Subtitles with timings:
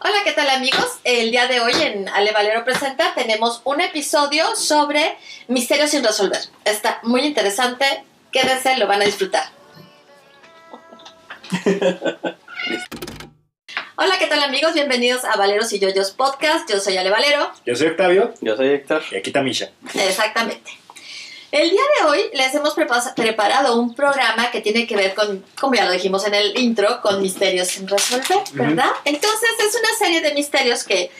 [0.00, 1.00] Hola, ¿qué tal amigos?
[1.04, 5.16] El día de hoy en Ale Valero Presenta tenemos un episodio sobre
[5.48, 6.38] misterios sin resolver.
[6.64, 7.84] Está muy interesante,
[8.30, 9.44] quédense, lo van a disfrutar.
[13.96, 14.74] Hola, ¿qué tal amigos?
[14.74, 16.70] Bienvenidos a Valeros y Yoyos Podcast.
[16.70, 17.50] Yo soy Ale Valero.
[17.66, 19.02] Yo soy Octavio Yo soy Héctor.
[19.10, 19.70] y aquí está Misha.
[19.94, 20.78] Exactamente.
[21.50, 25.42] El día de hoy les hemos prepa- preparado un programa que tiene que ver con,
[25.58, 28.90] como ya lo dijimos en el intro, con misterios sin resolver, ¿verdad?
[29.04, 31.10] Entonces es una serie de misterios que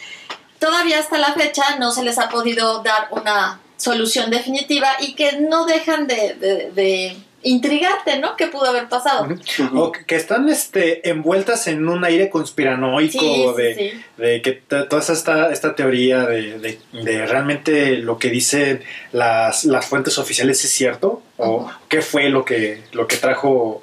[0.59, 5.33] todavía hasta la fecha no se les ha podido dar una solución definitiva y que
[5.39, 8.35] no dejan de, de- de intrigarte, ¿no?
[8.35, 9.27] ¿Qué pudo haber pasado?
[9.75, 14.03] O que están este, envueltas en un aire conspiranoico Sí, sí, de, sí.
[14.17, 19.85] de que toda esta, esta teoría de, de- de realmente lo que dicen las, las
[19.85, 23.81] fuentes oficiales es cierto o qué fue lo que, lo que trajo,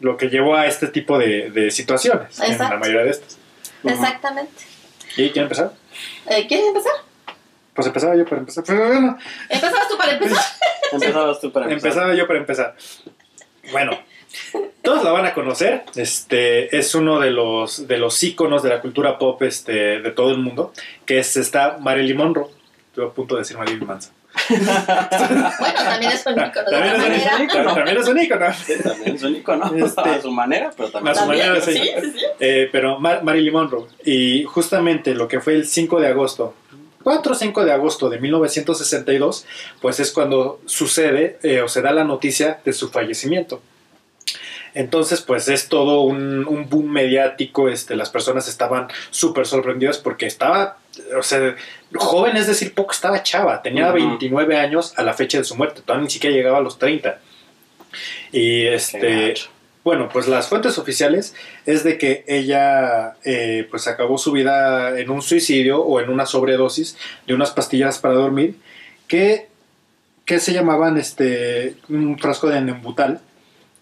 [0.00, 3.36] lo que llevó a este tipo de, de situaciones en la mayoría de estas.
[3.84, 4.62] Exactamente.
[5.16, 5.72] ¿Y quién empezar?
[6.30, 6.92] Eh, ¿Quieres empezar?
[7.74, 8.64] Pues empezaba yo para empezar.
[8.66, 10.44] Pero bueno, ¿Empezabas tú para empezar?
[10.92, 11.88] Empezabas tú para empezar.
[11.90, 12.76] Empezaba yo para empezar.
[13.70, 13.98] Bueno,
[14.82, 15.84] todos la van a conocer.
[15.94, 20.30] Este es uno de los de los íconos de la cultura pop este, de todo
[20.30, 20.72] el mundo,
[21.06, 22.48] que es esta Marilyn Monroe.
[22.88, 24.12] Estuve a punto de decir Marilyn Manson.
[24.48, 27.42] Bueno, también es un ícono de También es un manera.
[27.44, 28.52] ícono, también es un ícono.
[28.54, 29.72] Sí, también es un icono.
[29.86, 31.12] Este- a su manera, pero también.
[31.12, 31.72] A su También, manera, sí.
[31.72, 32.24] sí, sí, sí.
[32.40, 33.86] Eh, pero Mar- Marilyn Monroe.
[34.04, 36.54] Y justamente lo que fue el 5 de agosto,
[37.02, 39.46] 4 o 5 de agosto de 1962,
[39.80, 43.60] pues es cuando sucede eh, o se da la noticia de su fallecimiento.
[44.74, 50.26] Entonces, pues es todo un, un boom mediático, este, las personas estaban súper sorprendidas porque
[50.26, 50.78] estaba,
[51.18, 51.56] o sea,
[51.94, 53.94] joven, es decir, poco estaba chava, tenía Ujú.
[53.94, 57.18] 29 años a la fecha de su muerte, todavía ni siquiera llegaba a los 30.
[58.32, 59.34] Y este.
[59.84, 61.34] Bueno, pues las fuentes oficiales
[61.66, 66.26] es de que ella eh, pues acabó su vida en un suicidio o en una
[66.26, 68.56] sobredosis de unas pastillas para dormir
[69.08, 69.48] que,
[70.24, 73.20] que se llamaban este un frasco de nembutal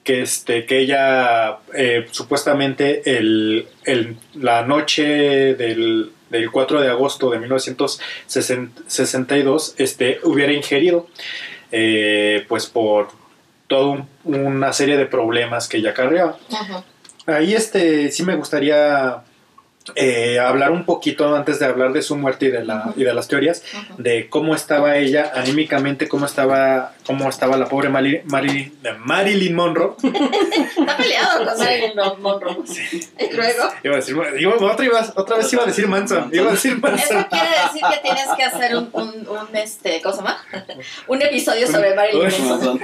[0.02, 5.02] que este que ella eh, supuestamente el, el- la noche
[5.54, 11.06] del, del 4 de agosto de 1962 este hubiera ingerido
[11.72, 13.08] eh, pues por
[13.70, 16.82] toda una serie de problemas que ella acarreaba Ujú.
[17.26, 19.22] Ahí este sí me gustaría
[19.96, 23.14] eh, hablar un poquito antes de hablar de su muerte y de la y de
[23.14, 23.62] las teorías
[23.98, 28.72] de cómo estaba ella anímicamente, cómo estaba cómo estaba la pobre Mari- Marilyn,
[29.04, 29.94] Marilyn Monroe.
[30.02, 32.56] Está peleado con Marilyn Monroe.
[33.18, 36.48] Y luego, Iba a decir, iba- otra, iba- otra vez iba a decir Manson, iba
[36.48, 37.24] a decir eso Manson.
[37.24, 40.44] quiere decir que tienes que hacer un, un, un, este, ¿cómo se llama?
[41.08, 42.80] Un episodio sobre Marilyn Uy, Monroe.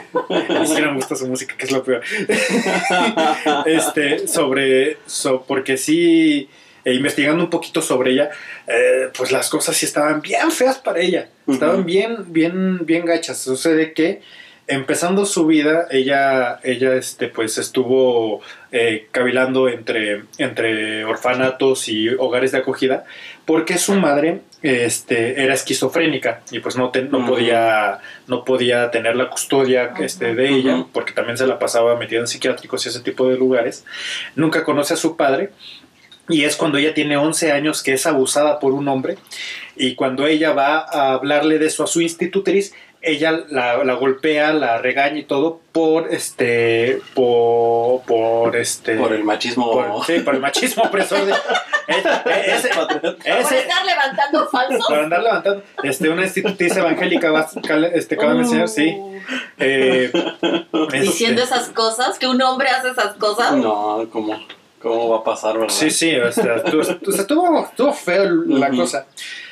[0.61, 2.03] Ni siquiera me gusta su música, que es lo peor.
[3.66, 6.49] este, sobre, so- porque sí,
[6.87, 8.31] eh, investigando un poquito sobre ella,
[8.67, 11.29] eh, pues las cosas sí estaban bien feas para ella.
[11.47, 13.39] Estaban bien, bien, bien gachas.
[13.39, 14.23] Sucede que
[14.69, 18.41] empezando su vida, ella, ella este, pues estuvo
[18.73, 23.05] eh, cavilando entre, entre orfanatos y hogares de acogida,
[23.45, 29.15] porque su madre este, era esquizofrénica y pues no, te- no podía no podía tener
[29.15, 33.01] la custodia este, de ella, porque también se la pasaba metida en psiquiátricos y ese
[33.01, 33.85] tipo de lugares.
[34.35, 35.51] Nunca conoce a su padre.
[36.29, 39.17] Y es cuando ella tiene 11 años que es abusada por un hombre.
[39.77, 44.53] Y cuando ella va a hablarle de eso a su institutriz, ella la, la golpea,
[44.53, 47.01] la regaña y todo por este.
[47.15, 48.03] por.
[48.03, 48.97] por este.
[48.97, 49.71] Por el machismo.
[49.71, 51.33] por- sí, por el machismo opresor de.
[51.33, 51.37] eh,
[51.87, 54.85] eh, ese- Por ese- estar levantando falsos.
[54.89, 55.63] para andar levantando.
[55.85, 57.49] Este, una institutriz evangélica va,
[57.93, 58.97] este, cabe mencionar, sí.
[59.59, 60.11] Eh,
[60.73, 63.53] este, Diciendo esas cosas, que un hombre hace esas cosas.
[63.57, 64.37] No, ¿cómo,
[64.81, 65.75] ¿cómo va a pasar, verdad?
[65.75, 68.79] Sí, sí, o sea, o estuvo, estuvo feo la Ujú.
[68.79, 69.07] cosa.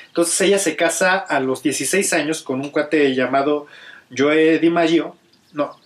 [0.08, 3.66] Entonces ella se casa a los 16 años con un cuate llamado
[4.16, 5.16] Joe DiMaggio.
[5.52, 5.76] No,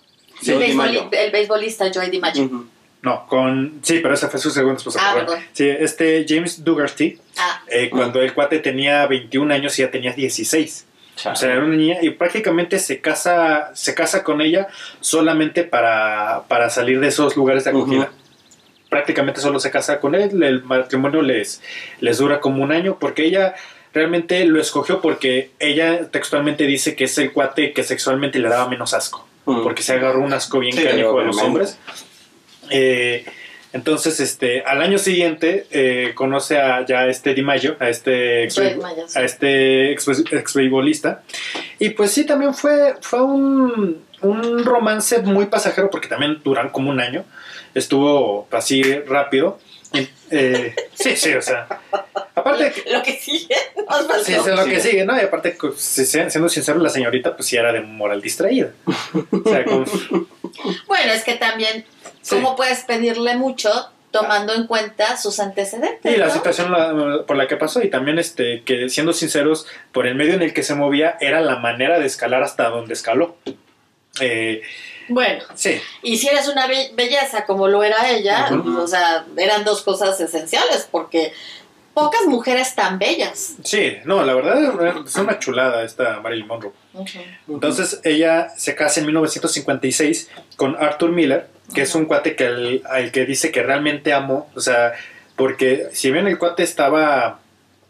[0.41, 1.09] Sí, el, Di beisboli- Maggio.
[1.11, 2.43] el beisbolista Joey DiMaggio.
[2.45, 2.65] Ujú.
[3.01, 3.79] no, con...
[3.81, 4.99] Sí, pero esa fue su segunda esposa.
[5.01, 5.39] Ah, perdón.
[5.51, 10.13] Sí, este James Dugarty, Ah, eh, cuando el cuate tenía 21 años y ya tenía
[10.13, 10.85] 16.
[11.15, 11.33] Chale.
[11.33, 14.67] O sea, era una niña y prácticamente se casa, se casa con ella
[15.01, 18.03] solamente para, para salir de esos lugares de acogida.
[18.03, 18.11] Ujú.
[18.89, 21.61] Prácticamente solo se casa con él, el matrimonio les,
[21.99, 23.55] les dura como un año porque ella
[23.93, 28.67] realmente lo escogió porque ella textualmente dice que es el cuate que sexualmente le daba
[28.67, 29.63] menos asco, Ujú.
[29.63, 31.77] porque se agarró un asco bien Sí, canijo de los hombres.
[32.71, 33.25] Eh,
[33.71, 38.55] entonces, este, al año siguiente eh, conoce a ya este Di Maggio, a este ex,
[38.55, 38.61] sí.
[39.15, 40.55] a este ex, ex.
[41.77, 46.89] Y pues sí, también fue, fue un, un romance muy pasajero porque también duran como
[46.89, 47.25] un año.
[47.73, 49.59] Estuvo así rápido.
[50.31, 51.67] Eh, sí, sí, o sea.
[52.35, 53.55] aparte lo, que sigue.
[53.89, 54.23] nos.
[54.23, 55.17] Sí, es lo que sigue, ¿no?
[55.17, 58.71] Y aparte, pues, si- siendo sincero, la señorita, pues sí era de moral distraída.
[59.31, 59.85] O sea, con-
[60.87, 61.85] Bueno, es que también,
[62.21, 62.35] Sí.
[62.35, 63.71] ¿cómo puedes pedirle mucho
[64.11, 66.13] tomando en cuenta sus antecedentes?
[66.13, 66.33] Y la no?
[66.33, 70.33] situación la- por la que pasó, y también este, que siendo sinceros, por el medio
[70.35, 73.37] en el que se movía, era la manera de escalar hasta donde escaló.
[74.21, 74.61] Eh,
[75.09, 79.63] Bueno, sí, y si eres una be- belleza como lo era ella, o sea, eran
[79.63, 81.33] dos cosas esenciales, porque
[81.93, 83.55] pocas mujeres tan bellas.
[83.63, 86.71] sí, no, la verdad es una chulada esta Marilyn Monroe.
[87.47, 92.81] Entonces ella se casa en 1956 con Arthur Miller, que es un cuate que al,
[92.89, 94.93] al que dice que realmente amó, o sea,
[95.35, 97.39] porque si bien el cuate estaba,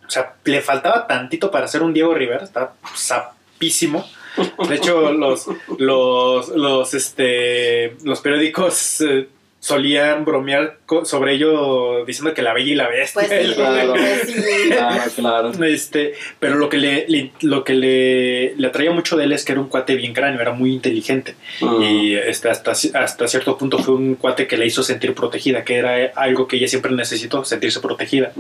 [0.08, 4.08] o sea, le faltaba tantito para ser un Diego Rivera, estaba sapísimo.
[4.68, 5.48] De hecho, los,
[5.78, 9.28] los, los, este, los periódicos eh,
[9.62, 13.24] solían bromear sobre ello diciendo que la bella y la bestia.
[13.28, 13.94] Pues sí, Claro.
[13.98, 14.70] pues sí.
[14.70, 15.64] Claro, claro.
[15.66, 19.44] Este, pero lo que le, le- lo que le, le atraía mucho de él es
[19.44, 21.36] que era un cuate bien cráneo, era muy inteligente.
[21.60, 21.82] Mm.
[21.82, 25.76] Y este, hasta, hasta cierto punto fue un cuate que le hizo sentir protegida, que
[25.76, 28.32] era algo que ella siempre necesitó, sentirse protegida.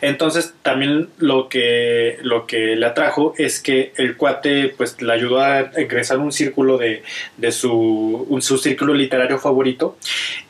[0.00, 5.40] Entonces también lo que, lo que le atrajo es que el cuate pues le ayudó
[5.40, 7.02] a ingresar un círculo de,
[7.36, 7.72] de su,
[8.28, 9.96] un- círculo literario favorito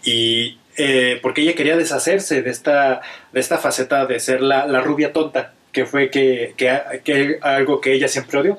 [0.04, 3.00] y eh, porque ella quería deshacerse de esta,
[3.32, 7.80] de esta faceta de ser la, la rubia tonta, que fue que, que, que algo
[7.80, 8.58] que ella siempre odió.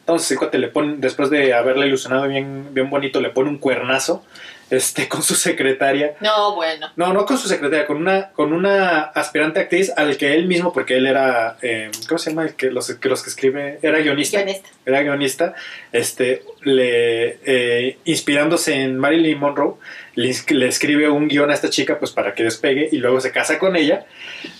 [0.00, 3.58] Entonces el cuate le pone, después de haberla ilusionado bien, bien bonito, le pone un
[3.58, 4.24] cuernazo
[4.70, 6.88] este, con su secretaria No, bueno.
[6.96, 10.72] no, no con su secretaria, con una, con una aspirante actriz al que él mismo,
[10.72, 12.44] porque él era, eh, ¿cómo se llama?
[12.44, 14.68] El que los, que los que escribe, era guionista, Guionista.
[14.84, 15.54] era guionista,
[15.92, 19.74] este, le, eh, inspirándose en Marilyn Monroe,
[20.16, 23.58] le, escribe un guion a esta chica, pues para que despegue, y luego se casa
[23.58, 24.06] con ella,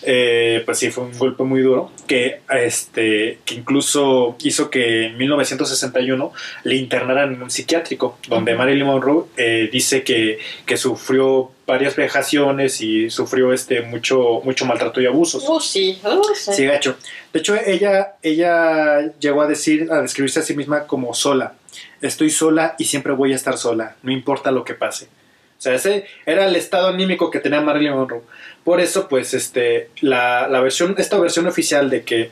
[0.03, 5.17] Eh, pues sí, fue un golpe muy duro, que, este, que incluso hizo que en
[5.17, 6.33] 1961
[6.65, 8.55] le internaran en un psiquiátrico, donde.
[8.55, 15.01] Marilyn Monroe eh, dice que, que sufrió varias vejaciones y sufrió este mucho mucho maltrato
[15.01, 15.45] y abusos.
[15.49, 16.53] Uh, sí, uh, sí.
[16.55, 16.97] Sí, gacho.
[17.33, 21.55] De hecho, ella, ella llegó a decir, a describirse a sí misma como sola.
[22.01, 25.09] Estoy sola y siempre voy a estar sola, no importa lo que pase.
[25.59, 28.23] O sea, ese era el estado anímico que tenía Marilyn Monroe.
[28.63, 32.31] Por eso, pues, este, la, la versión, esta versión oficial de que,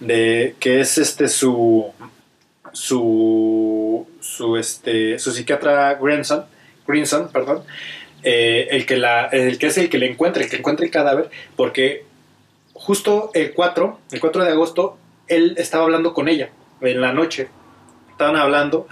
[0.00, 1.92] de que es este su,
[2.72, 6.44] su, su, este, su psiquiatra Grinson,
[6.86, 7.62] Grinson, perdón,
[8.22, 10.90] eh, el, que la, el que es el que le encuentra, el que encuentra el
[10.90, 12.04] cadáver, porque
[12.72, 14.98] justo el 4, el 4 de agosto,
[15.28, 16.50] él estaba hablando con ella
[16.80, 17.48] en la noche.
[18.10, 18.86] Estaban hablando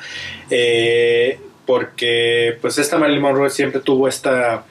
[0.50, 1.38] eh,
[1.72, 4.64] porque pues esta Marilyn Monroe siempre tuvo esta,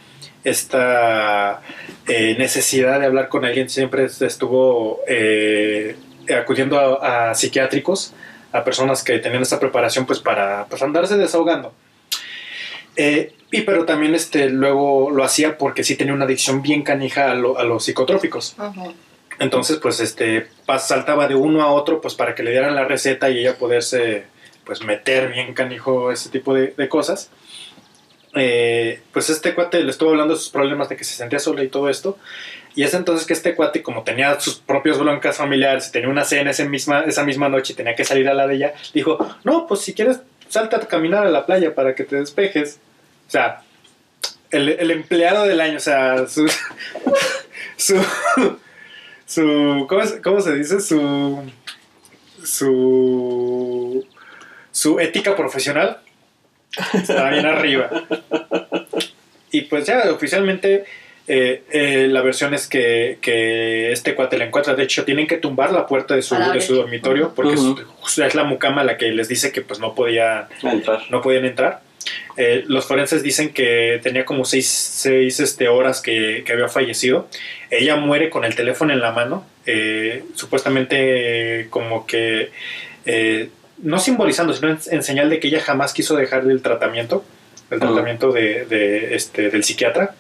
[0.44, 1.62] esta
[2.08, 5.96] eh, necesidad de hablar con alguien, siempre estuvo eh,
[6.40, 8.14] acudiendo a, a psiquiátricos,
[8.52, 11.74] a personas que tenían esta preparación pues para pues, andarse desahogando.
[12.96, 17.32] Eh, y pero también este, luego lo hacía porque sí tenía una adicción bien canija
[17.32, 18.56] a, lo- a los psicotrópicos.
[19.40, 23.28] Entonces, pues, este, saltaba de uno a otro, pues, para que le dieran la receta
[23.32, 24.26] y ella poderse,
[24.72, 27.30] pues, meter bien canijo ese tipo de, de cosas.
[28.36, 31.62] Eh, pues este cuate le estuvo hablando de sus problemas de que se sentía sola
[31.62, 32.18] y todo esto.
[32.74, 36.52] Y es entonces que este cuate, como tenía sus propios broncas familiares, tenía una cena
[36.52, 39.68] esa misma, esa misma noche y tenía que salir a la de ella, dijo, no,
[39.68, 42.80] pues si quieres, salta a caminar a la playa para que te despejes.
[43.28, 43.64] O sea,
[44.52, 46.50] el, el empleado del año, o sea, su...
[47.76, 48.02] su
[49.26, 50.80] su ¿cómo, cómo se dice?
[50.80, 51.42] Su
[52.44, 53.71] su
[54.72, 55.98] su ética profesional
[56.94, 57.90] está bien arriba.
[59.52, 60.86] Y pues ya oficialmente
[61.28, 64.76] eh, eh, la versión es que, que este cuate la encuentra.
[64.76, 68.36] De hecho, tienen que tumbar la puerta de su, de su dormitorio porque es, es
[68.36, 71.02] la mucama la que les dice que pues no podía entrar.
[71.10, 71.82] no podían entrar.
[72.38, 77.28] Eh, los forenses dicen que tenía como seis, seis, este, horas que, que había fallecido.
[77.70, 82.52] Ella muere con el teléfono en la mano, eh, supuestamente como que,
[83.06, 83.50] eh,
[83.82, 87.24] no simbolizando, sino en, en señal de que ella jamás quiso dejar el tratamiento,
[87.70, 90.16] el tratamiento de, de, este, del psiquiatra.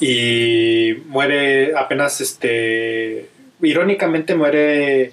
[0.00, 3.30] Y muere apenas, este,
[3.62, 5.12] irónicamente muere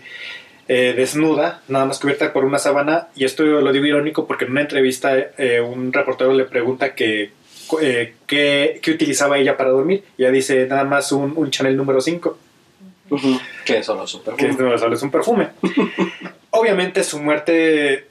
[0.67, 4.51] eh, desnuda, nada más cubierta por una sábana, y esto lo digo irónico porque en
[4.51, 7.31] una entrevista eh, un reportero le pregunta que,
[7.81, 11.77] eh, qué, qué utilizaba ella para dormir, y ella dice nada más un, un Chanel
[11.77, 12.37] número 5,
[13.09, 13.39] Ujú.
[13.65, 15.49] Que es solo súper que es, no, solo es un perfume.
[16.55, 18.05] Obviamente su muerte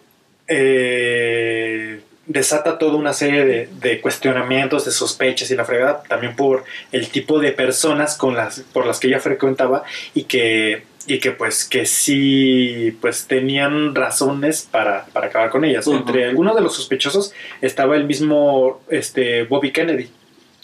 [0.49, 6.65] eh, desata toda una serie de, de cuestionamientos, de sospechas y la fregada, también por
[6.91, 11.31] el tipo de personas con las, por las que ella frecuentaba y que, y que
[11.31, 15.87] pues que sí pues tenían razones para, para acabar con ellas.
[15.87, 20.11] Entre algunos de los sospechosos estaba el mismo este, Bobby Kennedy,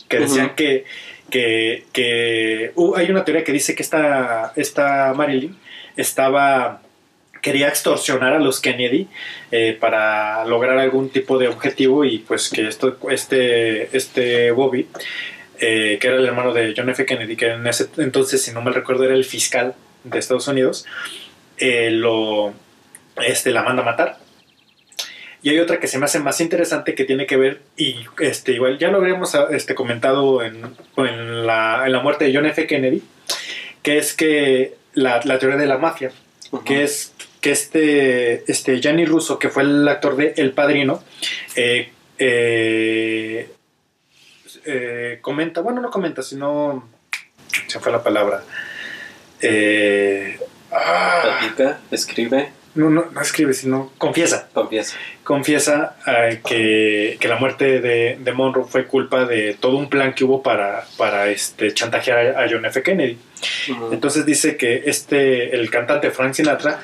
[0.08, 0.84] que decían que,
[1.30, 5.56] que uh, hay una teoría que dice que esta, esta Marilyn
[5.96, 6.82] estaba
[7.40, 9.08] quería extorsionar a los Kennedy
[9.50, 14.88] eh, para lograr algún tipo de objetivo y pues que esto, este, este Bobby,
[15.60, 17.04] eh, que era el hermano de John F.
[17.04, 20.86] Kennedy, que en ese entonces, si no mal recuerdo, era el fiscal de Estados Unidos,
[21.58, 22.54] eh, lo,
[23.24, 24.18] este, la manda a matar.
[25.40, 28.52] Y hay otra que se me hace más interesante que tiene que ver, y este,
[28.52, 30.62] igual ya lo habríamos este, comentado en,
[30.96, 32.66] en, la, en la muerte de John F.
[32.66, 33.02] Kennedy,
[33.82, 36.10] que es que la, la teoría de la mafia,
[36.50, 36.64] Ujú.
[36.64, 41.02] que es que este, este Gianni Russo, que fue el actor de El Padrino,
[41.56, 43.50] eh, eh,
[44.64, 46.88] eh, comenta, bueno, no comenta, sino
[47.66, 48.42] se fue la palabra.
[49.40, 50.38] Eh,
[50.72, 51.40] ah,
[51.90, 54.48] escribe, no, no, no escribe, sino confiesa.
[54.52, 54.96] confiesa.
[55.22, 55.96] Confiesa
[56.44, 60.42] que, que la muerte de, de Monroe fue culpa de todo un plan que hubo
[60.42, 62.82] para, para este, chantajear a John F.
[62.82, 63.18] Kennedy.
[63.92, 66.80] Entonces dice que este, el cantante Frank Sinatra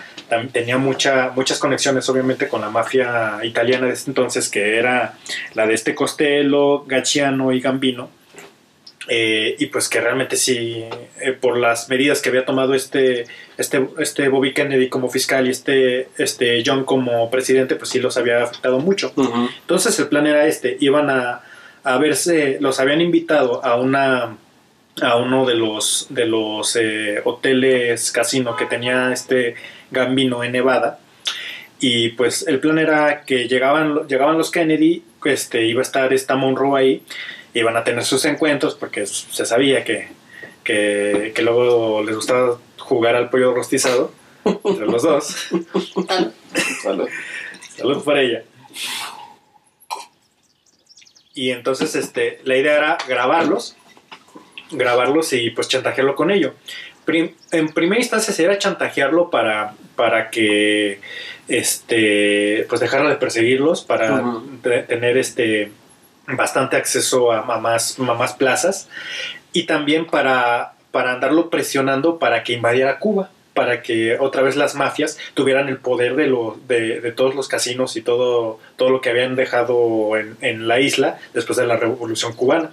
[0.53, 5.19] tenía mucha, muchas conexiones obviamente con la mafia italiana de ese entonces, que era
[5.55, 8.11] la de este Costello, Gacciano y Gambino.
[9.07, 10.83] Eh, y pues que realmente sí,
[11.21, 13.27] eh, por las medidas que había tomado este,
[13.59, 18.17] este, este Bobby Kennedy como fiscal y este, este John como presidente, pues sí los
[18.17, 19.13] había afectado mucho.
[19.61, 21.43] Entonces el plan era este, iban a,
[21.83, 24.39] a verse, los habían invitado a una
[25.03, 29.57] a uno de los de los eh, hoteles casino que tenía este
[29.95, 31.01] Gambino en Nevada
[31.81, 36.37] y pues el plan era que llegaban llegaban los Kennedy este iba a estar esta
[36.37, 37.03] Monroe ahí
[37.55, 40.09] iban a tener sus encuentros porque se sabía que
[40.63, 44.13] que, que luego les gustaba jugar al pollo rostizado
[44.45, 45.49] entre los dos
[46.83, 47.09] Salud.
[47.77, 48.45] Salud por ella.
[51.35, 53.77] Y entonces este, la idea era grabarlos,
[54.71, 56.55] grabarlos y pues chantajearlo con ello.
[57.05, 61.01] Prim- en primera instancia sería chantajearlo para, para que
[61.49, 64.23] este, pues dejara de perseguirlos, para
[64.63, 65.71] tener este,
[66.27, 68.89] bastante acceso a, a más, a más plazas
[69.53, 74.75] y también para, para andarlo presionando para que invadiera Cuba para que otra vez las
[74.75, 79.01] mafias tuvieran el poder de, lo, de, de todos los casinos y todo, todo lo
[79.01, 82.73] que habían dejado en, en la isla después de la revolución cubana.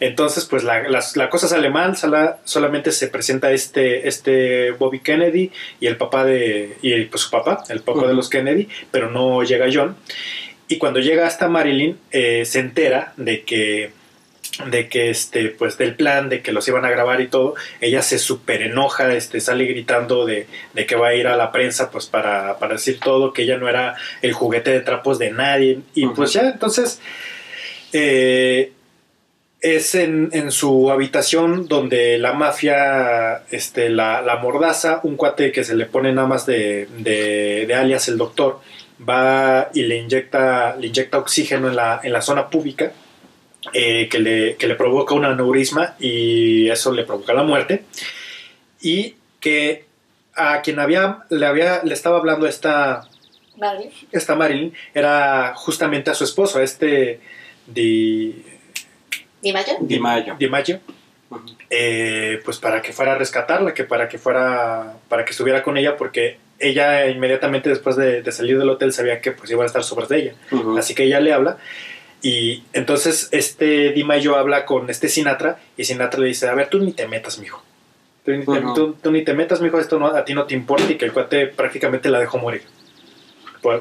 [0.00, 5.50] Entonces, pues la, la cosa sale mal, sala- solamente se presenta este, este Bobby Kennedy
[5.80, 9.42] y el papá de, y pues su papá, el papá de los Kennedy, pero no
[9.42, 9.96] llega John.
[10.68, 13.92] Y cuando llega hasta Marilyn, eh, se entera de que
[14.68, 18.02] de que este pues del plan de que los iban a grabar y todo ella
[18.02, 21.90] se súper enoja este sale gritando de, de que va a ir a la prensa
[21.90, 25.80] pues para, para decir todo que ella no era el juguete de trapos de nadie.
[25.94, 27.00] Y pues ya entonces
[27.92, 28.72] eh,
[29.64, 35.64] es en, en su habitación donde la mafia este, la, la mordaza, un cuate que
[35.64, 38.60] se le pone nada más de, de, de alias el doctor,
[39.00, 42.92] va y le inyecta, le inyecta oxígeno en la, en la zona pública,
[43.72, 47.84] eh, que, le, que le provoca un aneurisma y eso le provoca la muerte.
[48.82, 49.86] Y que
[50.34, 53.08] a quien había, le, había, le estaba hablando esta,
[53.56, 53.90] Vale.
[54.12, 57.20] esta Marilyn era justamente a su esposo, a este
[59.80, 60.36] Di, ¿Y Mayo?
[60.38, 60.78] Di Mayo.
[60.78, 60.80] Di
[61.70, 65.76] eh, pues para que fuera a rescatarla, que para que fuera, para que estuviera con
[65.76, 69.66] ella, porque ella inmediatamente después de, de salir del hotel sabía que pues iban a
[69.66, 70.34] estar sobre de ella.
[70.78, 71.58] Así que ella le habla
[72.22, 76.68] y entonces este Di Maggio habla con este Sinatra y Sinatra le dice, a ver,
[76.68, 77.62] tú ni te metas, mijo.
[78.24, 78.74] Tú ni te, Ujú.
[78.74, 81.04] tú- tú ni te metas, mijo, esto no, a ti no te importa y que
[81.06, 82.62] el cuate prácticamente la dejó morir.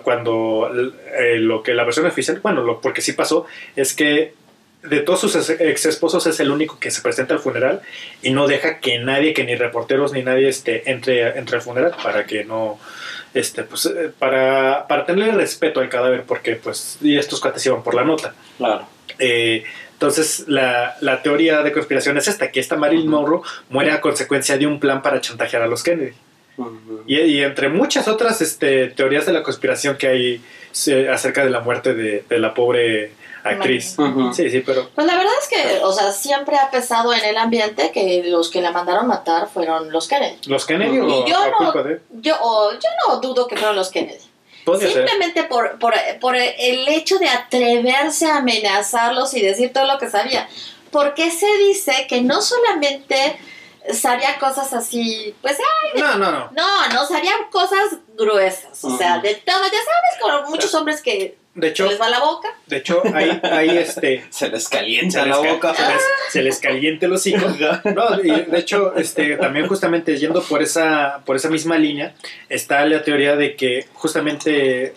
[0.03, 0.71] Cuando
[1.19, 4.33] eh, lo que la versión oficial, bueno, lo, porque sí pasó, es que
[4.83, 7.81] de todos sus ex- esposos es el único que se presenta al funeral
[8.21, 11.93] y no deja que nadie, que ni reporteros ni nadie este, entre, entre al funeral
[12.03, 12.79] para que no,
[13.33, 17.81] este, pues, eh, para, para tenerle respeto al cadáver, porque pues, y estos cuates iban
[17.81, 18.35] por la nota.
[18.57, 18.87] Claro.
[19.19, 19.63] Eh,
[19.93, 23.09] entonces, la, la teoría de conspiración es esta, que esta Marilyn.
[23.09, 26.11] Monroe muere a consecuencia de un plan para chantajear a los Kennedy.
[27.07, 30.41] Y, y entre muchas otras este, teorías de la conspiración que hay
[31.09, 33.11] acerca de la muerte de, de la pobre
[33.43, 33.95] actriz.
[34.33, 37.37] Sí, sí, pero Pues la verdad es que, o sea, siempre ha pesado en el
[37.37, 40.37] ambiente que los que la mandaron matar fueron los Kennedy.
[40.47, 42.01] ¿los Kennedy o yo a no- culpa de...?
[42.21, 44.19] Yo, o- yo no dudo que fueron los Kennedy.
[44.79, 44.93] Ser.
[44.93, 50.09] Simplemente por, por, por el hecho de atreverse a amenazarlos y decir todo lo que
[50.09, 50.47] sabía.
[50.89, 53.37] Porque se dice que no solamente
[53.93, 56.49] sabía cosas así, pues, ay, No, no, no.
[56.53, 58.81] no, no, sabía cosas gruesas.
[58.85, 59.63] O sea, de todo.
[59.65, 62.49] Ya sabes, con muchos hombres que De se hecho, les va la boca.
[62.65, 64.23] de hecho, ahí, ahí este.
[64.31, 65.73] Se les Se calienta les, la ca- boca.
[65.75, 67.45] se les- se les caliente el hocico.
[67.93, 72.15] No, y de hecho, este, también justamente yendo por esa, por esa misma línea,
[72.49, 74.93] está la teoría de que justamente eh,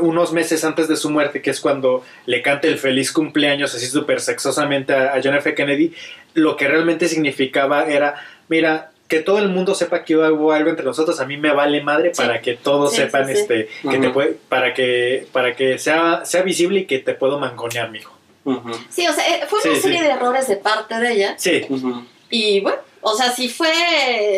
[0.00, 3.86] unos meses antes de su muerte, que es cuando le canta el feliz cumpleaños así
[3.86, 5.54] súper sexosamente a, a John F.
[5.54, 5.92] Kennedy,
[6.34, 8.16] lo que realmente significaba era,
[8.48, 11.82] mira, que todo el mundo sepa que hubo algo entre nosotros, a mí me vale
[11.82, 12.20] madre Sí.
[12.22, 13.40] para que todos Sí, sepan sí, sí.
[13.40, 17.38] este que te puede, para que para que sea sea visible y que te puedo
[17.38, 18.12] mangonear, mijo.
[18.90, 20.04] Sí, o sea, eh, fue una serie sí.
[20.04, 21.34] de errores de parte de ella.
[21.38, 21.66] Sí.
[22.30, 23.70] Y bueno, o sea, si fue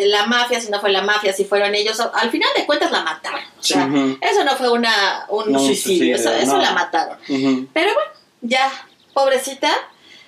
[0.05, 3.01] la mafia, si no fue la mafia, si fueron ellos, al final de cuentas la
[3.03, 3.41] mataron.
[3.59, 3.89] O sea,
[4.21, 6.61] eso no fue una, un No, suicidio, eso, eso no.
[6.61, 7.17] la mataron.
[7.27, 8.71] Pero bueno, ya,
[9.13, 9.71] pobrecita.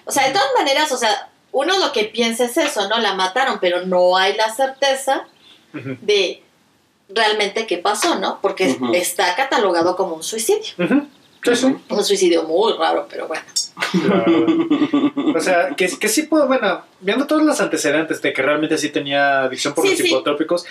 [0.06, 2.98] O sea, de todas maneras, o sea, uno lo que piensa es eso, ¿no?
[3.00, 5.26] La mataron, pero no hay la certeza
[5.74, 6.42] de
[7.10, 8.40] realmente qué pasó, ¿no?
[8.42, 10.74] Porque está catalogado como un suicidio.
[10.78, 11.08] Ujú.
[11.44, 11.76] Sí, sí.
[11.90, 13.44] Un suicidio muy raro, pero bueno.
[13.94, 15.36] La verdad.
[15.36, 18.90] O sea, que, que sí puedo, bueno, viendo todos los antecedentes de que realmente sí
[18.90, 20.04] tenía adicción por Sí, los sí.
[20.04, 20.66] psicotrópicos,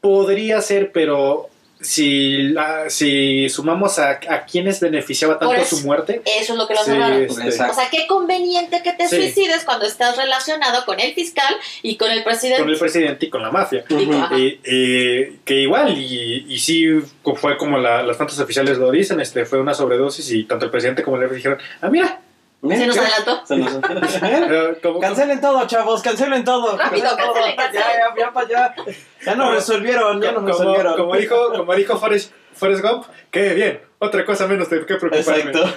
[0.00, 1.48] podría ser, pero
[1.80, 5.76] si, la, si sumamos a, a quienes beneficiaba tanto eso.
[5.76, 7.48] su muerte, Eso es lo que lo sí, este.
[7.48, 9.16] O sea, qué conveniente que te Sí.
[9.16, 12.62] suicides cuando estás relacionado con el fiscal y con el presidente.
[12.62, 13.84] con el presidente y con la mafia.
[13.90, 16.86] Y y que igual, y, y sí
[17.36, 20.70] fue como la, las tantos oficiales lo dicen, este fue una sobredosis y tanto el
[20.70, 22.20] presidente como el jefe dijeron, ah, mira,
[22.66, 23.00] Mira, Se nos ¿qué?
[23.02, 23.46] adelantó.
[23.46, 23.74] Se nos-
[24.22, 26.76] eh, como- Cancelen todo, chavos, cancelen todo.
[26.76, 27.86] Rápido, cancelen, cancelen.
[27.88, 28.74] Ya, ya, ya, para allá.
[29.24, 30.96] Ya nos resolvieron, ya nos como, resolvieron.
[30.96, 35.50] como dijo, como dijo Forrest, Forrest Gump, que bien, otra cosa menos de qué preocuparme.
[35.50, 35.74] Exacto.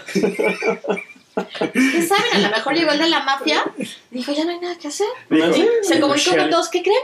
[1.74, 2.34] ¿Qué saben?
[2.34, 3.63] A lo mejor llegó el de la mafia,
[4.12, 5.08] dijo, ya no hay nada que hacer.
[5.29, 5.67] Dijo, Sí.
[5.84, 7.00] Se comunicó con todos, ¿qué creen?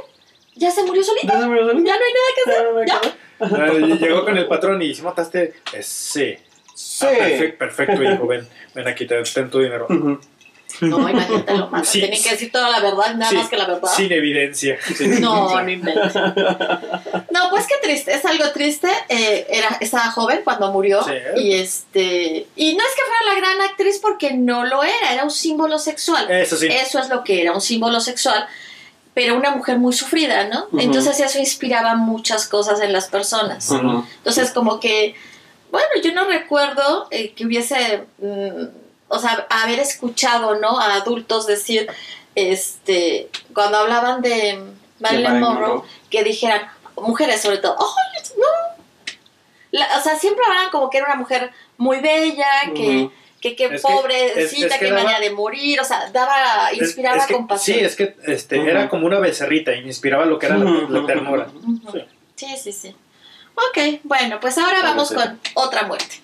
[0.55, 1.83] Ya se murió solito, ¿Ya se me resolvió?
[1.85, 2.85] ya no hay nada que hacer.
[2.87, 3.15] Ya, Ya.
[3.39, 6.37] Ah, y llegó con el patrón y si mataste, eh, sí.
[6.75, 7.05] Sí.
[7.09, 9.87] Ah, perfecto, perfecto, hijo, ven, ven aquí, ten, ten tu dinero.
[10.81, 11.85] No, imagínate lo matan.
[11.85, 11.99] Sí.
[11.99, 13.89] Tienen que decir toda la verdad, nada Sí, más que la verdad.
[13.95, 14.77] Sin evidencia.
[15.21, 16.15] No, no inventes.
[16.15, 18.89] No, pues qué triste, es algo triste.
[19.07, 21.11] Eh, era, estaba joven cuando murió Sí.
[21.37, 25.23] y este y no es que fuera la gran actriz porque no lo era, era
[25.23, 26.29] un símbolo sexual.
[26.29, 26.67] Eso sí.
[26.67, 28.45] Eso es lo que era, un símbolo sexual,
[29.13, 30.67] pero una mujer muy sufrida, ¿no?
[30.77, 33.71] Entonces eso inspiraba muchas cosas en las personas.
[33.71, 35.15] Entonces como que,
[35.75, 38.65] bueno, yo no recuerdo eh, que hubiese, mm,
[39.07, 40.79] o sea, haber escuchado, ¿no?
[40.79, 41.87] A adultos decir,
[42.35, 44.59] este, cuando hablaban de
[44.99, 45.89] Marilyn Monroe, Monroe.
[46.09, 46.61] que dijeran,
[46.97, 49.15] mujeres sobre todo, ¡ay, no!
[49.71, 53.11] La- o sea, siempre hablaban como que era una mujer muy bella, que, Ujú.
[53.41, 57.17] que, que- pobrecita, es- es que, que daba- manera de morir, o sea, daba, inspiraba
[57.17, 57.77] es que- compasión.
[57.79, 61.05] Sí, es que este, era como una becerrita y inspiraba lo que era la, la
[61.05, 61.47] ternura.
[62.35, 62.95] Sí, sí, sí.
[63.55, 66.21] Ok, bueno, pues ahora vamos con otra muerte.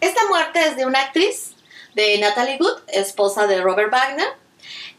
[0.00, 1.52] Esta muerte es de una actriz,
[1.94, 4.28] de Natalie Wood, esposa de Robert Wagner.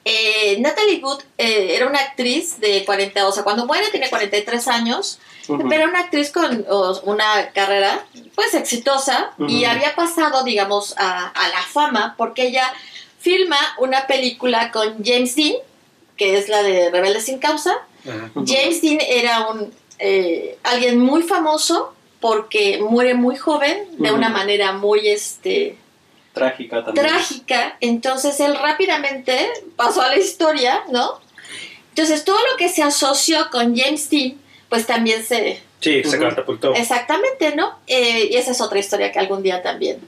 [0.05, 4.67] Eh, Natalie Wood eh, era una actriz de 40, o sea, cuando muere tiene 43
[4.67, 5.67] años, Ujú.
[5.67, 11.27] pero era una actriz con o, una carrera pues exitosa y había pasado, digamos, a,
[11.27, 12.71] a la fama porque ella
[13.19, 15.55] filma una película con James Dean,
[16.17, 17.75] que es la de Rebelde sin causa.
[18.33, 24.73] James Dean era un eh, alguien muy famoso porque muere muy joven de una manera
[24.73, 25.77] muy este
[26.33, 27.07] Trágica también.
[27.07, 31.19] trágica entonces él rápidamente pasó a la historia no
[31.89, 34.35] entonces todo lo que se asoció con James Dean
[34.69, 36.27] pues también se Sí, se Ujú.
[36.27, 36.73] catapultó.
[36.75, 39.99] exactamente no Eh, y esa es otra historia que algún día también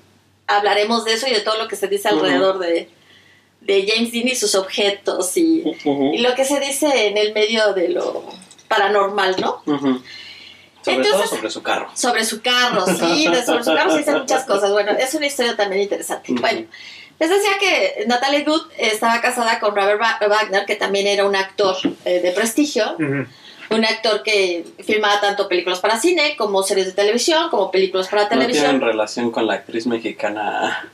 [0.47, 2.89] hablaremos de eso y de todo lo que se dice alrededor de
[3.61, 5.63] de James Dean y sus objetos y,
[6.13, 8.23] y lo que se dice en el medio de lo
[8.71, 9.61] paranormal no.
[9.65, 11.89] Sobre Entonces- todo sobre su carro.
[11.93, 14.71] sobre su carro, sí, de sobre su carro se dicen muchas cosas.
[14.71, 16.33] Bueno, es una historia también interesante.
[16.33, 16.67] Bueno,
[17.19, 21.35] les decía que Natalie Wood estaba casada con Robert Wa- Wagner, que también era un
[21.35, 26.93] actor eh, de prestigio, un actor que filmaba tanto películas para cine como series de
[26.93, 28.81] televisión, como películas para ¿No tienen televisión.
[28.81, 30.89] relación con la actriz mexicana,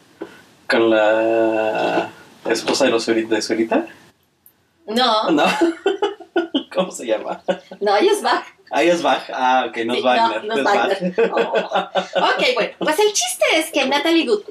[0.69, 2.09] con la
[2.49, 3.85] esposa de, los de Zurita?
[4.85, 5.43] No, ¿No?
[6.77, 7.43] ¿Cómo se llama?
[7.79, 8.45] no, ella es Bach.
[8.71, 9.23] Ah, ella es Bach.
[9.33, 10.43] Ah, ok, no es Sí, Wagner.
[10.43, 11.31] no, no es Bach.
[11.31, 12.29] Oh.
[12.33, 14.43] Ok, bueno, pues el chiste es que Natalie Wood,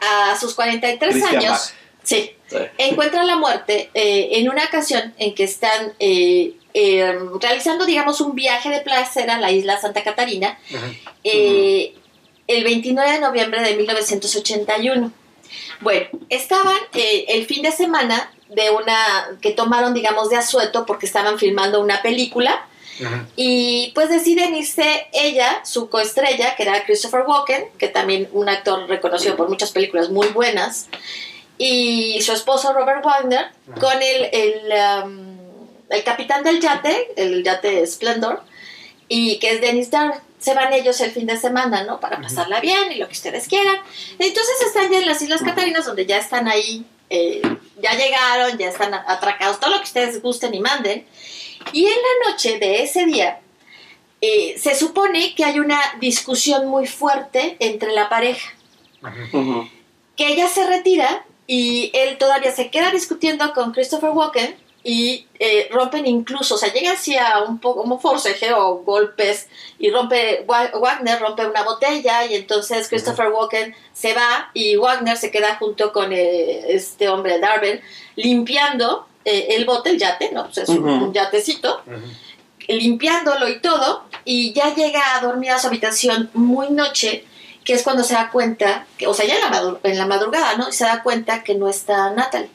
[0.00, 1.72] a sus 43 Christian años, Bach.
[2.02, 2.56] sí, Sí.
[2.78, 8.34] encuentra la muerte eh, en una ocasión en que están eh, eh, realizando, digamos, un
[8.34, 10.58] viaje de placer a la isla Santa Catarina
[11.24, 15.12] el 29 de noviembre de 1981.
[15.80, 21.06] Bueno, estaban eh, el fin de semana de una que tomaron, digamos, de asueto porque
[21.06, 22.66] estaban filmando una película
[23.34, 28.88] y pues deciden irse ella, su coestrella, que era Christopher Walken, que también un actor
[28.88, 30.88] reconocido por muchas películas muy buenas,
[31.58, 33.46] y su esposo Robert Wagner,
[33.80, 35.38] con el, el, um,
[35.88, 38.42] el capitán del yate, el yate Splendor,
[39.08, 40.20] y que es Dennis Darden.
[40.38, 42.00] Se van ellos el fin de semana, ¿no?
[42.00, 43.76] Para pasarla bien y lo que ustedes quieran.
[44.18, 47.42] Entonces están ya en las Islas Catarinas, donde ya están ahí, eh,
[47.82, 51.04] ya llegaron, ya están atracados, todo lo que ustedes gusten y manden.
[51.74, 53.38] Y en la noche de ese día,
[54.22, 58.54] eh, se supone que hay una discusión muy fuerte entre la pareja,
[60.16, 65.68] que ella se retira y él todavía se queda discutiendo con Christopher Walken y eh,
[65.70, 69.46] rompen incluso, o sea, llega así a un poco como forcejeo, golpes
[69.78, 75.16] y rompe, Wa- Wagner rompe una botella y entonces Christopher Walken se va y Wagner
[75.16, 77.80] se queda junto con eh, este hombre Darwin
[78.16, 80.44] limpiando eh, el bote, el yate, ¿no?
[80.46, 81.82] Pues es un- yatecito
[82.68, 87.24] limpiándolo y todo, y ya llega a dormir a su habitación muy noche,
[87.64, 90.56] que es cuando se da cuenta, que, o sea, ya en la, en la madrugada,
[90.56, 90.68] ¿no?
[90.68, 92.50] Y se da cuenta que no está Natalie.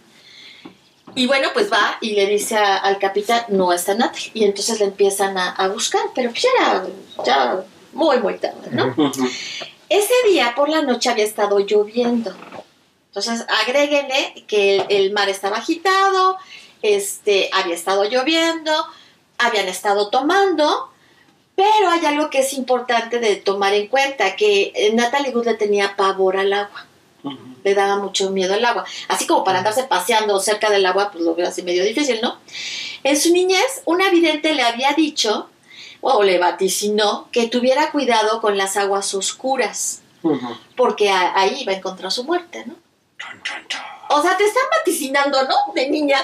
[1.17, 4.31] Y bueno, pues va y le dice a- al capitán, no está Natalie.
[4.33, 6.85] Y entonces le empiezan a, a buscar, pero pues ya era
[7.25, 8.93] ya muy, muy tarde, ¿no?
[9.89, 12.35] Ese día por la noche había estado lloviendo.
[13.07, 16.37] Entonces, agréguenle que el, el mar estaba agitado,
[16.83, 18.71] este, había estado lloviendo,
[19.39, 20.91] habían estado tomando,
[21.55, 25.53] pero hay algo que es importante de tomar en cuenta, que eh, Natalie Wood le
[25.55, 26.85] tenía pavor al agua,
[27.63, 28.85] Le daba mucho miedo al agua.
[29.07, 32.37] Así como para andarse paseando cerca del agua, pues lo veo así medio difícil, ¿no?
[33.03, 35.49] En su niñez, una vidente le había dicho,
[36.01, 40.01] o le vaticinó, que tuviera cuidado con las aguas oscuras
[40.75, 42.75] porque ahí iba a encontrar su muerte, ¿no?
[44.09, 45.73] O sea, te están vaticinando, ¿no?
[45.73, 46.19] De niña.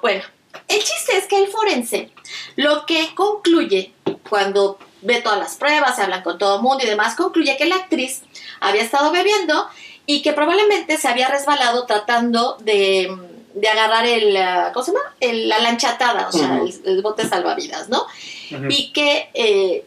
[0.00, 0.22] Bueno,
[0.68, 2.10] el chiste es que el forense
[2.56, 3.92] lo que concluye
[4.28, 7.66] cuando ve todas las pruebas, se hablan con todo el mundo y demás, concluye que
[7.66, 8.22] la actriz
[8.60, 9.68] había estado bebiendo
[10.06, 13.14] y que probablemente se había resbalado tratando de,
[13.54, 15.04] de agarrar el, ah, ¿cómo se llama?
[15.20, 18.06] El- la lanchatada, o sea, el, el bote salvavidas, ¿no?
[18.68, 19.84] Y que, eh,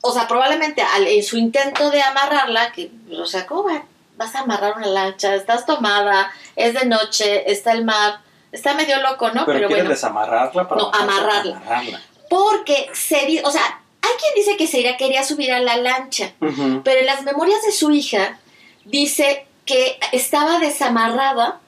[0.00, 3.84] o sea, probablemente al- en su intento de amarrarla, que, o sea, ¿cómo va-
[4.16, 5.34] vas a amarrar una lancha?
[5.34, 8.20] Estás tomada, es de noche, está el mar,
[8.52, 9.46] está medio loco, ¿no?
[9.46, 11.56] Pero, Pero, bueno, desamarrarla para No, amarrarla.
[11.56, 12.02] amarrarla.
[12.28, 16.32] porque Seri, o sea, hay quien dice que Seria quería subir a la lancha,
[16.84, 18.38] pero en las memorias de su hija
[18.84, 21.60] dice que estaba desamarrada,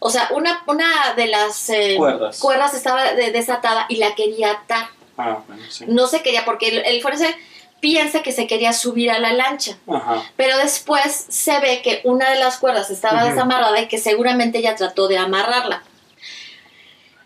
[0.00, 2.38] o sea, una, una de las eh, Cuerdas.
[2.40, 4.88] cuerdas estaba de- desatada y la quería atar.
[5.16, 5.84] Ah, bueno, sí.
[5.86, 7.34] no se quería, porque el, el forense
[7.80, 10.22] piensa que se quería subir a la lancha, Ajá.
[10.36, 14.74] pero después se ve que una de las cuerdas estaba desamarrada y que seguramente ella
[14.74, 15.82] trató de amarrarla.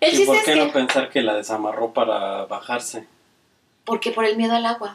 [0.00, 3.06] El ¿Y por es qué que, no pensar que la desamarró para bajarse?
[3.88, 4.94] Porque por el miedo al agua.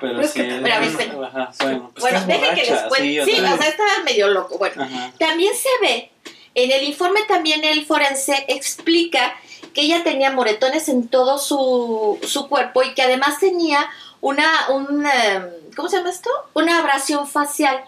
[0.00, 1.12] Pero, Pero es sí, que- pero a ver, espera.
[1.26, 3.24] Ajá, bueno, pues bueno, estás dejen que les cuente.
[3.24, 4.58] sí, o sea, estaba medio loco.
[4.58, 5.12] Bueno, Ajá.
[5.18, 6.10] también se ve,
[6.54, 9.34] en el informe también el forense explica
[9.74, 13.86] que ella tenía moretones en todo su, su cuerpo y que además tenía
[14.20, 15.42] una, un, eh,
[15.76, 16.30] ¿cómo se llama esto?
[16.54, 17.84] Una abrasión facial.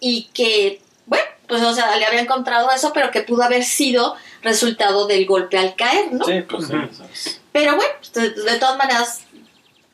[0.00, 4.14] Y que, bueno, pues o sea, le había encontrado eso, pero que pudo haber sido
[4.42, 6.24] resultado del golpe al caer, ¿no?
[6.24, 7.40] Sí, pues sí, eso es.
[7.58, 9.22] Pero bueno, de, de todas maneras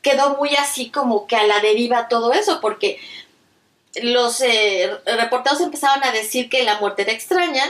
[0.03, 2.99] quedó muy así como que a la deriva todo eso, porque
[4.03, 7.63] los eh, reportados empezaron a decir que la muerte era extraña,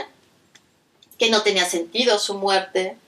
[1.18, 2.98] que no tenía sentido su muerte,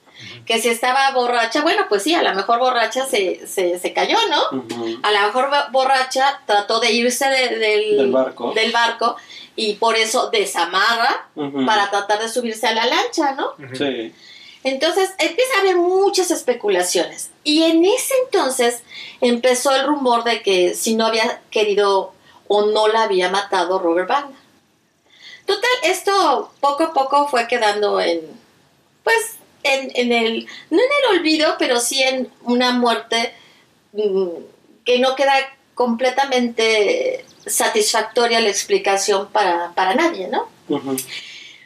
[0.47, 4.17] que si estaba borracha, bueno, pues sí, a lo mejor borracha se, se, se cayó,
[4.31, 4.63] ¿no?
[5.03, 8.53] A lo mejor bo- borracha trató de irse de- del, Del barco.
[8.55, 9.17] del barco
[9.57, 11.29] y por eso desamarra
[11.67, 13.53] para tratar de subirse a la lancha, ¿no?
[13.77, 14.15] Sí.
[14.65, 17.31] Entonces empieza a haber muchas especulaciones.
[17.45, 18.83] Y en ese entonces
[19.21, 22.13] empezó el rumor de que si no había querido
[22.49, 24.39] o no la había matado Robert Wagner.
[25.47, 28.21] Total, esto poco a poco fue quedando en,
[29.05, 33.35] pues, en, en el, no en el olvido, pero sí en una muerte
[33.93, 34.29] mm,
[34.85, 35.35] que no queda
[35.75, 40.49] completamente satisfactoria la explicación para, para nadie, ¿no?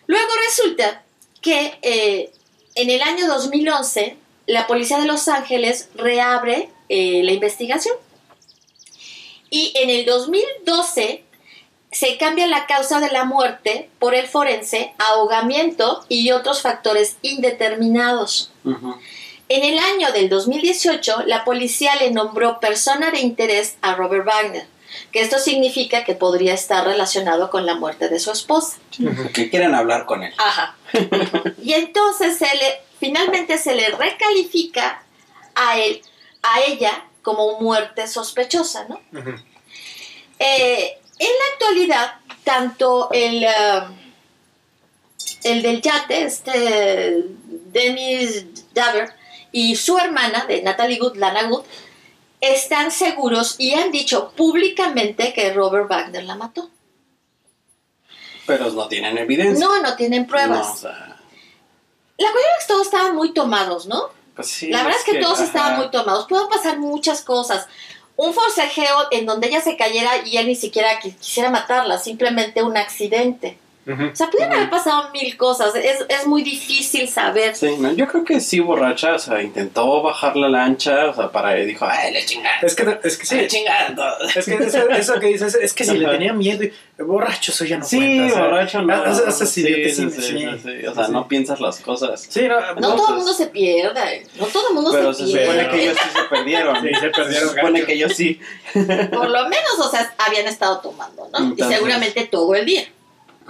[0.06, 1.02] Luego resulta
[1.40, 2.32] que eh,
[2.74, 7.96] en el año 2011 la policía de Los Ángeles reabre eh, la investigación.
[9.50, 11.24] Y en el 2012
[11.90, 18.50] se cambia la causa de la muerte por el forense, ahogamiento y otros factores indeterminados.
[18.64, 24.66] En el año del 2018, la policía le nombró persona de interés a Robert Wagner,
[25.10, 28.78] que esto significa que podría estar relacionado con la muerte de su esposa.
[29.34, 30.32] Que quieren hablar con él.
[30.38, 30.76] Ajá.
[31.62, 35.02] y entonces se le, finalmente se le recalifica
[35.54, 36.02] a él,
[36.42, 39.00] a ella, como muerte sospechosa, ¿no?
[40.38, 43.82] Eh, en la actualidad, tanto el, eh,
[45.44, 47.24] el del yate, este
[47.72, 49.10] Dennis Daver,
[49.52, 51.64] y su hermana, de Natalie Good, Lana Good,
[52.42, 56.68] están seguros y han dicho públicamente que Robert Wagner la mató.
[58.46, 59.64] Pero no tienen evidencia.
[59.64, 60.80] No, no tienen No, o pruebas.
[60.80, 61.16] sea,
[62.18, 64.08] La cuestión es que todos estaban muy tomados, ¿no?
[64.34, 65.44] pues sí, La verdad es que, todos ajá.
[65.44, 66.26] estaban muy tomados.
[66.26, 67.66] Pueden pasar muchas cosas.
[68.16, 72.62] Un forcejeo en donde ella se cayera y él ni siquiera qui- quisiera matarla, simplemente
[72.62, 73.58] un accidente.
[73.84, 75.74] O sea, pudieron haber pasado mil cosas.
[75.74, 77.56] Es, es muy difícil saber.
[77.56, 81.32] Sí, no, yo creo que sí, borracha, o sea, intentó bajar la lancha, o sea,
[81.32, 82.64] para dijo, ay, le chingaron.
[82.64, 83.48] Es que, es que sí.
[83.48, 83.96] Le.
[84.36, 87.64] Es que eso, eso que dices, es que si le tenía miedo, y, borracho, eso
[87.64, 88.24] ya no Sí, cuenta.
[88.26, 88.94] o sea, borracho, no.
[89.02, 90.78] Haces haces sí, idioteces, sí, sí, sí, sí.
[90.80, 91.12] sí, O sea, Sí.
[91.12, 92.24] no piensas las cosas.
[92.30, 94.26] Sí, no, No no, todo el mundo se pierde.
[94.38, 95.70] No todo el mundo Pero se se supone pierde.
[95.70, 96.76] que ellos sí se perdieron.
[96.82, 98.40] Sí, se perdieron Se supone que ellos sí.
[98.72, 101.38] Por lo menos, o sea, habían estado tomando, ¿no?
[101.38, 102.84] Entonces- y seguramente todo el día.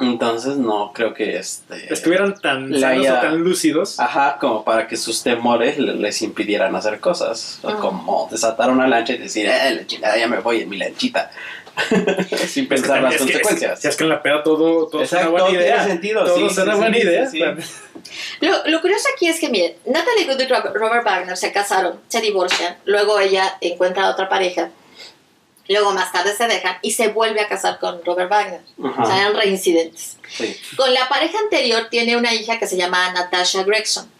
[0.01, 1.93] Entonces, no creo que este.
[1.93, 4.01] estuvieran tan sanos o tan lúcidos.
[4.01, 7.61] Ajá, como para que sus temores le- les impidieran hacer cosas.
[7.63, 7.77] Ah.
[7.81, 11.31] Como desatar una lancha y decir, eh, la chingada, ya me voy en mi lanchita.
[12.49, 13.73] Sin pensar las Es que- consecuencias.
[13.79, 15.85] Es que, es que en la peda todo, todo Exacto, buena tiene idea.
[15.85, 17.27] sentido, Todo sí, es una sí, buena sí, idea.
[17.31, 17.73] sí, sí.
[18.41, 21.95] Lo, lo curioso aquí es que, miren, Natalie Good y Robert, Robert Wagner se casaron,
[22.09, 24.71] se divorcian, luego ella encuentra a otra pareja,
[25.69, 28.61] luego más tarde se dejan y se vuelve a casar con Robert Wagner.
[28.85, 29.03] Ajá.
[29.03, 30.17] O sea, eran reincidentes.
[30.29, 30.57] Sí.
[30.77, 34.11] Con la pareja anterior tiene una hija que se llama Natasha Gregson.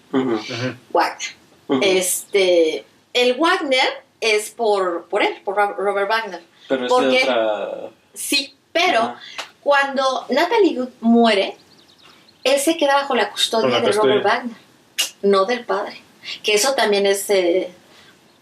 [0.91, 1.37] Wagner.
[1.81, 6.43] Este, el Wagner es por, por él, por Rob- Robert Wagner.
[6.69, 7.23] Pero es ¿por de qué?
[7.25, 7.91] otra.
[8.15, 9.21] Sí, pero Ajá.
[9.63, 11.57] cuando Natalie Good muere,
[12.45, 14.15] él se queda bajo la custodia la de custodia.
[14.15, 14.57] Robert Wagner,
[15.23, 16.01] no del padre.
[16.43, 17.71] Que eso también es, eh,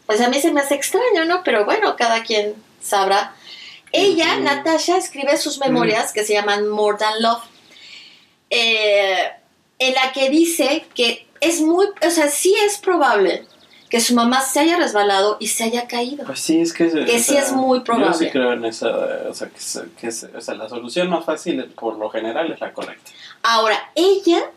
[0.07, 1.43] pues a mí se me hace extraño, ¿no?
[1.45, 3.35] Pero bueno, cada quien sabrá.
[3.93, 4.39] Ella.
[4.39, 7.43] Natasha, escribe sus memorias que se llaman More Than Love,
[8.51, 9.31] eh,
[9.79, 13.47] en la que dice que es muy, o sea, sí es probable
[13.89, 16.25] que su mamá se haya resbalado y se haya caído.
[16.25, 16.89] Pues sí, es que.
[16.89, 18.17] Que sí es muy Yo probable.
[18.17, 18.89] sí creo en esa.
[19.29, 19.59] O sea, que,
[20.01, 23.11] que o sea, la solución más fácil, por lo general, es la correcta.
[23.43, 24.51] Ahora, ella.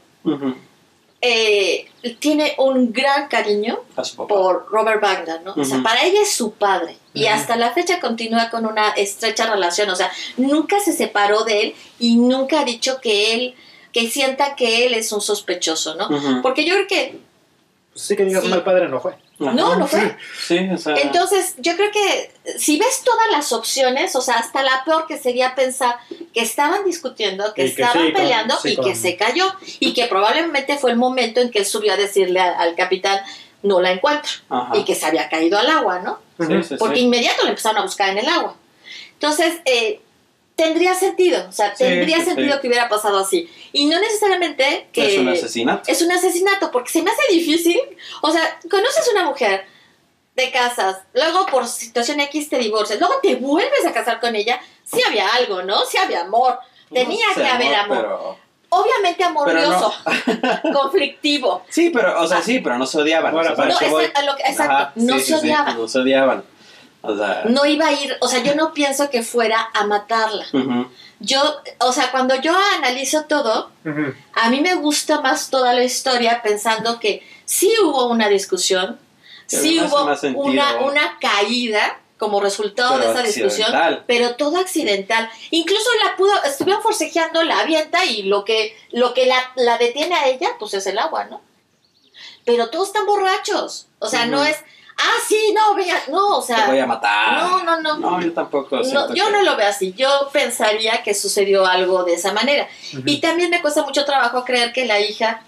[1.25, 1.85] Eh,
[2.19, 3.79] tiene un gran cariño
[4.27, 5.53] por Robert Wagner, ¿no?
[5.55, 9.49] O sea, para ella es su padre y hasta la fecha continúa con una estrecha
[9.49, 13.55] relación, o sea, nunca se separó de él y nunca ha dicho que él,
[13.93, 16.09] que sienta que él es un sospechoso, ¿no?
[16.41, 17.19] Porque yo creo que,
[17.95, 18.49] sí que digas Sí.
[18.49, 19.15] mal padre no fue.
[19.39, 19.51] Ajá.
[19.53, 20.15] no, no fue.
[20.47, 20.95] Sí, o sea.
[20.95, 25.17] Entonces, yo creo que si ves todas las opciones, o sea, hasta la peor que
[25.17, 25.97] sería pensar
[26.33, 29.17] que estaban discutiendo, que Y que estaban sí, con- peleando sí, y con- que se
[29.17, 29.45] cayó
[29.79, 33.19] y que probablemente fue el momento en que él subió a decirle a- al capitán,
[33.63, 34.77] no la encuentro Ajá.
[34.77, 36.19] y que se había caído al agua, ¿no?
[36.39, 36.75] Sí, sí, sí.
[36.77, 38.55] Porque inmediato le empezaron a buscar en el agua.
[39.13, 40.01] Entonces, eh,
[40.55, 42.61] tendría sentido, o sea, Sí, tendría sí, sentido sí.
[42.61, 43.49] que hubiera pasado así.
[43.71, 45.83] Y no necesariamente que Es un asesinato.
[45.91, 47.79] es un asesinato, porque se me hace difícil.
[48.21, 49.65] O sea, conoces una mujer,
[50.35, 54.59] te casas, luego por situación X te divorcias, luego te vuelves a casar con ella,
[54.83, 55.85] sí había algo, ¿no?
[55.85, 56.59] Sí había amor.
[56.93, 57.97] Tenía No sé, que haber amor.
[58.01, 58.43] Pero...
[58.75, 59.93] Obviamente amor Pero no.
[60.73, 61.63] conflictivo.
[61.69, 63.31] Sí, pero, o sea, sí, pero no se odiaban.
[63.33, 64.05] Bueno, o sea, No, ¿a qué es voy?
[64.13, 65.77] a lo que- exacto, Ajá, no sí, se sí, sí, odiaban.
[65.77, 66.43] no se odiaban.
[67.05, 67.43] O sea.
[67.49, 70.45] No iba a ir, o sea, yo no pienso que fuera a matarla.
[71.19, 73.71] Yo, o sea, cuando yo analizo todo,
[74.33, 78.99] a mí me gusta más toda la historia pensando que sí hubo una discusión,
[79.49, 85.29] Pero sí hubo una, una caída como resultado Pero de esa discusión, pero todo accidental.
[85.51, 90.15] Incluso la pudo, estuvieron forcejeando, la avienta y lo que, lo que la, la detiene
[90.15, 91.41] a ella, pues es el agua, ¿no?
[92.45, 93.87] Pero todos están borrachos.
[93.99, 94.57] O sea, no es,
[94.97, 97.33] ah, sí, no, vea, no, o Te sea, voy a matar.
[97.43, 97.97] no, no, no.
[97.97, 98.77] No, yo tampoco.
[98.77, 99.93] No, yo que- no lo veo así.
[99.93, 102.67] Yo pensaría que sucedió algo de esa manera.
[103.05, 105.41] Y también me cuesta mucho trabajo creer que la hija,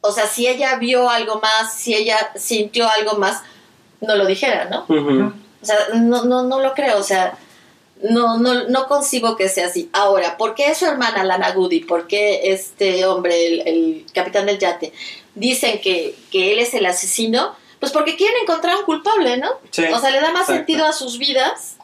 [0.00, 3.42] o sea, si ella vio algo más, si ella sintió algo más,
[4.00, 4.86] no lo dijera, ¿no?
[5.62, 7.36] O sea, no, no, no lo creo, o sea,
[8.02, 9.90] no, no, no concibo que sea así.
[9.92, 11.80] Ahora, ¿por qué su hermana Lana Goody?
[11.80, 14.94] ¿Por qué este hombre, el, el capitán del yate,
[15.34, 17.54] dicen que, que él es el asesino?
[17.80, 19.48] Pues porque quieren encontrar un culpable, ¿no?
[19.70, 20.52] Sí, O sea, le da más exacto.
[20.54, 21.76] sentido a sus vidas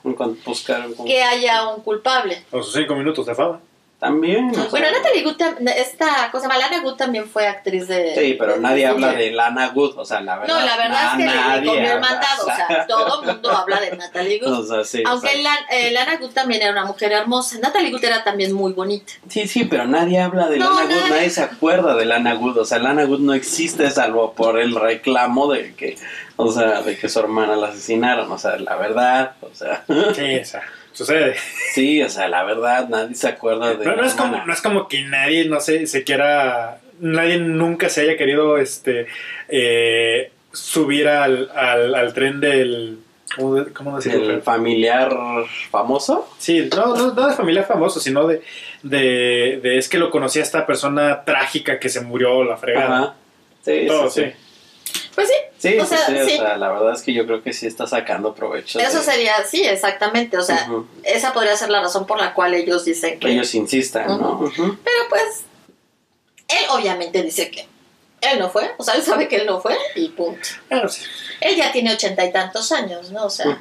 [0.94, 2.44] como- que haya un culpable.
[2.52, 3.60] O sus cinco minutos de fama.
[3.98, 4.50] También.
[4.50, 8.14] o sea, Bueno, Natalie tam- esta cosa, Lana Good también fue actriz de...
[8.14, 10.54] Sí, pero de- nadie de- habla de Lana Good, o sea, la verdad.
[10.54, 13.26] No, la verdad es que le- le nadie comió el mandado, o sea, todo el
[13.28, 14.52] mundo habla de Natalie Wood.
[14.52, 15.02] O sea, sí.
[15.06, 15.64] Aunque exacto.
[15.70, 17.58] la- eh, Lana Good también era una mujer hermosa.
[17.58, 19.14] Natalie Wood era también muy bonita.
[19.30, 21.10] Sí, sí, pero nadie habla de No, Lana Good, nadie.
[21.14, 24.74] nadie se acuerda de Lana Good, o sea, Lana Good no existe salvo por el
[24.74, 25.96] reclamo de que,
[26.36, 30.38] o sea, de que su hermana la asesinaron, o sea, la verdad, o sea, Sí,
[30.38, 30.62] o sea,
[30.96, 31.36] sucede.
[31.72, 34.60] sí, o sea, la verdad, nadie se acuerda de No, no es como, no es
[34.60, 36.80] como que nadie, no sé, se quiera.
[36.98, 39.06] Nadie nunca se haya querido este
[39.48, 42.98] eh, subir al, al, al tren del.
[43.34, 44.30] ¿Cómo, cómo decirlo?
[44.30, 45.14] el familiar
[45.70, 46.26] famoso.
[46.38, 48.40] Sí, no, no, no de familiar famoso, sino de,
[48.82, 52.98] de, de es que lo conocía esta persona trágica que se murió la fregada.
[52.98, 53.14] Ajá.
[53.62, 54.30] Sí, Todo, sí, sí.
[54.30, 54.45] sí.
[55.16, 56.36] Pues sí, Sí, O sí, sea, sí, o sí.
[56.36, 58.78] sea, la verdad es que yo creo que sí está sacando provecho.
[58.78, 60.36] eso de- sería, sí, exactamente.
[60.36, 60.68] O sea,
[61.02, 64.38] esa podría ser la razón por la cual ellos dicen que ellos insistan, ¿no?
[64.54, 65.44] Pero pues,
[66.48, 67.66] él obviamente dice que
[68.20, 68.70] él no fue.
[68.76, 70.40] O sea, él sabe que él no fue y punto.
[70.88, 71.02] Sí.
[71.40, 73.24] Él ya tiene ochenta y tantos años, ¿no?
[73.24, 73.58] O sea.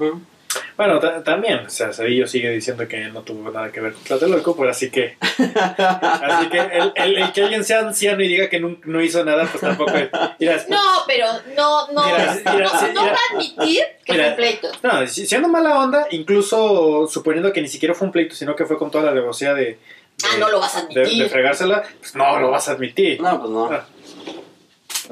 [0.78, 4.04] Bueno, ta- también, o sea, Cedillo sigue diciendo que no tuvo nada que ver con
[4.04, 8.50] Tlatelolco, pues así que, así que el, el- el que alguien sea anciano y diga
[8.50, 9.92] que no, no hizo nada, pues tampoco.
[10.38, 14.12] Mira, no, pero no, no, Mira, no, mira, no, sí, no va a admitir que
[14.14, 14.24] Mira.
[14.24, 14.72] fue un pleito.
[14.84, 18.66] No, si- siendo mala onda, incluso suponiendo que ni siquiera fue un pleito, sino que
[18.66, 19.78] fue con toda la alevosía de, de,
[20.26, 21.24] Ah, no lo vas a de, admitir.
[21.24, 23.22] de fregársela, pues no lo vas a admitir.
[23.22, 23.66] No, pues no.
[23.72, 23.86] Ah,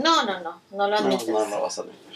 [0.04, 1.28] No, no, no, no lo No, admites.
[1.30, 2.13] no lo vas a admitir.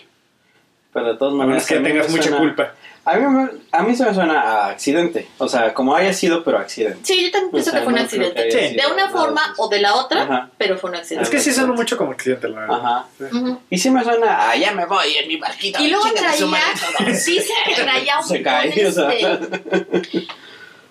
[0.94, 1.64] Pero de todas A maneras.
[1.64, 2.72] menos que a tengas mucha suena- culpa.
[3.06, 5.30] A mí, me- a mí se me suena a accidente.
[5.38, 7.00] O sea, como haya sido, pero accidente.
[7.04, 8.52] Sí, yo también pienso O sea, que fue un no accidente.
[8.52, 8.76] Sí.
[8.76, 10.50] De una forma o de la otra, Ajá.
[10.58, 11.24] pero fue un accidente.
[11.24, 12.76] Es que sí suena mucho como accidente, la verdad.
[12.84, 13.06] Ajá.
[13.18, 13.26] Sí.
[13.70, 15.80] Y sí me suena a ya me voy en mi barquita.
[15.82, 16.64] Y luego a traía, madre
[16.98, 17.26] todos".
[17.26, 19.08] dice que traía un Se cae, o sea.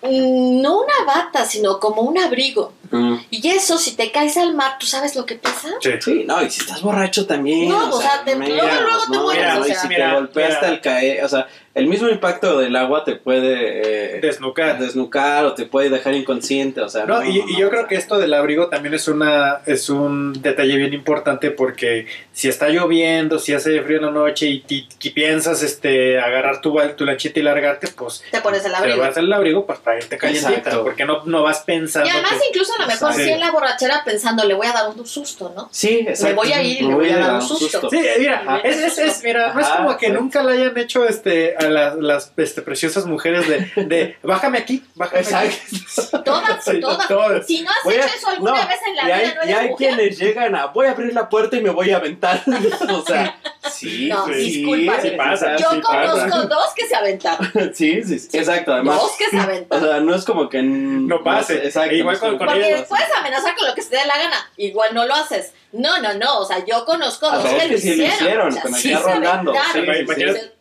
[0.01, 2.73] mm, no una bata, sino como un abrigo.
[2.91, 3.15] Mm.
[3.29, 5.69] Y eso, si te caes al mar, ¿tú sabes lo que pesa?
[5.81, 5.91] Sí.
[5.99, 7.69] Sí, no, y si estás borracho también.
[7.69, 9.79] No, o sea, te- luego, luego te mueres, o y sea.
[9.81, 14.15] si Mira, te golpeaste al caer, o sea, el mismo impacto del agua te puede
[14.17, 14.79] eh, Desnucar.
[14.79, 17.05] desnucar o te puede dejar inconsciente, o sea.
[17.05, 17.87] No, y, y yo no, creo o sea.
[17.89, 22.69] que esto del abrigo también es una es un detalle bien importante porque si está
[22.69, 27.05] lloviendo, si hace frío en la noche y, y- y piensas este agarrar tu, tu
[27.05, 28.97] lanchita y largarte, pues Te pones el te abrigo.
[28.99, 32.47] vas al abrigo pues para irte calientita, porque no, no vas pensando Y además, que-
[32.49, 33.23] incluso a lo mejor Sí.
[33.23, 35.69] sí en la borrachera pensando, le voy a dar un susto, ¿no?
[35.71, 36.35] Sí, exacto.
[36.35, 37.89] voy a ir y le voy a dar un susto.
[37.89, 40.11] Sí, mira, es, es, es- mira, no es como que sí.
[40.13, 44.83] nunca le hayan hecho este a las, las este, preciosas mujeres de, de bájame aquí,
[44.95, 45.27] bájame aquí.
[45.33, 46.23] Exacto.
[46.23, 47.07] Todas, Sí, todas.
[47.07, 47.45] todas.
[47.47, 49.25] Si no has Voy a- hecho eso alguna no, vez en la y vida, hay,
[49.35, 49.87] no y eres hay mujer.
[49.95, 52.41] quienes llegan a voy a abrir la puerta y me voy a aventar.
[52.89, 53.37] o sea,
[53.71, 56.45] sí, No, sí, disculpa, sí sí pasa, Yo sí conozco pasa.
[56.45, 57.51] dos que se aventaron.
[57.73, 58.97] Sí, sí, sí, exacto, además.
[59.01, 59.87] Dos que se O aventaron.
[59.87, 61.65] sea, no es como que No pase.
[61.65, 62.47] exacto, igual con- con
[62.87, 64.51] Puedes amenazar con lo que se te dé la gana.
[64.57, 65.53] Igual no lo haces.
[65.71, 66.39] No, no, no.
[66.39, 68.95] O sea, yo conozco Ah, dos que, sí lo hicieron, sí sí, sí,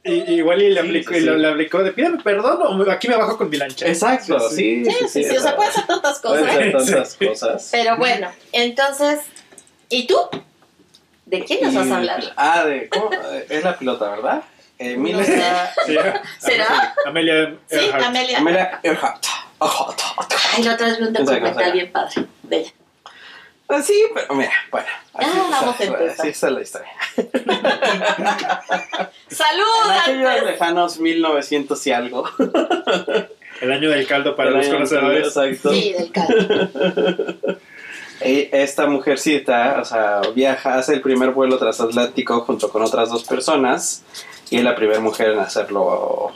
[0.04, 0.24] sí.
[0.28, 1.38] igual y le Sí, aplicó, sí, y lo- sí.
[1.40, 3.86] le aplicó de pídeme perdón o aquí me bajo con mi lancha.
[3.86, 5.36] Exacto, sí, Sí, sí, sí.
[5.36, 6.56] O sea, puedes hacer tantas Pueden cosas.
[6.56, 7.26] hacer tantas Sí.
[7.26, 7.68] cosas.
[7.72, 9.20] Pero bueno, entonces.
[9.88, 10.16] ¿Y tú?
[11.26, 12.32] ¿De quién nos vas a hablar?
[12.36, 13.10] Ah, de, ¿cómo?
[13.48, 14.42] Es la pilota, ¿verdad?
[14.78, 15.42] Emilia, No sé.
[15.86, 15.96] Sí.
[16.38, 16.94] ¿Será?
[17.06, 18.04] Amelia Sí, Earhart.
[18.04, 18.38] Amelia.
[18.38, 19.24] Amelia Earhart.
[19.60, 22.72] Ay, la otra vez vi un documental bien padre de ella.
[23.68, 24.86] Ah, Sí, pero mira, bueno.
[25.14, 26.10] Así, Ah, vamos a así- empezar.
[26.20, 26.88] así está la historia.
[29.28, 29.64] ¡Salud!
[30.08, 32.24] En aquellos lejanos 1900 y algo.
[33.60, 35.26] El año del caldo para los conocedores.
[35.28, 35.72] Exacto.
[35.72, 36.68] Sí, del caldo.
[38.20, 44.02] Esta mujercita, o sea, viaja, hace el primer vuelo transatlántico junto con otras dos personas
[44.48, 46.32] y es la primera mujer en hacerlo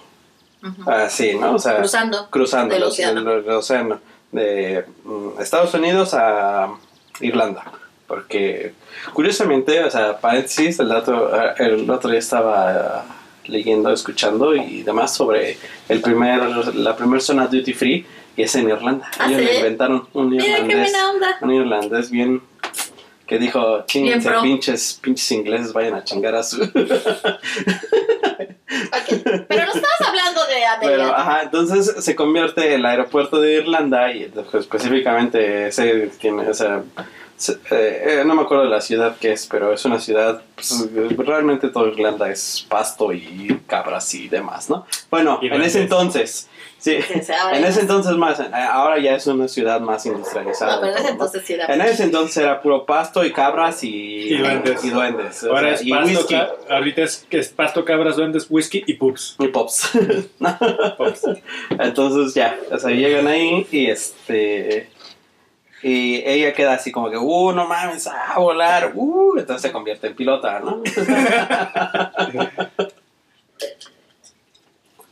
[0.87, 1.55] Así, ¿no?
[1.55, 2.29] O sea, Cruzando.
[2.31, 3.21] cruzando océano.
[3.21, 3.99] el- el océano
[4.33, 6.69] de mm, Estados Unidos a
[7.21, 7.65] Irlanda.
[8.07, 8.73] Porque,
[9.13, 13.05] curiosamente, o sea, paréntesis, el, dato, eh, el otro día estaba
[13.47, 15.57] leyendo, escuchando y demás sobre
[15.89, 16.43] el primer,
[16.75, 19.09] la primera zona duty free y es en Irlanda.
[19.19, 19.45] ¿Ah, Ellos sí?
[19.47, 20.93] le inventaron un Mira irlandés,
[21.41, 22.43] un irlandés bien
[23.31, 24.43] que dijo, chinguense, pro.
[24.43, 26.61] pinches, pinches ingleses, vayan a chingar a su...
[28.93, 29.09] Ok.
[29.49, 34.25] Pero no estabas hablando de Pero, ajá, entonces se convierte el aeropuerto de Irlanda y
[34.27, 37.03] pues, específicamente ese tiene, o sea, se-
[37.49, 40.89] eh, eh, no me acuerdo de la ciudad que es, pero es una ciudad, pues,
[41.17, 44.85] realmente todo Irlanda es pasto y cabras y demás, ¿no?
[45.11, 47.69] Bueno, Y en ese entonces, sí, en ya.
[47.69, 50.77] ese entonces más, eh, ahora ya es una ciudad más industrializada.
[50.77, 51.67] No, pero en ese entonces sí era.
[51.67, 53.89] En ese entonces era puro pasto y cabras y,
[54.35, 54.85] Y duendes.
[54.85, 56.37] y duendes, o Ahora sea, es y pasto, whisky.
[56.69, 59.37] ahorita es, es pasto, cabras, duendes, whisky y pups.
[59.39, 59.91] Y pops.
[60.99, 61.23] Pups.
[61.79, 64.89] Entonces ya, o sea, llegan ahí y este.
[65.83, 70.09] Y ella queda así como que, uh, no mames, a volar, uh, entonces se convierte
[70.09, 70.83] en pilota, ¿no?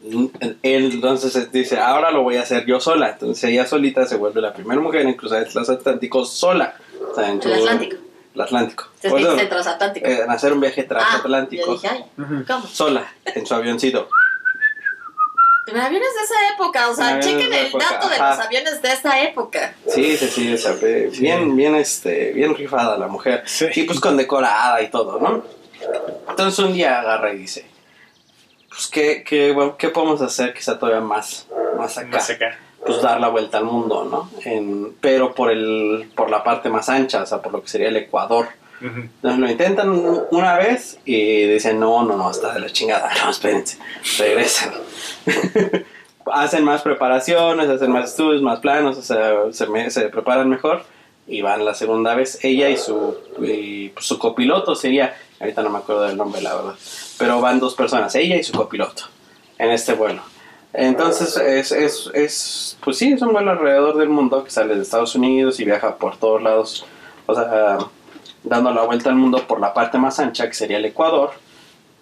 [0.03, 0.31] Él
[0.93, 3.11] entonces dice, ahora lo voy a hacer yo sola.
[3.11, 6.75] Entonces ella solita se vuelve la primera mujer en cruzar el transatlántico sola.
[7.11, 7.97] O sea, en El Atlántico.
[8.35, 8.89] El Atlántico.
[9.01, 10.07] Se Pues, dice no, transatlántico.
[10.07, 12.45] eh, en hacer un viaje ah, yo transatlántico dije, ay, Ujú.
[12.47, 12.66] ¿cómo?
[12.66, 14.09] sola, en su avioncito.
[15.77, 18.31] Aviones de esa época, o sea, Aviones chequen el época, dato de ajá.
[18.31, 19.75] los aviones de esa época.
[19.87, 20.73] Sí, sí, sí, o sea,
[21.19, 23.43] bien, bien, este, bien rifada la mujer.
[23.47, 23.66] Sí.
[23.75, 25.43] Y pues condecorada y todo, ¿no?
[26.29, 27.66] Entonces un día agarra y dice,
[28.69, 31.47] pues, ¿qué, qué, bueno, ¿qué podemos hacer que sea todavía más,
[31.77, 32.09] más acá?
[32.09, 32.59] Más acá.
[32.85, 34.31] Pues dar la vuelta al mundo, ¿no?
[34.45, 37.89] En, pero por, el, por la parte más ancha, o sea, por lo que sería
[37.89, 38.49] el Ecuador.
[38.81, 39.91] Entonces lo intentan
[40.31, 43.11] una vez y dicen, no, no, no, está de la chingada.
[43.24, 43.79] No, espérense,
[44.18, 44.72] regresan.
[46.33, 50.83] hacen más preparaciones, hacen más estudios, más planos, o sea, se, me- se preparan mejor
[51.26, 52.39] y van la segunda vez.
[52.45, 56.55] Ella y su, y, pues, su copiloto sería, ahorita no me acuerdo del nombre, la
[56.55, 56.74] verdad,
[57.18, 59.05] pero van dos personas, ella y su copiloto,
[59.59, 60.22] en este vuelo.
[60.74, 64.83] Entonces, es, es, es, pues sí, es un vuelo alrededor del mundo que sale de
[64.83, 66.85] Estados Unidos y viaja por todos lados,
[67.26, 67.79] o sea,
[68.49, 71.30] dando la vuelta al mundo por la parte más ancha, que sería el Ecuador.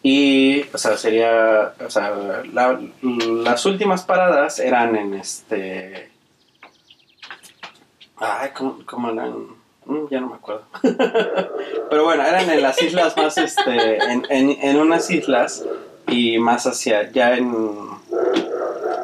[0.02, 2.12] Y, o sea, sería, o sea,
[2.52, 6.10] la- las últimas paradas eran en este...
[8.18, 9.32] Ay, ¿cómo, cómo eran?
[9.84, 10.64] Mm, ya no me acuerdo.
[11.90, 15.64] Pero bueno, eran en las islas más, este, en, en, en unas islas
[16.08, 17.52] y más hacia, ya en,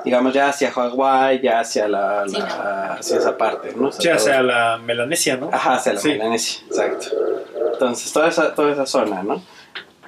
[0.05, 3.89] digamos, ya hacia Hawái, ya hacia la, Sí, la- hacia esa parte, ¿no?
[3.89, 5.51] O Ya todo- sea la Melanesia, ¿no?
[5.53, 6.09] Ajá, hacia la Sí.
[6.11, 7.07] Melanesia, exacto.
[7.73, 9.43] Entonces, toda esa, toda esa zona, ¿no?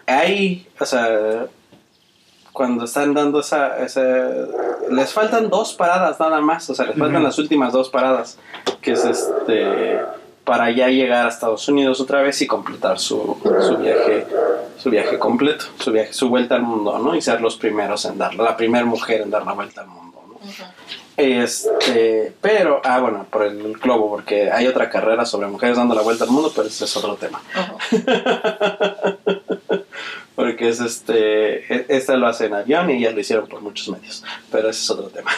[0.06, 1.46] Ahí, o sea,
[2.52, 4.02] cuando están dando esa, esa...
[4.90, 8.38] Les faltan dos paradas nada más, o sea, les faltan las últimas dos paradas,
[8.80, 9.98] que es este...
[10.44, 14.26] Para ya llegar a Estados Unidos otra vez y completar su, su viaje
[14.78, 17.14] su viaje completo, su viaje, su vuelta al mundo, ¿no?
[17.14, 20.22] Y ser los primeros en darla, la primera mujer en dar la vuelta al mundo,
[20.28, 20.34] ¿no?
[20.34, 20.62] Ujú.
[21.16, 26.02] Este, pero, ah, bueno, por el globo, porque hay otra carrera sobre mujeres dando la
[26.02, 27.40] vuelta al mundo, pero ese es otro tema.
[27.92, 28.02] Ujú.
[30.34, 33.88] Porque es este, e- esta lo hace en avión y ellas lo hicieron por muchos
[33.88, 35.30] medios, pero ese es otro tema.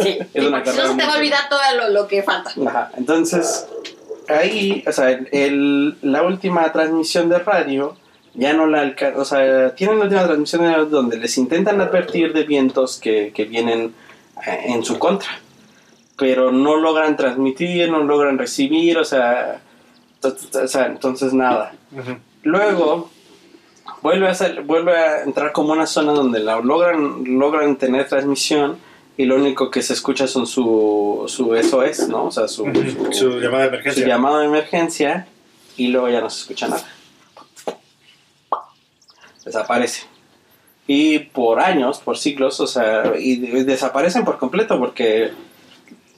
[0.00, 2.22] Sí, Es sí, una carrera no se te va a olvidar todo lo, lo que
[2.22, 2.52] falta.
[2.68, 3.66] Ajá, entonces,
[4.28, 7.96] ahí, o sea, el, la última transmisión de radio
[8.34, 12.42] ya no la alcanzan, o sea, tienen la última transmisión donde les intentan advertir de
[12.44, 13.94] vientos que, que vienen
[14.46, 15.30] eh, en su contra,
[16.16, 19.60] pero no logran transmitir, no logran recibir, o sea,
[20.22, 21.74] o sea, entonces nada.
[22.42, 23.10] Luego
[24.02, 28.78] vuelve a, sal- vuelve a entrar como una zona donde la logran, logran tener transmisión
[29.16, 32.24] y lo único que se escucha son su, su SOS, ¿no?
[32.26, 32.64] O sea, su,
[33.12, 33.12] su-
[34.02, 35.26] Su llamada su de emergencia
[35.76, 36.84] y luego ya no se escucha nada.
[39.44, 40.02] Desaparece.
[40.86, 45.30] Y por años, por siglos, o sea, y de- desaparecen por completo porque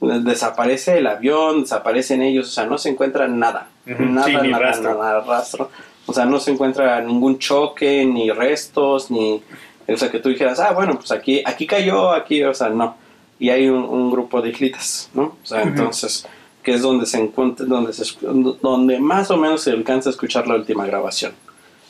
[0.01, 3.69] desaparece el avión, desaparecen ellos, o sea, no se encuentra nada.
[3.85, 4.97] Nada, sí, ni nada, rastro.
[4.97, 5.71] nada, rastro.
[6.05, 9.41] O sea, no se encuentra ningún choque, ni restos, ni...
[9.89, 12.95] O sea, que tú dijeras, ah, bueno, pues aquí, aquí cayó, aquí, o sea, no.
[13.39, 15.23] Y hay un, un grupo de islitas, ¿no?
[15.41, 16.27] O sea, entonces,
[16.61, 20.47] que es donde se encuentra, donde, se, donde más o menos se alcanza a escuchar
[20.47, 21.33] la última grabación.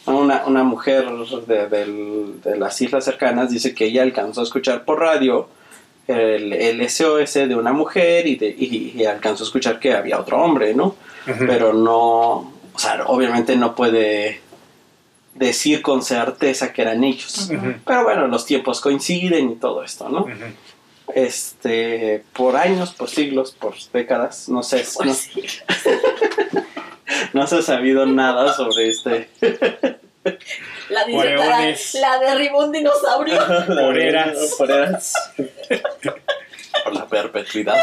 [0.08, 1.06] Una, una mujer
[1.48, 5.50] de, del- de las islas cercanas dice que ella alcanzó a escuchar por radio
[6.08, 10.20] el, el SOS de una mujer y, de- y- y alcanzó a escuchar que había
[10.20, 10.96] otro hombre, ¿no?
[11.40, 14.40] Pero no, o sea, obviamente no puede
[15.36, 17.50] decir con certeza que eran ellos.
[17.86, 20.26] Pero bueno, los tiempos coinciden y todo esto, ¿no?
[21.14, 25.42] Este, por años, por siglos, por décadas, no sé, no, Pues sí.
[27.34, 29.30] no se ha sabido nada sobre este.
[30.90, 33.38] La, la, la derribó un dinosaurio.
[33.68, 34.56] Por eras.
[34.58, 35.14] Por eras.
[36.84, 37.78] Por la perpetuidad.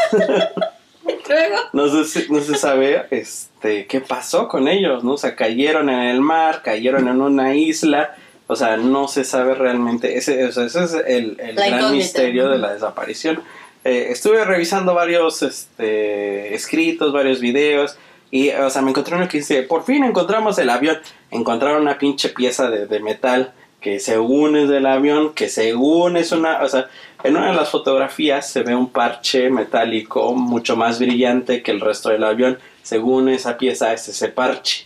[1.27, 5.13] Luego, No se, no se sabe este, qué pasó con ellos, ¿no?
[5.13, 8.15] O sea, cayeron en el mar, cayeron en una isla,
[8.47, 11.91] o sea, no se sabe realmente, ese, o sea, ese es el, el gran incógnita.
[11.91, 13.41] misterio de la desaparición.
[13.83, 17.97] Eh, estuve revisando varios este, escritos, varios videos,
[18.35, 20.99] Y, o sea, me encontré uno que dice, por fin encontramos el avión.
[21.31, 26.33] Encontraron una pinche pieza de, de metal que según es del avión, que según es
[26.33, 26.89] una, o sea,
[27.23, 31.79] en una de las fotografías se ve un parche metálico mucho más brillante que el
[31.79, 32.59] resto del avión.
[32.83, 34.85] Según esa pieza es ese parche.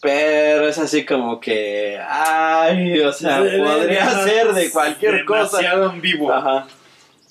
[0.00, 5.58] Pero es así como que, ay, o sea, podría ser de cualquier cosa.
[5.58, 6.32] Demasiado en vivo.
[6.32, 6.66] Ajá.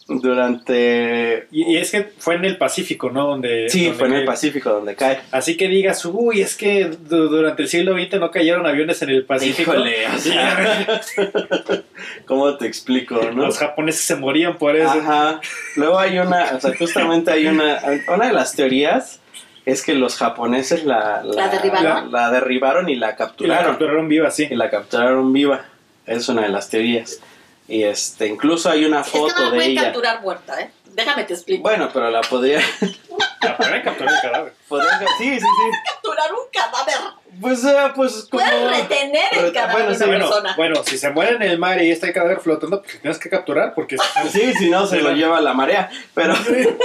[0.08, 1.47] Durante...
[1.51, 3.28] Y, y es que fue en el Pacífico, ¿no?
[3.28, 4.26] Donde, Sí, donde fue en el.
[4.26, 5.20] Pacífico donde cae.
[5.32, 9.10] Así que digas, uy, es que du- durante el siglo XX no cayeron aviones en
[9.12, 9.72] el Pacífico.
[9.74, 11.01] Híjole, o sea,
[12.26, 13.45] ¿cómo te explico, no?
[13.45, 14.89] Los japoneses se morían por eso.
[14.91, 15.39] Ajá.
[15.76, 17.80] Luego hay una, o sea, justamente hay una,
[18.14, 19.20] una de las teorías
[19.66, 22.12] es que los japoneses la, ¿La derribaron?
[22.12, 23.66] La, la derribaron y la Y la capturaron.
[23.72, 24.47] capturaron viva, sí.
[24.51, 25.64] Y la capturaron viva.
[26.06, 27.22] Es una de las teorías.
[27.68, 29.84] Y este, incluso hay una Es que foto no la de pueden ella.
[29.84, 30.72] capturar muerta, ¿eh?
[30.93, 31.64] Déjame te explico.
[31.64, 32.61] Bueno, pero la podría,
[33.41, 34.53] La podrían capturar el cadáver.
[34.68, 35.78] podría- sí, sí, sí.
[35.91, 36.95] capturar un cadáver.
[37.41, 40.53] Pues, eh, pues como Puedes retener el cadáver bueno, de sí, una Bueno, persona.
[40.55, 43.28] bueno, si se muere en el mar y está el cadáver flotando, pues tienes que
[43.30, 43.97] capturar porque
[44.32, 45.89] Sí, si no se lo lleva la marea.
[46.14, 46.36] Pero,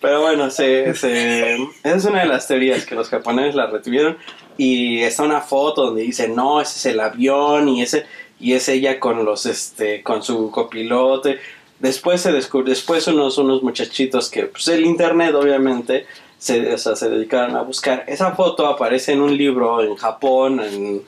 [0.00, 1.54] pero bueno, se, se-
[1.84, 4.18] esa es una de las teorías que los japoneses la retuvieron.
[4.58, 8.06] Y está una foto donde dice, no, ese es el avión y ese
[8.42, 11.38] y es ella con los este con su copilote.
[11.78, 16.06] Después se descubrió, después unos, unos muchachitos que, pues el internet obviamente,
[16.38, 18.04] se, se dedicaron a buscar.
[18.06, 21.02] Esa foto aparece en un libro en Japón, en,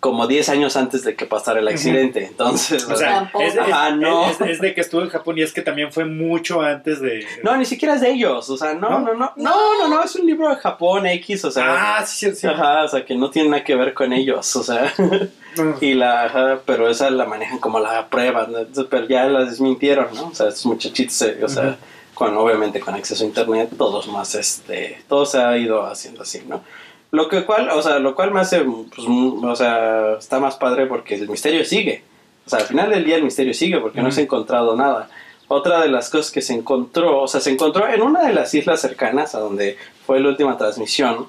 [0.00, 2.24] como 10 años antes de que pasara el accidente.
[2.24, 4.30] Entonces, O sea, es, es- Ajá, no.
[4.30, 7.26] es- es de que estuvo en Japón y es que también fue mucho antes de.
[7.42, 8.98] No, ni siquiera es de ellos, o sea, no, ¿No?
[9.00, 12.26] no, no, no, no, no, es un libro de Japón X, o sea, Ah, sí,
[12.30, 12.36] sí.
[12.36, 12.46] sí.
[12.46, 14.92] ajá, o sea, que no tiene nada que ver con ellos, o sea,
[15.80, 18.46] y la, ajá, pero esa la manejan como la prueba,
[18.90, 20.28] pero ya la desmintieron, ¿no?
[20.28, 21.76] O sea, estos muchachitos, eh, o sea, Ujú.
[22.14, 26.42] con, obviamente con acceso a internet, todos más, este, todo se ha ido haciendo así,
[26.46, 26.62] ¿no?
[27.10, 30.86] Lo que cual, o sea, lo cual me hace, pues, o sea, está más padre
[30.86, 32.02] porque el misterio sigue.
[32.46, 35.08] O sea, al final del día el misterio sigue porque no se ha encontrado nada.
[35.48, 38.52] Otra de las cosas que se encontró, o sea, se encontró en una de las
[38.54, 41.26] islas cercanas a donde fue la última transmisión,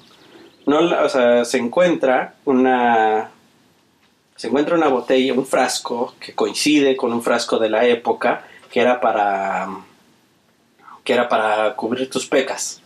[0.65, 3.29] no, o sea, se encuentra una,
[4.35, 8.81] se encuentra una botella, un frasco que coincide con un frasco de la época que
[8.81, 9.69] era para,
[11.03, 12.81] que era para cubrir tus pecas,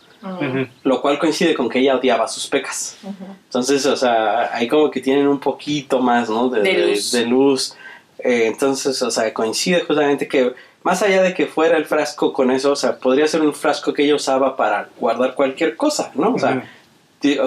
[0.84, 2.98] Lo cual coincide con que ella odiaba sus pecas.
[3.44, 6.48] Entonces, o sea, ahí como que tienen un poquito más, ¿no?
[6.48, 7.12] De, luz.
[7.12, 7.76] de luz.
[8.18, 12.50] Eh, entonces, o sea, coincide justamente que más allá de que fuera el frasco con
[12.50, 16.34] eso, o sea, podría ser un frasco que ella usaba para guardar cualquier cosa, ¿no?
[16.34, 16.64] O sea,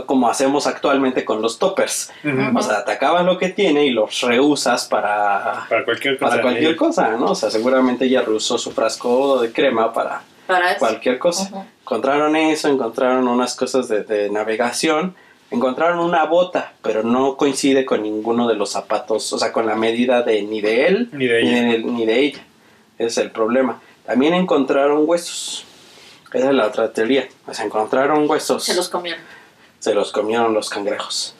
[0.06, 2.12] como hacemos actualmente con los toppers.
[2.56, 6.30] O sea, atacabas lo que tiene y los reusas para, Para cualquier cosa.
[6.30, 7.32] para cualquier cosa, ¿no?
[7.32, 10.80] O sea, seguramente ella reusó su frasco de crema para Para eso.
[10.80, 11.66] cualquier cosa.
[11.82, 15.16] Encontraron eso, encontraron unas cosas de, de navegación,
[15.52, 19.76] encontraron una bota, pero no coincide con ninguno de los zapatos, o sea, con la
[19.76, 21.62] medida de ni de él Ni de ni ella.
[21.72, 22.44] de, ni de ella.
[22.98, 23.82] Ese es el problema.
[24.06, 25.66] También encontraron huesos.
[26.34, 27.28] Esa es la otra teoría.
[27.48, 28.64] O sea, encontraron huesos.
[28.64, 29.22] Se los comieron.
[29.80, 31.34] se los comieron los cangrejos.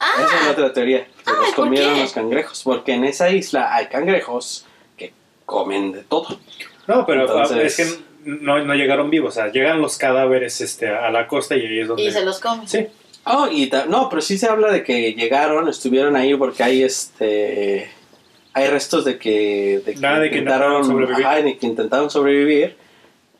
[0.00, 1.06] Ah, Esa es la otra teoría.
[1.24, 2.62] Se los ¿por comieron los cangrejos.
[2.64, 4.64] Porque en esa isla hay cangrejos
[4.96, 5.12] que
[5.46, 6.38] comen de todo.
[6.86, 9.30] No, pero ah, Entonces- es que no, no llegaron vivos.
[9.36, 12.04] O sea, llegan los cadáveres este, a la costa y ahí es donde.
[12.04, 12.68] y se los comen.
[12.68, 12.86] Sí.
[13.24, 16.82] Oh, y ta- no, pero sí se habla de que llegaron, estuvieron ahí porque hay
[16.82, 17.90] este
[18.52, 21.24] hay restos de que, de que Nada de que intentaron sobrevivir.
[21.26, 22.76] ajá, de que intentaron sobrevivir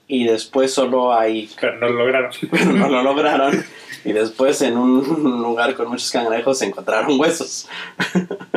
[0.07, 2.31] y después solo hay Pero no lo lograron.
[2.51, 3.64] pero no lo lograron
[4.05, 7.68] y después en un lugar con muchos cangrejos se encontraron huesos.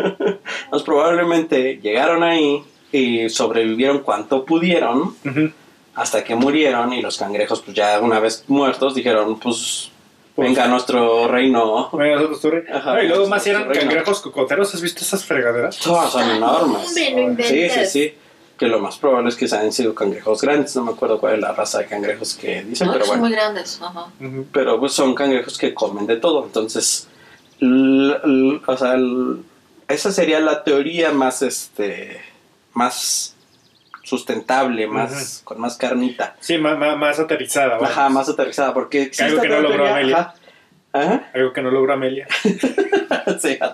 [0.69, 5.51] Pues probablemente llegaron ahí y sobrevivieron cuanto pudieron Ujú.
[5.95, 9.89] Hasta que murieron y los cangrejos pues ya una vez muertos dijeron pues
[10.35, 12.63] Pues- venga nuestro reino Venga, nosotros.
[12.73, 14.73] Ajá, No, y luego más eran cangrejos cocoteros.
[14.73, 15.77] ¿Has visto esas fregaderas?
[15.77, 16.87] Todas son enormes.
[16.87, 18.13] Hombre, no Sí, sí, sí.
[18.57, 20.75] Que lo más probable es que hayan sido cangrejos grandes.
[20.75, 23.23] No me acuerdo cuál es la raza de cangrejos que dicen, No, pero son bueno.
[23.29, 23.79] muy grandes.
[23.81, 24.07] Ajá.
[24.51, 26.43] Pero pues son cangrejos que comen de todo.
[26.45, 27.07] Entonces,
[27.59, 29.37] l- l- o sea, l-
[29.87, 32.21] esa sería la teoría más, este,
[32.73, 33.32] más
[34.17, 36.35] sustentable, más, con más carnita.
[36.39, 37.75] Sí, más, más, más aterrizada.
[37.77, 37.89] vamos.
[37.89, 38.73] Ajá, más aterrizada.
[38.73, 40.17] Porque existe Algo que no otra logró teoría- Amelia.
[40.17, 40.35] Ajá.
[40.93, 41.31] Ajá.
[41.33, 42.27] Algo que no logró Amelia.
[43.39, 43.73] sí, mal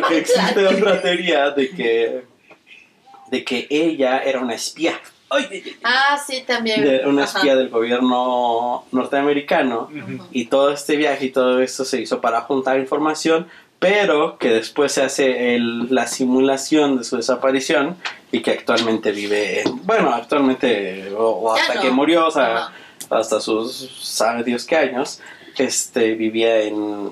[0.00, 2.24] Porque existe otra teoría de que
[3.30, 4.98] de que ella era una espía.
[5.84, 6.82] Ah, sí, también.
[6.82, 7.38] De una Ajá.
[7.38, 10.26] espía del gobierno norteamericano Ujú.
[10.32, 13.46] y todo este viaje y todo esto se hizo para juntar información,
[13.80, 17.96] pero que después se hace el- la simulación de su desaparición
[18.30, 21.80] y que actualmente vive, en- bueno, actualmente o, o hasta no.
[21.80, 22.72] que murió, o sea, Ajá.
[23.10, 25.20] hasta sus, sabe Dios qué años,
[25.58, 27.10] este, vivía en,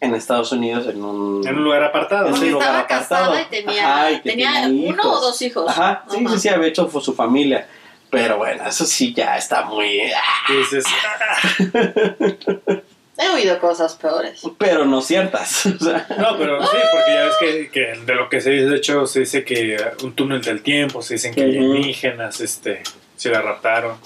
[0.00, 1.46] en Estados Unidos en un...
[1.46, 2.28] En un lugar apartado.
[2.28, 3.32] en un Porque lugar estaba apartado.
[3.32, 5.18] casada y tenía, Ajá, y tenía tenía uno hijos.
[5.18, 5.68] o dos hijos.
[5.68, 6.34] Ajá, sí, Ajá.
[6.34, 7.68] sí, sí, había hecho fue su familia.
[8.08, 10.00] Pero bueno, eso sí ya está muy...
[10.48, 10.84] Dices,
[13.20, 14.40] He oído cosas peores.
[14.58, 15.66] Pero no ciertas.
[15.80, 16.06] o sea.
[16.18, 19.06] no, pero sí, porque ya ves que, que de lo que se dice, de hecho,
[19.06, 21.50] se dice que un túnel del tiempo, se dicen que Ujú.
[21.50, 22.82] alienígenas, este,
[23.16, 23.96] se la raptaron.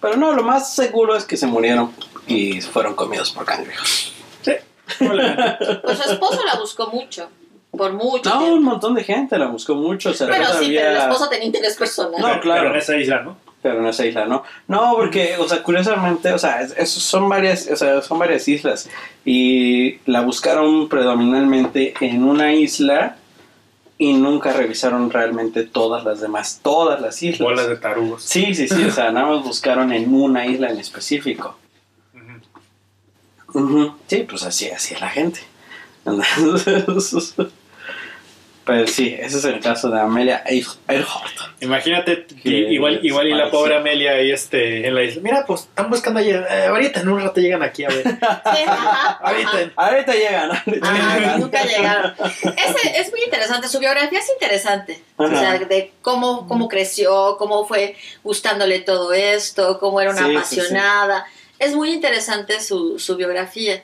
[0.00, 1.92] Pero no, lo más seguro es que se murieron
[2.26, 4.12] y fueron comidos por cangrejos.
[4.42, 4.52] Sí.
[4.98, 7.28] Pues su esposo la buscó mucho.
[7.70, 10.08] Por mucho No, un montón de gente la buscó mucho.
[10.10, 12.18] O sea, Bueno, sí, pero el esposo tenía interés personal.
[12.20, 12.60] No, Pero- claro.
[12.62, 13.36] Pero en esa isla, ¿no?
[13.60, 14.44] Pero en esa isla no.
[14.68, 18.88] No, porque, o sea, curiosamente, o sea, es- son varias, o sea, son varias islas.
[19.24, 23.16] Y la buscaron predominantemente en una isla
[23.98, 27.40] y nunca revisaron realmente todas las demás, todas las islas.
[27.40, 28.22] Bolas de tarugos.
[28.22, 31.56] Sí, sí, sí, o sea, nada más buscaron en una isla en específico.
[32.14, 33.58] Ujú.
[33.58, 33.94] Ujú.
[34.06, 35.40] Sí, pues así, así es la gente.
[38.68, 41.54] Pero sí, ese es el caso de Amelia Earhart.
[41.60, 45.22] Imagínate, igual, igual y la pobre Amelia ahí este, en la isla.
[45.22, 46.46] Mira, pues están buscando ayer.
[46.50, 48.04] eh, ahorita en un rato llegan aquí a ver.
[48.20, 49.72] Ahorita.
[49.76, 51.40] Ahorita llegan, ahorita Ah, llegan.
[51.40, 52.14] nunca llegaron.
[52.20, 55.02] Ese, es muy interesante, su biografía es interesante.
[55.16, 60.28] O sea, de cómo, cómo creció, cómo fue gustándole todo esto, cómo era una Sí,
[60.28, 61.26] sí, apasionada.
[61.58, 63.82] Es muy interesante su, su biografía.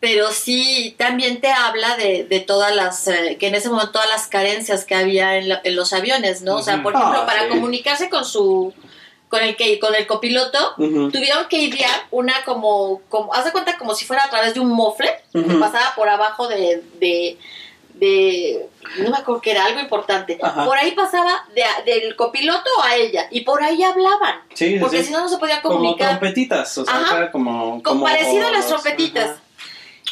[0.00, 4.08] Pero sí, también te habla de, de todas las, eh, que en ese momento todas
[4.08, 6.56] las carencias que había en, la- en los aviones, ¿no?
[6.56, 7.48] O sea, por ejemplo, Ah, para sí.
[7.50, 8.72] comunicarse con su,
[9.28, 13.76] con el que, con el copiloto, tuvieron que idear una como, como, haz de cuenta
[13.76, 17.36] como si fuera a través de un mofle que pasaba por abajo de, de,
[17.94, 18.66] de-
[19.00, 20.38] no me acuerdo que era algo importante.
[20.42, 20.64] Ajá.
[20.64, 25.04] Por ahí pasaba de- del copiloto a ella y por ahí hablaban, Sí, porque sí.
[25.08, 26.08] si no no se podían Como comunicar.
[26.18, 27.16] trompetitas, o sea, Ajá.
[27.18, 29.30] acá como, Como parecido a las trompetitas.
[29.30, 29.40] ajá.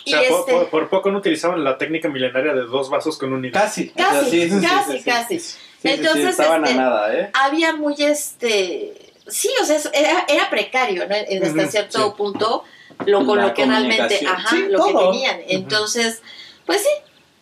[0.08, 2.88] Y O sea, por, este, por- por poco no utilizaban la técnica milenaria de dos
[2.90, 3.52] vasos con un hilo.
[3.58, 5.04] Casi, Casi, casi, sí, sí.
[5.04, 5.38] casi.
[5.38, 7.30] Sí, sí, sí, Entonces, estaban este, a nada, ¿eh?
[7.34, 12.14] había muy este sí o sea era, era precario no En- hasta cierto sí.
[12.16, 12.64] punto
[13.04, 16.22] lo con La lo que realmente ajá Sí, lo que tenían entonces
[16.66, 16.88] pues sí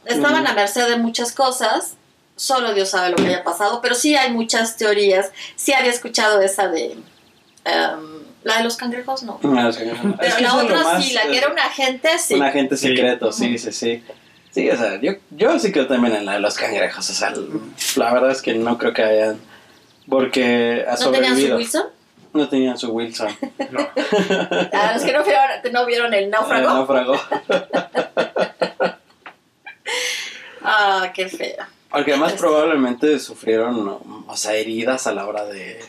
[0.04, 1.96] estaban a merced de muchas cosas
[2.34, 6.42] solo Dios sabe lo que haya pasado pero sí hay muchas teorías sí había escuchado
[6.42, 6.96] esa de
[7.64, 10.16] em, la de los cangrejos no No, sí, no.
[10.16, 12.42] pero Es que la otra más, sí la eh, que era un agente sí Un
[12.42, 14.04] agente secreto, sí, sí, sí.
[14.52, 17.10] Sí, o sea, yo, yo sí creo también en la de los cangrejos.
[17.10, 17.32] O sea,
[17.96, 19.38] la verdad es que no creo que hayan.
[20.08, 21.54] Porque ha no tenían su.
[21.56, 21.84] Wilson
[22.32, 23.36] No tenían su Wilson.
[23.70, 23.80] No.
[24.72, 27.20] a los que no vieron, no vieron el El náufrago náufrago.
[30.62, 35.80] ah qué feo Porque además Pues- probablemente sufrieron, o sea, heridas a la hora de,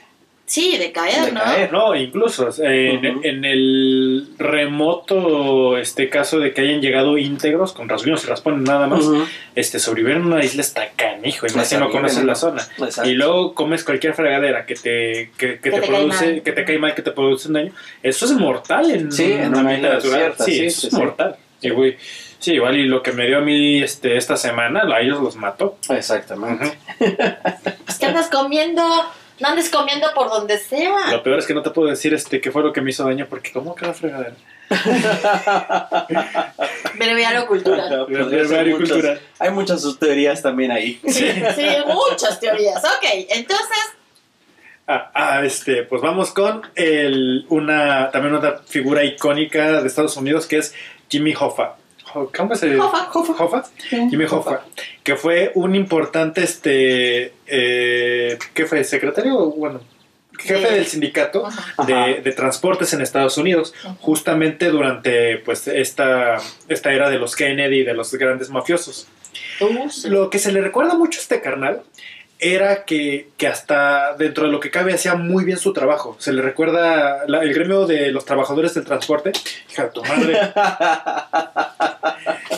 [0.48, 1.72] sí de caer de no caer.
[1.72, 8.24] No, incluso eh, en, el remoto este caso de que hayan llegado íntegros con rasguños
[8.24, 9.26] y raspones nada más, Ujú.
[9.56, 12.26] este sobrevivir en una isla está canijo y más si no conoces ¿no?
[12.26, 12.66] la zona.
[12.80, 13.10] Exacto.
[13.10, 16.42] Y luego comes cualquier fregadera que te, que, que Que te, produce, mal.
[16.42, 17.72] que te cae mal, que te produce un daño.
[18.02, 20.02] Eso es mortal en Sí, en una vida natural.
[20.02, 21.00] desierta, Sí, sí, eso sí, es sí.
[21.00, 21.36] mortal.
[21.62, 21.98] Y, güey,
[22.40, 25.36] sí, igual y lo que me dio a mí este, esta semana, a ellos los
[25.36, 25.78] mató.
[25.90, 26.78] Exactamente.
[27.88, 28.84] Es que andas comiendo,
[29.40, 31.12] no andes comiendo por donde sea.
[31.12, 33.04] Lo peor es que no te puedo decir este qué fue lo que me hizo
[33.06, 34.36] daño porque como cada fregadera.
[36.98, 38.06] Breviario cultural.
[38.06, 39.22] Breviario cultural.
[39.40, 41.00] Hay muchas sus teorías también ahí.
[41.08, 42.84] Sí, sí, muchas teorías.
[42.84, 43.78] Ok, entonces,
[44.90, 50.48] Ah, ah, este, pues vamos con el, una, también otra figura icónica de Estados Unidos
[50.48, 50.74] que es
[51.10, 51.76] Jimmy Hoffa.
[52.36, 52.76] ¿Cómo se?
[52.78, 53.10] Hoffa.
[53.14, 53.64] Hoffa.
[53.90, 54.62] Jimmy Hoffa,
[55.04, 58.84] que fue un importante, este, eh, ¿qué fue?
[58.84, 59.82] Secretario, bueno,
[60.40, 61.48] jefe De- del sindicato
[61.86, 63.96] de, transportes en Estados Unidos, Ajá.
[64.00, 66.38] justamente durante, pues, esta,
[66.68, 69.08] esta era de los Kennedy, de los grandes mafiosos.
[70.06, 71.82] Lo que se le recuerda mucho a este carnal
[72.40, 76.16] era que, que hasta dentro de lo que cabe hacía muy bien su trabajo.
[76.20, 79.32] Se le recuerda la- el gremio de los trabajadores del transporte.
[79.72, 80.38] Hija de tu madre.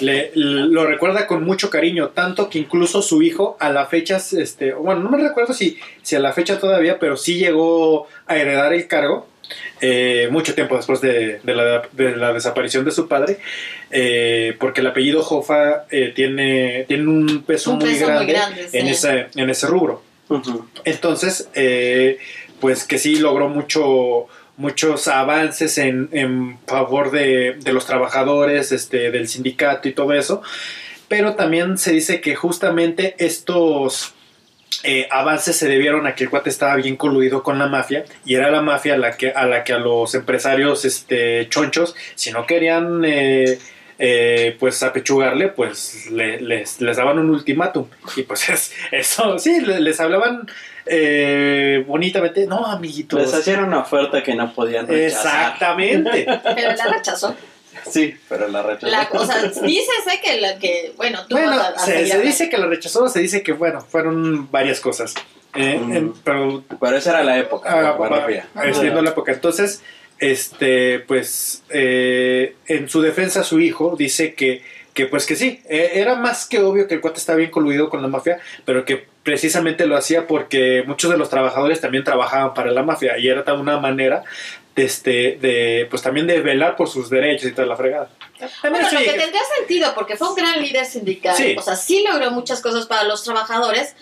[0.01, 4.73] le, lo recuerda con mucho cariño, tanto que incluso su hijo a la fecha, este,
[4.73, 8.73] bueno, no me recuerdo si, si a la fecha todavía, pero sí llegó a heredar
[8.73, 9.27] el cargo.
[9.81, 13.39] Eh, mucho tiempo después de, de la, de la desaparición de su padre,
[13.91, 18.33] eh, porque el apellido Jofa eh, tiene, tiene un peso, Un muy, peso grande muy
[18.33, 18.91] grande, en, sí.
[18.91, 20.03] ese, en ese rubro.
[20.85, 22.19] Entonces, eh,
[22.59, 24.27] pues que sí logró mucho,
[24.57, 30.43] muchos avances en, en favor de, de los trabajadores, este, del sindicato y todo eso.
[31.07, 34.13] Pero también se dice que justamente estos,
[34.83, 38.35] eh, avances se debieron a que el cuate estaba bien coludido con la mafia y
[38.35, 42.45] era la mafia la que, a la que a los empresarios este, chonchos, si no
[42.45, 43.59] querían eh,
[43.97, 47.87] eh, pues apechugarle, pues le- les, les daban un ultimátum.
[48.15, 50.47] Y pues es, eso, sí, le- les hablaban
[50.85, 53.19] eh, bonitamente, no, amiguitos.
[53.19, 55.51] Les hacían una oferta que no podían rechazar.
[55.53, 56.25] Exactamente.
[56.55, 57.35] Pero la rechazó.
[57.89, 58.87] Sí, pero la rechazó.
[58.87, 62.19] La, o sea, dícese que, la, que bueno, tú Bueno, vas a, a se, se
[62.21, 65.13] dice que la rechazó, se dice que, bueno, fueron varias cosas.
[65.55, 65.93] Eh, Mm.
[65.95, 67.69] en- pero Pero esa era la época,
[68.55, 69.31] Ah, es viendo la época.
[69.31, 69.81] Entonces,
[70.19, 74.61] este, pues, eh, en su defensa, su hijo dice que,
[74.93, 77.89] que pues que sí, eh, era más que obvio que el cuate estaba bien coludido
[77.89, 82.53] con la mafia, pero que precisamente lo hacía porque muchos de los trabajadores también trabajaban
[82.53, 84.23] para la mafia y era una manera
[84.83, 88.09] este, de, pues también de velar por sus derechos y toda la fregada.
[88.61, 91.55] También Bueno, eso lo que tendría sentido, porque fue un gran líder sindical, Sí.
[91.57, 93.95] o sea, sí logró muchas cosas para los trabajadores,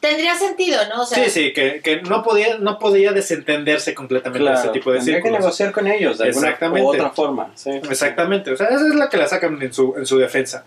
[0.00, 1.02] tendría sentido, ¿no?
[1.02, 4.92] O sea, Sí, sí, que, que no podía, no podía desentenderse completamente de ese tipo
[4.92, 5.40] de tendría que círculos.
[5.40, 6.86] negociar con ellos de alguna Exactamente.
[6.86, 7.50] u otra forma.
[7.56, 7.70] Sí.
[7.70, 10.64] Exactamente, o sea, esa es la que la sacan en su, en su defensa.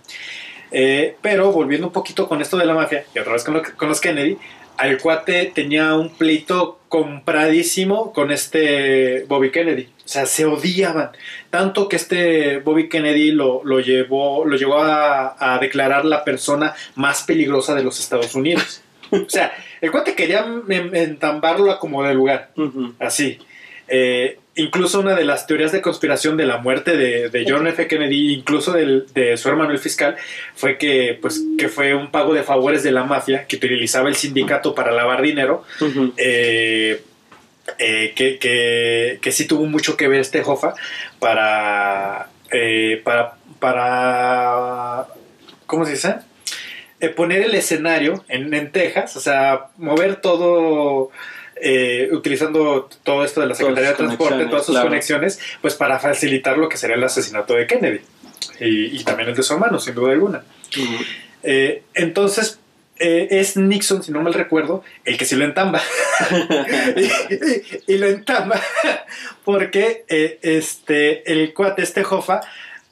[0.73, 3.61] Eh, pero volviendo un poquito con esto de la mafia, y otra vez con, lo
[3.61, 4.37] que- con los Kennedy,
[4.77, 9.89] al cuate tenía un pleito compradísimo con este Bobby Kennedy.
[10.03, 11.11] O sea, se odiaban.
[11.49, 16.73] Tanto que este Bobby Kennedy lo, lo llevó, lo llevó a, a declarar la persona
[16.95, 18.81] más peligrosa de los Estados Unidos.
[19.11, 22.51] O sea, el cuate quería entambarlo a como de lugar.
[22.99, 23.39] Así.
[23.87, 27.87] Eh, incluso una de las teorías de conspiración de la muerte de, de John F.
[27.87, 30.15] Kennedy, incluso del- de su hermano el fiscal,
[30.55, 34.15] fue que, pues, que fue un pago de favores de la mafia que utilizaba el
[34.15, 35.63] sindicato para lavar dinero.
[36.17, 37.01] Eh,
[37.77, 40.73] eh, que, que, que sí tuvo mucho que ver este Hoffa
[41.19, 45.07] para, eh, para, para,
[45.67, 46.15] ¿cómo se dice?
[46.99, 51.11] Eh, poner el escenario en, en Texas, o sea, mover todo,
[51.61, 54.89] eh, utilizando todo esto de la Secretaría de Transporte, todas sus claro.
[54.89, 58.01] conexiones, pues para facilitar lo que sería el asesinato de Kennedy.
[58.59, 60.43] Y, y también el de su hermano, sin duda alguna.
[61.43, 62.59] Eh, entonces,
[62.97, 65.81] eh, es Nixon, si no mal recuerdo, el que sí lo entamba.
[67.87, 68.61] y, y lo entamba
[69.43, 72.41] porque eh, este, el cuate, este Jofa,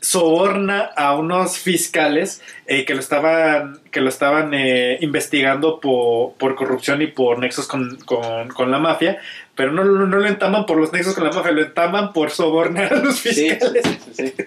[0.01, 6.55] soborna a unos fiscales eh, que lo estaban, que lo estaban eh, investigando por, por
[6.55, 9.19] corrupción y por nexos con, con- con la mafia,
[9.55, 12.93] pero no, no, lo entamban por los nexos con la mafia, lo entamban por sobornar
[12.93, 13.83] a los Sí, fiscales.
[13.85, 14.43] sí, sí, sí.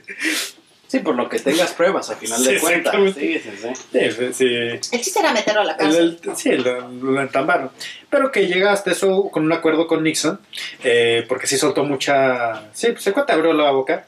[0.88, 2.94] Sí, por lo que tengas pruebas, a final Sí, de cuentas.
[3.14, 3.68] Sí, sí, sí.
[3.92, 4.44] Sí, sí, sí.
[4.46, 6.20] el chiste era meterlo a la El- cárcel.
[6.22, 7.70] el- sí, lo, lo entambaron.
[8.10, 10.38] Pero que llega hasta eso con un acuerdo con Nixon,
[10.84, 12.64] eh, porque sí soltó mucha.
[12.74, 14.04] Sí, pues el cuate abrió la boca.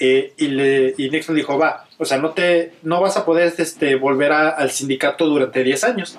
[0.00, 3.52] Eh, y, le, y Nixon dijo: Va, o sea, no, te, no vas a poder
[3.58, 6.18] este, volver a- al sindicato durante 10 años.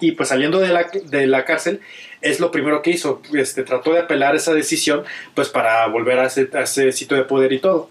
[0.00, 1.80] Y pues saliendo de la, de la cárcel,
[2.20, 3.22] es lo primero que hizo.
[3.34, 5.04] Este, trató de apelar esa decisión,
[5.34, 7.88] pues para volver a ese, a ese sitio de poder y todo.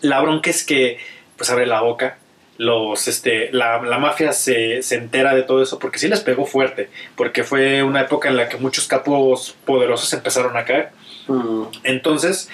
[0.00, 0.98] La bronca es que,
[1.36, 2.18] pues abre la boca,
[2.56, 6.44] los, este, la, la mafia se, se entera de todo eso porque sí les pegó
[6.46, 10.88] fuerte, porque fue una época en la que muchos capos poderosos empezaron a caer.
[11.28, 11.62] Mm.
[11.84, 12.48] Entonces,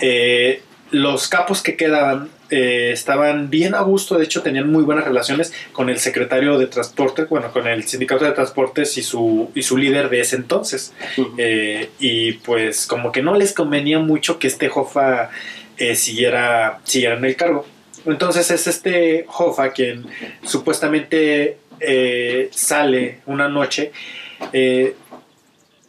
[0.00, 5.04] eh, los capos que quedaban eh, estaban bien a gusto, de hecho tenían muy buenas
[5.04, 9.62] relaciones con el secretario de transporte, bueno, con el sindicato de transportes y su, y
[9.62, 10.94] su líder de ese entonces.
[11.36, 15.30] Eh, y pues como que no les convenía mucho que este Jofa
[15.76, 17.66] eh, siguiera, siguiera en el cargo.
[18.06, 20.06] Entonces es este Jofa quien
[20.42, 23.92] supuestamente eh, sale una noche.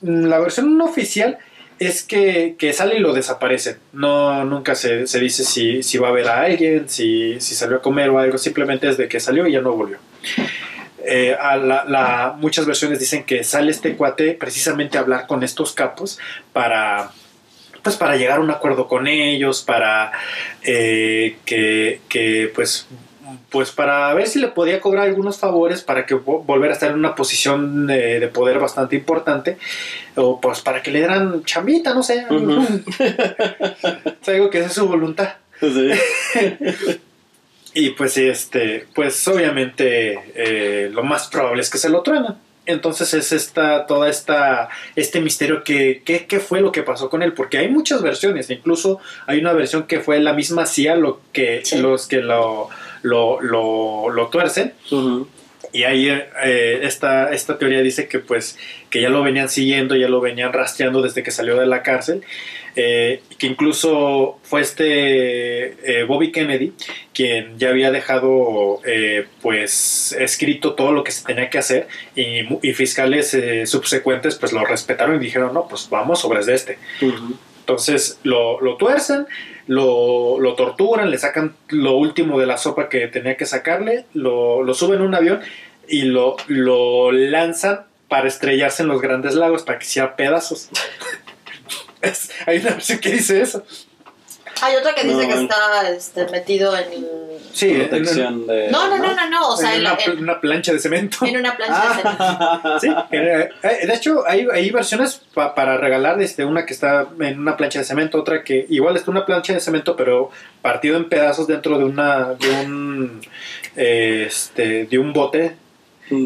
[0.01, 1.37] La versión no oficial
[1.79, 3.77] es que, que sale y lo desaparece.
[3.93, 7.77] No, nunca se, se dice si, si va a ver a alguien, si, si salió
[7.77, 8.37] a comer o algo.
[8.37, 9.97] Simplemente es de que salió y ya no volvió.
[11.05, 16.19] Eh, a muchas versiones dicen que sale este cuate precisamente a hablar con estos capos
[16.51, 17.11] para
[17.81, 20.11] pues para llegar a un acuerdo con ellos para
[20.61, 22.87] eh, que, que, pues
[23.49, 26.89] pues para ver si le podía cobrar algunos favores para que vo- volver a estar
[26.91, 29.57] en una posición de, de poder bastante importante
[30.15, 32.61] o pues para que le dieran chambita no sé Ujú.
[32.61, 35.29] o sea, digo que esa es su voluntad
[35.61, 35.89] Sí.
[37.73, 42.37] y pues este, pues obviamente eh, lo más probable es que se lo truenan.
[42.65, 47.23] Entonces es esta, toda esta, este misterio que, que, qué fue lo que pasó con
[47.23, 51.21] él, porque hay muchas versiones, incluso hay una versión que fue la misma CIA lo
[51.33, 51.77] que, Sí.
[51.79, 52.69] los que lo,
[53.01, 54.73] lo, lo, lo tuercen.
[55.71, 58.57] Y ahí eh, esta, esta teoría dice que pues
[58.89, 62.23] que ya lo venían siguiendo, ya lo venían rastreando desde que salió de la cárcel,
[62.75, 66.73] eh, que incluso fue este eh, Bobby Kennedy
[67.13, 72.47] quien ya había dejado eh, pues escrito todo lo que se tenía que hacer y,
[72.61, 76.77] y fiscales eh, subsecuentes pues lo respetaron y dijeron no pues vamos sobre este.
[77.59, 79.27] Entonces lo, lo tuercen,
[79.69, 84.63] lo, lo torturan, le sacan lo último de la sopa que tenía que sacarle, lo,
[84.63, 85.41] lo suben a un avión
[85.87, 90.69] y lo, lo lanzan para estrellarse en los grandes lagos, para que sea pedazos.
[92.47, 93.63] Hay una versión que dice eso.
[94.61, 97.05] Hay otra que dice No, que está este, metido en...
[97.53, 98.69] Sí, en, en- Protección de.
[98.69, 101.25] No, no, no, no, no, o sea, en una, en- plancha de cemento.
[101.25, 102.79] en una plancha de cemento.
[102.79, 107.07] Sí, eh, eh, de hecho hay, hay versiones pa- para regalar, este, una que está
[107.19, 110.29] en una plancha de cemento, otra que igual está una plancha de cemento, pero
[110.61, 113.21] partido en pedazos dentro de una de un
[113.75, 115.55] eh, este de un bote.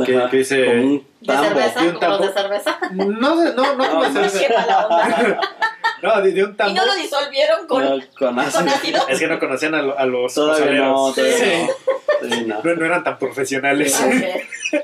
[0.06, 1.44] Que- Ajá, que dice- como un De tambo.
[1.44, 2.40] cerveza, y un como los de tambo.
[2.42, 2.78] cerveza.
[2.94, 4.40] No, de- no, no, como No, de cerveza.
[4.48, 5.40] Qué onda.
[6.02, 6.76] no, de, de un Y tambo.
[6.76, 8.60] no lo disolvieron con, No, con ácido.
[8.60, 9.08] con ácido.
[9.10, 11.68] Es que no conocían a, lo- a los Todavía no, todavía Sí.
[12.22, 12.36] no.
[12.48, 12.62] No.
[12.64, 14.00] No, no eran tan profesionales.
[14.02, 14.14] Ok.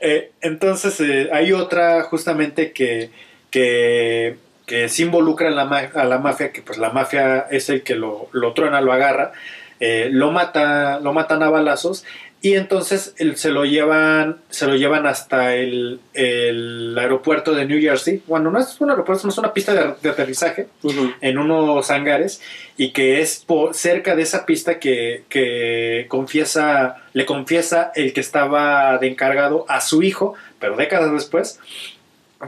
[0.00, 3.10] Eh, entonces eh, hay otra justamente que,
[3.50, 5.62] que, que sí involucra a la,
[5.94, 9.32] a la mafia, que pues la mafia es el que lo, lo truena, lo agarra,
[9.78, 12.04] eh, lo mata, lo matan a balazos
[12.44, 17.80] y entonces el- se lo llevan, se lo llevan hasta el, el aeropuerto de New
[17.80, 18.20] Jersey.
[18.26, 21.12] Bueno, no es un aeropuerto, no es una pista de, de aterrizaje Ujú.
[21.20, 22.40] en unos hangares
[22.76, 28.20] y que es por cerca de esa pista que, que confiesa, le confiesa el que
[28.20, 31.60] estaba de encargado a su hijo, pero décadas después,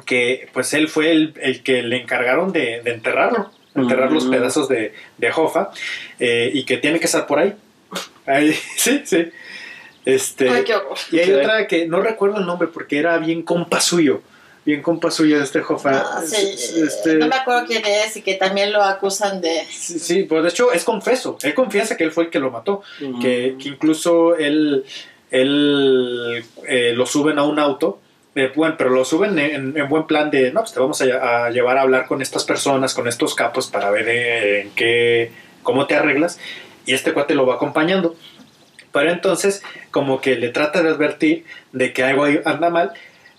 [0.06, 4.30] que pues él fue el, el que le encargaron de, de enterrarlo, enterrar los Mm.
[4.30, 5.70] pedazos de, de Hoffa
[6.18, 7.54] eh, y que tiene que estar por ahí.
[8.26, 9.28] Ahí, sí, sí.
[10.04, 10.98] Este, Ay, qué horror.
[11.10, 14.20] y hay otra que no recuerdo el nombre porque era bien compa suyo.
[14.66, 15.90] Bien compa suyo de este Hoffa.
[15.92, 19.62] Ah, sí, Es- este- No me acuerdo quién es y que también lo acusan de...
[19.70, 21.36] Sí, sí, pues de hecho es confeso.
[21.42, 22.82] Él confiesa que él fue el que lo mató.
[23.20, 24.84] Que, que incluso él,
[25.30, 28.00] él eh, lo suben a un auto.
[28.34, 31.44] eh, bueno, pero lo suben en, en buen plan de, no, pues te vamos a,
[31.46, 35.30] a llevar a hablar con estas personas, con estos capos para ver eh, en qué,
[35.62, 36.38] cómo te arreglas.
[36.86, 38.16] Y este cuate lo va acompañando.
[38.94, 42.92] Pero entonces, como que le trata de advertir de que algo anda mal.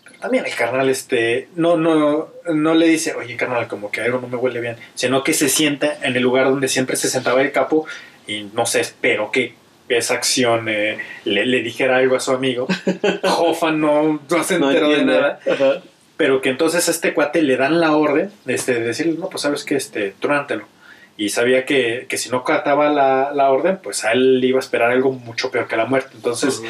[0.03, 4.19] Pero también el carnal, este, no, no, no le dice, oye, carnal, como que algo
[4.19, 4.75] no me huele bien.
[4.95, 7.87] Sino que se sienta en el lugar donde siempre se sentaba el capo
[8.27, 9.53] y no sé, espero que
[9.87, 12.67] esa acción eh, le, le dijera algo a su amigo.
[13.23, 15.39] Jofa no, no se No enteró de nada.
[15.49, 15.81] Ajá.
[16.17, 19.43] Pero que entonces a este cuate le dan la orden este, de decirle, no, pues
[19.43, 20.67] sabes que, este, trónatelo.
[21.17, 24.59] Y sabía que, que si no cataba la, la orden, pues a él le iba
[24.59, 26.11] a esperar algo mucho peor que la muerte.
[26.13, 26.61] Entonces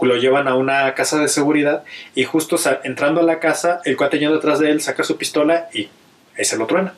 [0.00, 1.84] lo llevan a una casa de seguridad
[2.14, 5.68] y justo entrando a la casa, el cuate yendo detrás de él saca su pistola
[5.72, 5.88] y
[6.36, 6.94] ahí se lo truena.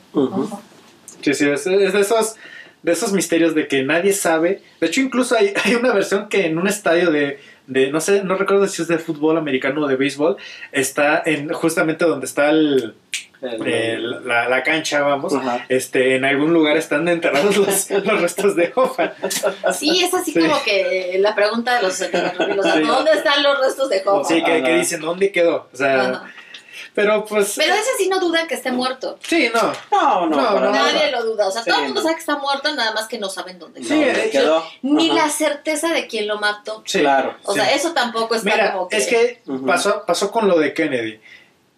[1.21, 2.35] Sí, sí, es, es de esos
[2.83, 4.61] de esos misterios de que nadie sabe.
[4.79, 8.23] De hecho, incluso hay, hay una versión que en un estadio de, de, no sé,
[8.23, 10.37] no recuerdo si es de fútbol americano o de béisbol,
[10.71, 12.95] está en justamente donde está el,
[13.41, 15.31] El- el- la, la cancha, vamos.
[15.69, 19.13] Este, en algún lugar están enterrados los, los restos de Hoffa.
[19.73, 20.39] Sí, es así Sí.
[20.39, 22.81] como que la pregunta de los 70 o sea, Sí.
[22.81, 24.25] ¿dónde están los restos de Job?
[24.27, 25.67] Sí, que, dicen, ¿dónde quedó?
[25.71, 26.23] O sea.
[26.97, 27.53] Pero pues...
[27.55, 29.19] Pero ese sí no dudan que esté muerto.
[29.21, 29.71] Sí, no.
[29.91, 30.71] No, no, No.
[30.71, 31.47] Nadie lo duda.
[31.47, 33.59] O sea, Sí, todo el mundo sabe que está muerto, nada más que no saben
[33.59, 34.05] dónde Sí, está.
[34.07, 34.63] ¿Dónde eh, quedó?
[34.81, 35.25] Ni Ajá.
[35.25, 36.81] la certeza de quién lo mató.
[36.87, 37.01] Sí.
[37.01, 37.35] Claro.
[37.43, 37.59] O Sí.
[37.59, 38.97] sea, eso tampoco está Mira, como que...
[38.97, 41.21] es que pasó, pasó con lo de Kennedy.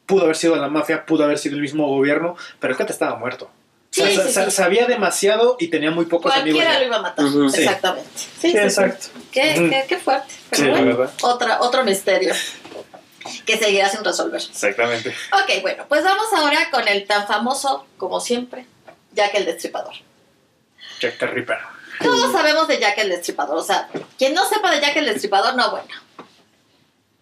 [0.06, 3.18] Pudo haber sido la mafia, pudo haber sido el mismo gobierno, pero el cuate estaba
[3.18, 3.52] muerto.
[3.92, 4.52] Sí, O sea, sí, sa- sí.
[4.52, 6.62] Sabía demasiado y tenía muy pocos amigos.
[6.62, 7.26] Cualquiera lo iba a matar.
[7.28, 7.62] Sí.
[7.64, 8.10] Exactamente.
[8.16, 8.58] Sí, Sí, sí, sí.
[8.58, 9.08] exacto.
[9.32, 10.34] Qué, qué, qué fuerte.
[10.52, 11.14] Pero Sí, la bueno, verdad.
[11.24, 12.34] otra, otro misterio
[13.46, 14.42] que seguirá sin resolver.
[14.42, 15.10] Exactamente.
[15.32, 18.66] Ok, bueno, pues vamos ahora con el tan famoso, como siempre,
[19.14, 19.94] Jack el Destripador.
[21.00, 21.58] Jack the Ripper.
[22.02, 25.56] Todos sabemos de Jack el Destripador, o sea, quien no sepa de Jack el Destripador,
[25.56, 25.88] no, bueno.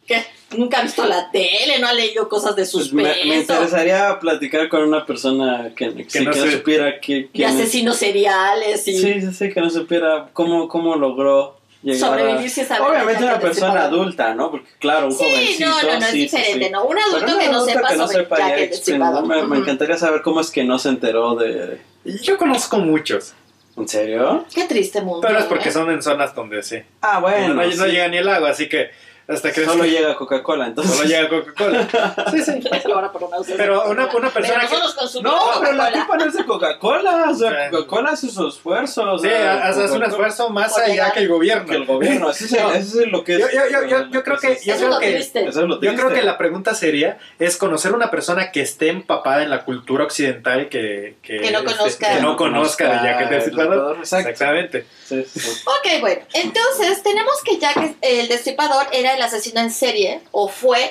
[0.06, 0.26] ¿Qué?
[0.56, 4.18] Nunca ha visto la tele, no ha leído cosas de Pues suspenso, me, me interesaría
[4.20, 6.52] platicar con una persona que, que, sí, no que sé.
[6.54, 11.57] supiera que, de asesinos seriales y Sí, sí, sí, que no supiera cómo, cómo logró
[11.94, 12.50] llegar sobrevivir a...
[12.50, 12.90] sin saber.
[12.90, 14.52] Obviamente una persona adulta, ¿no?
[14.52, 15.70] Porque claro, un Sí, jovencito...
[15.70, 16.72] no, no, no, es sí, diferente, sí.
[16.72, 16.84] ¿no?
[16.86, 18.56] Un adulto Pero que no sepa que no sobre sepa Jack ya.
[18.68, 19.28] Destripador.
[19.28, 21.80] Me, me encantaría saber cómo es que no se enteró de...
[22.06, 23.34] Yo conozco muchos,
[23.78, 24.44] ¿En serio?
[24.54, 25.22] Qué triste mundo.
[25.22, 25.72] pero es porque ¿eh?
[25.72, 26.78] son en zonas donde sí.
[27.02, 27.54] Ah, bueno.
[27.54, 28.90] no, llega ni el agua, así que
[29.28, 30.96] Hasta crees Solo que llega Coca-Cola, entonces.
[30.96, 31.88] solo llega Coca-Cola.
[32.32, 32.60] Sí, sí.
[33.58, 34.82] Pero una, una persona Pero
[35.14, 35.22] que...
[35.22, 37.26] No, pero la culpa no es de Coca-Cola.
[37.30, 37.70] O sea.
[37.70, 39.04] Coca-Cola hace su esfuerzo.
[39.14, 41.66] o Sí, hace un esfuerzo más allá que el gobierno.
[41.68, 42.30] Que el gobierno.
[42.38, 42.72] Eso es, No.
[42.74, 43.40] eso es lo que es.
[43.40, 45.48] Yo- yo- yo- yo- creo que- yo Eso creo que- triste.
[45.48, 48.90] Eso es lo Yo creo que la pregunta sería, es conocer una persona que esté
[48.90, 51.18] empapada en la cultura occidental que...
[51.22, 52.14] Que, Que no este, conozca.
[52.16, 53.98] que no conozca de Jack el Destripador.
[54.00, 54.86] Exactamente.
[55.06, 55.62] Sí, sí, sí.
[55.66, 60.90] Ok, bueno, entonces tenemos que Jack el Destripador era el asesino en serie, o fue,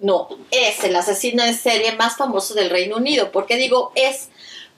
[0.00, 3.30] no, es el asesino en serie más famoso del Reino Unido.
[3.30, 4.28] ¿Por qué digo es?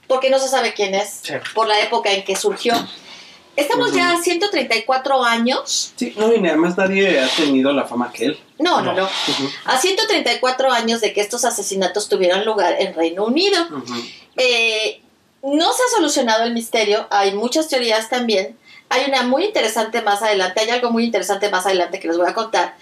[0.09, 1.35] Porque no se sabe quién es, Sí.
[1.55, 2.75] por la época en que surgió.
[3.57, 5.93] Estamos ya a 134 años.
[5.97, 8.39] Sí, no, y además nadie ha tenido la fama que él.
[8.59, 9.03] No, no, No.
[9.03, 9.09] no.
[9.65, 13.57] A 134 años de que estos asesinatos tuvieron lugar en Reino Unido.
[14.37, 15.01] Eh,
[15.43, 18.59] no se ha solucionado el misterio, hay muchas teorías también.
[18.89, 22.29] Hay una muy interesante más adelante, hay algo muy interesante más adelante que les voy
[22.29, 22.77] a contar.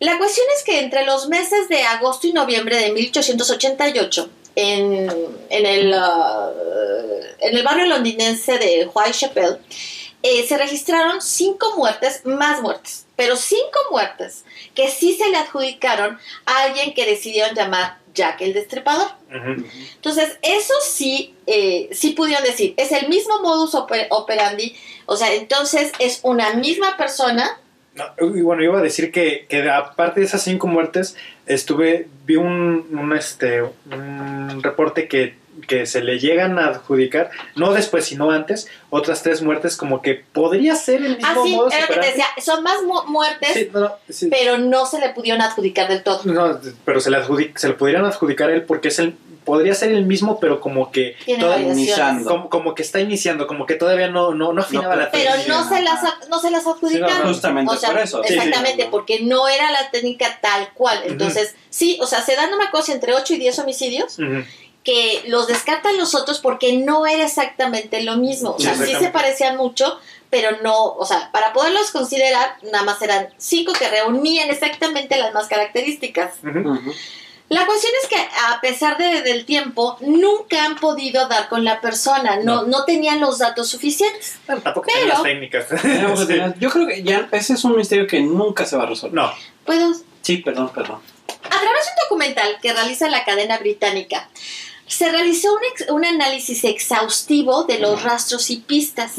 [0.00, 5.12] La cuestión es que entre los meses de agosto y noviembre de 1888, en,
[5.50, 6.50] en, el, ah,
[7.40, 9.58] en el barrio londinense de Whitechapel,
[10.22, 14.44] eh, se registraron cinco muertes, más muertes, pero cinco muertes
[14.74, 19.08] que sí se le adjudicaron a alguien que decidieron llamar Jack el Destripador.
[19.30, 24.74] Entonces, eso sí, eh, sí pudieron decir, es el mismo modus oper- operandi,
[25.06, 27.60] o sea, entonces es una misma persona.
[27.94, 28.04] No,
[28.36, 31.16] y bueno, iba a decir que, que aparte de esas cinco muertes,
[31.46, 37.72] estuve, vi un, un, este, un reporte que, que se le llegan a adjudicar, no
[37.72, 41.86] después, sino antes, otras tres muertes como que podría ser el mismo Así, modus era
[41.86, 44.28] lo que te decía, son más mu- muertes, Sí, no, no, sí.
[44.30, 46.20] pero no se le pudieron adjudicar del todo.
[46.24, 49.74] No, pero se le, adjudic- se le podrían adjudicar a él porque es el, podría
[49.74, 51.86] ser el mismo, pero como que Tiene toda- variaciones.
[51.86, 52.30] iniciando.
[52.30, 55.30] como, como que está iniciando, como que todavía no, no, no afinaba No, la Pero
[55.32, 55.52] técnica.
[55.54, 57.16] no se las, no se las adjudicaron.
[57.16, 58.22] Sí, no, Justamente o sea, por eso.
[58.24, 61.00] Sí, sí, Exactamente, porque no era la técnica tal cual.
[61.06, 64.18] Entonces, sí, o sea, se dan una cosa entre 8 y 10 homicidios.
[64.88, 68.52] Que los descartan los otros porque no era exactamente lo mismo.
[68.52, 69.98] O sea, sí se parecían mucho,
[70.30, 75.34] pero no, o sea, para poderlos considerar, nada más eran cinco que reunían exactamente las
[75.34, 76.36] más características.
[77.50, 81.80] La cuestión es que a pesar de- del tiempo, nunca han podido dar con la
[81.82, 82.62] persona, no, No.
[82.64, 84.36] no tenían los datos suficientes.
[84.46, 85.66] Bueno, tampoco Pero- las técnicas.
[86.26, 86.38] Sí.
[86.60, 89.14] Yo creo que ya ese es un misterio que nunca se va a resolver.
[89.14, 89.32] No,
[89.66, 91.00] Puedo, Sí, perdón, perdón.
[91.44, 94.28] A través de un documental que realiza la cadena británica,
[94.88, 99.12] se realizó un, ex- un análisis exhaustivo de los rastros y pistas.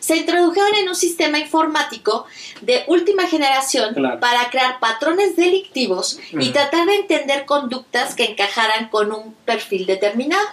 [0.00, 2.26] Se introdujeron en un sistema informático
[2.62, 4.20] de última generación Claro.
[4.20, 10.46] para crear patrones delictivos y tratar de entender conductas que encajaran con un perfil determinado.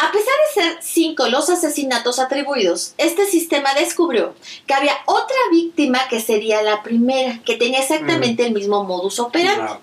[0.00, 4.32] A pesar de ser cinco los asesinatos atribuidos, este sistema descubrió
[4.68, 9.72] que había otra víctima que sería la primera, que tenía exactamente el mismo modus operandi.
[9.72, 9.80] Ah.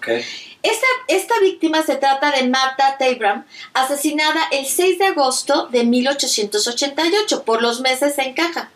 [0.66, 7.44] Esta, esta víctima se trata de Martha Tabram, asesinada el 6 de agosto de 1888,
[7.44, 8.72] por los meses en caja,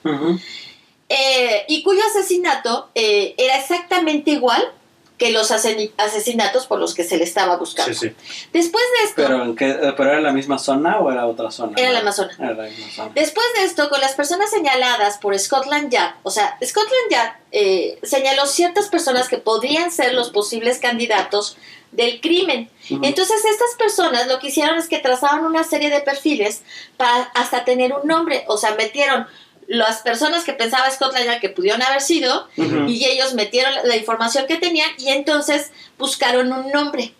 [1.10, 4.72] eh, y cuyo asesinato eh, era exactamente igual
[5.20, 7.94] que los asesinatos por los que se le estaba buscando.
[7.94, 8.16] Sí, sí.
[8.54, 11.74] Después de esto, ¿Pero, en qué, ¿Pero era la misma zona o era otra zona?
[11.76, 12.34] Era la misma zona.
[12.40, 13.12] Era la misma zona.
[13.14, 18.00] Después de esto, con las personas señaladas por Scotland Yard, o sea, Scotland Yard eh,
[18.02, 21.58] señaló ciertas personas que podrían ser los posibles candidatos
[21.92, 22.70] del crimen.
[23.04, 26.62] Entonces, estas personas lo que hicieron es que trazaron una serie de perfiles
[26.98, 29.28] para hasta tener un nombre, o sea, metieron
[29.68, 32.48] las personas que pensaba Scotland Yard que pudieron haber sido
[32.90, 37.14] y ellos metieron la- la información que tenían y entonces buscaron un nombre.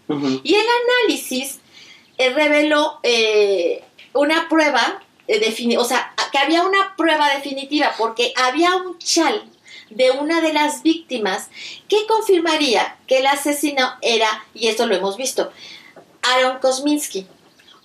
[0.44, 0.66] Y el
[1.06, 1.60] análisis
[2.18, 8.76] eh, reveló eh, una prueba, eh, o sea, que había una prueba definitiva porque había
[8.76, 9.44] un chal
[9.90, 11.50] de una de las víctimas
[11.88, 15.52] que confirmaría que el asesino era, y esto lo hemos visto,
[16.22, 17.28] Aaron Kosminski,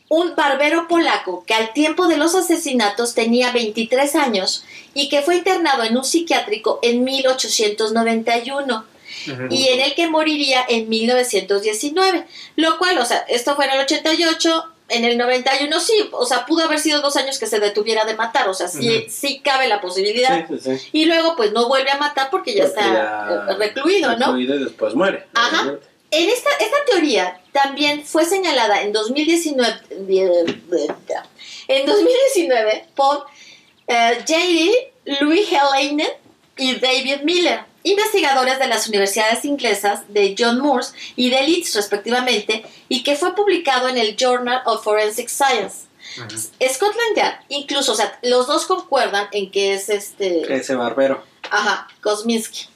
[0.09, 5.37] un barbero polaco que al tiempo de los asesinatos tenía 23 años y que fue
[5.37, 8.85] internado en un psiquiátrico en 1891
[9.27, 9.47] Ujú.
[9.51, 12.27] y en el que moriría en 1919.
[12.57, 16.45] Lo cual, o sea, esto fue en el 88, en el 91 sí, o sea,
[16.47, 19.67] pudo haber sido dos años que se detuviera de matar, o sea, sí, sí cabe
[19.69, 20.47] la posibilidad.
[20.49, 20.89] Sí, sí, sí.
[20.93, 24.27] Y luego, pues no vuelve a matar porque ya Porque está ya- eh, recluido, ¿no?
[24.27, 25.27] Recluido y después muere.
[25.35, 25.75] Ajá.
[26.11, 29.73] En esta, esta teoría también fue señalada en 2019,
[31.69, 33.27] en 2019 por
[33.87, 34.93] eh, J.D.
[35.21, 36.09] Louis Helenen
[36.57, 42.65] y David Miller, investigadores de las universidades inglesas de John Moores y de Leeds respectivamente,
[42.89, 45.85] y que fue publicado en el Journal of Forensic Science.
[46.61, 50.53] Scotland Yard, incluso, o sea, los dos concuerdan en que es este...
[50.53, 51.23] Ese barbero.
[51.51, 52.69] Ajá, Kosminski.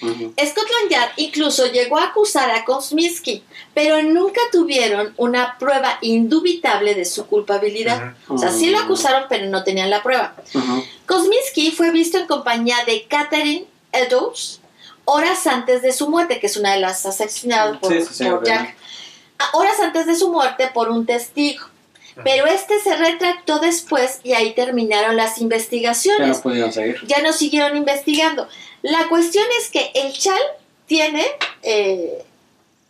[0.00, 7.04] Scotland Yard incluso llegó a acusar a Kosminski, pero nunca tuvieron una prueba indubitable de
[7.04, 8.14] su culpabilidad.
[8.26, 10.34] O sea, sí lo acusaron, pero no tenían la prueba.
[11.06, 14.60] Kosminski fue visto en compañía de Catherine Eddowes
[15.04, 18.24] horas antes de su muerte, que es una de las asesinadas por, Sí, sí, sí,
[18.24, 18.44] por ok.
[18.46, 18.76] Jack.
[19.38, 21.66] Ah, Horas antes de su muerte por un testigo.
[22.24, 27.00] Pero este se retractó después y ahí terminaron las Ya investigaciones no pudieron seguir.
[27.06, 28.46] ya no siguieron investigando.
[28.82, 30.40] La cuestión es que el chal
[30.86, 31.24] tiene
[31.62, 32.22] eh,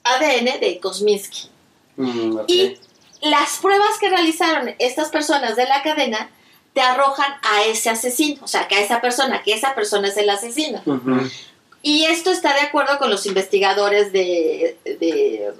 [0.03, 1.49] ADN de Kosminski.
[1.97, 2.41] Mm.
[2.49, 2.79] Y
[3.21, 6.29] las pruebas que realizaron estas personas de la cadena
[6.75, 10.17] te arrojan a ese asesino, o sea, que a esa persona, que esa persona es
[10.17, 10.81] el asesino.
[11.83, 15.53] Y esto está de acuerdo con los investigadores de, de,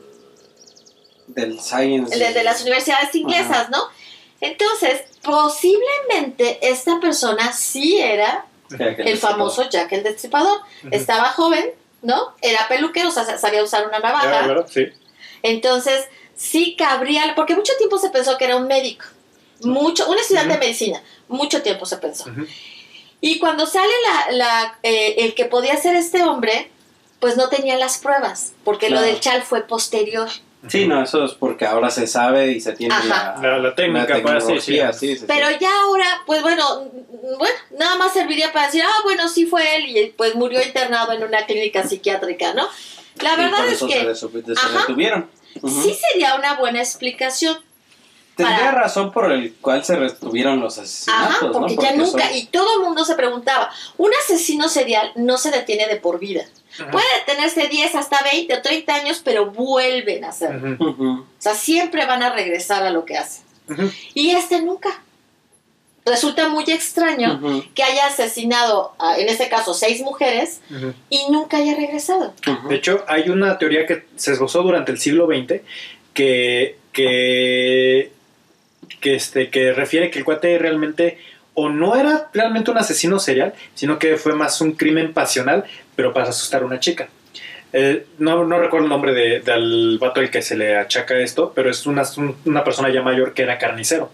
[1.27, 2.17] Del Science.
[2.19, 3.79] de- de las universidades inglesas, ¿no?
[4.41, 8.47] Entonces, posiblemente esta persona sí era
[8.79, 10.61] el famoso Jack el Destripador.
[10.91, 11.71] Estaba joven,
[12.03, 12.35] ¿no?
[12.41, 14.45] Era peluquero, o sea, sabía usar una navaja.
[14.45, 14.87] claro, sí.
[15.43, 16.07] Entonces,
[16.37, 19.05] sí cabría, porque mucho tiempo se pensó que era un médico.
[19.63, 21.03] Mucho, un estudiante de medicina.
[21.29, 22.25] Mucho tiempo se pensó.
[23.21, 26.71] Y cuando sale la, la, eh, el que podía ser este hombre,
[27.21, 30.29] pues no tenía las pruebas, porque lo del chal fue posterior.
[30.69, 34.17] Sí, no, eso es porque ahora se sabe y se tiene la, La, la técnica
[34.19, 35.25] la para sí, sí.
[35.27, 36.85] Pero ya ahora, pues bueno,
[37.39, 41.13] bueno, nada más serviría para decir, ah, bueno, sí fue él y pues murió internado
[41.13, 42.69] en una clínica psiquiátrica, ¿no?
[43.21, 44.87] La Y verdad por es eso que se, Ajá.
[45.69, 47.59] sí sería una buena explicación.
[48.37, 51.53] Tendría para- razón por el cual se retuvieron los asesinatos, Ajá, ¿no?
[51.53, 55.51] porque, ya nunca, son- y todo el mundo se preguntaba, un asesino serial no se
[55.51, 56.45] detiene de por vida.
[56.91, 60.77] Puede detenerse 10 hasta 20 o 30 años, pero vuelven a hacerlo.
[60.81, 63.45] O sea, siempre van a regresar a lo que hacen.
[64.15, 65.03] Y este nunca.
[66.05, 70.61] Resulta muy extraño que haya asesinado, a, en este caso, seis mujeres
[71.11, 72.33] y nunca haya regresado.
[72.69, 75.61] De hecho, hay una teoría que se esbozó durante el siglo XX
[76.13, 78.11] que, que,
[79.03, 81.19] que, este, que refiere que el cuate realmente
[81.53, 86.15] o no era realmente un asesino serial, sino que fue más un crimen pasional, pero
[86.15, 87.09] para asustar a una chica.
[87.75, 91.53] Eh, no, no recuerdo el nombre de- del vato al que se le achaca esto,
[91.55, 94.11] pero es una, un- una persona ya mayor que era carnicero,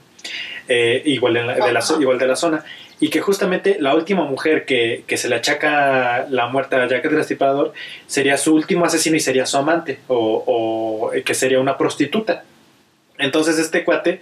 [0.68, 2.64] eh, igual, en la- de la, igual de la zona.
[3.00, 7.04] Y que justamente la última mujer que, que se le achaca la muerte a Jack
[7.04, 7.72] el Destripador
[8.08, 12.42] sería su último asesino y sería su amante, o, o, eh, que sería una prostituta.
[13.18, 14.20] Entonces este cuate,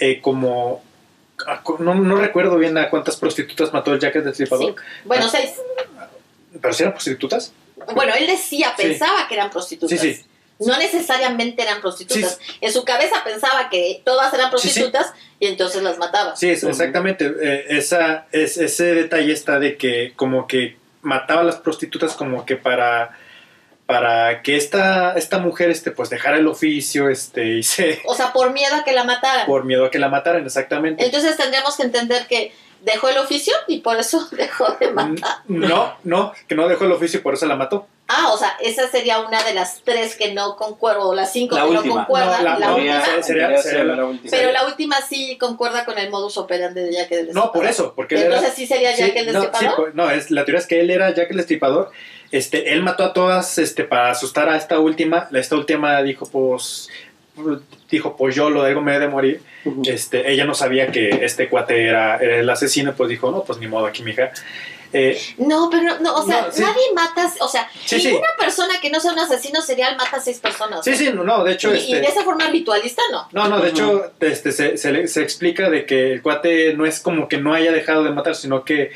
[0.00, 0.82] eh, como...
[1.46, 4.74] a- No, no recuerdo bien a cuántas prostitutas mató el Jack el Destripador.
[5.04, 5.30] Bueno, Ah.
[5.30, 5.52] seis.
[6.60, 7.52] pero si eran prostitutas.
[7.94, 8.82] Bueno, él decía, Sí.
[8.88, 9.98] pensaba que eran prostitutas.
[10.00, 10.24] Sí, sí.
[10.58, 12.38] No necesariamente eran prostitutas.
[12.60, 16.36] En su cabeza pensaba que todas eran prostitutas y entonces las mataba.
[16.36, 17.24] Sí, es- exactamente.
[17.40, 22.44] Eh, esa, es, ese detalle está de que como que mataba a las prostitutas como
[22.44, 23.16] que para
[23.90, 28.32] para que esta, esta mujer este pues dejara el oficio este y se O sea,
[28.32, 29.46] por miedo a que la mataran.
[29.46, 33.52] por miedo a que la mataran exactamente Entonces tendríamos que entender que dejó el oficio
[33.68, 35.38] y por eso dejó de matar.
[35.48, 38.56] no no que no dejó el oficio y por eso la mató Ah, o sea,
[38.60, 41.94] esa sería una de las tres que no concuerdo, o las cinco La que última.
[41.94, 42.38] no concuerdan.
[42.42, 43.04] No, la- la no, última.
[43.04, 44.30] sería- sería- sería ser la- última.
[44.32, 47.68] Pero la última sí concuerda con el modus operandi de Jack el no por Destripador.
[47.70, 49.76] eso porque él era- Entonces sí sería Jack el Sí, no, sí, Destripador.
[49.80, 51.92] pues, no, es, la teoría es que él era Jack el Destripador.
[52.30, 55.28] Este, él mató a todas este, para asustar a esta última.
[55.30, 56.88] La- Esta última dijo, pues,
[57.90, 59.42] dijo, pues yo lo de algo me he de morir.
[59.84, 63.58] Este, ella no sabía que este cuate era, era el asesino, pues dijo, no, pues
[63.58, 64.30] ni modo aquí, mija.
[64.92, 66.62] Eh, No, pero no, o sea, No, sí.
[66.62, 68.08] nadie mata, o sea, Sí, sí.
[68.08, 70.84] ninguna persona que no sea un asesino serial mata a seis personas.
[70.84, 73.28] sí, sí, no, no, de hecho, Y, y de este, esa forma ritualista no.
[73.30, 77.28] no, no, de hecho, este, se, se explica de que el cuate no es como
[77.28, 78.90] que no haya dejado de matar, sino que,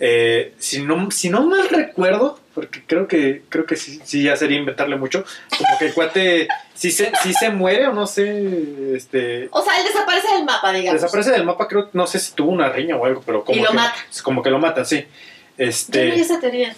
[0.00, 4.36] eh, si, no, si no mal recuerdo, porque creo que, creo que sí, sí ya
[4.36, 5.24] sería inventarle mucho,
[5.56, 9.48] como que el cuate si se, sí se muere o no sé, este...
[9.52, 11.00] O sea, él desaparece del mapa, digamos.
[11.00, 13.62] Desaparece del mapa, creo, no sé si tuvo una riña o algo, pero como Y
[13.62, 13.94] lo que, mata.
[14.24, 14.96] Como que lo matan, sí.
[14.96, 16.74] Yo no Este, esa teoría.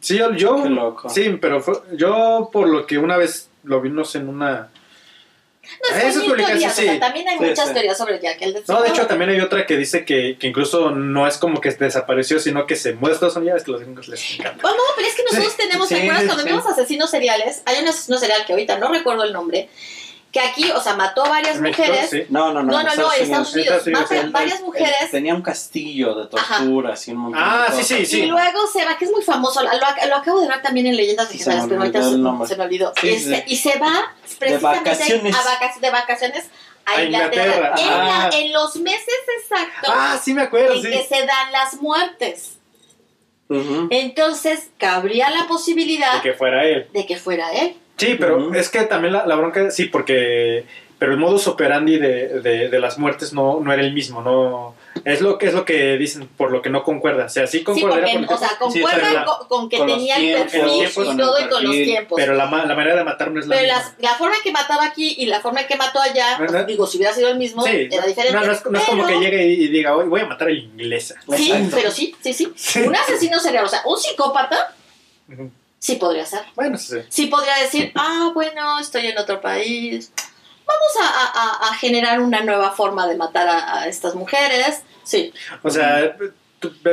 [0.00, 1.08] sí, yo, yo- Qué loco.
[1.08, 4.68] sí, pero fue- yo por lo que una vez lo vi, no sé, en una...
[5.64, 7.00] No, Ah, es hay publicaciones, teorías, o sea, sí.
[7.00, 7.72] también hay Sí, muchas sí.
[7.74, 8.82] teorías sobre Jack el No, Destripador.
[8.86, 12.38] de hecho también hay otra que dice que, que incluso no es como que desapareció,
[12.38, 14.66] sino que se muda a Estados Unidos, que los gringos les encanta.
[14.66, 16.48] Oh, no, pero es que nosotros Sí, tenemos, ¿te sí, acuerdas cuando sí.
[16.48, 17.62] vimos asesinos seriales?
[17.66, 19.68] Hay un asesino serial que ahorita no recuerdo el nombre,
[20.34, 22.10] que aquí, o sea, mató a varias México, mujeres.
[22.10, 22.24] sí.
[22.28, 22.72] No, no, no.
[22.72, 23.76] No, no, no, en Estados Unidos.
[23.78, 27.66] Estados Unidos, Mata él- varias mujeres Tenía un castillo de torturas y un montón Ah,
[27.70, 28.08] de sí, cosas.
[28.08, 30.60] sí, Y luego se va, que es muy famoso, lo, ac- lo acabo de ver
[30.60, 32.92] también en Leyendas Sí, Legendarias, se me pero ahorita olvidó se, me olvidó.
[33.00, 33.42] Sí, Este, sí.
[33.46, 35.34] Y se va precisamente vacaciones.
[35.36, 36.44] A vacaciones, de vacaciones
[36.84, 37.54] a, A Inglaterra.
[37.54, 40.90] Inglaterra, En, la- en los meses exactos Ah, sí me acuerdo, en sí.
[40.90, 42.58] que se dan las muertes.
[43.90, 46.88] Entonces, cabría la posibilidad De que fuera él.
[46.92, 47.76] de que fuera él.
[47.96, 50.64] Sí, pero es que también la, la bronca, sí, porque.
[50.96, 54.74] Pero el modus operandi de, de, de las muertes no, no era el mismo, no.
[55.04, 57.24] Es lo que es lo que dicen, por lo que no concuerda.
[57.26, 59.88] O sea, sí Sí, concordaría porque, porque- o sea, Sí, concuerda con, con que con
[59.88, 60.60] tenía el perfil
[61.12, 62.16] y todo y con los tiempos.
[62.16, 63.82] pero la, la manera de matar no es la Pero misma.
[63.82, 66.46] las- la forma en que mataba aquí y la forma en que mató allá, No,
[66.46, 66.64] no.
[66.64, 68.38] digo, si hubiera sido el mismo, Sí, era diferente.
[68.38, 70.26] no, no es, no es como que pero- llegue y, y diga, hoy voy a
[70.26, 71.16] matar a la inglesa.
[71.36, 71.76] Sí, Exacto.
[71.76, 72.80] pero sí, sí, sí, Sí.
[72.82, 74.74] Un asesino serial, o sea, un psicópata,
[75.30, 75.50] Ujú.
[75.84, 76.40] Sí podría ser.
[76.54, 76.96] Bueno, sí.
[77.10, 80.10] Sí podría decir, ah, bueno, estoy en otro país.
[80.66, 84.82] Vamos a, a- a- a generar una nueva forma de matar a, a estas mujeres.
[85.04, 85.30] Sí,
[85.62, 86.16] O sea,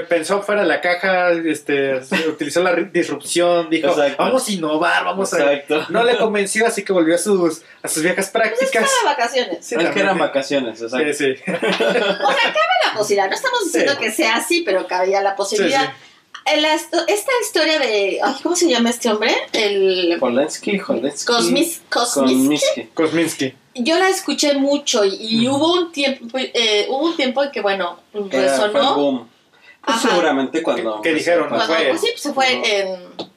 [0.10, 4.22] pensó fuera de la caja, este, utilizó la disrupción, dijo, Exacto.
[4.22, 5.54] vamos a innovar, vamos a...
[5.54, 5.86] Exacto.
[5.90, 8.92] No le convenció, así que volvió a sus, a sus viejas prácticas.
[9.04, 9.66] para vacaciones.
[9.66, 11.14] Sí, es que eran vacaciones, exacto.
[11.14, 11.42] Sí, sí.
[11.48, 13.30] O sea, cabe la posibilidad.
[13.30, 14.00] No estamos diciendo Sí.
[14.00, 15.86] que sea así, pero cabía la Sí, posibilidad.
[15.86, 16.11] sí.
[16.46, 18.20] En la esta historia de.
[18.24, 19.34] ay, ¿Cómo se llama este hombre?
[19.54, 20.18] El.
[20.20, 21.26] Cosmis.
[21.90, 22.84] Kosminsky.
[22.94, 23.54] Kosminski.
[23.76, 28.00] Yo la escuché mucho y, hubo un tiempo eh, hubo un tiempo en que, bueno,
[28.14, 28.96] Era- fue el resonó.
[28.96, 29.30] boom.
[29.86, 31.02] Pues seguramente cuando...
[31.02, 31.48] ¿Qué- qué dijeron?
[31.48, 31.86] Cuando- fue?
[31.90, 32.66] pues sí, pues se fue Ujú.
[32.66, 33.30] en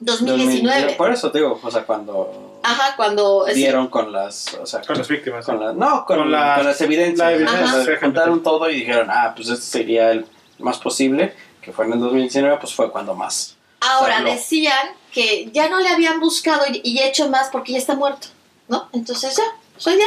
[0.00, 0.92] 2019.
[0.94, 3.44] Por eso te digo, o sea, cuando Ajá, cuando.
[3.48, 4.54] sí, dieron con las...
[4.54, 5.44] O sea, Con las víctimas.
[5.44, 7.18] con la- no, con, Con la- con las evidencias.
[7.18, 8.00] la evidencia, O sea, Ajá.
[8.06, 10.24] juntaron todo y dijeron, ah, pues este sería el
[10.58, 13.56] más posible, que fue en el 2019, pues fue cuando más.
[13.80, 14.30] Ahora Habló.
[14.32, 18.28] decían que ya no le habían buscado y, y hecho más porque ya está muerto,
[18.68, 18.88] ¿no?
[18.92, 19.44] Entonces ya,
[19.76, 20.06] soy ya.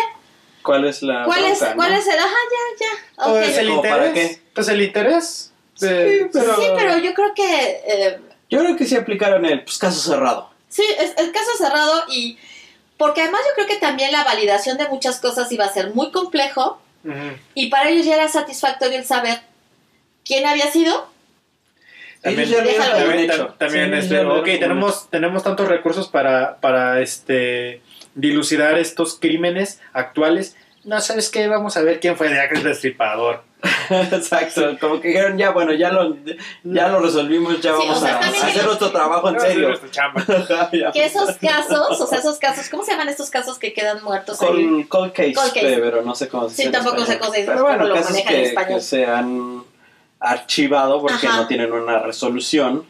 [0.64, 1.98] ¿Cuál es la ¿Cuál es, bronca, ¿cuál no?
[1.99, 2.18] es el?
[2.19, 2.30] Ajá,
[2.80, 3.23] ya, ya.
[3.26, 3.32] ok.
[3.38, 4.38] Pues el ¿Como para interés.
[4.38, 4.44] qué?
[4.53, 5.52] Pues el interés.
[5.80, 8.19] de- Sí, pero- Sí, pero yo creo que eh,
[8.49, 10.49] Yo creo que sí aplicaron el pues, caso cerrado.
[10.69, 12.38] sí, es el caso cerrado y
[12.98, 16.11] porque además yo creo que también la validación de muchas cosas iba a ser muy
[16.11, 17.38] complejo Ujú.
[17.53, 19.41] y para ellos ya era satisfactorio el saber
[20.23, 21.14] quién había sido.
[22.26, 23.56] También, Ellos ya lo Déjalo habían también, hecho.
[23.57, 27.81] también, Sí, este, ok, tenemos, tenemos tantos recursos para, para este,
[28.15, 30.56] dilucidar estos crímenes actuales.
[30.84, 31.47] No, ¿sabes qué?
[31.47, 33.43] Vamos a ver quién fue Jack el Destripador.
[33.89, 36.15] Exacto, como que dijeron, ya, bueno, ya lo,
[36.64, 39.80] ya lo resolvimos, ya Sí, vamos o sea, a, hacer que- nuestro trabajo en serio.
[40.93, 44.38] Que esos casos, o sea, esos casos, ¿cómo se llaman estos casos que quedan muertos?
[44.38, 45.77] Cold, cold case, Cold case.
[45.80, 48.11] pero no sé cómo se Sí, tampoco sé cómo se dice, Pero bueno, lo casos
[48.11, 48.76] manejan en que, español.
[48.80, 49.64] que se han
[50.20, 51.38] archivado porque Ajá.
[51.38, 52.86] no tienen una resolución.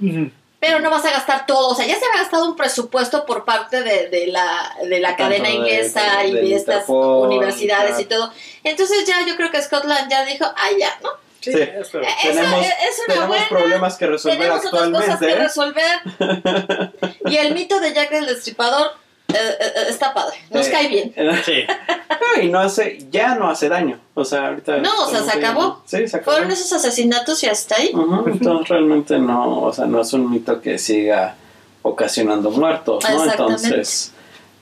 [0.60, 3.45] Pero no vas a gastar todo, o sea, ya se había gastado un presupuesto por
[3.45, 7.89] parte de, de la, de la cadena de- inglesa de- y de estas Interpol, universidades
[7.89, 8.02] claro.
[8.02, 8.31] y todo.
[8.64, 11.10] Entonces ya yo creo que Scotland ya dijo, ay ya, ¿no?
[11.41, 11.60] Sí, Sí.
[11.61, 11.99] eso.
[12.23, 15.43] Tenemos es- una tenemos buena- problemas que resolver Tenemos otras cosas que actualmente.
[15.43, 16.91] resolver.
[17.26, 18.91] y el mito de Jack el Destripador
[19.89, 21.13] está padre, nos Eh, cae bien.
[21.45, 21.63] Sí.
[22.43, 23.99] y no hace, ya no hace daño.
[24.13, 24.77] O sea, ahorita.
[24.77, 25.81] No, o sea, se acabó.
[25.85, 26.37] Sí, se acabó.
[26.37, 27.91] Fueron esos asesinatos y hasta ahí.
[27.93, 31.35] Ujú, Entonces realmente no, o sea, no es un mito que siga
[31.81, 33.23] ocasionando muertos, ¿no?
[33.25, 34.11] Entonces,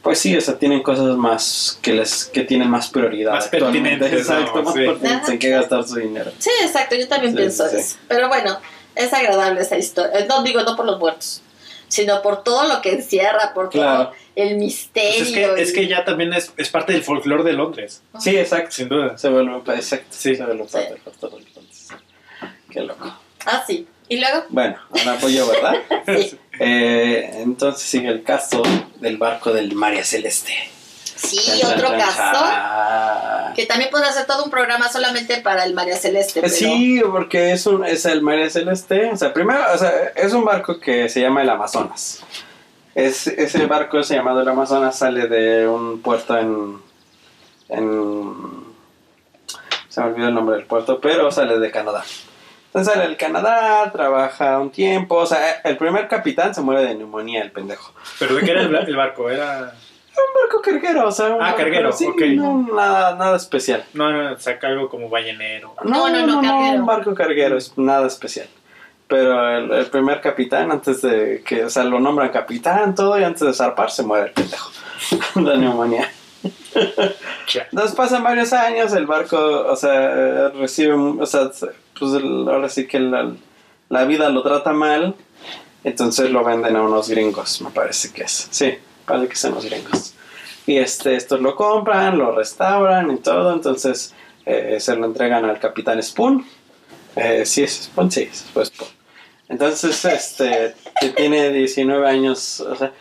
[0.01, 4.11] pues sí, o sea, tienen cosas más que les que tienen más prioridad Más pertinentes,
[4.11, 4.17] ¿no?
[4.17, 4.79] Exacto, más Sí.
[4.85, 6.31] pertinentes en qué gastar su dinero.
[6.39, 7.95] Sí, exacto, yo también Sí, pienso sí, eso.
[8.09, 8.57] Pero bueno,
[8.95, 10.19] es agradable esa historia.
[10.19, 11.41] Eh, No digo no por los muertos,
[11.87, 14.05] sino por todo lo que encierra, por Claro.
[14.09, 15.23] todo el Pues misterio.
[15.23, 18.72] es, que, es que ya también es, es parte del folclore de Londres, Sí, exacto.
[18.72, 19.18] sin duda.
[19.18, 20.05] Se vuelve, exacto.
[20.10, 20.35] Sí.
[20.35, 20.97] Se vuelve parte del
[21.31, 21.88] del entonces.
[22.72, 23.15] Qué loco.
[23.45, 23.88] Ah, sí.
[24.10, 25.76] Y luego, Bueno, ahora voy yo, ¿verdad?
[26.07, 28.61] sí, Eh, entonces sigue el caso
[28.99, 30.53] del barco del María Celeste.
[31.15, 32.39] sí, Chan, otro chan, caso.
[32.45, 33.53] chan.
[33.55, 36.41] Que también podría ser todo un programa solamente para el María Celeste.
[36.41, 36.53] Pero...
[36.53, 39.11] Sí, porque es un es el María Celeste.
[39.11, 42.22] O sea, primero, o sea, es un barco que se llama el Amazonas.
[42.95, 46.78] Es, ese barco se llamado el Amazonas sale de un puerto en,
[47.70, 48.64] en
[49.90, 52.03] se me olvidó el nombre del puerto, pero sale de Canadá.
[52.68, 56.95] Entonces sale del Canadá, trabaja un tiempo, o sea, el primer capitán se muere de
[56.95, 57.94] neumonía, el pendejo.
[58.20, 59.74] Pero de qué era el, el barco, era...
[60.15, 62.22] Un barco carguero, o sea, un Ah, barco- carguero, sí, ok.
[62.36, 63.84] no, nada, nada especial.
[63.94, 65.74] No, no, saca algo como ballenero.
[65.84, 66.80] No, no, no, carguero.
[66.80, 68.48] un barco carguero, es nada especial.
[69.07, 73.23] Pero el, el primer capitán, antes de que, o sea, lo nombran capitán, todo, y
[73.23, 74.71] antes de zarpar se muere el pendejo.
[75.35, 76.09] La neumonía.
[77.71, 81.51] Entonces pasan varios años, el barco, o sea, recibe, o sea,
[81.99, 83.31] pues el- ahora sí que la,
[83.89, 85.15] la vida lo trata mal,
[85.84, 88.47] entonces lo venden a unos gringos, me parece que es.
[88.51, 88.73] Sí,
[89.05, 90.15] parece que son los gringos.
[90.65, 94.13] Y este, estos lo compran, lo restauran y todo, entonces
[94.45, 96.45] eh, se lo entregan al capitán Spoon.
[97.15, 98.90] Eh, sí, es Spoon, sí, fue Spoon.
[99.49, 102.91] Entonces, este, que tiene 19 años, o sea,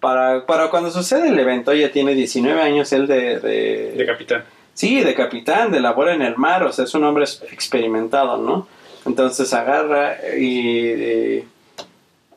[0.00, 4.44] para, para cuando sucede el evento ya tiene 19 años él de, de, De capitán.
[4.74, 8.66] Sí, de capitán, de labor en el mar, o sea, es un hombre experimentado, ¿no?
[9.04, 11.44] Entonces agarra y, y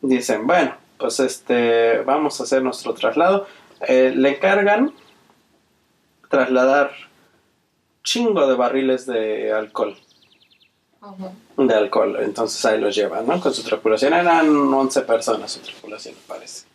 [0.02, 3.48] dicen, bueno, pues este, vamos a hacer nuestro traslado.
[3.88, 4.94] Eh, le encargan
[6.30, 6.92] trasladar
[8.04, 9.98] chingo de barriles de alcohol.
[11.58, 13.40] De alcohol, entonces ahí los llevan, ¿no?
[13.40, 14.14] Con su tripulación.
[14.14, 16.66] Eran 11 personas su tripulación, me parece.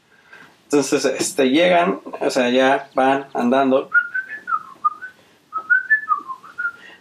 [0.65, 3.90] Entonces, este, llegan, o sea, ya van andando.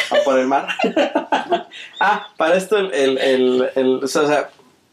[0.09, 0.67] Van por el mar.
[1.99, 4.49] ah, para esto, el, el, el, el- o sea,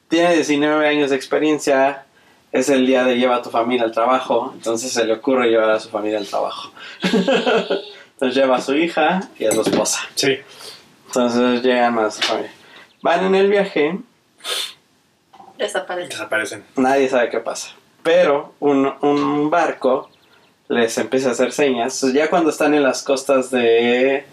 [0.09, 2.05] tiene 19 años de experiencia.
[2.53, 4.53] Es el día de lleva a tu familia al trabajo.
[4.55, 6.71] Entonces se le ocurre llevar a su familia al trabajo.
[7.03, 10.01] entonces lleva a su hija y a su esposa.
[10.15, 10.39] Sí.
[11.07, 12.53] Entonces llegan más familia.
[13.03, 13.99] Van en el viaje,
[15.59, 16.09] Desaparece.
[16.11, 16.65] Desaparecen.
[16.77, 17.69] nadie sabe qué pasa.
[18.03, 20.11] Pero un, un barco
[20.69, 22.01] les empieza a hacer señas.
[22.12, 24.27] Ya cuando están en las costas de...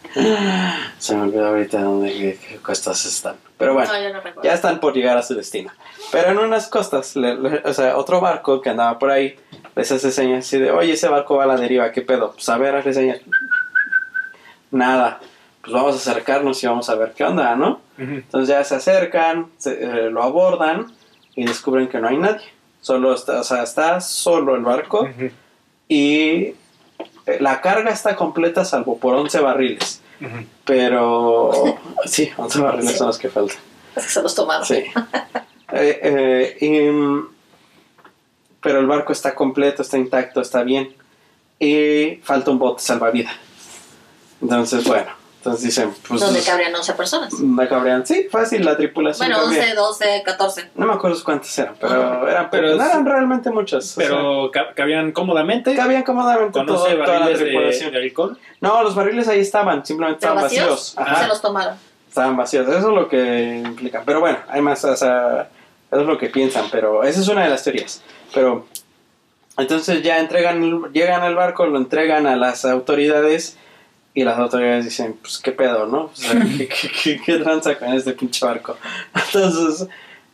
[1.00, 3.36] Se me olvidó ahorita dónde qué, qué costas están.
[3.58, 5.72] Pero bueno, No, no ya están por llegar a su destino.
[6.12, 9.36] Pero en unas costas, le- le- o sea, otro barco que andaba por ahí
[9.76, 12.34] les hace señas así de, oye, ese barco va a la deriva, ¿qué pedo?
[12.34, 13.20] Pues a ver, hazle señas.
[14.72, 15.20] Nada.
[15.64, 17.80] Pues vamos a acercarnos y vamos a ver qué onda, ¿no?
[17.98, 20.88] Entonces ya se acercan, se- eh, lo abordan
[21.36, 22.46] y descubren que no hay nadie.
[22.82, 25.08] Solo está, o sea, está solo el barco
[25.88, 26.54] y
[27.26, 30.02] eh, la carga está completa salvo por 11 barriles.
[30.66, 31.52] Pero
[32.06, 32.98] sí, 11 barriles Sí.
[32.98, 33.58] son los que faltan.
[33.96, 34.66] Es que se los tomaron.
[34.66, 34.84] Sí.
[35.72, 37.28] Eh, eh, y, mm,
[38.62, 40.94] pero el barco está completo, está intacto, está bien.
[41.60, 43.34] Y falta un bote salvavidas.
[44.42, 45.10] Entonces, bueno,
[45.44, 46.22] entonces dicen, pues...
[46.22, 47.32] Donde cabrían 11 personas.
[47.38, 48.06] ¿Dónde cabrían?
[48.08, 49.28] Sí, fácil, la tripulación.
[49.28, 49.62] Bueno, cabría.
[49.64, 50.70] 11, 12, 14.
[50.76, 53.98] No me acuerdo cuántas eran, pero eran, Pero pero no eran realmente muchas.
[53.98, 55.74] o Pero ca- cabían cómodamente.
[55.76, 57.92] sea, cabían cómodamente Con todo- 12 toda la barriles de, tripulación.
[57.92, 58.40] de alcohol.
[58.62, 60.70] No, los barriles ahí estaban, simplemente ¿Pero estaban vacíos?
[60.96, 60.98] vacíos.
[60.98, 61.22] Ajá.
[61.24, 61.76] Se los tomaron.
[62.08, 64.04] Estaban vacíos, eso es lo que implica.
[64.06, 65.50] Pero bueno, hay más, o sea,
[65.92, 68.02] eso es lo que piensan, pero esa es una de las teorías.
[68.34, 68.66] Pero
[69.58, 73.58] entonces ya entregan, el- llegan al barco, lo entregan a las autoridades
[74.14, 76.06] y las autoridades dicen, pues qué pedo, ¿no?
[76.06, 78.78] O sea, ¿qué, qué, qué, qué tranza con este pinche barco?
[79.16, 79.88] Entonces,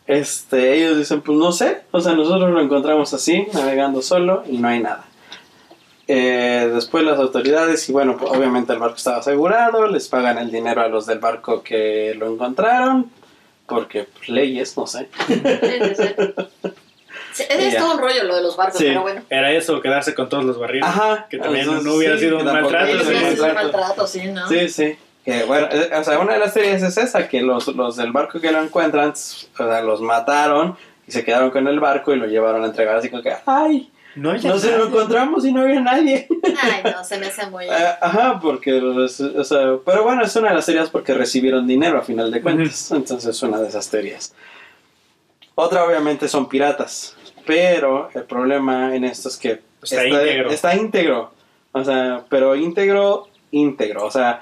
[0.07, 4.57] este, ellos dicen, pues no sé, o sea, nosotros lo encontramos así, navegando solo y
[4.57, 5.05] no hay nada.
[6.07, 10.49] Eh, después las autoridades, y bueno, pues, obviamente el barco estaba asegurado, les pagan el
[10.49, 13.11] dinero a los del barco que lo encontraron,
[13.67, 15.07] porque pues, leyes, no sé.
[17.37, 18.85] Es todo un rollo lo de los barcos, Sí.
[18.87, 19.21] pero bueno.
[19.29, 20.87] Era eso, quedarse con todos los barriles.
[20.87, 21.27] Ajá.
[21.29, 23.41] Que también no hubiera sí, sido un maltrato, hubiera Sí, sido sí, sí, un sí,
[23.41, 23.77] maltrato.
[23.77, 24.47] maltrato, sí, ¿no?
[24.49, 24.97] Sí, sí.
[25.25, 28.11] Que bueno, eh, o sea, una de las teorías es esa, que los, los del
[28.11, 30.77] barco que lo encuentran, o sea, los mataron
[31.07, 33.91] y se quedaron con el barco y lo llevaron a entregar así como que, ay,
[34.15, 36.27] No, no se lo encontramos y no había nadie.
[36.61, 37.65] Ay, no, se me hace muy...
[37.69, 41.67] Eh, Ajá, porque, pues, o sea, pero bueno, es una de las teorías porque recibieron
[41.67, 44.33] dinero a final de cuentas, entonces es una de esas teorías.
[45.55, 47.15] Otra obviamente son piratas,
[47.49, 50.49] pero el problema en esto es que Está íntegro.
[50.51, 51.31] está íntegro,
[51.71, 54.41] o sea, pero íntegro, íntegro, o sea,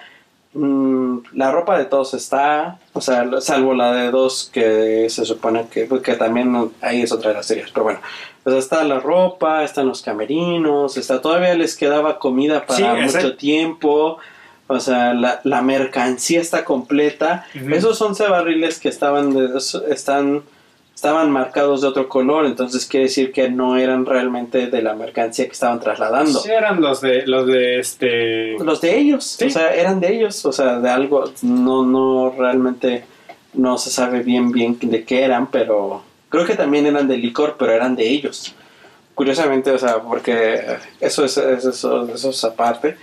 [0.54, 5.68] mm, la ropa de todos está, o sea, salvo la de dos que se supone
[5.72, 8.00] que, que también ahí es otra de las teorías, pero bueno,
[8.44, 12.84] o sea, está la ropa, están los camerinos, está, todavía les quedaba comida para Sí,
[13.16, 14.18] mucho tiempo,
[14.68, 19.58] o sea, la, la mercancía está completa, esos 11 barriles que estaban, de-
[19.94, 20.42] están,
[20.98, 25.46] estaban marcados de otro color, entonces quiere decir que no eran realmente de la mercancía
[25.46, 26.40] que estaban trasladando.
[26.40, 28.58] Sí, eran los de, los de este.
[28.58, 29.46] Los de ellos, Sí.
[29.46, 33.06] o sea, eran de ellos, o sea, de algo, no, no realmente
[33.54, 37.58] no se sabe bien bien de qué eran, pero creo que también eran de licor,
[37.60, 38.56] pero eran de ellos.
[39.14, 40.62] Curiosamente, o sea, porque
[41.00, 42.98] eso es, es- eso, eso es aparte,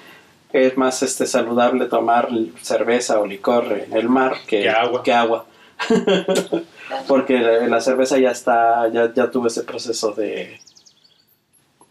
[0.52, 2.28] es más este saludable tomar
[2.60, 5.02] cerveza o licor en el mar que, Que agua.
[5.04, 5.44] que agua.
[7.06, 10.58] porque la, la cerveza ya está, ya, ya tuvo ese proceso de,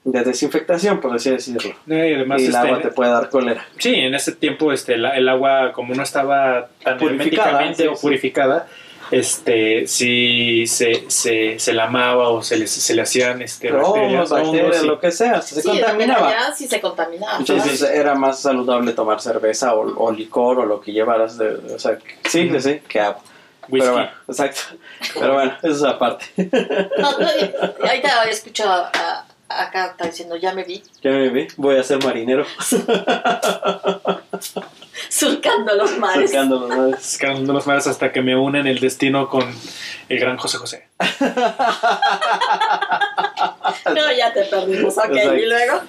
[0.03, 1.73] de desinfectación, por así decirlo.
[1.87, 3.65] y además, y el este, agua te puede dar cólera.
[3.77, 7.87] Sí, en ese tiempo este, la- el agua, como no estaba tan Purificada, herméticamente sí,
[7.89, 8.01] o sí.
[8.01, 8.67] purificada,
[9.11, 14.29] este, sí se, se, se lamaba o se le, se le hacían este, Hongos, bacterias,
[14.29, 16.27] bacterias, hongos, lo que sea, se Sí, contaminaba.
[16.29, 17.37] allá sí se contaminaba.
[17.37, 21.77] Entonces era más saludable tomar cerveza o, o licor o lo que llevaras de, o
[21.79, 21.97] sea,
[22.27, 23.21] sí, sí, sí, que agua.
[23.69, 23.79] Whisky.
[23.79, 24.61] Pero bueno, exacto.
[25.13, 26.25] Pero bueno, eso es aparte.
[26.97, 31.47] No, y- ahorita escucho a, a- acá está diciendo, ya me vi, Ya me vi,
[31.57, 32.45] voy a ser marinero,
[35.09, 36.31] surcando los mares.
[36.31, 36.99] sacando los mares.
[37.13, 39.43] Escalando los mares hasta que me unen el destino con
[40.09, 40.87] el gran José José.
[43.85, 45.35] No, ya te perdimos, ok, Exacto.
[45.35, 45.81] y luego.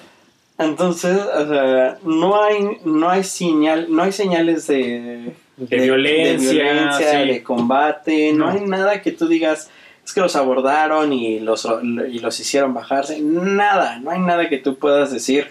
[0.57, 6.53] Entonces, o sea, no hay, no hay señal, no hay señales de, De, violencia, de,
[6.53, 7.27] violencia, sí.
[7.29, 8.47] de combate, no.
[8.47, 8.51] No.
[8.51, 9.69] hay nada que tú digas
[10.05, 13.19] es que los abordaron y los, y los hicieron bajarse.
[13.21, 15.47] Nada, no hay nada que tú puedas decir,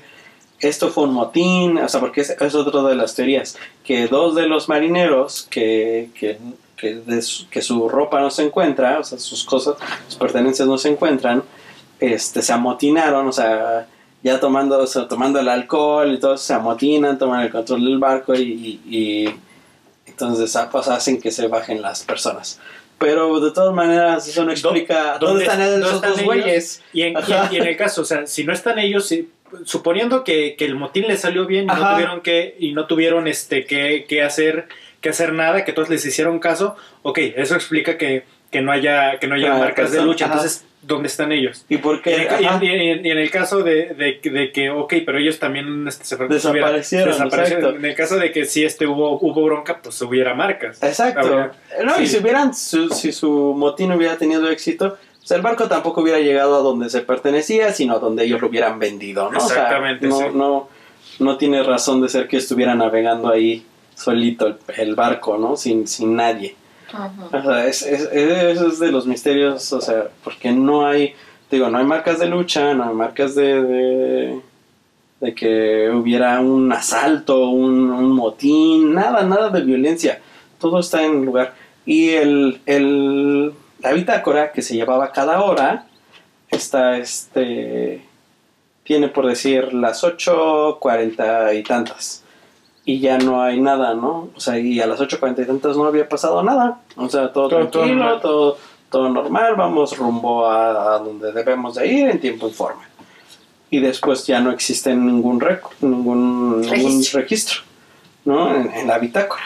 [0.60, 4.36] esto fue un motín, o sea, porque es, es otra de las teorías, que dos
[4.36, 6.38] de los marineros que, que,
[6.76, 9.74] que, de su, que su ropa no se encuentra, o sea, sus cosas,
[10.06, 11.42] sus pertenencias no se encuentran,
[11.98, 13.88] este, se amotinaron, o sea,
[14.22, 17.98] ya tomando, o sea, tomando el alcohol y todo, se amotinan, toman el control del
[17.98, 19.34] barco y, y, y
[20.14, 22.60] entonces ah, pues, hacen que se bajen las personas.
[22.98, 26.82] Pero de todas maneras, eso no explica dónde, están esos están dos güeyes.
[26.92, 29.28] Y en, y en- y en el caso, o sea, si no están ellos, si-
[29.64, 33.26] suponiendo que, que el motín les salió bien y no tuvieron que y no tuvieron
[33.28, 34.68] este que, que hacer
[35.00, 39.18] que hacer nada, que todos les hicieron caso, ok, eso explica que, que no haya
[39.18, 40.24] que no haya marcas de lucha.
[40.26, 40.34] ajá.
[40.34, 41.64] Entonces, ¿dónde están ellos?
[41.68, 42.14] ¿Y por qué?
[42.14, 44.94] en, el, y en- y en- y en el caso de, de, de que, ok,
[45.04, 47.70] pero ellos también este, se Desaparecieron, exacto.
[47.70, 50.82] En el caso de que si este hubo, hubo bronca, pues hubiera marcas.
[50.82, 51.50] Exacto.
[51.84, 56.02] No, y si hubieran, su- si su motín hubiera tenido éxito, pues el barco tampoco
[56.02, 59.38] hubiera llegado a donde se pertenecía, sino a donde ellos lo hubieran vendido, ¿no?
[59.38, 60.24] O sea, Exactamente, no, sí.
[60.34, 60.68] no,
[61.20, 65.56] no tiene razón de ser que estuviera navegando ahí solito el, el barco, ¿no?
[65.56, 66.56] Sin, sin nadie.
[67.66, 71.14] Es, es- es- eso es de los misterios, o sea, porque no hay,
[71.50, 74.40] digo, no hay marcas de lucha, no hay marcas de, de,
[75.20, 80.20] de que hubiera un asalto, un, un motín, nada, nada de violencia.
[80.60, 81.54] Todo está en lugar.
[81.86, 85.86] Y el, el, la bitácora que se llevaba cada hora
[86.50, 88.02] está, este,
[88.84, 92.23] tiene por decir las 8.40 y tantas
[92.84, 94.28] y ya no hay nada, ¿no?
[94.34, 96.80] O sea, y a las 8.40 y tantas no había pasado nada.
[96.96, 98.58] O sea, todo, tranquilo, todo,
[98.90, 102.84] todo normal, vamos rumbo a, a donde debemos de ir en tiempo informe.
[103.70, 107.20] Y después ya no existe ningún récord, ningún, ningún Registro.
[107.20, 107.60] registro,
[108.24, 108.54] ¿no?
[108.54, 109.42] En, en la bitácora.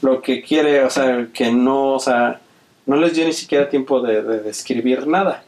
[0.00, 2.40] Lo que quiere, o sea, que no, o sea,
[2.86, 5.44] no les dio ni siquiera tiempo de, de describir nada.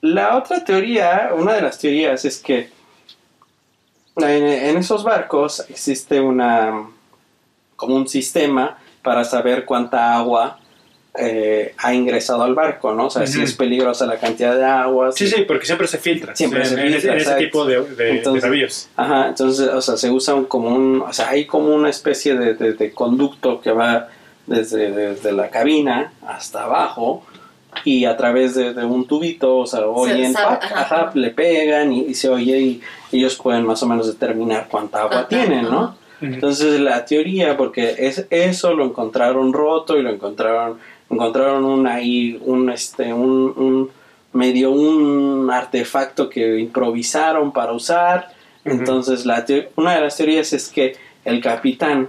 [0.00, 2.70] La otra teoría, una de las teorías es que
[4.16, 6.86] en, en esos barcos existe una
[7.76, 10.58] como un sistema para saber cuánta agua
[11.16, 13.06] eh, ha ingresado al barco, ¿no?
[13.06, 15.12] O sea, si es peligrosa la cantidad de agua.
[15.12, 16.34] Sí, sí, porque siempre se filtra.
[16.34, 18.88] Siempre en, se en filtra, ese, en ese tipo de, de, navíos.
[18.96, 22.34] Ajá, entonces, o sea, se usa un- como un, o sea, hay como una especie
[22.36, 24.08] de, de- de conducto que va
[24.46, 27.24] desde, desde la cabina hasta abajo
[27.84, 30.80] y a través de, de un tubito, o sea, oyen, sabe, pac, ajá.
[30.80, 32.80] ajá, le pegan y, y se oye y
[33.12, 35.96] ellos pueden más o menos determinar cuánta agua Ajá, tienen, ¿no?
[36.20, 40.78] Entonces la teoría, porque es eso lo encontraron roto y lo encontraron,
[41.10, 43.90] encontraron un ahí, un este, un, un
[44.32, 48.30] medio un artefacto que improvisaron para usar.
[48.64, 49.44] Entonces la
[49.76, 50.96] una de las teorías es que
[51.26, 52.08] el capitán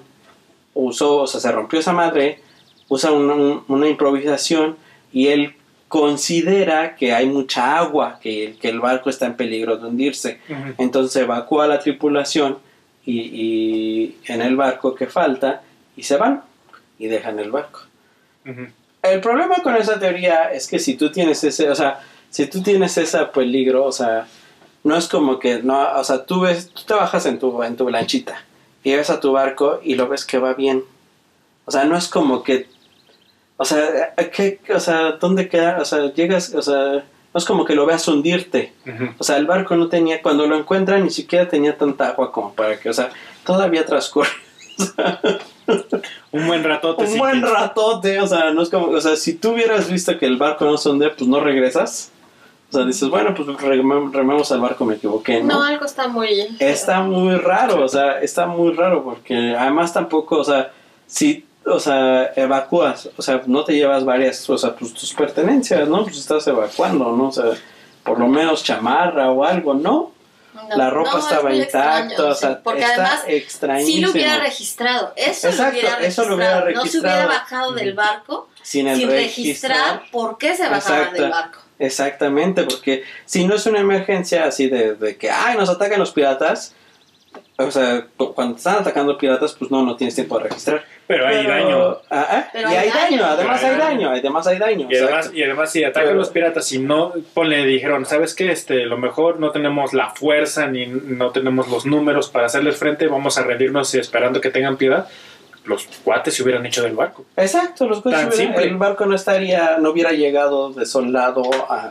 [0.73, 2.39] usó, o sea, se rompió esa madre,
[2.87, 4.77] usa una, un- una improvisación
[5.15, 5.55] y él
[5.87, 10.39] considera que hay mucha agua, que, el- que el barco está en peligro de hundirse.
[10.77, 12.57] Entonces evacúa a la tripulación
[13.05, 15.61] y, y en el barco que falta
[15.95, 16.43] y se van
[16.99, 17.79] y dejan el barco.
[19.01, 22.61] El problema con esa teoría es que si tú tienes ese, o sea, si tú
[22.61, 24.27] tienes ese peligro, o sea,
[24.83, 27.75] no es como que, no, o sea, tú ves, tú te bajas en tu, en
[27.77, 28.43] tu lanchita
[28.83, 30.83] y ves a tu barco y lo ves que va bien.
[31.65, 32.67] O sea, no es como que,
[33.57, 35.77] o sea, ¿qué, o sea, ¿dónde queda?
[35.81, 38.73] O sea, llegas, o sea, no es como que lo veas hundirte.
[39.17, 42.53] O sea, el barco no tenía, cuando lo encuentran ni siquiera tenía tanta agua como
[42.53, 43.09] para que, o sea,
[43.45, 44.29] todavía transcurre
[46.31, 47.03] Un buen ratote.
[47.05, 49.89] un sí, buen que- ratote, o sea, no es como, o sea, si tú hubieras
[49.89, 52.11] visto que el barco no se hundía, pues no regresas.
[52.69, 55.53] O sea, dices, bueno, pues rem- rememos al barco, me equivoqué, ¿no?
[55.55, 56.27] No, algo está muy...
[56.59, 60.71] Está muy raro, o sea, está muy raro porque además tampoco, o sea,
[61.07, 65.87] si, o sea, evacúas, o sea, no te llevas varias, o sea, pues tus pertenencias,
[65.87, 66.03] ¿no?
[66.03, 67.29] Pues estás evacuando, ¿no?
[67.29, 67.45] O sea,
[68.03, 70.11] por lo menos chamarra o algo, ¿no?
[70.53, 74.05] No, la ropa no, estaba es intacta, o sí, sea, porque está además sí extrañísimo.
[74.07, 75.13] lo hubiera registrado.
[75.17, 76.29] Eso Exacto, lo hubiera eso registrado.
[76.29, 77.27] lo hubiera No se hubiera registrado.
[77.27, 80.03] bajado del barco sin registrar.
[80.11, 81.21] por qué se bajaban Exacto.
[81.21, 81.59] del barco.
[81.77, 86.11] Exactamente, porque si no es una emergencia así de, de que, ay, nos atacan los
[86.11, 86.73] piratas,
[87.57, 90.83] o sea, cu- cuando están atacando piratas, pues no, no tienes tiempo de registrar.
[91.07, 91.97] Pero hay Pero- daño.
[92.09, 93.25] Ah, ah, Pero y hay daño, daño.
[93.25, 94.87] además hay hay daño, además hay daño.
[94.91, 98.51] Y además, y además si atacan Pero- los piratas y no, ponle, dijeron, ¿sabes qué?
[98.51, 103.07] Este, lo mejor no tenemos la fuerza ni no tenemos los números para hacerles frente,
[103.07, 105.07] vamos a rendirnos y esperando que tengan piedad.
[105.63, 107.25] Los cuates se hubieran hecho del barco.
[107.37, 108.65] Exacto, los coches Tan hubieran- simple.
[108.65, 111.87] el barco no estaría, no hubiera llegado desolado a, a-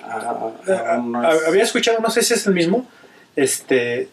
[0.76, 2.86] a- a unos- Había escuchado, no sé si es el mismo,
[3.34, 4.08] este,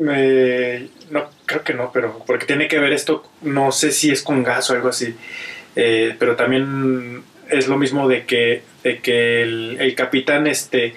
[0.00, 4.22] me- no, creo que no, pero porque tiene que ver esto, no sé si es
[4.22, 5.14] con gas o algo así,
[5.76, 10.94] eh, pero también es lo mismo de que, de que el, el capitán este,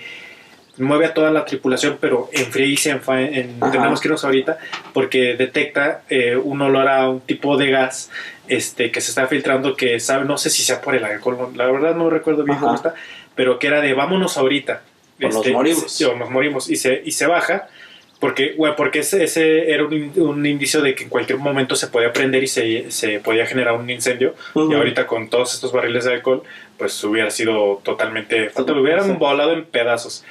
[0.78, 4.58] mueve a toda la tripulación, pero enfría y se en- tenemos que irnos ahorita
[4.94, 8.10] porque detecta eh, un olor a un tipo de gas
[8.48, 11.66] este, que se está filtrando que sabe, no sé si sea por el alcohol, la
[11.72, 12.66] verdad no recuerdo bien Ajá.
[12.66, 12.94] cómo está,
[13.36, 14.82] pero que era de vámonos ahorita.
[15.22, 15.92] O nos morimos.
[15.92, 17.68] sí, o nos morimos y se, y se baja
[18.24, 21.88] porque, bueno, porque ese, ese era un, un indicio de que en cualquier momento se
[21.88, 24.34] podía prender y se, se podía generar un incendio.
[24.56, 26.42] Y ahorita con todos estos barriles de alcohol,
[26.78, 29.12] pues hubiera sido totalmente fatal, hubieran Sí.
[29.20, 30.24] volado en pedazos.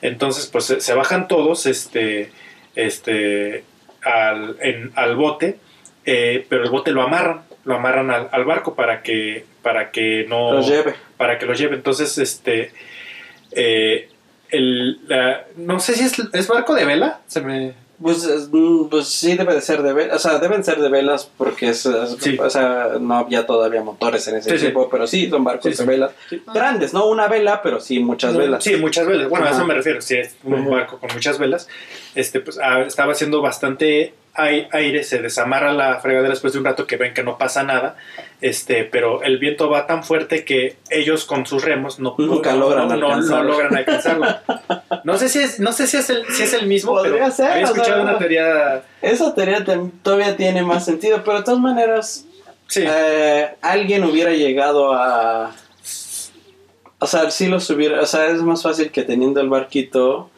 [0.00, 2.30] Entonces, pues se, se bajan todos este,
[2.76, 3.62] este,
[4.02, 5.58] al, en- al bote,
[6.06, 10.24] eh, pero el bote lo amarran, lo amarran al, al barco para que, para que
[10.30, 10.94] no Los lleve.
[11.18, 11.76] para que lo lleve.
[11.76, 12.72] Entonces, este,
[13.52, 14.08] eh,
[14.56, 18.88] el, la- no sé si es, es barco de vela, se me, Pues, es- mm,
[18.90, 21.88] pues sí debe de ser de velas, o sea, deben ser de velas porque es,
[22.18, 22.36] Sí.
[22.38, 24.62] o sea, no había todavía motores en ese Sí, sí.
[24.62, 26.10] tiempo, pero sí son barcos de velas.
[26.52, 28.64] Grandes, no una vela, pero sí muchas velas.
[28.64, 29.28] Sí, muchas velas.
[29.30, 30.00] Bueno, a eso me refiero.
[30.00, 31.68] Si es un barco con muchas velas,
[32.16, 36.64] este, pues ah, estaba haciendo bastante ai- aire, se desamarra la fregadera después de un
[36.64, 37.96] rato que ven que no pasa nada,
[38.46, 42.58] este, pero el viento va tan fuerte que ellos con sus remos no, Nunca no-
[42.60, 43.50] logran no, no- no alcanzarlo.
[43.52, 44.26] logran alcanzarlo.
[45.04, 47.30] No sé si es, no sé si es el, si es el mismo, Podría pero
[47.30, 48.82] ser, había sea, escuchado una teoría.
[49.00, 49.64] Esa teoría
[50.02, 52.26] todavía tiene más sentido, pero de todas maneras,
[52.66, 55.52] Sí, eh, alguien hubiera llegado a...
[56.98, 58.00] O sea, si los hubiera...
[58.00, 60.30] O sea, es más fácil que teniendo el barquito...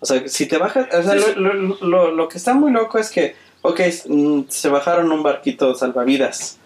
[0.00, 0.88] O sea, si te bajas...
[0.92, 1.32] O sea, Sí, sí.
[1.36, 5.22] Lo, lo- lo- lo que está muy loco es que, ok, mm, se bajaron un
[5.22, 6.58] barquito salvavidas.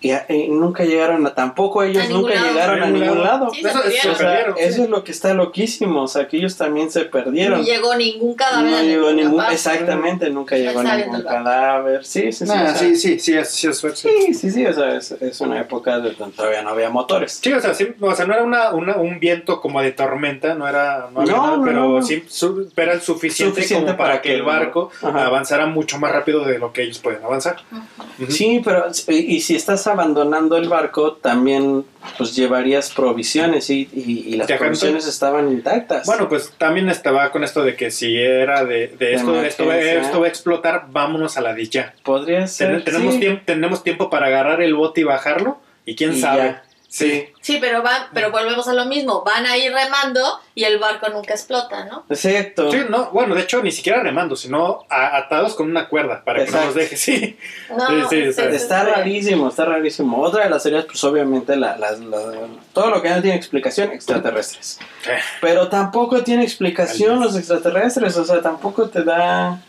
[0.00, 1.34] Y, a- y nunca llegaron a...
[1.34, 2.48] Tampoco ellos A ningún nunca lado.
[2.48, 3.24] llegaron a ningún lado.
[3.24, 3.50] lado.
[3.52, 4.12] Sí, se Eso- perdieron.
[4.12, 4.64] O sea, perdieron, sí.
[4.64, 6.02] eso es lo que está loquísimo.
[6.02, 7.58] O sea, que ellos también se perdieron.
[7.60, 8.70] No llegó ningún cadáver.
[8.70, 9.54] No llegó ningún, parte.
[9.54, 12.04] exactamente, nunca llegó ningún cadáver.
[12.04, 12.52] Sí, sí, sí.
[12.52, 13.98] Nah, o sea, sí, sí, sí, es, sí, es suerte.
[13.98, 17.38] sí, sí, sí, o sea, es, es una época de donde todavía no había motores.
[17.42, 20.54] Sí, o sea, sí, o sea, no era una, una- un viento como de tormenta,
[20.54, 22.02] no era, no había No, nada, no, pero no.
[22.02, 25.26] sí su- era el suficiente, Suficiente como para, para que el barco Ajá.
[25.26, 27.56] avanzara mucho más rápido de lo que ellos pueden avanzar.
[27.72, 27.82] Ujú.
[28.24, 28.32] Ujú.
[28.32, 31.84] Sí, pero y, y si estás abandonando el barco, también
[32.16, 36.06] pues llevarías provisiones y, y, y las provisiones estaban intactas.
[36.06, 39.74] Bueno, pues también estaba con esto de que si era de, de esto, esto, va-
[39.74, 40.02] emergencia.
[40.06, 41.94] esto va a explotar, vámonos a la ya.
[42.04, 42.76] podría ser.
[42.76, 43.20] Ten- tenemos, sí.
[43.20, 46.42] tiempo, tenemos tiempo para agarrar el bote y bajarlo, y quién Y sabe.
[46.42, 46.62] ya.
[46.90, 47.28] Sí.
[47.42, 49.22] Sí, pero van, pero volvemos a lo mismo.
[49.22, 50.22] Van a ir remando
[50.54, 52.04] y el barco nunca explota, ¿no?
[52.08, 52.72] Exacto.
[52.72, 56.44] Sí, no, bueno, de hecho, ni siquiera remando, sino a- atados con una cuerda para
[56.46, 57.38] que no nos deje, sí.
[57.76, 58.42] No, Sí, sí, es- sí.
[58.42, 60.22] es- Está es- rarísimo, está rarísimo.
[60.22, 63.92] Otra de las teorías, pues obviamente, la, las- la- todo lo que no tiene explicación,
[63.92, 64.78] extraterrestres.
[65.06, 69.60] Eh, Pero tampoco tiene explicación los extraterrestres, o sea, tampoco te da,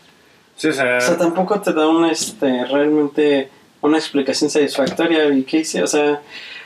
[0.56, 3.50] Sí, o sea, o sea, tampoco te da una, este, realmente
[3.82, 5.24] una explicación satisfactoria.
[5.26, 5.82] ¿Y qué hice?
[5.82, 6.20] O sea,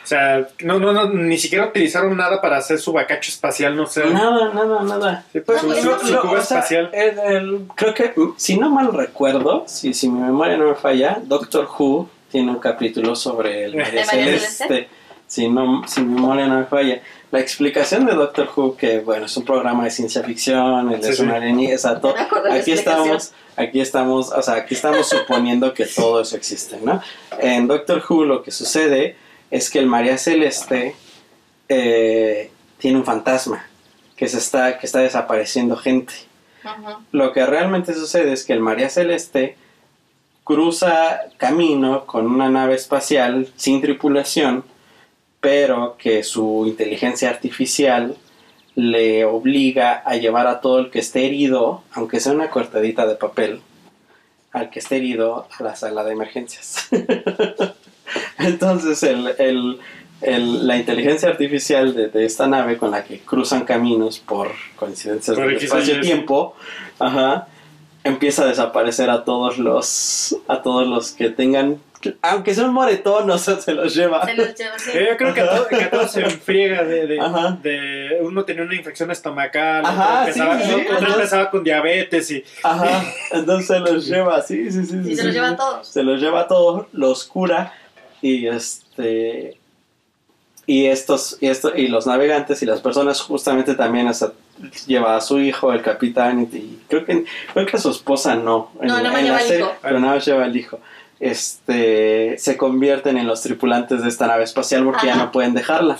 [0.05, 3.87] O sea, no, no, no, ni siquiera utilizaron nada para hacer su bacacho espacial, no
[3.87, 4.05] sé.
[4.11, 5.25] nada, nada, nada.
[5.33, 6.91] Sí, pues, No, su, su- su cuba o sea, espacial.
[6.93, 11.19] el- el- creo que, si no mal recuerdo, si, si mi memoria no me falla,
[11.25, 14.89] Doctor Who tiene un capítulo sobre el María ¿De María Celeste.
[15.27, 17.01] Si, no, si mi memoria no me falla.
[17.31, 21.11] La explicación de Doctor Who, que bueno, es un programa de ciencia ficción, él Sí,
[21.11, 21.23] es sí.
[21.23, 22.15] un alienígena, exacto.
[22.53, 27.01] Aquí estamos, aquí estamos, o sea, aquí estamos suponiendo que todo eso existe, ¿no?
[27.41, 29.17] En Doctor Who lo que sucede
[29.55, 30.97] es que el María Celeste
[31.69, 33.65] eh, tiene un fantasma
[34.17, 36.13] que se está, que está desapareciendo gente.
[37.13, 39.57] Lo que realmente sucede es que el María Celeste
[40.43, 44.65] cruza camino con una nave espacial sin tripulación,
[45.39, 48.17] pero que su inteligencia artificial
[48.75, 53.15] le obliga a llevar a todo el que esté herido, aunque sea una cortadita de
[53.15, 53.61] papel,
[54.51, 56.89] al que esté herido a la sala de emergencias.
[58.45, 59.79] Entonces el, el-
[60.21, 65.37] el- la inteligencia artificial de, de esta nave con la que cruzan caminos por coincidencias
[65.37, 66.55] del espacio-tiempo,
[66.99, 67.49] ajá,
[68.05, 71.79] empieza a desaparecer a todos los a todos los que tengan
[72.21, 74.91] aunque sea un moretón o sea, se los lleva Se los lleva así.
[74.93, 77.16] Eh, Yo creo que a, todo- que a todos se enfriega de, de,
[77.62, 81.65] de- Uno tenía una infección estomacal, Ajá, otro, empezaba, sí, sí, otro entonces- empezaba con
[81.65, 82.45] diabetes y...
[82.62, 85.57] ajá entonces se los lleva sí sí sí, Y sí, se los sí, llevan sí.
[85.57, 85.89] todos.
[85.89, 87.73] se los lleva a todos los cura
[88.25, 89.59] y este
[90.67, 94.33] y estos y esto y los navegantes y las personas justamente también sea,
[94.87, 98.35] lleva a su hijo el capitán y, y creo que creo que a su esposa
[98.35, 98.71] no.
[98.81, 99.75] En No, la- en la lleva serie, hijo.
[99.83, 100.79] pero nada más lleva al hijo.
[101.21, 105.99] Este se convierten en los tripulantes de esta nave espacial porque ya no pueden dejarla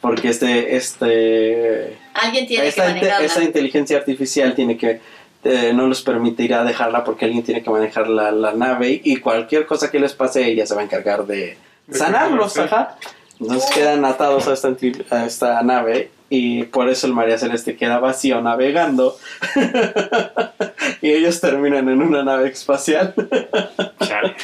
[0.00, 5.00] porque este este Alguien tiene esta inteligencia artificial tiene que
[5.48, 9.64] eh, no les permitirá dejarla porque alguien tiene que manejar la, la nave y cualquier
[9.64, 11.56] cosa que les pase ella se va a encargar de
[11.90, 12.96] sanarlos, ajá.
[13.40, 14.76] Entonces quedan atados a esta,
[15.10, 19.16] a esta nave y por eso el María Celeste queda vacío navegando
[21.00, 23.14] y ellos terminan en una nave espacial.
[24.00, 24.34] Chale.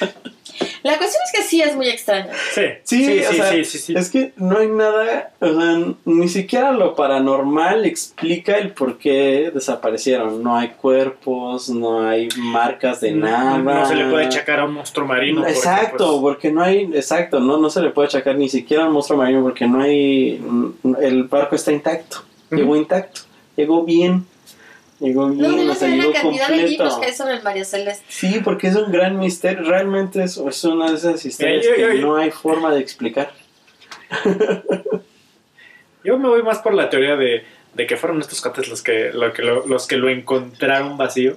[0.83, 2.31] La cuestión es que sí es muy extraño.
[2.55, 3.95] Sí, Sí, sí, o sí, sea, sí, sí, sí.
[3.97, 9.51] Es que no hay nada, o sea, ni siquiera lo paranormal explica el por qué
[9.53, 10.43] desaparecieron.
[10.43, 13.59] No hay cuerpos, no hay marcas de nada.
[13.59, 15.41] No, se le puede achacar a un monstruo marino.
[15.41, 18.85] porque, Exacto, pues, porque no hay, exacto, no, no se le puede achacar ni siquiera
[18.85, 20.43] al monstruo marino porque no hay,
[21.01, 23.23] el barco está intacto, llegó intacto,
[23.57, 24.27] llegó bien,
[25.05, 27.65] llegó bien, No o sea, ver la cantidad de libros que hay sobre el María
[27.65, 28.05] Celeste.
[28.09, 32.17] Sí, porque es un gran misterio, realmente es, es una de esas historias que no
[32.17, 33.33] hay forma de explicar.
[36.05, 37.45] Yo me voy más por la teoría de,
[37.75, 41.37] de que fueron estos cuates los que, lo que lo, los que lo encontraron vacío.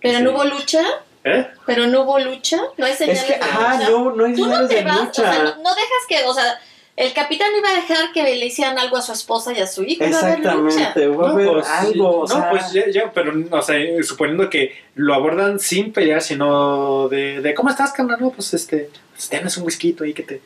[0.00, 0.24] Pero Sí.
[0.24, 0.82] no hubo lucha,
[1.24, 1.46] ¿Eh?
[1.66, 3.90] pero no hubo lucha, no hay señales Es que, de lucha.
[3.90, 5.32] no, no hay Tú no señales te de vas, o lucha.
[5.32, 6.60] sea, no, no dejas que, o sea,
[7.00, 9.66] el capitán no iba a dejar que le hicieran algo a su esposa y a
[9.68, 10.04] su hijo.
[10.04, 10.88] Iba a haber lucha.
[10.88, 14.76] Exactamente, haber pues, algo, o no, sea, pues ya, ya, pero, o sea, suponiendo que
[14.96, 18.18] lo abordan sin pelear, sino de, de ¿cómo estás, carnal?
[18.20, 20.40] No, pues, este, pues, tienes un whisky ahí que te...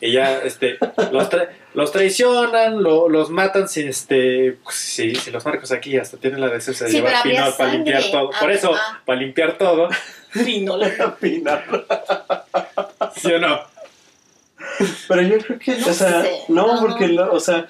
[0.00, 0.78] Y ya, este,
[1.10, 5.96] los, tra- los traicionan, lo- los matan, si, este, pues, sí, si los marcos aquí
[5.96, 8.30] hasta tienen la decencia de Sí, llevar pinol para limpiar todo.
[8.38, 9.00] Por eso, ah.
[9.04, 9.88] para limpiar todo,
[10.32, 11.16] Sí, no, la-
[13.16, 13.77] ¿sí o no?
[15.08, 17.24] Pero yo creo que, No o sea, sé, no, no, porque, no.
[17.26, 17.66] lo- o sea,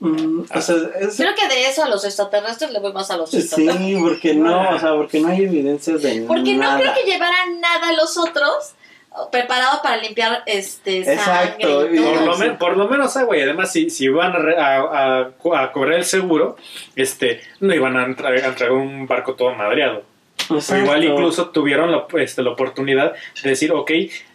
[0.00, 3.16] mm, o sea, es, Creo que de eso a los extraterrestres le voy más a
[3.16, 3.86] los extraterrestres.
[3.86, 7.60] sí, porque no, o sea, porque no hay evidencias de Porque no creo que llevaran
[7.60, 8.74] nada a los otros
[9.32, 12.14] preparado para limpiar este Exacto, sangre y y- todo.
[12.14, 12.40] Por lo, sí.
[12.42, 15.72] men- por lo menos, ah, güey, además, si, si van a, re- a, a, a
[15.72, 16.56] cobrar el seguro,
[16.94, 20.04] este, no iban a entrar, a entrar un barco todo madreado.
[20.58, 23.90] Igual incluso tuvieron la, este, la oportunidad de decir, ok,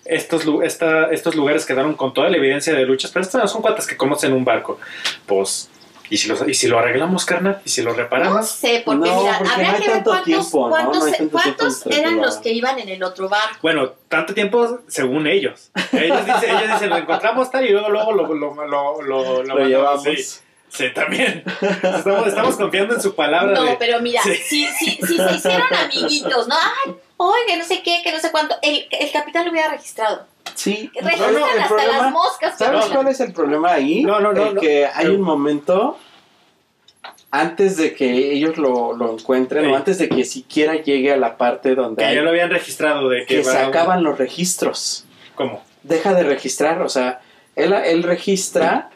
[0.05, 3.87] estos, esta, estos lugares quedaron con toda la evidencia de luchas, pero estos son cuatas
[3.87, 4.79] que conocen un barco.
[5.25, 5.69] Pues,
[6.09, 7.59] ¿y si, los- y si lo arreglamos, carnal?
[7.65, 8.47] ¿Y si lo No reparamos?
[8.47, 10.69] sé, porque No, mira, porque habría no hay que ver cuántos, tiempo, ¿no?
[10.69, 13.57] cuántos, No cuántos eran los lo- que iban en el otro barco.
[13.63, 15.71] Bueno, tanto tiempo según ellos.
[15.91, 19.43] Ellos dicen, ellos dicen lo encontramos tal y luego, luego lo, lo, lo, lo, lo,
[19.43, 19.67] Lo mandamos.
[19.67, 20.03] llevamos.
[20.03, 20.39] Sí,
[20.75, 21.43] sí, también.
[21.61, 23.53] Estamos, estamos confiando en su palabra.
[23.53, 24.35] No, de- pero mira, Sí.
[24.35, 26.55] si, si, si se hicieron amiguitos, ¿no?
[26.55, 30.25] Ay, oiga, no sé qué, que no sé cuánto, el, el capitán lo hubiera registrado.
[30.53, 32.51] Sí, Registran no, hasta las problema, moscas.
[32.57, 34.03] que ¿sabes cuál es el problema ahí?
[34.03, 35.97] No, no, no, El que hay un momento
[37.31, 39.71] antes de que ellos lo, lo encuentren Sí.
[39.71, 42.49] o antes de que siquiera llegue a la parte donde que hay- ya lo habían
[42.49, 45.05] registrado de que, que se acaban los registros.
[45.35, 45.63] ¿Cómo?
[45.83, 47.19] Deja de registrar, o sea,
[47.55, 48.89] él, él registra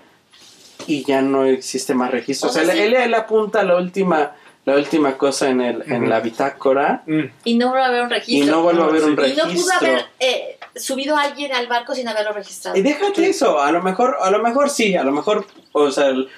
[0.88, 2.50] y ya no existe más registro.
[2.50, 2.72] O sea, sí.
[2.80, 4.32] él- él apunta la última,
[4.66, 8.10] la última cosa en, el, en la bitácora Mm, Y no vuelve a haber un
[8.10, 8.56] y registro.
[8.56, 9.54] no vuelve a haber un Y no registro.
[9.62, 12.78] pudo haber eh, subido a alguien al barco sin haberlo registrado.
[12.78, 16.08] Y déjate eso, a lo mejor, a lo mejor sí, a lo mejor, o sea,
[16.08, 16.30] el-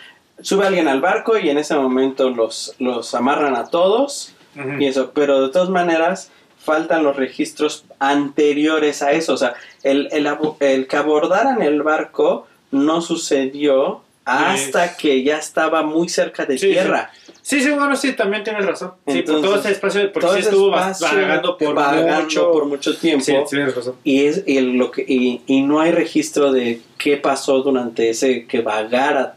[0.41, 4.33] sube alguien al barco y en ese momento los, los amarran a todos
[4.79, 9.53] y eso, pero de todas maneras faltan los registros anteriores a eso, o sea,
[9.83, 10.27] el, el,
[10.59, 16.57] el que abordaran el barco no sucedió hasta Es- que ya estaba muy cerca de
[16.57, 17.11] Sí, tierra.
[17.41, 18.93] Sí, sí, bueno, sí, también tienes razón.
[19.07, 22.51] Sí, por todo ese espacio, porque Todo sí estuvo vagando por vagando mucho.
[22.51, 23.25] por mucho tiempo.
[23.25, 23.95] Sí, sí, tienes razón.
[24.03, 28.45] Y, es, y, lo que, y, y no hay registro de qué pasó durante ese
[28.45, 29.35] que vagara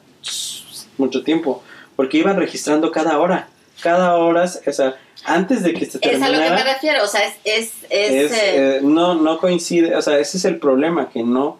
[0.98, 1.62] mucho tiempo,
[1.96, 3.48] porque iban registrando cada hora,
[3.82, 7.02] cada hora, o sea, antes de que se Es a lo que me terminara, refiero,
[7.04, 7.34] o sea, es...
[7.44, 8.36] es, es, es, eh,
[8.76, 11.58] eh, no, no coincide, o sea, ese es el problema, que no,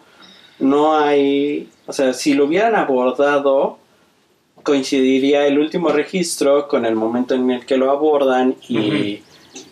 [0.59, 3.77] no hay, o sea, si lo hubieran abordado,
[4.63, 9.21] coincidiría el último registro con el momento en el que lo abordan y,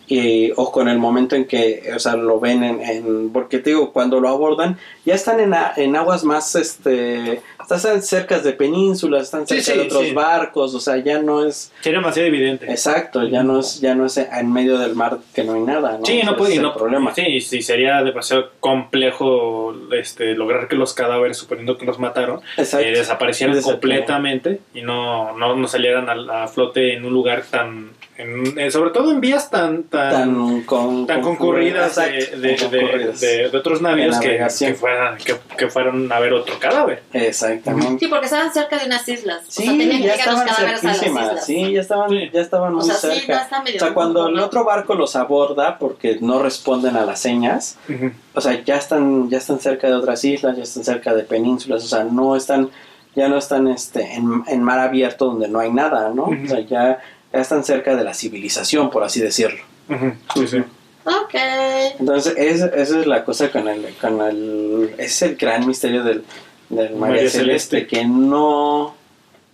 [0.06, 3.70] y- o con el momento en que, o sea, lo ven en, en- porque te
[3.70, 8.52] digo, cuando lo abordan, ya están en, a- en aguas más, este, están cerca de
[8.52, 10.12] penínsulas, están cerca sí, de otros sí.
[10.12, 12.70] barcos, o sea, ya no es, Sí, demasiado evidente.
[12.70, 15.96] exacto, ya no es, ya no es en medio del mar que no hay nada,
[15.98, 16.04] ¿no?
[16.04, 17.14] Sí, no puede, no, problema.
[17.14, 22.62] Sí, sí, sería demasiado complejo este, lograr que los cadáveres, suponiendo que los mataron, eh,
[22.94, 28.58] desaparecieran completamente y no, no, no salieran a, a flote en un lugar tan, en-
[28.58, 33.20] eh, sobre todo en vías tan, tan, tan, con, tan concurridas de, de, concurridas.
[33.20, 37.02] de- de otros navíos que, que fueran, que, que fueran a ver otro cadáver.
[37.12, 37.98] Exactamente.
[37.98, 39.42] sí, porque estaban cerca de unas islas.
[39.48, 41.44] o sea, Sí, tenían que ya llegar los estaban cadáveres a las islas.
[41.46, 42.30] sí, ya estaban, Sí.
[42.32, 43.62] ya estaban O muy sea, sí, cerca.
[43.64, 43.76] medio...
[43.76, 47.78] o sea, cuando el otro barco los aborda porque no responden a las señas,
[48.34, 51.84] o sea, ya están, ya están cerca de otras islas, ya están cerca de penínsulas,
[51.84, 52.70] o sea, no están,
[53.16, 56.24] ya no están este, en, en mar abierto donde no hay nada, ¿no?
[56.24, 56.44] Ujú.
[56.44, 56.98] O sea, ya
[57.42, 59.60] están cerca de la civilización, por así decirlo.
[59.88, 60.58] Ujú, Sí, sí.
[61.04, 61.34] Ok.
[62.00, 66.24] Entonces, es- esa es la cosa con el, con el, es el gran misterio del,
[66.70, 67.86] del María, María Celeste, Celeste.
[67.86, 68.94] que no,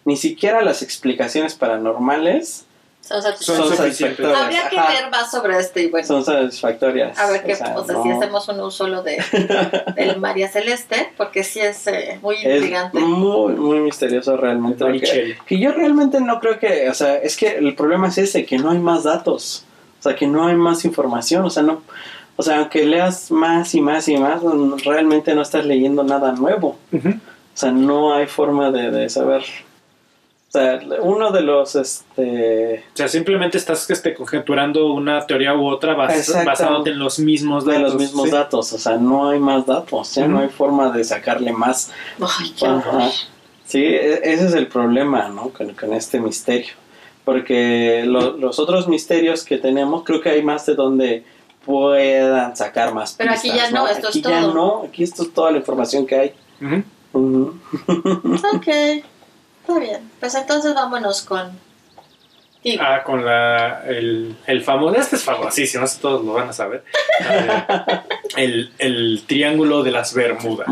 [0.05, 2.65] ni siquiera las explicaciones paranormales
[3.03, 4.39] Son Son son satisfactorias.
[4.39, 4.93] Habría que Ajá.
[4.93, 6.07] ver más sobre este y bueno.
[6.07, 7.19] son satisfactorias.
[7.19, 9.17] A ver qué, O sea, o sea, no- si hacemos uno solo de
[9.97, 13.01] del María Celeste, porque sí es eh, muy es intrigante.
[13.01, 14.85] muy, muy misterioso realmente.
[14.85, 15.37] Marichel.
[15.47, 18.59] Que yo realmente no creo que, o sea, es que el problema es ese, que
[18.59, 19.65] no hay más datos,
[19.99, 21.83] o sea, que no hay más información, o sea, no,
[22.37, 24.41] o sea, aunque leas más y más y más,
[24.85, 27.09] realmente no estás leyendo nada nuevo, Ujú.
[27.09, 27.15] o
[27.55, 29.43] sea, no hay forma de, de saber,
[30.51, 35.67] o sea, uno de los, este, O sea, simplemente estás este, conjeturando una teoría u
[35.69, 37.93] otra bas- basándote en los mismos de datos.
[37.93, 38.31] los mismos sí.
[38.33, 42.51] datos, o sea, no hay más datos, ya no hay forma de sacarle más Ay,
[42.59, 43.11] qué Ajá.
[43.65, 45.51] Sí, e- ese es el problema, ¿no?
[45.51, 46.73] Con, con este misterio.
[47.25, 51.25] Porque lo- los otros misterios que tenemos, creo que hay más de donde
[51.65, 54.55] puedan sacar más Pero aquí ya no, esto es Aquí ya todo.
[54.55, 56.33] no, aquí esto es toda la información que hay.
[58.55, 58.69] Ok,
[59.77, 60.11] está bien.
[60.21, 61.51] Pues entonces vámonos con.
[62.63, 66.53] Digo, Ah, con la, el, el famoso, este es famosísimo, esto todos lo van a
[66.53, 66.85] saber.
[68.37, 70.69] El, el triángulo de las Bermudas.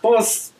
[0.00, 0.52] Pues,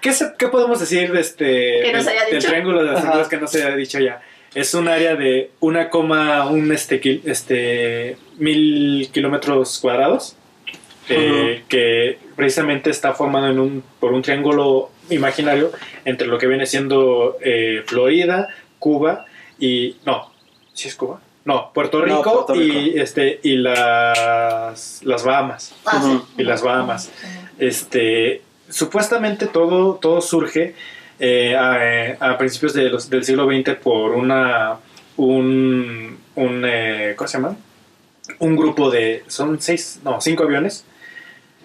[0.00, 1.44] ¿qué, se- qué podemos decir de este
[1.82, 3.04] Que no se del- haya del triángulo de las Ajá.
[3.08, 4.22] Bermudas que no se haya dicho ya?
[4.54, 10.36] Es un área de una coma un este, kil- este mil kilómetros cuadrados
[11.08, 15.70] eh, que precisamente está formado en un, por un triángulo imaginario
[16.04, 18.48] entre lo que viene siendo eh, Florida,
[18.78, 19.26] Cuba
[19.58, 20.30] y no,
[20.72, 21.20] ¿sí es Cuba?
[21.44, 22.74] No, Puerto No, Rico, Puerto Rico.
[22.78, 26.20] y este y las las Bahamas ah, sí.
[26.38, 27.10] y las Bahamas.
[27.58, 30.74] Este, supuestamente todo, todo surge
[31.20, 34.78] eh, a, a principios de los- del siglo XX por una
[35.16, 37.56] un, un eh, ¿cómo se llama?
[38.38, 40.84] Un grupo de son seis, no, cinco aviones.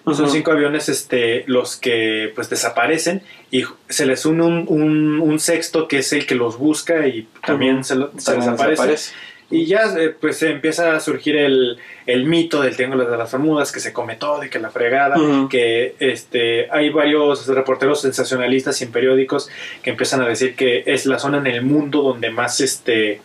[0.06, 5.38] Son cinco aviones este, los que pues desaparecen y se les une un, un- un
[5.38, 8.70] sexto que es el que los busca y también se, lo- se También desaparece.
[8.82, 9.12] desaparece.
[9.52, 13.32] Y ya eh, pues se empieza a surgir el, el mito del Triángulo de las
[13.32, 15.16] Bermudas, que se come todo y que la fregada,
[15.50, 19.50] que este, hay varios reporteros sensacionalistas y en periódicos
[19.82, 23.22] que empiezan a decir que es la zona en el mundo donde más, este,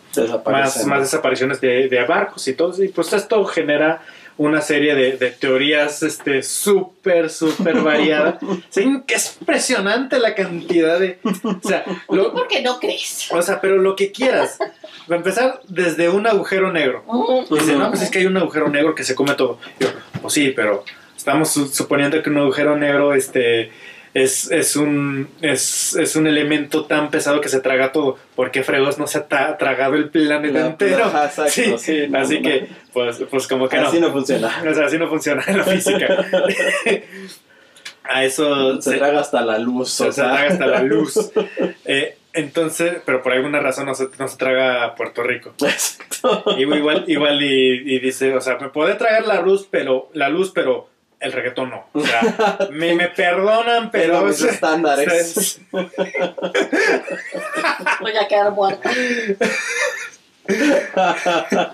[0.50, 2.82] más, más desapariciones de, de barcos y todo.
[2.82, 4.02] Y pues esto genera
[4.38, 8.36] una serie de, de teorías este súper, súper variadas.
[8.70, 11.18] Sí, que es impresionante la cantidad de...
[11.42, 13.28] O sea, ¿Tú lo- por qué no crees?
[13.32, 14.58] o sea, pero lo que quieras.
[15.10, 17.02] Va a empezar desde un agujero negro.
[17.50, 17.78] Dice, Ujú.
[17.78, 19.58] no, pues es que hay un agujero negro que se come todo.
[19.80, 19.88] Yo,
[20.20, 20.84] pues sí, pero
[21.16, 23.70] estamos su- suponiendo que un agujero negro este,
[24.22, 28.18] es, es, un, es, es un elemento tan pesado que se traga todo.
[28.34, 31.04] ¿Por qué fregos no se ha tragado el planeta La- entero?
[31.06, 33.88] Exacto, Sí, sí, no, así que, pues, pues como que no.
[33.88, 34.50] Así no funciona.
[34.70, 36.24] O sea, así no funciona en la física.
[38.08, 39.90] A eso Se traga hasta la luz.
[39.90, 40.30] se, o se sea.
[40.32, 41.30] traga hasta la luz.
[41.84, 45.54] Eh, entonces, pero por alguna razón no se, no se traga a Puerto Rico.
[45.62, 46.44] Exacto.
[46.58, 50.28] Y igual, igual y, y dice, o sea, me puede tragar la luz, pero la
[50.28, 50.88] luz, pero
[51.26, 51.86] el reggaetón no.
[51.92, 55.36] O sea, me, me perdonan, pero Pero mis estándares.
[55.36, 55.60] es-
[58.00, 58.90] Voy a quedar muerta.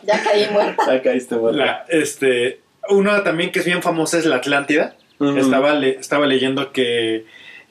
[0.02, 0.82] Ya caí muerta.
[0.86, 1.58] Ya caíste muerto.
[1.58, 4.94] la- este, una también que es bien famosa es la Atlántida.
[5.36, 7.26] Estaba, le- estaba leyendo que,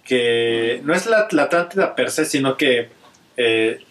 [0.05, 2.89] que no es la, la Atlántida per se, sino que
[3.35, 3.81] eh,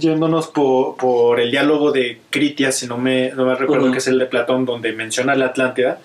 [0.00, 3.92] yéndonos por, por el diálogo de Critias, si no me, no me recuerdo Ujú.
[3.92, 6.00] que es el de Platón, donde menciona la Atlántida,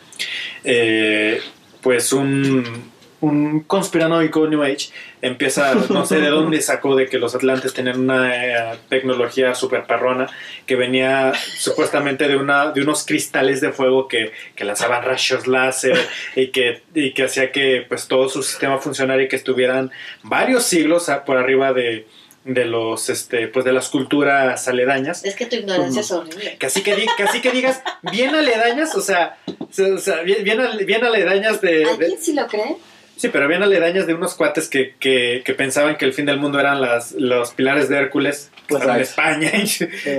[0.64, 1.40] eh,
[1.82, 2.92] pues un,
[3.22, 4.90] un conspiranoico New Age
[5.22, 9.86] empieza, no sé de dónde sacó de que los atlantes tenían una eh, tecnología super
[9.86, 10.28] perrona
[10.66, 15.98] que venía supuestamente de, una, de unos cristales de fuego que, que lanzaban rayos láser
[16.36, 19.92] y que, y que hacía que pues todo su sistema funcionara y que estuvieran
[20.22, 22.06] varios siglos por arriba de,
[22.48, 26.56] de los este pues de las culturas aledañas Es que tu ignorancia es horrible.
[26.58, 29.38] que así que, di- que así que digas bien aledañas o sea,
[29.70, 32.78] se- o sea, bien, bien, ale- bien aledañas de, de- ¿Alguien sí lo cree?
[33.18, 36.38] sí pero bien aledañas de unos cuates que, que, que pensaban que el fin del
[36.40, 38.96] mundo eran las, los pilares de Hércules Pues en.
[39.02, 39.68] España y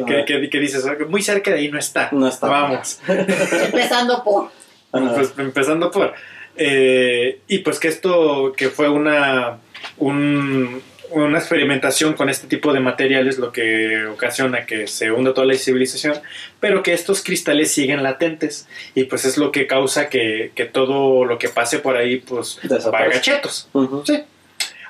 [0.04, 2.46] que, que, que dices muy cerca de ahí no está No está.
[2.48, 4.50] vamos Empezando por.
[4.92, 5.14] Ajá.
[5.14, 6.14] pues empezando por.
[6.56, 9.58] eh, y pues que esto, que fue una,
[9.98, 15.46] un- una experimentación con este tipo de materiales, lo que ocasiona que se hunda toda
[15.46, 16.14] la civilización,
[16.60, 18.68] pero que estos cristales siguen latentes.
[18.94, 22.58] Y pues es lo que causa que, que todo lo que pase por ahí, pues,
[23.20, 23.68] chetos.
[23.72, 24.02] Ujú.
[24.06, 24.22] Sí.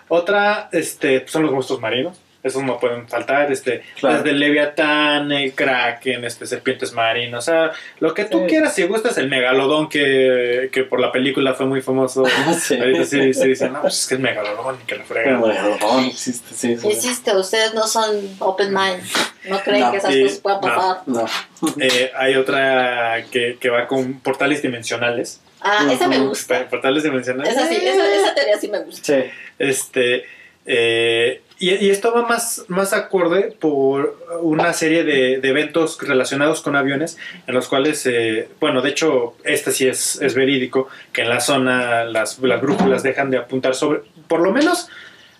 [0.09, 2.19] Otra este, son los monstruos marinos.
[2.49, 4.17] Esos no pueden faltar, este, Claro.
[4.19, 8.47] desde el Leviatán, el Kraken, este, serpientes marinas, o sea, lo que tú Sí.
[8.49, 12.25] quieras, si gustas, el Megalodón que, que por la película fue muy famoso.
[12.61, 12.77] Sí.
[12.79, 15.37] Ahorita sí, sí dicen, no, pues es que es Megalodón y que la frega.
[15.39, 16.89] Bueno, existe, sí, sí.
[16.89, 19.03] Insisto, ustedes no son open mind.
[19.49, 20.97] No creen No, que esas sí, cosas puedan pasar.
[21.07, 21.27] No.
[21.81, 25.41] Eh, hay otra que, que va con portales dimensionales.
[25.61, 26.69] Ah, esa me gusta.
[26.69, 27.53] Portales dimensionales.
[27.53, 29.03] Esa sí, esa, esa teoría sí me gusta.
[29.15, 29.25] Sí.
[29.59, 30.25] Este,
[30.67, 36.77] eh, y, esto va más, más acorde por una serie de, de eventos relacionados con
[36.77, 41.31] aviones, en los cuales, eh, bueno, de hecho, este sí es, es verídico, que en
[41.31, 44.89] la zona las, las brújulas dejan de apuntar sobre, por lo menos,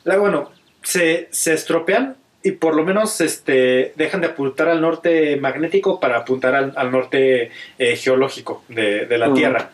[0.05, 0.51] la, bueno,
[0.83, 6.19] se, se estropean y por lo menos este, dejan de apuntar al norte magnético para
[6.19, 9.71] apuntar al, al norte eh, geológico de, de la Tierra.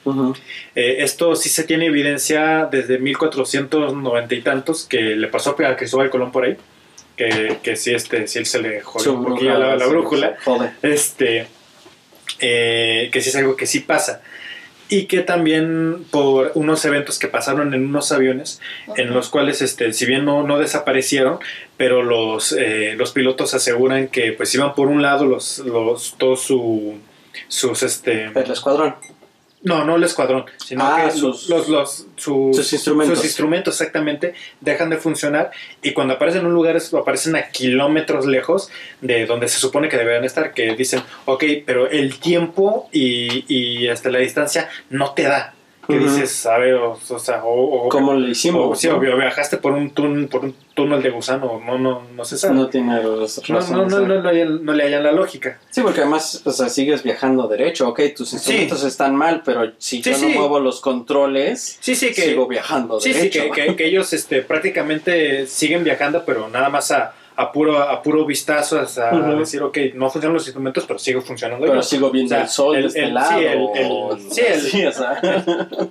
[0.74, 6.10] Eh, esto sí se tiene evidencia desde 1490 y tantos que le pasó a Cristóbal
[6.10, 6.56] Colón por ahí.
[7.16, 10.36] Que, que sí, este, sí se le jodió un poquillo la, la brújula.
[10.82, 11.46] Este,
[12.40, 14.22] eh, que sí es algo que sí pasa.
[14.88, 18.60] Y que también por unos eventos que pasaron en unos aviones,
[18.96, 21.38] en los cuales, este, si bien no, no desaparecieron,
[21.76, 26.42] pero los, eh, los pilotos aseguran que pues iban por un lado los, los, todos
[26.42, 26.98] su,
[27.48, 28.94] sus, este, El escuadrón.
[29.64, 33.18] No, no el escuadrón, sino Ah, que sus- los, los, sus, sus instrumentos.
[33.18, 35.50] sus instrumentos exactamente dejan de funcionar
[35.82, 38.70] y cuando aparecen en un lugar es- aparecen a kilómetros lejos
[39.00, 43.88] de donde se supone que deberían estar, que dicen, ok, pero el tiempo y, y
[43.88, 45.54] hasta la distancia no te da.
[45.86, 48.70] Que dices, a ver, o, o sea, o, o- ¿Cómo lo hicimos?
[48.70, 48.96] o- sí, no?
[48.96, 52.54] obvio, viajaste por un, tún- por un túnel de gusano, no, no, no se sabe.
[52.54, 55.58] No tiene los No, no, razones, no, no, no le no le hallan la lógica.
[55.70, 59.96] Sí, porque además, o sea, sigues viajando derecho, ok, tus instrumentos están mal, pero si
[59.98, 60.26] Sí, yo no sí.
[60.28, 63.50] muevo los controles, Sí, sí, que, sigo viajando Sí, sí, derecho.
[63.52, 68.00] que, que- que ellos este, prácticamente siguen viajando, pero nada más a, a puro, a
[68.02, 69.38] puro vistazo, o sea, Ujú.
[69.40, 71.66] decir, ok, no funcionan los instrumentos, pero sigo funcionando.
[71.66, 71.82] pero yo.
[71.82, 73.30] sigo viendo O sea, el sol el- de este el- lado.
[73.38, 75.20] sí, el- el- sí, el- Sí, o sea,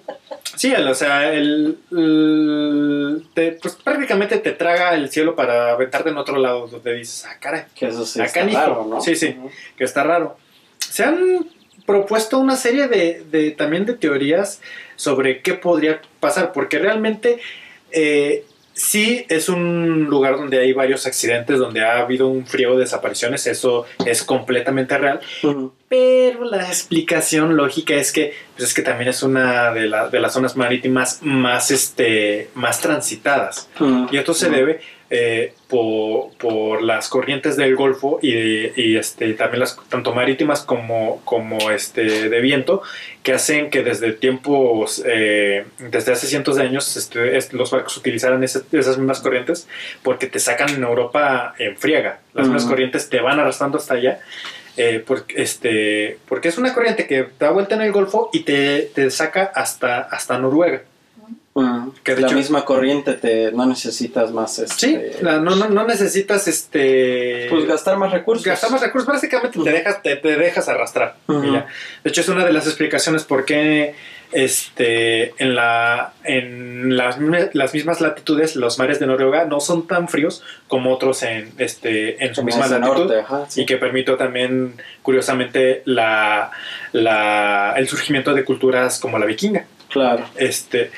[0.55, 6.09] Sí, el- o sea, el, el- te- pues prácticamente te traga el cielo para aventarte
[6.09, 9.01] en otro lado, donde dices, ah, caray, que eso sí Acá está ni- raro, ¿no?
[9.01, 9.35] sí, sí.
[9.37, 9.49] Ujú.
[9.77, 10.37] que está raro.
[10.79, 11.47] Se han
[11.85, 14.61] propuesto una serie de, de- también de teorías
[14.95, 17.39] sobre qué podría pasar, porque realmente
[17.91, 22.79] eh, sí es un lugar donde hay varios accidentes, donde ha habido un frío de
[22.81, 25.19] desapariciones, eso es completamente real,
[25.87, 30.19] pero la explicación lógica es que, pues es que también es una de, la- de
[30.19, 33.69] las zonas marítimas más, este, más transitadas.
[34.11, 34.81] Y esto se debe
[35.15, 40.61] eh, por, por las corrientes del Golfo y, de- y, este, también las tanto marítimas
[40.61, 42.81] como, como este, de viento,
[43.21, 47.95] que hacen que desde tiempos, eh, desde hace cientos de años, este, es- los barcos
[47.95, 49.67] utilizaran ese- esas mismas corrientes
[50.01, 52.19] porque te sacan en Europa en friega.
[52.33, 54.19] Las mismas corrientes te van arrastrando hasta allá.
[54.75, 58.89] eh, porque, este, porque es una corriente que da vuelta en el Golfo y te,
[58.95, 60.81] te saca hasta, hasta Noruega.
[62.03, 65.85] Que la hecho- misma corriente te no necesitas más este, Sí, la- no, no, no
[65.85, 68.43] necesitas este pues gastar más recursos.
[68.45, 71.15] gastar más recursos, básicamente te dejas, te, te dejas arrastrar.
[71.27, 71.67] Ya.
[72.03, 73.93] De hecho, es una de las explicaciones por qué
[74.31, 77.17] este, en, la, en las,
[77.53, 82.25] las mismas latitudes los mares de Noruega no son tan fríos como otros en, este,
[82.25, 82.97] en su misma latitud.
[82.97, 83.61] norte, ajá, sí.
[83.61, 84.73] Y que permitió también,
[85.03, 86.49] curiosamente, la,
[86.93, 89.65] la, el surgimiento de culturas como la vikinga.
[89.89, 90.25] Claro.
[90.35, 90.89] Este,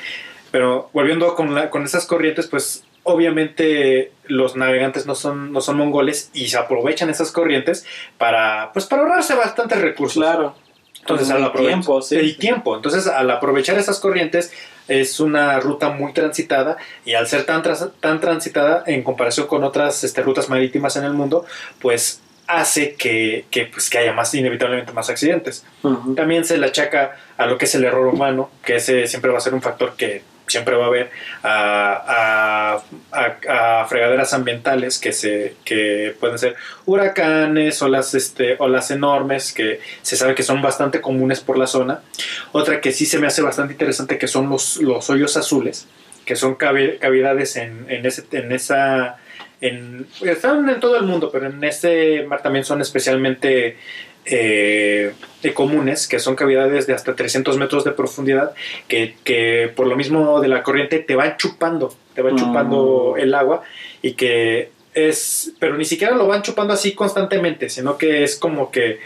[0.56, 5.76] pero volviendo con, la- con esas corrientes, pues obviamente los navegantes no son, no son
[5.76, 7.84] mongoles y se aprovechan esas corrientes
[8.16, 10.22] para, pues, para ahorrarse bastantes recursos.
[10.22, 10.54] Claro.
[11.00, 12.16] Entonces, al aprovechar tiempo, sí.
[12.16, 12.74] el tiempo.
[12.74, 14.50] Entonces, al aprovechar esas corrientes,
[14.88, 17.62] es una ruta muy transitada y al ser tan,
[18.00, 21.44] tan transitada en comparación con otras este, rutas marítimas en el mundo,
[21.82, 25.66] pues hace que, que, pues, que haya más, inevitablemente más accidentes.
[26.16, 29.38] También se le achaca a lo que es el error humano, que ese siempre va
[29.38, 31.10] a ser un factor que siempre va a haber
[31.42, 32.80] a,
[33.12, 39.80] a- a- fregaderas ambientales que se que pueden ser huracanes olas este olas enormes que
[40.02, 42.00] se sabe que son bastante comunes por la zona.
[42.52, 45.86] Otra que sí se me hace bastante interesante que son los, los hoyos azules
[46.24, 49.16] que son cavi- cavidades en, en, ese, en esa
[49.60, 53.76] en, están en todo el mundo pero en ese mar también son especialmente
[54.26, 55.12] eh,
[55.54, 58.52] comunes, que son cavidades de hasta 300 metros de profundidad,
[58.88, 62.36] que, que por lo mismo de la corriente te van chupando, te Mm.
[62.36, 63.62] chupando el agua
[64.02, 68.70] y que es, pero ni siquiera lo van chupando así constantemente, sino que es como
[68.70, 68.98] que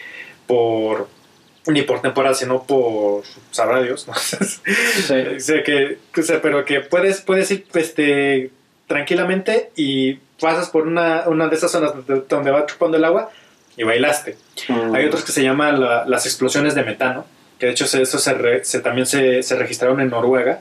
[0.47, 1.09] por,
[1.67, 4.15] ni por temporada, sino por, sabrá Dios, ¿no?
[4.19, 5.15] Sí.
[5.37, 8.51] O sea, que, o sea, pero que puedes, puedes ir, este,
[8.87, 13.31] tranquilamente y pasas por una, una de esas zonas donde, donde va chupando el agua
[13.81, 14.36] y bailaste.
[14.69, 14.94] Mm.
[14.94, 17.24] Hay otros que se llaman la- las explosiones de metano,
[17.59, 20.61] que de hecho eso se, re- se- también se, se registraron en Noruega,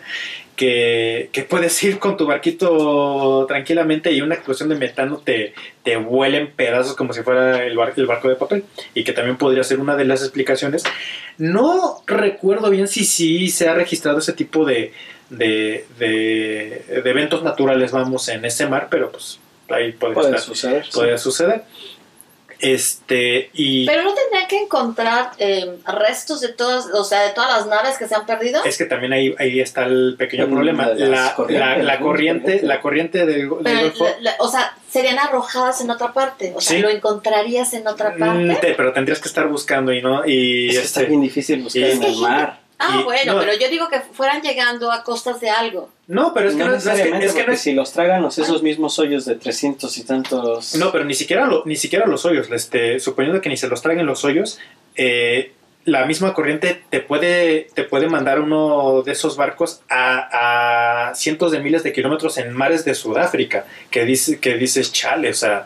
[0.55, 5.95] que, que puedes ir con tu barquito tranquilamente y una explosión de metano te, te
[5.95, 8.63] vuela en pedazos como si fuera el, bar- el barco de papel,
[8.93, 10.83] y que también podría ser una de las explicaciones.
[11.37, 14.91] No recuerdo bien si sí se ha registrado ese tipo de,
[15.29, 19.39] de, de- de eventos naturales, vamos, en ese mar, pero pues
[19.69, 20.85] ahí podría, Puede estar- suceder.
[20.85, 20.91] sí.
[20.93, 21.63] podría suceder.
[22.59, 27.49] Este, y Pero no tendrían que encontrar eh, restos de todas, o sea, de todas
[27.51, 28.63] las naves que se han perdido.
[28.65, 30.87] es que también ahí, ahí está el pequeño Mm, problema.
[30.89, 31.35] La,
[31.77, 34.03] la- corriente, la corriente del, del Pero, Golfo.
[34.05, 36.53] la- la- o sea, serían arrojadas en otra parte.
[36.55, 36.81] O sea, Sí.
[36.81, 38.55] lo encontrarías en otra Mm, parte.
[38.67, 40.25] te- pero tendrías que estar buscando y no.
[40.27, 42.59] Y Es que está este, bien difícil buscar y- en el mar.
[42.79, 43.39] Ah, y- bueno, no.
[43.41, 45.89] pero yo digo que fueran llegando a costas de algo.
[46.07, 47.61] no, pero es que no, no, es, es que, necesariamente, es que no porque es-
[47.61, 50.75] si los tragan los esos mismos hoyos de 300 y tantos...
[50.75, 52.49] No, pero ni siquiera, lo- ni siquiera los hoyos.
[52.51, 54.59] Este, suponiendo que ni se los traguen los hoyos,
[54.95, 55.51] eh,
[55.85, 61.51] la misma corriente te puede, te puede mandar uno de esos barcos a, a cientos
[61.51, 63.65] de miles de kilómetros en mares de Sudáfrica.
[63.89, 65.65] Que, dice, que dices, chale, o sea,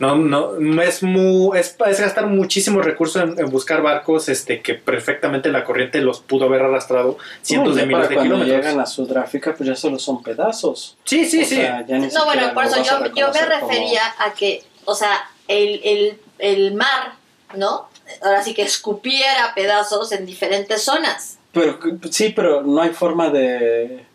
[0.00, 4.60] no, no, no es, muy, es, es gastar muchísimo recurso en, en buscar barcos este,
[4.62, 8.64] que perfectamente la corriente los pudo haber arrastrado cientos No, de miles de cuando kilómetros.
[8.64, 10.96] llegan a Sudáfrica, pues ya solo son pedazos.
[11.04, 11.56] Sí, sí, O sí.
[11.56, 14.94] sea, ya ni No, bueno, por eso yo, yo me como- refería a que, o
[14.94, 17.12] sea, el, el, el mar,
[17.56, 17.89] ¿no?
[18.22, 21.38] Ahora sí que escupiera pedazos en diferentes zonas.
[21.52, 21.78] Pero
[22.10, 24.06] sí, pero no hay forma de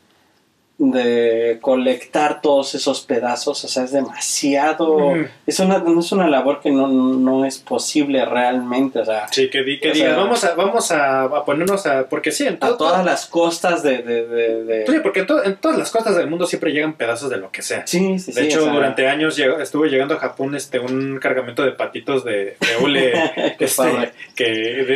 [0.78, 5.14] de colectar todos esos pedazos, o sea, es demasiado,
[5.48, 9.50] es una, no es una labor que no, no es posible realmente, o sea, Sí,
[9.50, 12.08] que, di- que sea- vamos, a, vamos a, a ponernos a...
[12.10, 14.00] Porque sí, en a todo, todas las costas de...
[14.00, 16.94] de, de, de- Sí, porque en, to- en todas las costas del mundo siempre llegan
[16.94, 17.88] pedazos de lo que sea.
[17.88, 20.80] sí, sí, De sí, hecho, o sea, durante años llegó- estuvo llegando a Japón este
[20.80, 23.14] un cargamento de patitos de, de hule
[23.60, 24.46] este, que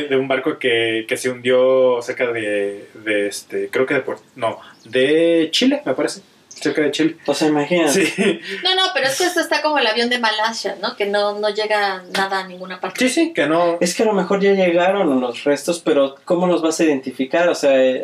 [0.09, 4.03] de, un barco que, que se hundió cerca de, de este creo que de
[4.35, 4.57] no
[4.89, 8.05] de Chile me parece cerca de Chile O sea, imagínate.
[8.05, 10.97] sí No, no, pero es que esto está como el avión de Malasia, ¿no?
[10.97, 12.99] Que no, no llega nada a ninguna parte.
[12.99, 16.47] sí sí que no Es que a lo mejor ya llegaron los restos, pero ¿cómo
[16.47, 17.47] los vas a identificar?
[17.47, 18.03] O sea, eh,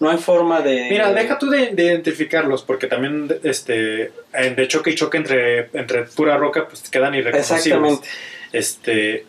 [0.00, 0.88] no hay forma de...
[0.90, 5.70] Mira, deja tú de, de identificarlos, porque también este en- de choque y choque entre,
[5.72, 7.64] entre pura roca, pues quedan irreconocibles.
[7.66, 8.08] Exactamente.
[8.52, 9.24] Este.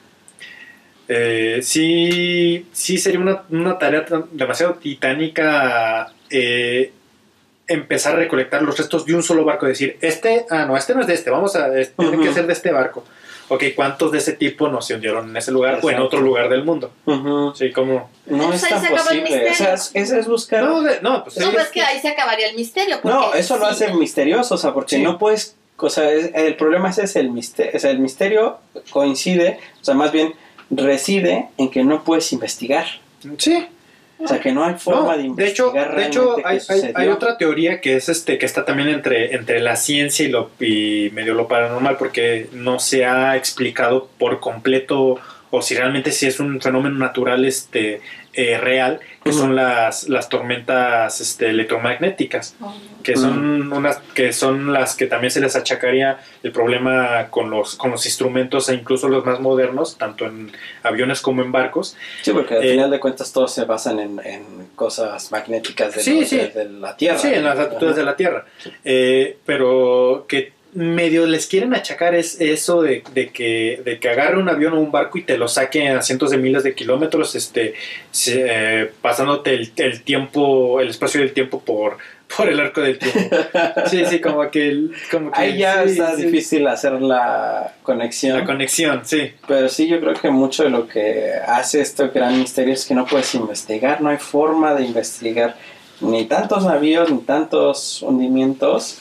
[1.08, 6.92] eh, sí, sí sería una, una tarea demasiado titánica eh,
[7.68, 9.66] empezar a recolectar los restos de un solo barco.
[9.66, 12.48] Decir, este, ah, no, este no es de este, vamos a, este, tiene que ser
[12.48, 13.04] de este barco.
[13.48, 16.04] Ok, ¿cuántos de ese tipo no se hundieron en ese lugar o en Exacto.
[16.06, 16.92] otro lugar del mundo?
[17.06, 17.54] Ujú.
[17.56, 18.10] Sí, como.
[18.26, 19.50] No es ahí tan se acaba el posible.
[19.52, 20.64] O sea, es, buscar...
[20.64, 23.00] No, de- no, pues No, sí, pues que ahí se acabaría el misterio.
[23.02, 25.04] porque No, eso lo hace misterioso, o sea, porque Sí.
[25.04, 28.58] no puedes, o sea, es- el problema ese es el misterio, o sea, el misterio
[28.90, 30.34] coincide, o sea, más bien
[30.72, 32.88] reside en que no puedes investigar,
[33.38, 33.68] sí.
[34.18, 36.54] O sea, que no hay forma No, de de hecho, investigar de hecho realmente hay,
[36.56, 36.98] hay- sucedió.
[36.98, 40.52] hay otra teoría que es este que está también entre, entre la ciencia y lo
[40.60, 45.20] y medio lo paranormal porque no se ha explicado por completo
[45.52, 48.02] o si realmente si es un fenómeno natural este
[48.36, 52.56] eh, real que son las, las tormentas este, electromagnéticas
[53.04, 57.76] que son unas que son las que también se les achacaría el problema con los
[57.76, 60.52] con los instrumentos e incluso los más modernos tanto en
[60.84, 64.20] aviones como en barcos Sí, porque al eh, final de cuentas todos se basan en,
[64.24, 64.44] en
[64.76, 66.38] cosas magnéticas de, Sí, lo- sí.
[66.38, 67.18] de- de la Tierra.
[67.18, 68.46] Sí, en las latitudes de la Tierra.
[68.84, 74.38] Eh, pero que medio les quieren achacar es eso de, de que, de que agarre
[74.38, 77.34] un avión o un barco y te lo saque a cientos de miles de kilómetros,
[77.36, 77.74] este,
[78.12, 81.98] se- eh, pasándote el, el tiempo, el espacio del tiempo por,
[82.38, 83.20] por el arco del tiempo.
[83.90, 84.68] Sí, sí, como que...
[84.68, 86.24] el- Como que Ahí ya sí, está sí.
[86.26, 88.38] difícil hacer la conexión.
[88.40, 89.32] La conexión, sí.
[89.48, 92.94] Pero sí, yo creo que mucho de lo que hace este gran misterio es que
[92.96, 95.56] no puedes investigar, no hay forma de investigar
[96.02, 99.00] ni tantos navíos, ni tantos hundimientos,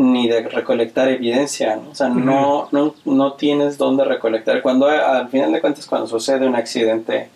[0.00, 1.90] ni de recolectar evidencia, ¿no?
[1.90, 4.62] O sea, no, no, no tienes dónde recolectar.
[4.62, 7.28] Cuando al final de cuentas, cuando sucede un accidente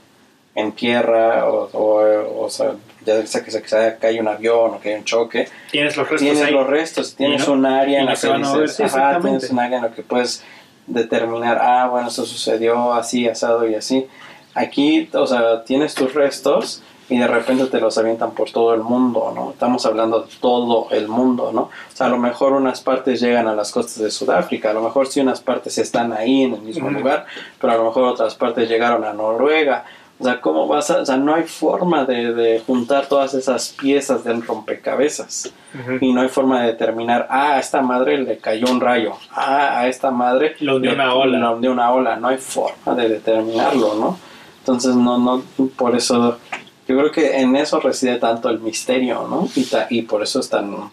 [0.54, 2.72] en tierra, o, o, o sea,
[3.04, 6.08] ya sea que se que cae un avión o que hay un choque, Tienes los
[6.08, 6.52] restos tienes ahí.
[6.52, 9.76] los restos, tienes no- un área en la que dices, sí, ajá, tienes un área
[9.78, 10.42] en la que puedes
[10.86, 14.06] determinar, ah, bueno, esto sucedió así, asado y así.
[14.54, 18.80] Aquí, o sea, tienes tus restos y de repente te los avientan por todo el
[18.80, 19.50] mundo, ¿no?
[19.50, 21.62] Estamos hablando de todo el mundo, ¿no?
[21.62, 24.82] O sea, a lo mejor unas partes llegan a las costas de Sudáfrica, a lo
[24.82, 27.26] mejor sí unas partes están ahí en el mismo lugar,
[27.60, 29.84] pero a lo mejor otras partes llegaron a Noruega,
[30.18, 31.02] O sea, ¿cómo vas a...?
[31.02, 35.52] O sea, no hay forma de, de juntar todas esas piezas del rompecabezas.
[36.00, 39.14] Y no hay forma de determinar, ah, a esta madre le cayó un rayo.
[39.32, 40.54] Ah, a esta madre...
[40.60, 41.38] Lo hundió una ola.
[41.38, 42.16] lo hundió una ola.
[42.16, 44.18] No hay forma de determinarlo, ¿no?
[44.60, 45.42] Entonces, no, no...
[45.76, 46.38] Por eso...
[46.86, 49.48] Yo creo que en eso reside tanto el misterio, ¿no?
[49.54, 50.90] Y, ta- y por eso es tan...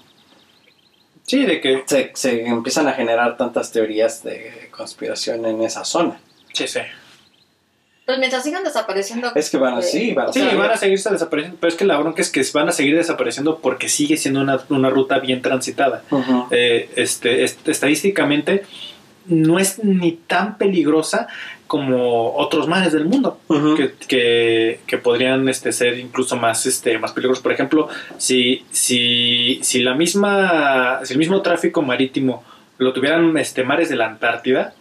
[1.24, 1.84] Sí, de que...
[1.86, 6.20] Se, se empiezan a generar tantas teorías de conspiración en esa zona.
[6.54, 6.80] Sí, sí.
[8.06, 9.32] Pues mientras sigan desapareciendo.
[9.36, 11.86] Es que van eh, así, van o Sí, van a seguirse desapareciendo, pero es que
[11.86, 15.42] la bronca es que van a seguir desapareciendo porque sigue siendo una, una ruta bien
[15.42, 16.04] transitada.
[16.50, 18.64] Eh, este, est- estadísticamente
[19.28, 21.28] no es ni tan peligrosa
[21.72, 23.38] como otros mares del mundo
[23.78, 27.42] que, que- que podrían este, ser incluso más, este, más peligrosos.
[27.42, 27.88] Por ejemplo,
[28.18, 32.44] si, si, si la misma, si el mismo tráfico marítimo
[32.78, 34.74] lo tuvieran este, mares de la Antártida,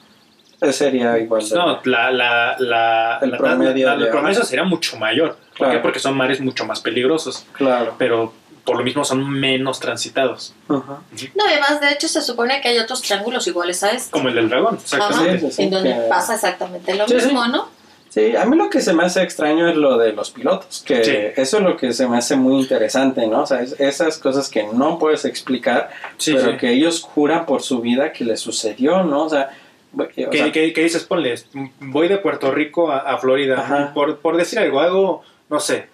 [0.73, 1.49] sería igual.
[1.49, 5.37] de- no, la, la, la, El la- promedio la- el promedio sería mucho mayor.
[5.57, 5.75] ¿Por qué?
[5.75, 5.83] Claro.
[5.83, 7.95] Porque son mares mucho más peligrosos, Claro.
[7.99, 8.33] pero
[8.65, 10.82] por lo mismo son menos transitados, Ujú.
[11.35, 14.11] No, además, de hecho, se supone que hay otros triángulos iguales a este.
[14.11, 14.77] como el del dragón.
[14.77, 15.39] Exactamente.
[15.41, 17.27] Sí, sí, sí, en donde que- pasa exactamente lo Sí, sí.
[17.27, 17.69] mismo, ¿no?
[18.11, 21.05] Sí, a mí lo que se me hace extraño es lo de los pilotos, que
[21.05, 21.12] Sí.
[21.41, 23.43] eso es lo que se me hace muy interesante, ¿no?
[23.43, 26.57] O sea, es- esas cosas que no puedes explicar, Sí, pero sí.
[26.57, 29.24] que ellos juran por su vida que les sucedió, ¿no?
[29.27, 29.51] O sea,
[29.97, 31.05] o ¿Qué, sea, qué- qué dices?
[31.05, 31.35] Ponle,
[31.81, 33.93] voy de Puerto Rico a, a Florida.
[33.95, 35.89] Por, por decir algo, hago, no sé,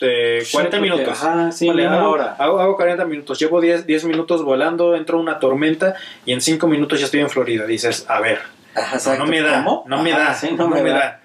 [0.00, 1.22] eh, sí, 40 porque- minutos.
[1.22, 2.36] Ajá, sí, una hago, hora.
[2.38, 5.94] Hago, hago 40 minutos, llevo 10, 10 minutos volando, entro una tormenta
[6.24, 7.66] y en 5 minutos ya estoy en Florida.
[7.66, 8.38] Dices, a ver,
[8.74, 9.84] Ajá, no, no me da, ¿Cómo?
[9.86, 11.20] no me Ajá, da, sí, no, me da.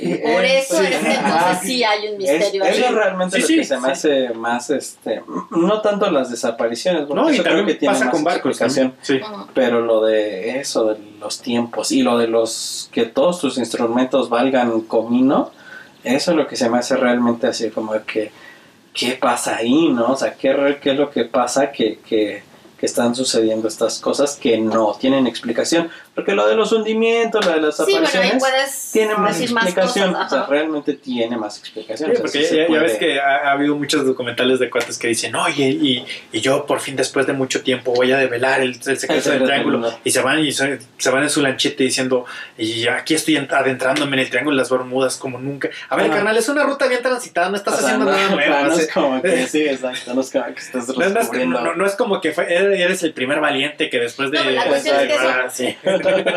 [0.00, 0.86] Por eso Sí.
[0.86, 1.38] es que Ajá.
[1.38, 2.82] entonces sí hay un Es, misterio eso ahí.
[2.82, 3.90] es realmente Sí, lo sí, que se me sí.
[3.92, 7.92] hace más, este, no tanto las desapariciones, porque No, y eso creo también que tiene
[7.94, 8.58] pasa más con barcos.
[8.58, 8.94] también.
[9.54, 14.28] Pero lo de eso, de los tiempos y lo de los que todos tus instrumentos
[14.28, 15.52] valgan comino,
[16.04, 18.30] eso es lo que se me hace realmente así como que,
[18.92, 20.12] ¿qué pasa ahí, no?
[20.12, 22.42] O sea, ¿qué, qué es lo que pasa que, que,
[22.78, 25.90] que están sucediendo estas cosas que no tienen explicación?
[26.20, 29.64] Porque lo de los hundimientos, lo de las Sí, apariciones, puedes tiene más decir más
[29.64, 30.12] explicación.
[30.12, 30.26] cosas.
[30.26, 30.50] o sea, ajá.
[30.50, 32.10] realmente tiene más explicación.
[32.10, 34.98] Sí, o sea, porque sí ya, ves que ha, ha habido muchos documentales de cuates
[34.98, 38.60] que dicen, oye, y, y yo por fin después de mucho tiempo voy a develar
[38.60, 39.98] el, el secreto El secreto del triángulo.
[40.04, 42.24] Y se van y se, se van en su lanchete diciendo,
[42.58, 45.70] y aquí estoy ent- adentrándome en el triángulo de las Bermudas como nunca.
[45.88, 46.16] A ver, Ajá.
[46.16, 48.66] carnal, es una ruta bien transitada, no estás o sea, haciendo no, nada nuevo.
[48.66, 51.60] no es como que, sí, exacto, no es como que estás No, no es, descubriendo.
[51.60, 54.38] no- no es como que fue- eres el primer valiente que después de...
[54.44, 55.76] No, la cuestión es que eso- sí.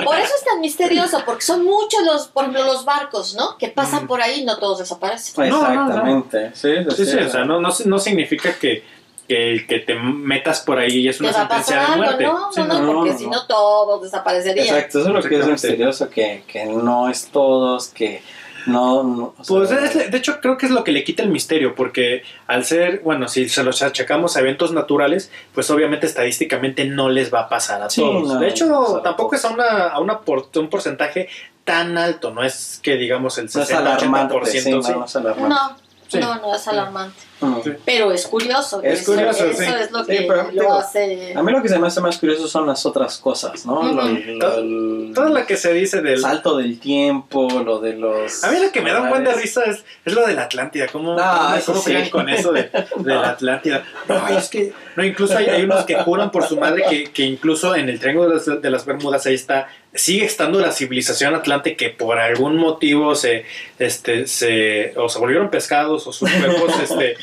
[0.06, 3.58] Por eso es tan misterioso, porque son muchos los, por ejemplo, los barcos, ¿no?
[3.58, 5.50] Que pasan por ahí y no todos desaparecen.
[5.50, 5.88] No, no, no.
[5.88, 6.52] Exactamente.
[6.56, 8.84] Sí, Sí, sí, o sea, no, no, no significa que,
[9.28, 12.24] que el que te metas por ahí es ¿Te una sentencia de muerte.
[12.24, 13.46] No, Sí, no, no, porque no, si no.
[13.48, 14.68] todos desaparecerían.
[14.68, 15.52] Exacto, eso es lo que es Exactamente.
[15.68, 18.22] misterioso, que, que no es todos, que
[18.66, 19.04] no...
[19.04, 21.30] no, o sea, Pues es- de hecho creo que es lo que le quita el
[21.30, 26.86] misterio, porque al ser, bueno, si se los achacamos a eventos naturales, pues obviamente estadísticamente
[26.86, 28.28] no les va a pasar a Sí, todos.
[28.34, 31.30] no, de hecho, no tampoco es a, una, a una por- un porcentaje
[31.64, 34.46] tan alto, no es que digamos el no es alarmante, 60-80%.
[34.46, 34.70] sí, sí.
[34.72, 35.56] no, no es alarmante.
[35.56, 36.20] No, Sí.
[36.20, 37.16] no, no es alarmante.
[37.64, 37.72] Sí.
[37.86, 38.82] Pero es curioso.
[38.82, 39.68] Es eso, curioso, eso sí.
[39.82, 41.34] es lo Sí, que pero, lo digo, hace.
[41.36, 43.84] A mí lo que se me hace más curioso son las otras cosas, ¿no?
[43.84, 46.20] Lo- lo- el Todo lo que se dice del...
[46.22, 48.44] salto del tiempo, lo de los...
[48.46, 50.44] A mí lo que me da un buen de risa es, es lo de la
[50.44, 50.88] Atlántida.
[50.88, 51.24] ¿Cómo, No,
[51.66, 51.92] cómo, sí.
[51.92, 52.64] juegan con eso de,
[52.98, 53.84] de la Atlántida?
[54.08, 54.72] No, es que.
[54.96, 58.00] No, incluso hay, hay unos que juran por su madre que, que incluso en el
[58.00, 59.68] Triángulo de las, de las Bermudas ahí está.
[59.96, 63.46] Sigue estando la civilización atlante que por algún motivo se.
[63.80, 66.72] Este, se o se volvieron pescados o sus cuerpos.
[66.84, 67.16] este,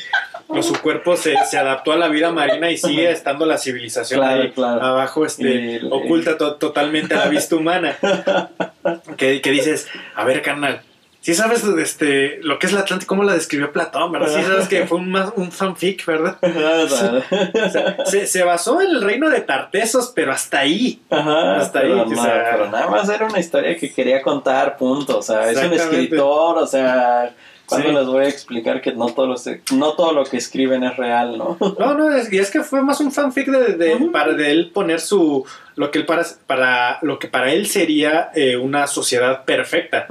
[0.53, 4.19] o su cuerpo se, se adaptó a la vida marina y sigue estando la civilización
[4.19, 4.81] Claro, ahí claro.
[4.81, 7.97] abajo este, El- oculta to- totalmente a la vista humana
[9.17, 10.81] que, que dices, a ver, carnal,
[11.21, 14.35] si sabes este, lo que es la Atlántida, cómo la describió Platón, ¿verdad?
[14.35, 16.37] Sí sabes que fue un, un fanfic, ¿verdad?
[16.41, 20.99] O sea, se, se basó en el reino de Tartesos, pero hasta ahí.
[21.11, 25.19] Ajá, Hasta ahí, o sea- pero nada más era una historia que quería contar, punto.
[25.19, 27.35] O sea, es un escritor, o sea,
[27.71, 27.95] cuando Sí.
[27.95, 30.95] les voy a explicar que no todo, lo, se- no todo lo que escriben es
[30.97, 31.57] real, ¿no?
[31.79, 34.71] No, no, es, y es que fue más un fanfic de, de- para de él
[34.73, 35.45] poner su
[35.77, 40.05] lo que él para, para lo que para él sería eh, una sociedad perfecta.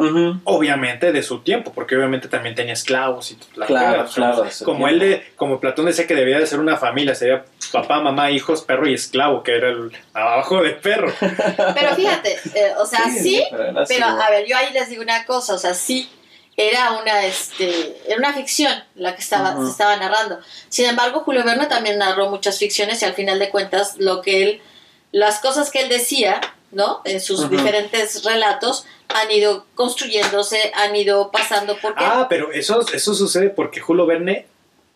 [0.44, 4.98] Obviamente de su tiempo, porque obviamente también tenía esclavos y la Claro, claro, Como él
[4.98, 8.88] de, como Platón decía que debía de ser una familia, sería papá, mamá, hijos, perro
[8.88, 11.12] y esclavo, que era el abajo de perro.
[11.20, 13.42] Pero fíjate, eh, o sea, sí,
[13.86, 16.08] pero a ver, yo ahí les digo una cosa, o sea, sí,
[16.56, 20.40] era una, este, era una ficción la que estaba, se estaba narrando.
[20.68, 24.42] Sin embargo, Julio Verne también narró muchas ficciones y al final de cuentas lo que
[24.42, 24.62] él,
[25.12, 26.40] las cosas que él decía,
[26.70, 27.00] ¿no?
[27.04, 33.14] En sus diferentes relatos, han ido construyéndose, han ido pasando porque Ah, pero eso, eso
[33.14, 34.46] sucede porque Julio Verne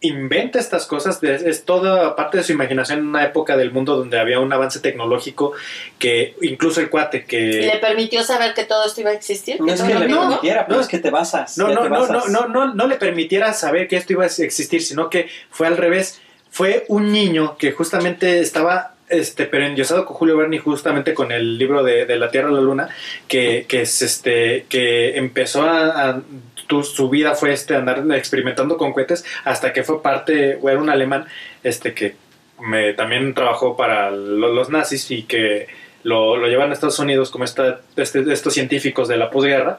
[0.07, 4.19] inventa estas cosas, es toda parte de su imaginación en una época del mundo donde
[4.19, 5.53] había un avance tecnológico
[5.99, 7.79] que incluso el cuate le que...
[7.81, 9.61] permitió saber que todo esto iba a existir.
[9.61, 10.83] No es que le permitiera, pero no.
[10.83, 11.59] es que te basas.
[11.59, 14.27] No, no, te no, no, no, no, no le permitiera saber que esto iba a
[14.27, 16.21] existir, sino que fue al revés.
[16.51, 21.31] Fue un niño que justamente estaba este, pero endiosado con Julio Verne y justamente con
[21.33, 22.89] el libro de, de La Tierra a la Luna,
[23.29, 26.23] que, que es este, que empezó a, a-
[26.67, 30.91] tu- su vida fue este andar experimentando con cohetes hasta que fue parte, era un
[30.91, 31.27] alemán,
[31.63, 32.17] este que
[32.61, 35.67] me, también trabajó para lo- los nazis y que
[36.03, 39.79] lo, lo llevan a Estados Unidos como esta, este- estos científicos de la posguerra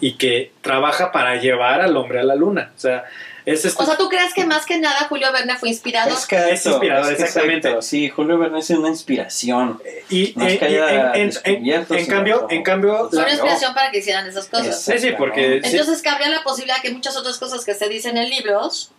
[0.00, 2.70] y que trabaja para llevar al hombre a la luna.
[2.76, 3.04] O sea,
[3.46, 6.14] es este- O sea, ¿tú crees que más que nada Julio Verne fue inspirado?
[6.14, 7.68] Es que Es inspirador, es que exactamente.
[7.68, 9.80] exacto, Sí, Julio Verne es una inspiración.
[10.08, 13.08] y, no es eh, que haya en, en- en- descubierto, en sino cambio, en cambio,
[13.10, 14.80] Fue una inspiración para que hicieran esas cosas.
[14.82, 15.60] Sí, sí, porque-.
[15.62, 18.90] Entonces cabría la posibilidad que muchas otras cosas que se dicen en libros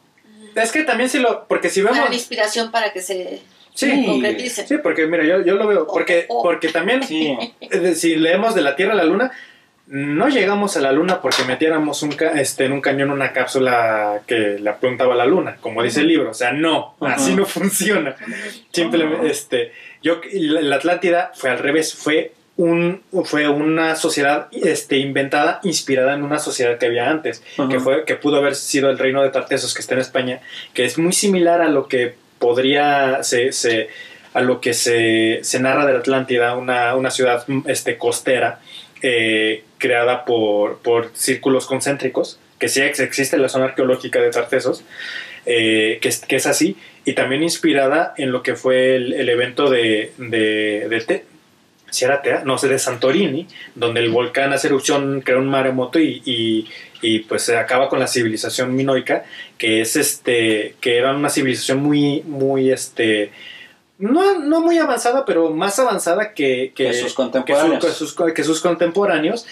[0.56, 3.42] es que también si lo, porque si vemos, fueran inspiración para que se
[3.74, 4.22] sí,
[4.68, 6.44] sí, porque mira, yo, yo lo veo, porque, Oh, oh.
[6.44, 7.38] porque también, Sí.
[7.60, 9.32] eh, si leemos de la Tierra a la Luna,
[9.88, 14.22] no llegamos a la Luna porque metiéramos un ca- este, en un cañón una cápsula
[14.26, 16.32] que le apuntaba a la Luna, como dice el libro.
[16.32, 18.16] O sea, no, así no funciona.
[18.72, 19.32] Simplemente, Ah.
[19.32, 19.72] este,
[20.02, 26.24] yo, la Atlántida fue al revés, fue un, fue una sociedad este, inventada, inspirada en
[26.24, 29.74] una sociedad que había antes, que fue, que pudo haber sido el reino de Tartesos
[29.74, 30.40] que está en España,
[30.74, 33.90] que es muy similar a lo que podría, se, se-
[34.34, 38.60] a lo que se, se narra de la Atlántida, una, una ciudad este, costera,
[39.02, 44.32] eh, creada por, por círculos concéntricos, que sí ex- existe en la zona arqueológica de
[44.32, 44.84] Tartesos,
[45.46, 50.12] eh, que, que es así, y también inspirada en lo que fue el, evento de,
[50.18, 51.26] de, de Te-
[51.92, 56.00] si era Tea, no sé, de Santorini, donde el volcán hace erupción, crea un maremoto
[56.00, 56.68] y, y,
[57.02, 59.24] y, pues se acaba con la civilización minoica,
[59.58, 63.32] que es este, que era una civilización muy, muy este,
[63.98, 67.84] no, no muy avanzada, pero más avanzada que, que, Que sus contemporáneos.
[67.84, 69.46] que sus, que sus contemporáneos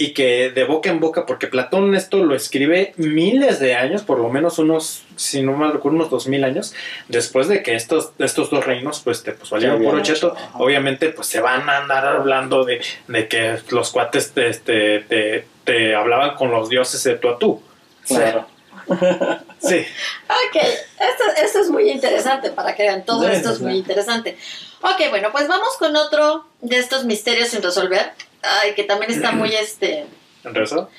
[0.00, 4.20] y que de boca en boca, porque Platón esto lo escribe miles de años, por
[4.20, 6.72] lo menos unos, si no mal recuerdo, unos dos mil años,
[7.08, 11.26] después de que estos, estos dos reinos pues, te, pues valieron por cheto, obviamente pues
[11.26, 16.36] se van a andar hablando de, de que los cuates te, te, te, te hablaban
[16.36, 17.60] con los dioses de tú a tú.
[18.06, 18.46] Claro.
[19.60, 19.86] Sí.
[20.28, 24.38] Ok, esto, esto es muy interesante para que vean, todo Sí, esto es muy interesante.
[24.82, 28.12] Ok, bueno, pues vamos con otro de estos misterios sin resolver.
[28.42, 30.06] Ay, que también está muy, este,
[30.44, 30.90] ¿Enrevesado?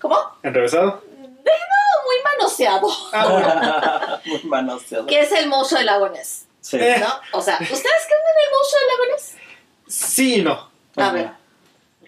[0.00, 0.18] ¿cómo?
[0.42, 1.02] ¿Enrevesado?
[1.44, 4.20] Muy manoseado, Ah.
[4.24, 5.06] Muy manoseado.
[5.06, 6.76] que es el monstruo del lago Ness, Sí.
[6.80, 6.96] Eh.
[6.98, 7.38] ¿no?
[7.38, 9.36] O sea, ¿ustedes creen en el monstruo del lago Ness?
[9.86, 10.70] Sí y no.
[10.96, 11.30] A ver.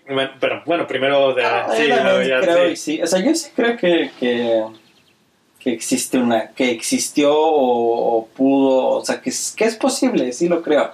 [0.09, 1.45] Bueno, pero bueno, primero de...
[1.45, 2.73] Ah, sí, yo también luego ya, creo sí.
[2.73, 3.03] y sí.
[3.03, 4.65] O sea, yo sí creo que, que,
[5.67, 10.33] que existe una, que existió o, o pudo, o sea, que es, que es posible,
[10.33, 10.93] sí lo creo.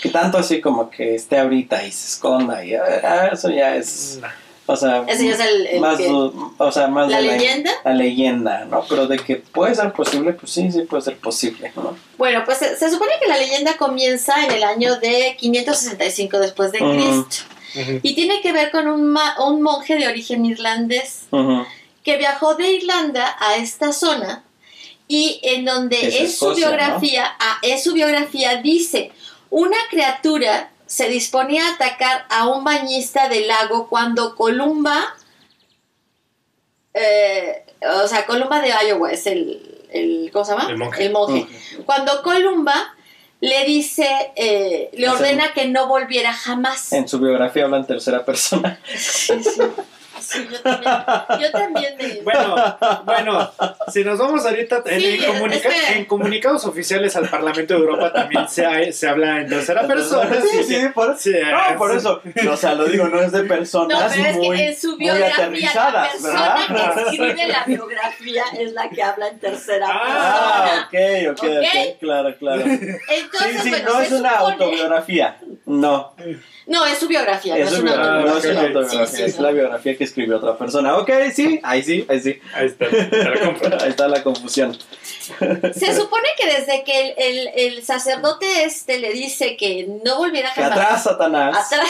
[0.00, 4.20] Que tanto así como que esté ahorita y se esconda y ah, eso ya es,
[4.66, 7.72] o sea, Ese es el, el más, que- o sea, más la de leyenda.
[7.84, 8.84] la leyenda, ¿no?
[8.88, 11.96] Pero de que puede ser posible, pues sí, sí puede ser posible, ¿no?
[12.16, 16.70] Bueno, pues se, se supone que la leyenda comienza en el año de 565 después
[16.70, 16.78] de.
[16.78, 17.44] Cristo
[17.80, 17.98] Ujú.
[18.04, 21.64] y tiene que ver con un, ma- un monje de origen irlandés Ujú.
[22.04, 24.44] Que viajó de Irlanda a esta zona
[25.08, 29.10] y en donde es en su biografía, ah, en su biografía dice,
[29.50, 35.14] una criatura se disponía a atacar a un bañista del lago cuando Columba,
[36.92, 37.64] eh,
[38.02, 40.70] o sea, Columba de Iowa es el, el ¿cómo se llama?
[40.70, 41.46] El monje.
[41.86, 42.94] Cuando Columba
[43.40, 46.92] le dice, eh, le O sea, ordena que no volviera jamás.
[46.92, 48.78] En su biografía habla en tercera persona.
[48.96, 49.60] Sí, sí.
[50.24, 50.92] Sí, yo también.
[51.40, 53.52] Yo también me- Bueno, bueno,
[53.92, 57.74] si nos vamos ahorita en, Sí, en comunica- es que- en comunicados oficiales al Parlamento
[57.74, 60.30] de Europa también se, ha- se habla en tercera persona.
[60.50, 61.96] Sí, sí, por, Sí, no, por sí.
[61.98, 62.22] eso.
[62.54, 64.88] O sea, lo digo, no es de No, personas pero es muy, que en su
[64.90, 66.94] muy biografía, la aterrizadas, persona ¿verdad?
[66.94, 71.32] que escribe la biografía es la que habla en tercera Ah, persona.
[71.32, 71.64] ok, ok, ok,
[71.94, 71.98] Ok.
[72.00, 72.62] claro, claro.
[72.64, 72.70] Sí,
[73.08, 75.36] Entonces, sí, bueno, no es una supone- autobiografía.
[75.66, 76.14] No,
[76.66, 79.16] No, es su biografía, es no es su una biografía, no es una autobiografía, Sí,
[79.16, 79.42] sí, es no.
[79.46, 80.96] la biografía que escribió otra persona.
[80.96, 82.38] Ok, sí, ahí sí, ahí sí.
[82.54, 83.78] Ahí está, la.
[83.82, 84.78] Ahí está la confusión.
[85.74, 90.52] Se supone que desde que el, el- el sacerdote este le dice que no volviera
[90.54, 90.78] Que jamás.
[90.78, 91.72] atrás, Satanás.
[91.72, 91.88] Atrás.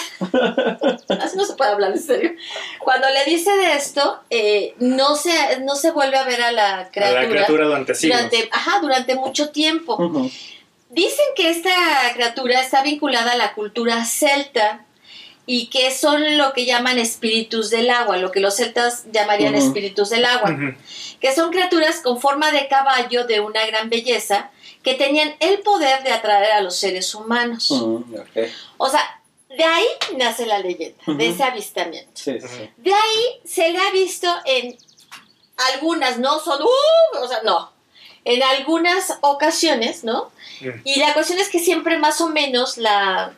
[1.22, 2.32] Así no se puede hablar en serio.
[2.80, 6.78] Cuando le dice de esto, eh, no, se, no se vuelve a ver a la
[6.80, 8.18] A criatura, la criatura durante siglos.
[8.18, 10.30] durante, ajá, durante mucho tiempo.
[10.90, 11.70] Dicen que esta
[12.14, 14.84] criatura está vinculada a la cultura celta
[15.46, 19.66] y que son lo que llaman espíritus del agua, lo que los celtas llamarían Ujú.
[19.66, 20.74] espíritus del agua, Ujú.
[21.20, 24.50] que son criaturas con forma de caballo de una gran belleza
[24.82, 27.70] que tenían el poder de atraer a los seres humanos.
[27.70, 28.48] Mm, ok.
[28.78, 29.00] O sea,
[29.48, 32.10] de ahí nace la leyenda, de ese avistamiento.
[32.14, 32.70] Sí, sí.
[32.78, 34.76] De ahí se le ha visto en
[35.72, 37.18] algunas, no son, ¡uh!
[37.22, 37.70] o sea, no,
[38.24, 40.32] en algunas ocasiones, ¿no?
[40.84, 43.34] Y la cuestión es que siempre más o menos la,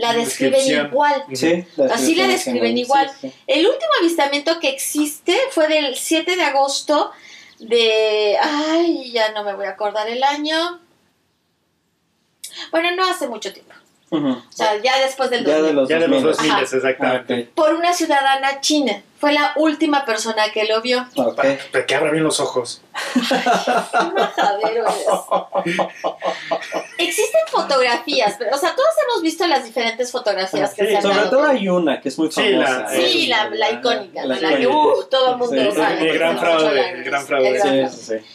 [0.00, 1.24] la describen igual.
[1.34, 3.10] Sí, Así la describen sí, igual.
[3.20, 3.32] sí.
[3.46, 7.12] El último avistamiento que existe fue del 7 de agosto
[7.58, 8.38] de...
[8.42, 10.80] Ay, ya no me voy a acordar el año.
[12.70, 13.74] Bueno, no hace mucho tiempo.
[14.12, 15.76] O sea, ya después del Ya de 2000.
[15.76, 16.36] los Ya de los 2000.
[16.50, 16.62] 2000, Ajá.
[16.76, 17.50] exactamente.
[17.54, 19.02] Por una ciudadana china.
[19.20, 21.06] Fue la última persona que lo vio.
[21.14, 21.44] ok, ok.
[21.70, 22.80] Pero que abra bien los ojos.
[26.98, 31.02] Existen fotografías, pero, o sea, todos hemos visto las diferentes fotografías que Sí, se han
[31.02, 31.30] Sobre dado.
[31.30, 32.78] todo hay una que es muy Sí, famosa.
[32.80, 33.28] la- Sí, ¿eh?
[33.28, 36.08] la, la icónica, la la que uh, todo el mundo Sí, lo sabe.
[36.10, 37.48] el gran fraude, el gran fraude.
[37.48, 38.26] El gran Sí, sí, sí.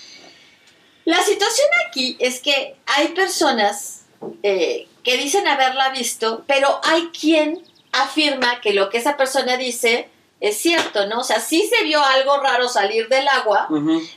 [1.06, 4.06] La situación aquí es que hay personas
[4.42, 7.62] eh, que dicen haberla visto, pero hay quien
[7.94, 10.10] afirma que lo que esa persona dice
[10.42, 11.20] es cierto, ¿no?
[11.20, 13.68] O sea, sí se vio algo raro salir del agua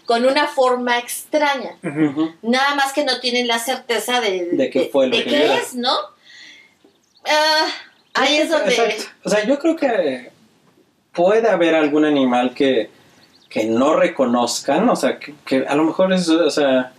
[0.05, 1.77] con una forma extraña.
[2.43, 5.55] Nada más que no tienen la certeza de, De qué fue lo de que qué
[5.55, 5.95] es, ¿no?
[7.25, 7.67] Ah,
[8.15, 8.71] ahí es donde...
[8.71, 9.05] Exacto.
[9.25, 10.31] O sea, yo creo que
[11.13, 12.91] puede haber algún animal que,
[13.49, 16.93] que no reconozcan, o sea, que, que a lo mejor es, o sea,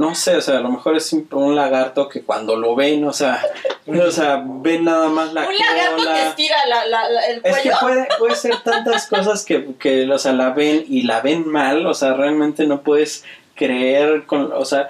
[0.00, 3.12] no sé, o sea, a lo mejor es un, lagarto que cuando lo ven, o
[3.12, 3.44] sea,
[3.86, 7.58] o sea, ven nada más la Un lagarto que estira la- la- la- el Es
[7.58, 11.46] que puede, puede ser tantas cosas que, que, o sea, la ven y la ven
[11.46, 13.24] mal, o sea, realmente no puedes
[13.54, 14.88] creer, con, o sea,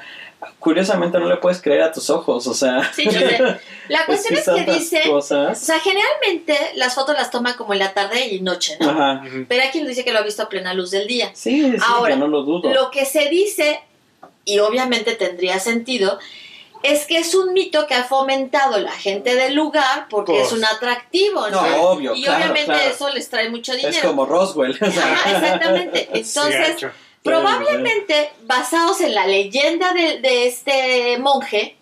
[0.60, 2.88] curiosamente no le puedes creer a tus ojos, o sea.
[2.94, 3.38] Sí, yo sé.
[3.88, 5.02] La cuestión es, que dice...
[5.10, 8.90] O sea, generalmente las fotos las toma como en la tarde y noche, ¿no?
[8.90, 9.22] Ajá.
[9.48, 11.30] Pero hay quien dice que lo ha visto a plena luz del día.
[11.34, 12.72] Sí, sí, Ahora, yo no lo dudo.
[12.72, 13.80] Lo que se dice,
[14.44, 16.18] y obviamente tendría sentido,
[16.82, 20.52] es que es un mito que ha fomentado la gente del lugar porque Pues, es
[20.52, 21.62] un atractivo, ¿no?
[21.62, 22.90] No, obvio, y claro, obviamente claro.
[22.90, 23.94] eso les trae mucho dinero.
[23.94, 24.78] Es como Roswell.
[24.80, 26.08] Ajá, exactamente.
[26.14, 26.86] Entonces,
[27.22, 31.76] probablemente basados en la leyenda de, de este monje,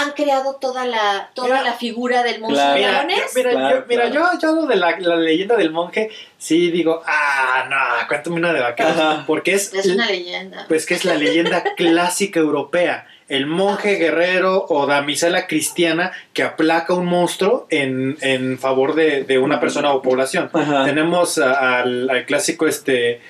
[0.00, 1.62] han creado toda la, toda Mira.
[1.62, 2.74] la figura del Claro.
[2.76, 4.30] Mira, mira, Claro, yo, mira, claro.
[4.32, 8.52] yo, yo lo de la, la leyenda del monje, sí digo, ah, no, cuéntame una
[8.52, 8.92] de vaqueros.
[8.92, 9.24] Ajá.
[9.26, 10.64] Porque es, Es una leyenda.
[10.68, 13.06] pues que es la leyenda clásica europea.
[13.28, 19.38] El monje guerrero o damisela cristiana que aplaca un monstruo en, en favor de, de
[19.38, 20.50] una persona o población.
[20.52, 20.84] Ajá.
[20.84, 23.20] Tenemos a- al, al clásico este...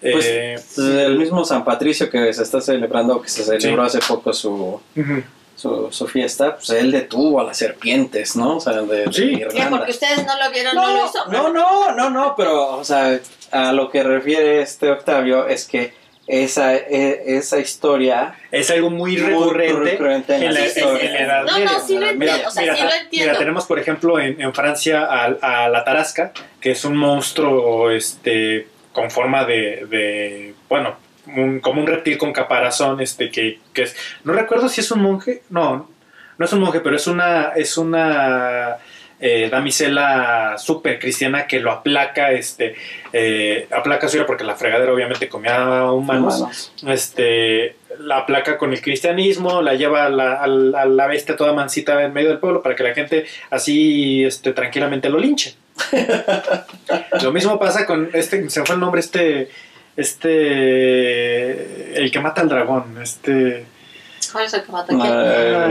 [0.00, 0.56] Pues, eh,
[1.06, 4.80] el mismo San Patricio que se está celebrando, que se celebró hace poco su.
[5.62, 8.56] Su, su fiesta, pues él detuvo a las serpientes, ¿no?
[8.56, 9.42] O sea, de, de Sí.
[9.70, 11.24] Porque ustedes no lo vieron, no, lo hizo.
[11.30, 13.18] no, no, no, no, pero, o sea,
[13.52, 15.92] a lo que refiere este Octavio es que
[16.26, 19.20] esa, e- esa historia es algo muy muy
[19.50, 21.10] recurrente recurrente en en la Sí, sí, en historia.
[21.12, 21.80] la Edad No, no, Media.
[21.86, 23.26] sí lo entiendo, Mira, o sea, mira, sí lo entiendo.
[23.28, 25.24] mira, tenemos por ejemplo en, en Francia a,
[25.64, 30.96] a la tarasca, que es un monstruo este, con forma de, de bueno,
[31.26, 35.00] un- como un reptil con caparazón, este, que, que es, no recuerdo si es un
[35.02, 35.88] monje, no,
[36.38, 38.76] no es un monje, pero es una, es una
[39.20, 42.74] eh, damisela súper cristiana que lo aplaca, este,
[43.12, 46.72] eh, aplaca suya porque la fregadera obviamente comía humanos Humanos.
[46.88, 51.36] este, la placa con el cristianismo, la lleva a la, a la- a la bestia
[51.36, 55.54] toda mansita en medio del pueblo para que la gente así este, tranquilamente lo linche.
[57.22, 59.48] lo mismo pasa con este, se fue el nombre, este,
[59.96, 63.66] este, el que mata al dragón, este,
[64.32, 65.14] ¿Cuál es el que mata a No, quién?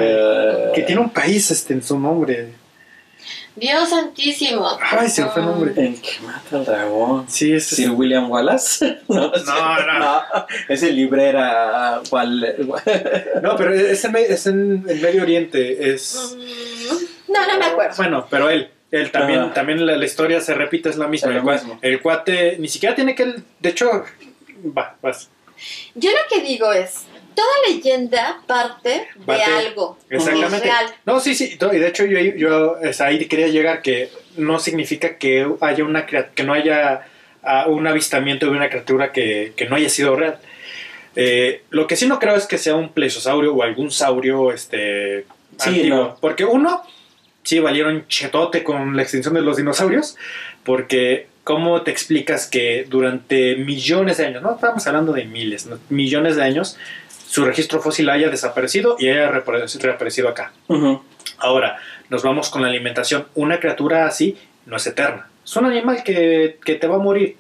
[0.02, 2.54] eh, que tiene un país este, en su nombre.
[3.56, 4.66] Dios santísimo.
[4.82, 5.72] Ay, se fue el nombre.
[5.76, 7.26] El que mata al dragón.
[7.30, 9.00] Sí, es, Sir William Wallace.
[9.08, 10.22] no, es- No, no.
[10.70, 12.02] Es el librera
[13.42, 17.96] no, pero es en, es en el Medio Oriente, es, Mm, No, no me acuerdo.
[17.98, 19.54] Bueno, pero él, él también, Ah.
[19.54, 21.32] también la, la historia se repite, es la misma.
[21.32, 21.80] Es El, cua- mismo.
[21.82, 24.04] el cuate ni siquiera tiene que, de hecho,
[24.78, 25.30] va, vas.
[25.96, 27.06] Yo lo que digo es,
[27.36, 29.98] toda leyenda parte de algo.
[30.10, 30.58] Exactamente.
[30.58, 30.86] Es real.
[31.06, 35.18] No, sí, sí, no, y de hecho yo, yo ahí quería llegar que no significa
[35.18, 37.06] que haya una crea- que no haya
[37.44, 40.38] ah, un avistamiento de una criatura que, que no haya sido real.
[41.16, 45.26] Eh, lo que sí no creo es que sea un plesiosaurio o algún saurio este
[45.58, 45.98] Sí, antiguo.
[45.98, 46.18] no.
[46.22, 46.82] Porque uno,
[47.44, 50.18] sí valieron chetote con la extinción de los dinosaurios,
[50.64, 55.80] porque ¿cómo te explicas que durante millones de años, no estamos hablando de miles, ¿no?
[55.90, 56.78] millones de años,
[57.28, 60.52] su registro fósil haya desaparecido y haya reapare- reaparecido acá?
[61.38, 63.26] Ahora, nos vamos con la alimentación.
[63.36, 65.28] Una criatura así no es eterna.
[65.44, 67.38] Es un animal que, que te va a morir.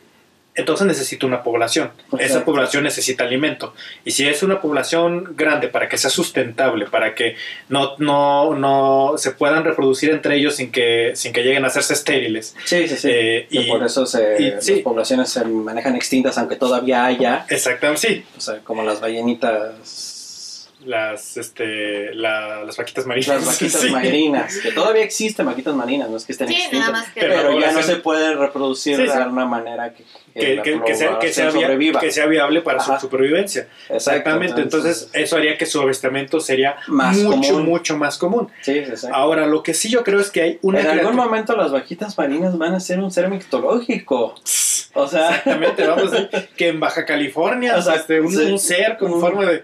[0.54, 1.92] Entonces necesita una población.
[2.20, 3.74] Esa población necesita alimento.
[4.04, 7.38] Y si es una población grande para que sea sustentable, para que
[7.70, 11.94] no, no, no se puedan reproducir entre ellos sin que, sin que lleguen a hacerse
[11.94, 12.54] estériles.
[12.66, 13.10] Sí, sí, sí.
[13.10, 14.74] Eh, y- por eso se, y- sí.
[14.74, 18.26] las poblaciones se manejan extintas, aunque todavía haya, Exactamente, sí.
[18.38, 20.21] o sea, como las ballenitas,
[20.86, 23.28] Las, este, la- las vaquitas marinas.
[23.28, 23.90] las vaquitas Sí.
[23.92, 27.20] marinas, que todavía existen vaquitas marinas, no es que estén Sí, extintas, nada más que.
[27.22, 29.18] Pero- pero ya no se pueden reproducir Sí, sí.
[29.18, 30.04] de una manera que,
[30.34, 32.00] Que, que- que sea, que, sea sobreviva.
[32.00, 33.64] que sea viable para su supervivencia.
[33.90, 34.62] Exacto, Exactamente.
[34.62, 37.66] Entonces, eso haría que su avistamiento sería Más mucho, común.
[37.66, 38.50] mucho más común.
[38.62, 39.08] sí, sí, sí.
[39.12, 42.18] Ahora, lo que sí yo creo es que hay una en algún momento las vaquitas
[42.18, 44.36] marinas van a ser un ser mitológico.
[44.94, 48.52] O sea, Exactamente, vamos a decir que en Baja California, O sea, este, un, sí.
[48.52, 49.64] un ser con Un- forma de.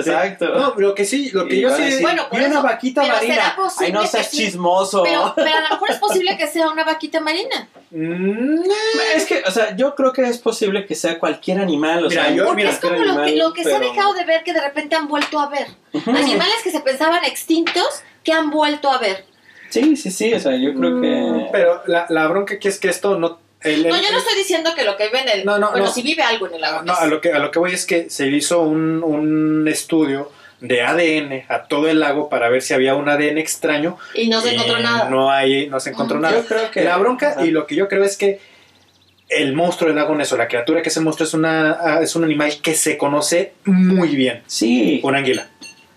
[0.00, 0.46] Exacto.
[0.54, 1.82] No, lo que sí, lo que Y yo sí.
[1.82, 3.34] decir, Bueno, por "Vi una eso, vaquita pero marina.
[3.34, 4.36] será posible Ay, no que seas sí.
[4.36, 5.02] chismoso.
[5.02, 7.68] Pero, pero a lo mejor es posible que sea una vaquita marina.
[7.90, 8.60] Mm,
[9.14, 12.04] Es que, o sea, yo creo que es posible que sea cualquier animal.
[12.06, 13.78] O Mira, sea, yo- Porque mira, es como lo que, animal, lo que se ha
[13.80, 15.66] dejado de ver que de repente han vuelto a ver.
[16.06, 19.24] Animales que se pensaban extintos que han vuelto a ver.
[19.70, 21.08] Sí, sí, sí, o sea, yo creo que...
[21.08, 23.40] Mm, Pero la, la bronca aquí es que esto no.
[23.66, 25.44] El- No, yo no estoy diciendo que lo que vive en el.
[25.44, 25.92] No, no, bueno, no.
[25.92, 26.82] si vive algo en el agua.
[26.84, 30.30] No, a lo que, a lo que voy es que se hizo un, un estudio
[30.60, 33.98] de ADN a todo el lago para ver si había un ADN extraño.
[34.14, 35.10] Y no se y encontró nada.
[35.10, 36.22] No, hay, no se encontró Mm.
[36.22, 36.36] nada.
[36.36, 36.82] Yo creo que...
[36.82, 37.44] La bronca Ajá.
[37.44, 38.40] y lo que yo creo es que
[39.28, 42.14] el monstruo del lago Neso, la criatura que es el monstruo, es, una, ah, es
[42.16, 44.42] un animal que se conoce muy bien.
[44.46, 45.48] Sí, Una anguila.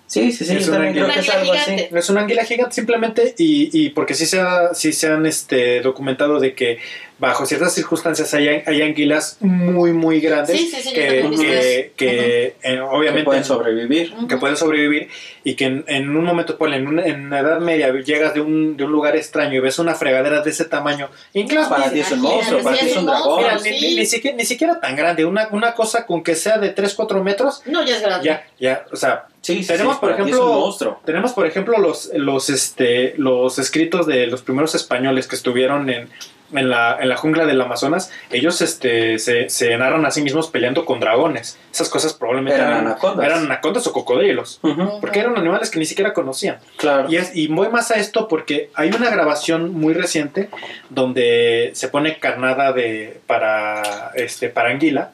[0.07, 1.71] sí, sí, sí, Es una creo anguila que es algo así.
[1.71, 1.97] gigante.
[1.99, 5.79] Es una anguila gigante simplemente y, y porque sí se, ha- sí se han este,
[5.81, 6.79] documentado de que
[7.19, 12.45] bajo ciertas circunstancias hay, hay anguilas muy, muy grandes Sí, sí, sí, yo que, que,
[12.45, 14.13] eh, Que obviamente pueden sobrevivir.
[14.27, 15.09] Que pueden sobrevivir
[15.43, 18.41] y que en, en un momento, ponle, en, una- en la Edad Media llegas de
[18.41, 21.99] un, de un lugar extraño y ves una fregadera de ese tamaño, incluso Para ti
[21.99, 23.37] es un monstruo, para ti es un dragón.
[23.43, 23.69] Mira, ni, sí.
[23.81, 26.93] ni- ni siquiera, ni siquiera tan grande, una, una cosa con que sea de 3,
[26.93, 28.25] 4 metros, No, ya es grande.
[28.25, 30.75] ya, ya, o sea, Sí, sí, Tenemos, sí, por ejemplo,
[31.05, 36.09] tenemos por ejemplo los, los, este, los escritos de los primeros españoles que estuvieron en,
[36.53, 40.49] en, la, en la jungla del Amazonas, ellos este, se, se narran a sí mismos
[40.49, 41.57] peleando con dragones.
[41.71, 43.25] Esas cosas probablemente Eran eran, anacondas.
[43.25, 44.59] eran anacondas o cocodrilos,
[45.01, 46.57] porque eran animales que ni siquiera conocían.
[46.77, 47.09] Claro.
[47.09, 50.49] Y, es, y voy más a esto porque hay una grabación muy reciente
[50.89, 55.11] donde se pone carnada de, para, este, para anguila.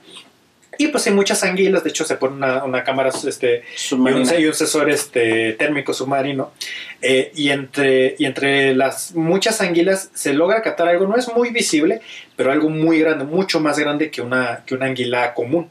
[0.77, 3.64] Y pues hay muchas anguilas, de hecho se pone una, una cámara este, y, un,
[3.77, 4.35] Submarina.
[4.39, 6.52] y un sensor este, térmico submarino.
[7.02, 11.49] eh, y, entre, y entre las muchas anguilas se logra captar algo, no es muy
[11.52, 12.02] visible,
[12.35, 15.69] pero algo muy grande, mucho más grande que una, que una anguila común.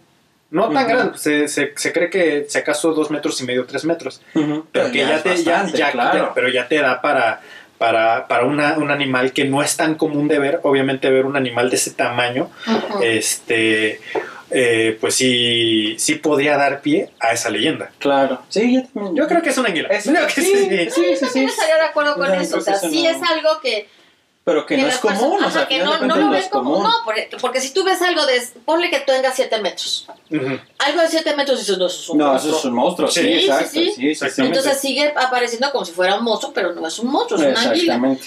[0.51, 3.85] No tan grande, se, se, se cree que si acaso dos metros y medio, tres
[3.85, 4.22] metros
[4.70, 6.18] pero que ya, te, ya, bastante, ya- claro.
[6.28, 7.40] ya- pero ya te da para
[7.76, 11.36] para, para una- un animal que no es tan común de ver obviamente ver un
[11.36, 12.51] animal de ese tamaño
[13.02, 14.01] este
[14.56, 18.40] eh, pues sí sí podría dar pie a esa leyenda Claro.
[18.48, 19.16] Sí, yo también.
[19.16, 20.68] yo creo que es una anguila Es- Creo que sí, sí.
[20.68, 21.44] sí, Yo sí, también sí.
[21.47, 22.55] estaría de acuerdo con Yo eso.
[22.56, 23.89] O que sea, eso sí no- es algo que.
[24.44, 26.28] Pero que no las es común, personas- o sea, ajá, que que no, no lo
[26.31, 26.82] ven como.
[26.82, 28.43] No, porque, porque si tú ves algo de.
[28.66, 30.06] Ponle que tenga 7 metros.
[30.31, 30.59] Ujú.
[30.78, 32.51] Algo de 7 metros dices, no, eso es un No, monstruo.
[32.52, 33.70] eso es un monstruo, sí, Sí, sí, exacto.
[33.70, 33.85] sí.
[33.86, 34.09] Sí, sí, sí.
[34.10, 34.59] Exactamente.
[34.59, 37.60] Entonces sigue apareciendo como si fuera un monstruo, pero no es un monstruo, es una
[37.70, 37.94] anguila.
[37.94, 38.24] Exactamente.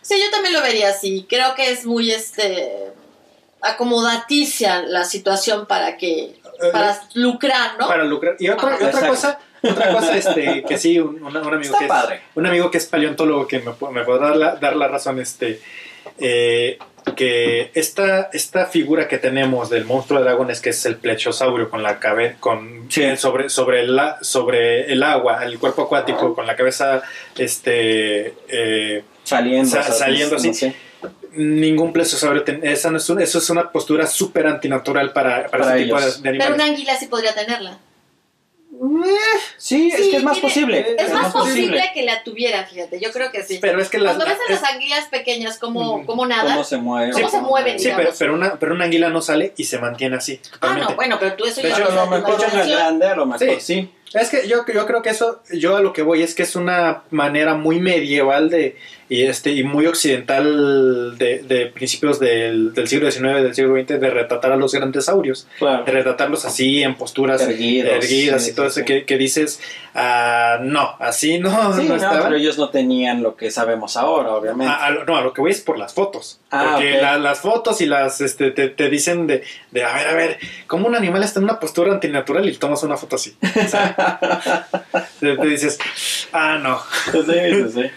[0.00, 1.26] Sí, yo también lo vería así.
[1.28, 2.92] Creo que es muy este
[3.64, 6.36] acomodaticia la situación para que
[6.72, 7.88] para lucrar, ¿no?
[7.88, 11.54] para lucrar y otra, y otra cosa otra cosa este que sí un, un- un
[11.54, 14.54] amigo Está que es, un amigo que es paleontólogo que me, me podrá dar la,
[14.56, 15.60] dar la razón este
[16.18, 16.78] eh,
[17.16, 21.82] que esta, esta figura que tenemos del monstruo de dragones que es el plechosaurio con
[21.82, 23.02] la cabeza con Sí.
[23.02, 27.02] eh, sobre sobre el, la- sobre el agua el cuerpo acuático con la cabeza
[27.38, 29.70] este eh, Saliendo.
[29.70, 30.52] Sa- saliendo no así.
[30.54, 30.74] sé.
[31.36, 35.76] Ningún plesiosaurio esa no es un- eso es una postura súper antinatural para, para, Para
[35.76, 37.78] ese tipo de, de Pero animales una anguila sí podría tenerla.
[39.56, 40.96] Sí, es Sí, que es más tiene- posible.
[40.98, 43.00] Es más posible que la tuviera, fíjate.
[43.00, 43.58] Yo creo que sí.
[43.60, 46.06] pero es que las, Cuando ves a las anguilas pequeñas como, Ujú.
[46.06, 46.50] como nada.
[46.52, 47.12] ¿Cómo se mueve?
[47.12, 50.16] ¿Cómo se mueven, Sí, pero, pero, una, pero una anguila no sale y se mantiene
[50.16, 50.40] así.
[50.44, 50.90] Ah, Totalmente.
[50.90, 53.26] no, bueno, pero tú eso De ya hecho, lo lo mejor una grande, a lo
[53.26, 53.60] mejor Sí.
[53.60, 53.90] sí.
[54.20, 56.56] Es que yo, yo creo que eso, yo a lo que voy es que es
[56.56, 58.76] una manera muy medieval de
[59.06, 64.00] y este y muy occidental de, de principios del, del siglo XIX, del siglo XX,
[64.00, 65.84] de retratar a los grandes saurios, Claro.
[65.84, 68.84] de retratarlos así en posturas Erguidos, erguidas sí, y todo sí, eso sí.
[68.86, 69.60] que, que dices,
[69.94, 74.32] ah, no, así no, Sí, no no, pero ellos no tenían lo que sabemos ahora,
[74.32, 74.72] obviamente.
[74.72, 76.40] A, a no, a lo que voy es por las fotos.
[76.50, 80.06] Ah, porque la- las fotos y las este, te, te dicen de, de, a ver,
[80.08, 83.36] a ver, ¿cómo un animal está en una postura antinatural y tomas una foto así?
[83.42, 83.94] O sea,
[85.20, 85.78] Te dices,
[86.32, 86.78] ah, no.
[87.12, 87.90] Sí, sí, sí.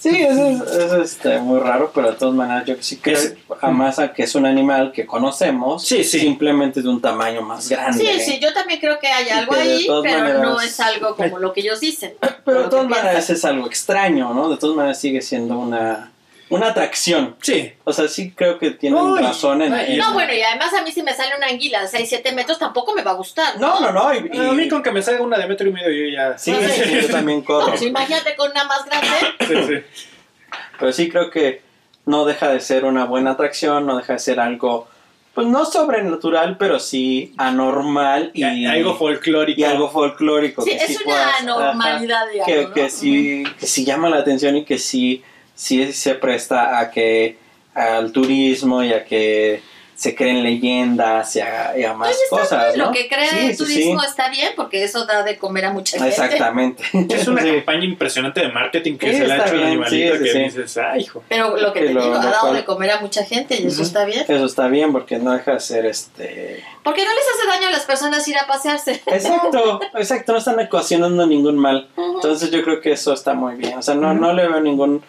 [0.00, 3.16] Sí, eso es, eso es, este, muy raro, pero de todas maneras yo sí creo,
[3.16, 6.18] Es- además a que es un animal que conocemos, Sí, sí.
[6.18, 8.04] simplemente de un tamaño más grande.
[8.04, 11.14] Sí, sí, yo también creo que hay algo que ahí, pero maneras- no es algo
[11.14, 12.14] como lo que ellos dicen.
[12.44, 13.36] Pero de todas maneras piensan.
[13.36, 14.48] es algo extraño, ¿no?
[14.48, 16.10] De todas maneras sigue siendo una,
[16.54, 17.36] una atracción.
[17.42, 17.72] Sí.
[17.84, 20.72] O sea, sí creo que tienen No, y- razón en, en- No, bueno, y además
[20.74, 23.14] a mí si me sale una anguila de 6, 7 metros tampoco me va a
[23.14, 23.58] gustar.
[23.58, 24.14] No, no, no.
[24.14, 26.36] Y, y- A mí con que me salga una de metro y medio yo ya...
[26.38, 26.84] Sí, No sí, sé.
[26.84, 27.66] sí, yo también No, corro.
[27.68, 29.08] pues imagínate con una más grande.
[29.40, 30.00] Sí, sí.
[30.78, 31.62] Pero sí creo que
[32.06, 34.88] no deja de ser una buena atracción, no deja de ser algo,
[35.34, 39.60] pues no sobrenatural, pero sí anormal y, Y algo folclórico.
[39.60, 40.62] y algo folclórico.
[40.62, 42.46] Sí, que es sí una puedas- normalidad, ajá, digamos.
[42.52, 42.72] que, ¿no?
[42.74, 45.22] que sí, que sí llama la atención y que sí,
[45.54, 47.36] sí se presta a que
[47.74, 49.62] al turismo y a que
[49.94, 52.68] se creen leyendas y a, y a más cosas.
[52.74, 52.86] bien, ¿no?
[52.86, 54.06] Lo que crea Sí, el sí, turismo sí.
[54.08, 56.08] está bien porque eso da de comer a mucha gente.
[56.10, 56.82] Exactamente.
[57.08, 57.52] Es una Sí.
[57.52, 60.32] campaña impresionante de marketing que Sí, se le ha hecho al animalito sí, sí, que
[60.32, 60.38] sí.
[60.40, 61.22] dices, ay, hijo.
[61.28, 63.54] Pero lo que Que te lo- digo, ha dado cual- de comer a mucha gente
[63.54, 63.82] y eso Ujú.
[63.82, 64.24] está bien.
[64.26, 66.64] Eso está bien porque no deja de ser este...
[66.82, 69.00] Porque no les hace daño a las personas ir a pasearse.
[69.06, 71.88] Exacto, exacto, no están ocasionando ningún mal.
[71.96, 72.14] Ujú.
[72.16, 73.78] Entonces yo creo que eso está muy bien.
[73.78, 75.04] O sea, no, no le veo ningún,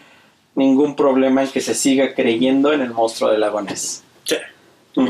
[0.56, 4.04] ningún problema en que se siga creyendo en el monstruo del lago Ness.
[4.24, 4.36] Sí.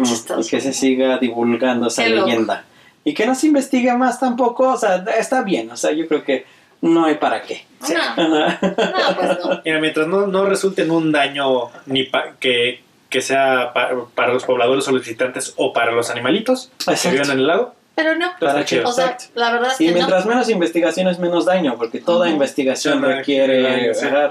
[0.03, 0.39] Chistoso.
[0.41, 2.27] Y que se siga divulgando esa Qué loco.
[2.27, 2.63] leyenda.
[3.03, 4.69] Y que no se investigue más tampoco.
[4.73, 5.69] O sea, está bien.
[5.71, 6.45] O sea, yo creo que
[6.81, 7.65] no hay para qué.
[7.81, 7.93] Sí.
[7.93, 7.99] No,
[8.45, 8.59] Ajá.
[8.61, 9.61] no, pues no.
[9.65, 14.33] Mira, mientras no, no resulte en un daño ni pa- que, que sea pa- para
[14.33, 17.11] los pobladores o los visitantes o para los animalitos que Exacto.
[17.11, 18.25] viven en el lago, Pero no.
[18.27, 18.89] está Para chido.
[18.89, 19.25] O sea, Exacto.
[19.35, 21.75] la verdad es Y que mientras menos investigaciones, menos daño.
[21.77, 23.61] Porque toda investigación requiere...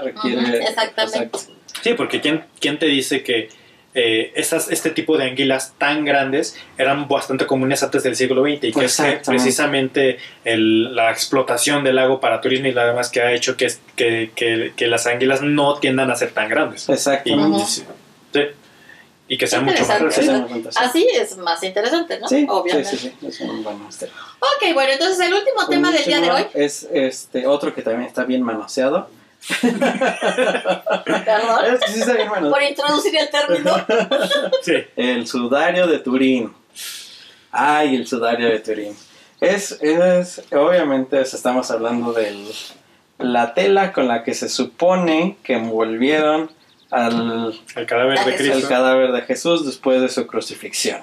[0.03, 1.17] requiere- exactamente.
[1.17, 1.39] exacto.
[1.81, 3.49] Sí, porque ¿quién, quién te dice que
[3.95, 8.63] eh, esas, este tipo de anguilas tan grandes eran bastante comunes antes del siglo XX
[8.63, 13.09] y que es que precisamente el- la explotación del lago para turismo y lo demás
[13.11, 16.49] que ha hecho que, es- que, que- que las anguilas no tiendan a ser tan
[16.49, 16.89] grandes.
[16.89, 17.29] Exacto.
[17.29, 17.83] Y, sí.
[19.27, 20.71] Y que sean mucho más Interesante.
[20.71, 22.27] Sí, Así es más interesante, ¿no?
[22.27, 22.89] Sí, sí, Obviamente.
[22.89, 24.13] sí, sí, es un buen misterio.
[24.39, 26.45] Ok, bueno, entonces el último tema del día de hoy.
[26.53, 29.07] Es este otro que también está bien manoseado.
[29.61, 31.65] Perdón.
[31.65, 32.51] Es sí está bien manoseado.
[32.51, 33.75] Por introducir el término.
[34.61, 34.73] Sí.
[34.95, 36.53] El sudario de Turín.
[37.51, 38.95] Ay, el sudario de Turín.
[39.39, 42.45] Es, es obviamente sea, estamos hablando de
[43.19, 46.49] la tela con la que se supone que envolvieron
[46.93, 48.39] al, El cadáver de Jesús.
[48.47, 48.69] al Cristo.
[48.69, 51.01] cadáver de Jesús después de su crucifixión.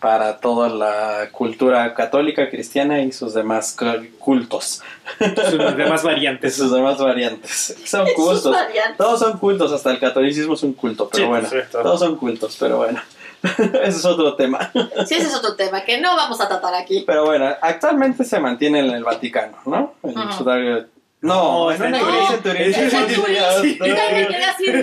[0.00, 4.80] Para toda la cultura católica, cristiana y sus demás cu- cultos.
[5.18, 6.56] Sus demás variantes.
[6.56, 7.76] sus demás variantes.
[7.84, 8.52] Son cultos.
[8.52, 8.96] variantes.
[8.96, 11.48] Todos son cultos, hasta el catolicismo es un culto, pero Sí, bueno.
[11.70, 13.00] Todos son cultos, pero bueno.
[13.42, 14.70] Ese es otro tema.
[15.06, 17.04] Sí, ese es otro tema que no vamos a tratar aquí.
[17.06, 19.94] Pero bueno, actualmente se mantiene en el Vaticano, ¿no?
[20.02, 20.86] El sudario.
[21.20, 22.38] No, está una iglesia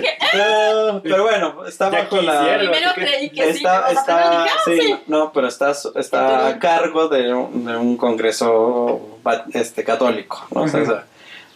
[0.00, 0.26] dije, "Ah".
[0.92, 2.58] No, pero bueno, está bajo la.
[2.58, 7.64] Primero creí que sí, Está, ah, sí, no, pero está, está a cargo de un,
[7.64, 9.18] de un congreso
[9.54, 10.46] este, católico,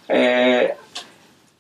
[0.09, 0.75] eh,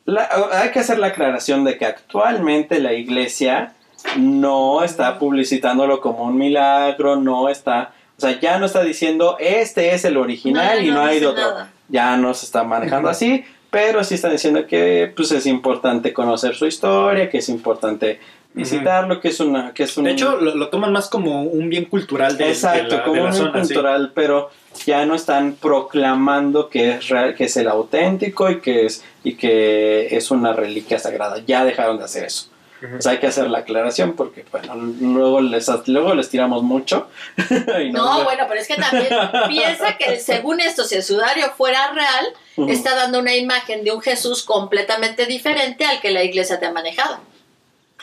[0.06, 3.74] la- hay que hacer la aclaración de que actualmente la iglesia
[4.16, 9.94] no está publicitándolo como un milagro, no está, o sea, ya no está diciendo este
[9.94, 11.50] es el original No, y no no, hay de otro.
[11.50, 11.70] nada.
[11.90, 16.54] Ya no se está manejando así, pero sí están diciendo que pues es importante conocer
[16.54, 18.20] su historia, que es importante
[18.52, 21.68] visitarlo, que es una, que es un De hecho, lo, lo toman más como un
[21.68, 23.64] bien cultural de, de Exacto, la, como de la un zona.
[23.64, 23.74] sí.
[23.74, 24.50] cultural, pero
[24.86, 29.34] ya no están proclamando que es real, que es el auténtico y que es y
[29.34, 31.38] que es una reliquia sagrada.
[31.46, 32.48] Ya dejaron de hacer eso.
[32.98, 37.08] Sea, hay que hacer la aclaración porque bueno, luego les luego les tiramos mucho.
[37.82, 39.08] y No, bueno, pero es que también
[39.48, 44.00] piensa que según esto, si el sudario fuera real, está dando una imagen de un
[44.00, 47.20] Jesús completamente diferente al que la iglesia te ha manejado.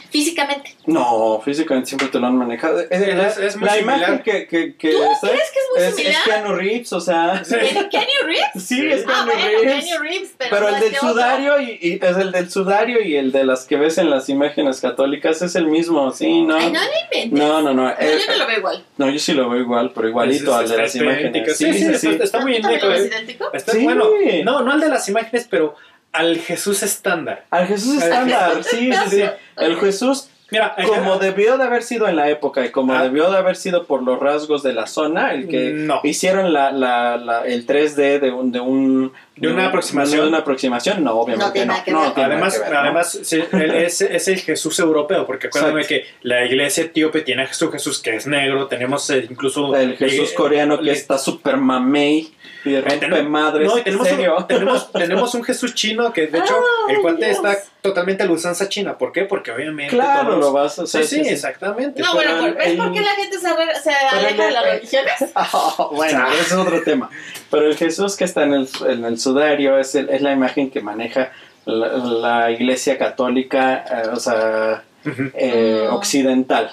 [0.10, 0.76] Físicamente.
[0.86, 2.80] No, físicamente siempre te lo han manejado.
[2.80, 3.98] Es, Es- es muy la similar.
[4.00, 6.16] imagen que, que, que ¿Tú está- crees que es muy es, similar?
[6.16, 7.56] es Keanu Reeves, o sea, Sí.
[7.56, 8.64] ¿Kenny Kenny Reeves?
[8.66, 9.86] sí, es Ah, Keanu bueno, Reeves.
[9.86, 11.10] Kenny Reeves, pero, Pero no el es del otro.
[11.10, 14.30] sudario y, y- es el del sudario y el de las que ves en las
[14.30, 16.56] imágenes católicas es el mismo, sí, no.
[16.56, 17.32] Ay, no inventes.
[17.40, 17.84] No, no, no.
[17.84, 18.86] No, eh, yo no lo veo igual.
[18.98, 21.28] no, yo sí lo veo igual, pero igualito Es- al de las está idéntico.
[21.38, 21.58] imágenes.
[21.58, 22.86] Sí, sí, está, está muy ¿Tú también idéntico.
[22.88, 23.08] lo ves eh.
[23.08, 23.50] idéntico?
[23.54, 23.84] Está Sí.
[23.84, 24.06] bueno.
[24.46, 25.76] No, no al de las imágenes, pero
[26.14, 27.46] al Jesús estándar.
[27.50, 29.24] Al Jesús estándar, sí, sí, sí.
[29.58, 33.04] El Jesús, Mira, como debió de haber sido en la época y como Ah.
[33.04, 36.00] debió de haber sido por los rasgos de la zona, el que No.
[36.04, 40.22] hicieron la, la, la- el 3D de un, de un De una aproximación.
[40.22, 42.04] De una aproximación, no, obviamente No tiene no.
[42.06, 42.80] no tiene Además, que ver, ¿no?
[42.80, 46.06] además sí, él es, es el Jesús europeo, porque acuérdame Exacto.
[46.06, 49.76] que la iglesia etíope tiene a Jesús, Jesús que es negro, tenemos eh, incluso...
[49.76, 52.34] El Jesús eh, coreano que eh, está super mamey
[52.66, 53.68] y eh, rompe tenemos- madres.
[53.68, 54.36] No, y tenemos, ¿En serio?
[54.38, 56.56] un, tenemos, tenemos un Jesús chino que de hecho
[56.90, 57.38] Ay, el cuate Dios.
[57.38, 58.98] está totalmente a la usanza china.
[58.98, 59.22] ¿Por qué?
[59.24, 61.06] Porque obviamente Claro, todos- lo vas a hacer.
[61.06, 62.02] Sí, sí, exactamente.
[62.02, 64.64] No, Pero bueno, ¿ves el- por qué la gente se, re- se aleja de las
[64.66, 65.14] religiones?
[65.92, 67.10] bueno, ese es otro tema.
[67.50, 70.70] Pero el Jesús que está en el, en el sudario es, el- es la imagen
[70.72, 71.32] que maneja
[71.66, 75.94] la, la iglesia católica, eh, o sea, Ujú, eh, Mm.
[75.94, 76.70] occidental.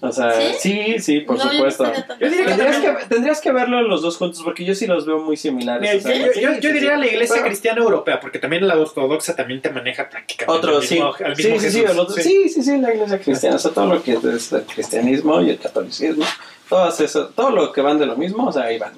[0.00, 1.84] O sea, sí, sí, por No, supuesto.
[2.18, 4.86] Yo diría que Tendrías también- que, tendrías que verlo los dos juntos porque yo sí
[4.86, 5.82] los veo muy similares.
[5.82, 6.72] Mira, o sea, yo, yo- sí, yo- sí, sí.
[6.72, 10.76] diría la iglesia Pero- cristiana europea, porque también la ortodoxa también te maneja prácticamente Otro,
[10.78, 10.94] al sí.
[10.94, 11.90] mismo, al mismo sí, sí, sí, Jesús.
[11.90, 13.56] el otro- sí, sí, sí, la iglesia cristiana.
[13.56, 16.24] O sea, todo lo que es el cristianismo y el catolicismo,
[16.68, 18.92] todas esas, todo lo que van de lo mismo, o sea, ahí van.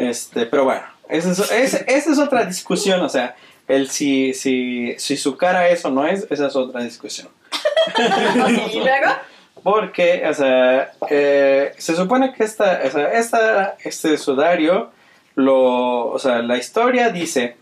[0.00, 3.36] Este, pero bueno, esa es, esa es otra discusión, o sea,
[3.68, 7.28] el si, si, si su cara es o no es, esa es otra discusión.
[8.72, 9.12] y luego,
[9.62, 14.90] Porque, o sea, eh, se supone que esta, o sea, esta, este sudario,
[15.34, 17.56] lo, o sea, la historia dice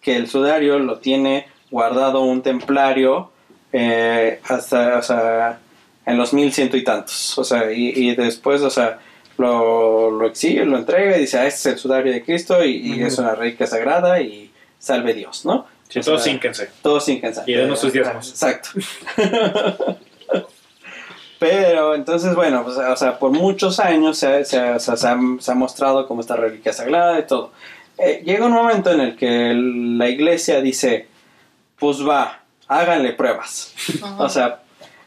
[0.00, 3.30] que el sudario lo tiene guardado un templario
[3.72, 5.60] eh, hasta, o sea,
[6.06, 7.38] en los mil ciento y tantos.
[7.38, 8.98] O sea, y, y después, o sea,
[9.38, 12.76] lo, lo exhibe, lo entrega y dice, ah, este es el sudario de Cristo y,
[12.94, 15.66] y es una reliquia sagrada y salve Dios, ¿no?
[15.88, 16.70] Sí, O todos sea, sínquense.
[16.82, 17.48] todos sin cansar.
[17.48, 18.30] Y denos sus diezmos.
[18.30, 18.70] Exacto.
[21.38, 25.54] Pero entonces, bueno, pues, o sea, por muchos años se, sea, se ha, se ha
[25.54, 27.52] mostrado como esta reliquia sagrada y todo.
[27.98, 31.06] Eh, llega un momento en el que el- la iglesia dice,
[31.78, 33.74] pues va, háganle pruebas.
[34.18, 34.62] O sea,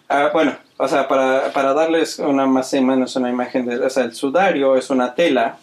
[0.09, 3.89] ah, bueno, o sea, para, para darles una más o menos una imagen de, o
[3.89, 5.57] sea, el sudario es una tela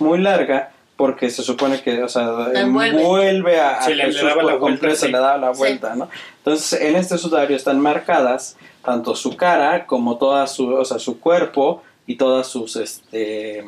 [0.00, 3.00] muy larga porque se supone que, o sea, envuelve.
[3.00, 5.06] envuelve a, a Sí, le- le Jesús daba la vuelta, completo, sí.
[5.06, 5.58] le daba la Sí.
[5.58, 6.08] vuelta, ¿no?
[6.38, 11.18] Entonces, en este sudario están marcadas tanto su cara como toda su, o sea, su
[11.18, 13.64] cuerpo y todas sus, este,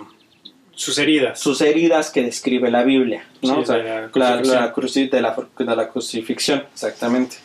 [0.74, 1.40] Sus heridas.
[1.40, 3.54] sus heridas que describe la Biblia, ¿no?
[3.54, 7.38] Sí, O sea, de la la, la cruci- de, la, de la crucifixión, exactamente.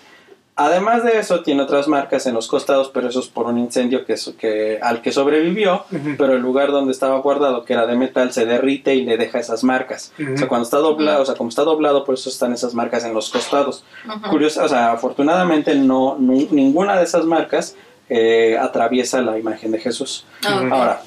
[0.66, 4.06] Además de eso, tiene otras marcas en los costados, pero eso es por un incendio
[4.06, 5.86] que, que, al que sobrevivió,
[6.18, 9.40] pero el lugar donde estaba guardado, que era de metal, se derrite y le deja
[9.40, 10.14] esas marcas.
[10.34, 13.04] O sea, cuando está doblado, o sea, como está doblado, por eso están esas marcas
[13.06, 13.84] en los costados.
[14.30, 17.76] Curioso, o sea, afortunadamente no, ninguna de esas marcas
[18.10, 20.26] eh, atraviesa la imagen de Jesús.
[20.46, 20.68] Ah.
[20.70, 21.02] Ahora,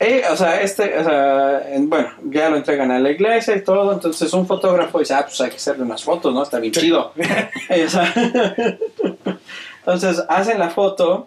[0.00, 3.62] eh, o sea, este, o sea, en- bueno, ya lo entregan a la iglesia y
[3.64, 6.42] todo, entonces un fotógrafo dice, ah, pues hay que hacerle unas fotos, ¿no?
[6.42, 7.12] Está bien chido.
[9.80, 11.26] Entonces hacen la foto,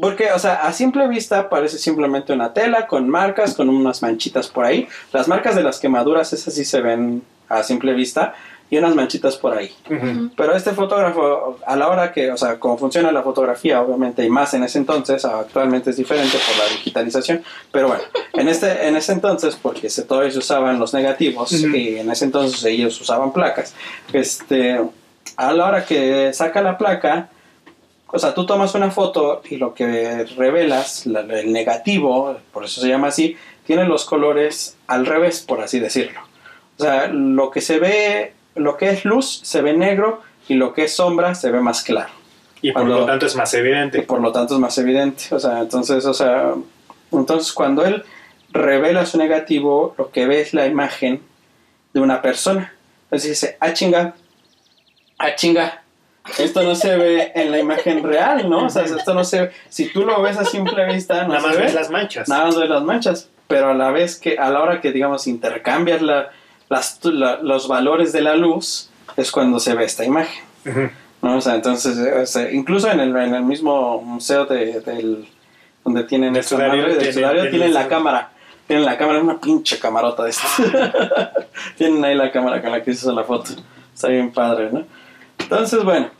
[0.00, 4.46] porque, o sea, a simple vista parece simplemente una tela con marcas, con unas manchitas
[4.48, 4.86] por ahí.
[5.12, 8.34] Las marcas de las quemaduras, esas sí se ven a simple vista,
[8.70, 9.70] y unas manchitas por ahí.
[9.90, 10.30] Ujú.
[10.36, 14.28] Pero este fotógrafo, a la hora que, o sea, como funciona la fotografía, obviamente, y
[14.28, 17.42] más en ese entonces, actualmente es diferente por la digitalización,
[17.72, 18.02] pero bueno,
[18.34, 21.74] en este, en ese entonces, porque se, todavía se usaban los negativos, Ujú.
[21.74, 23.74] y en ese entonces ellos usaban placas,
[24.12, 24.80] este,
[25.36, 27.30] a la hora que saca la placa,
[28.10, 32.80] o sea, tú tomas una foto y lo que revelas, la- el negativo, por eso
[32.80, 33.36] se llama así,
[33.66, 36.20] tiene los colores al revés, por así decirlo.
[36.78, 40.72] O sea, lo que se ve, lo que es luz se ve negro y lo
[40.74, 42.10] que es sombra se ve más claro.
[42.60, 44.02] Y por Cuando- lo tanto es más Y evidente.
[44.02, 45.24] por lo tanto es más evidente.
[45.34, 46.54] O sea, entonces, o sea,
[47.12, 48.04] entonces cuando él
[48.50, 51.22] revela su negativo, lo que ve es la imagen
[51.94, 52.72] de una persona.
[53.04, 54.14] Entonces dice, ah chinga,
[55.18, 55.82] ah chinga.
[56.38, 58.66] Esto no se ve en la imagen real, ¿no?
[58.66, 59.50] O sea, esto no se ve.
[59.70, 61.62] Si tú lo ves a simple vista, no Nada se más ve.
[61.62, 62.28] ves las manchas.
[62.28, 65.26] Nada más ves las manchas, pero a la vez que, a la hora que, digamos,
[65.26, 66.28] intercambias la-
[66.68, 70.42] las, la- los valores de la luz, es cuando se ve esta imagen.
[71.22, 71.36] ¿no?
[71.36, 75.28] O sea, entonces, o sea, incluso en el, en el mismo museo de, del,
[75.84, 78.30] donde tienen esta sudario, madre del tienen- sudario, tienen tienen la cámara.
[78.66, 80.56] Tienen la cámara, una pinche camarota de estas.
[81.78, 83.52] tienen ahí la cámara con la que hizo la foto.
[83.94, 84.84] Está bien padre, ¿no?
[85.38, 86.10] Entonces, bueno,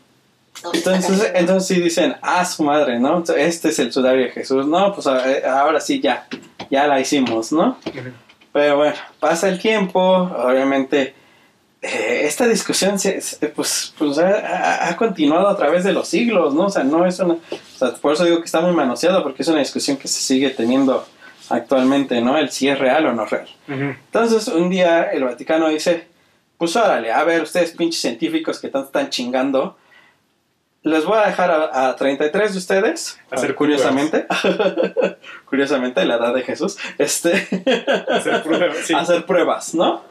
[0.72, 3.22] entonces, entonces sí dicen, ah, su madre, ¿no?
[3.36, 4.66] Este es el sudario de Jesús.
[4.66, 6.26] No, pues ahora sí ya,
[6.70, 7.76] ya la hicimos, ¿no?
[8.52, 11.14] Pero bueno, pasa el tiempo, obviamente
[11.82, 16.64] eh, esta discusión se, se- pues, pues ha, continuado a través de los siglos, ¿no?
[16.66, 17.34] O sea, no es una...
[17.34, 17.38] O
[17.78, 20.50] sea, por eso digo que está muy manoseado, porque es una discusión que se sigue
[20.50, 21.06] teniendo
[21.50, 22.36] actualmente, ¿no?
[22.36, 23.48] El si es real o no real.
[23.68, 26.06] Entonces, un día el Vaticano dice,
[26.58, 29.76] pues órale, a ver, ustedes pinches científicos que tanto están chingando,
[30.82, 34.26] les voy a dejar a, a 33 de ustedes, Hacer curiosamente,
[35.44, 37.32] curiosamente la edad de Jesús, este,
[38.08, 38.94] Hacer pruebas, sí.
[38.94, 40.02] hacer pruebas, ¿no?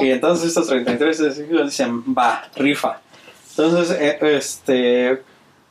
[0.00, 3.00] Y entonces estos 33 científicos dicen, va, rifa.
[3.50, 5.22] Entonces, eh, este,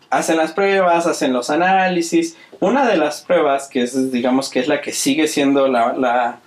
[0.10, 2.38] hacen las pruebas, hacen los análisis.
[2.60, 6.40] Una de las pruebas, que es, digamos, que es la que sigue siendo la, la,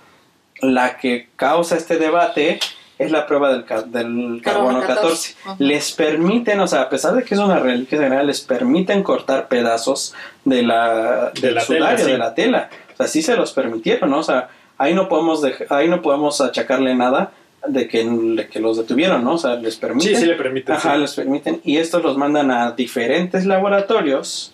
[0.61, 2.59] la que causa este debate,
[2.99, 5.35] es la prueba del, ca- del carbono 14.
[5.45, 5.55] Ujú.
[5.63, 9.47] Les permiten, o sea, a pesar de que es una reliquia general, les permiten cortar
[9.47, 10.13] pedazos
[10.45, 12.11] de la, De del la tela, sudario, sí.
[12.11, 12.69] de la tela.
[12.93, 14.19] O sea, sí se los permitieron, ¿no?
[14.19, 17.31] O sea, ahí no podemos, ahí no podemos achacarle nada
[17.67, 19.33] de que, de que los detuvieron, ¿no?
[19.33, 20.15] O sea, les permiten.
[20.15, 20.75] Sí, sí le permiten.
[20.75, 20.99] Ajá, sí.
[21.01, 21.61] les permiten.
[21.63, 24.53] Y estos los mandan a diferentes laboratorios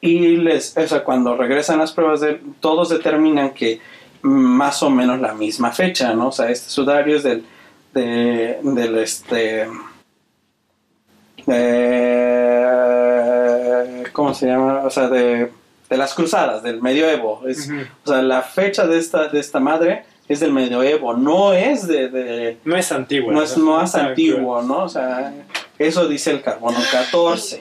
[0.00, 3.80] y les, o sea, cuando regresan las pruebas, de, todos determinan que
[4.22, 6.28] más o menos la misma fecha, ¿no?
[6.28, 7.44] O sea, este sudario es del,
[7.92, 9.68] de, del, este,
[12.72, 14.82] de- ¿cómo se llama?
[14.84, 15.50] O sea, de,
[15.88, 17.42] de las cruzadas, del medioevo.
[17.46, 17.80] Es, Ujú.
[18.04, 22.08] O sea, la fecha de esta, de esta madre es del medioevo, no es de-
[22.08, 23.32] de No es antiguo.
[23.32, 24.84] no es más Ah, antiguo, ¿no?
[24.84, 25.32] O sea,
[25.78, 27.60] eso dice el carbono 14.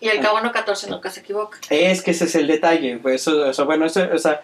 [0.00, 1.58] Y el carbono 14 nunca se equivoca.
[1.68, 4.40] Es que ese es el detalle, pues, eso, eso, bueno, eso, o sea,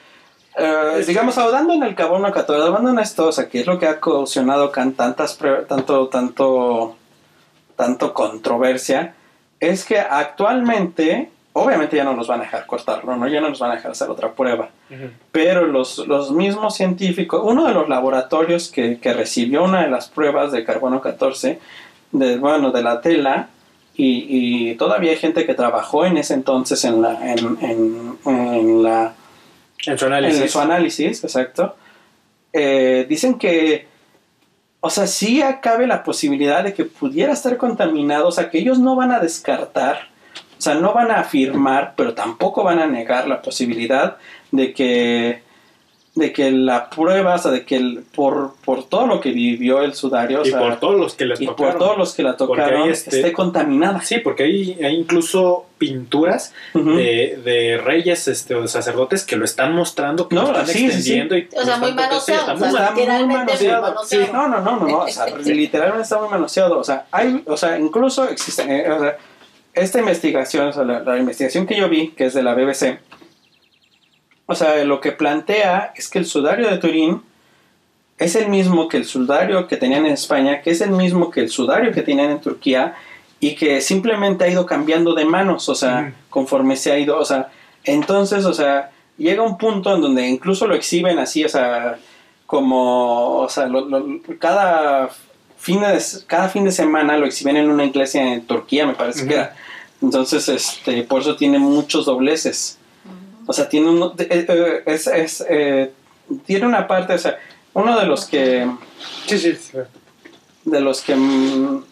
[0.57, 3.79] eh, digamos, ahondando en el carbono 14, ahondando en esto, o sea, que es lo
[3.79, 6.97] que ha causado tantas, tanto, tanto,
[7.77, 9.15] tanto controversia,
[9.61, 13.27] es que actualmente, obviamente ya no nos van a dejar cortarlo, ¿no?
[13.29, 14.69] Ya no nos van a dejar hacer otra prueba.
[15.33, 20.09] Pero los, los mismos científicos, uno de los laboratorios que, que recibió una de las
[20.09, 21.59] pruebas de carbono 14,
[22.13, 23.49] de, bueno, de la tela,
[23.99, 28.83] y, y todavía hay gente que trabajó en ese entonces en la, en, en- en
[28.83, 29.15] la,
[29.87, 30.41] En su análisis.
[30.41, 31.77] en su análisis, exacto,
[32.53, 33.87] eh, dicen que,
[34.81, 38.79] o sea, sí cabe la posibilidad de que pudiera estar contaminado, o sea, que ellos
[38.79, 40.09] no van a descartar,
[40.59, 44.17] o sea, no van a afirmar, pero tampoco van a negar la posibilidad
[44.51, 45.43] de que
[46.17, 49.83] de que la prueba, o sea, de que el- por, por todo lo que vivió
[49.83, 51.73] el sudario, o y sea, por todos los que les y tocaron.
[51.75, 54.01] por todos los que la tocaron, este- esté contaminada.
[54.03, 59.45] Sí, porque hay, hay incluso pinturas de, de reyes este, o de sacerdotes que lo
[59.45, 60.87] están mostrando, que No, lo están sí, sí, sí.
[61.19, 61.37] extendiendo.
[61.37, 62.41] Y O sea, muy manoseado.
[62.41, 63.69] está o muy sea, literalmente
[64.33, 67.57] no, no, no, no, no, o sea, literalmente está muy manoseado, o sea, hay, o
[67.59, 69.17] sea, incluso existe, eh, o sea,
[69.75, 72.99] esta investigación, o sea, la, la investigación que yo vi, que es de la BBC,
[74.47, 77.23] o sea, lo que plantea es que el sudario de Turín
[78.19, 81.41] es el mismo que el sudario que tenían en España, que es el mismo que
[81.41, 82.95] el sudario que tenían en Turquía
[83.41, 87.25] y que simplemente ha ido cambiando de manos, o sea, conforme se ha ido, o
[87.25, 87.51] sea,
[87.85, 91.99] entonces, o sea, llega un punto en donde incluso lo exhiben así, o sea,
[92.47, 95.11] como, o sea, lo- lo- cada,
[95.59, 99.27] fin de, cada fin de semana lo exhiben en una iglesia en Turquía, me parece
[99.27, 99.55] que era.
[100.01, 102.79] Entonces, este, por eso tiene muchos dobleces.
[103.47, 105.93] O sea, tiene de- eh, eh, es, es, eh,
[106.45, 107.39] tiene una parte, o sea,
[107.75, 108.67] uno de los que,
[109.27, 109.79] Sí, sí, sí.
[110.65, 111.85] de los que, mm,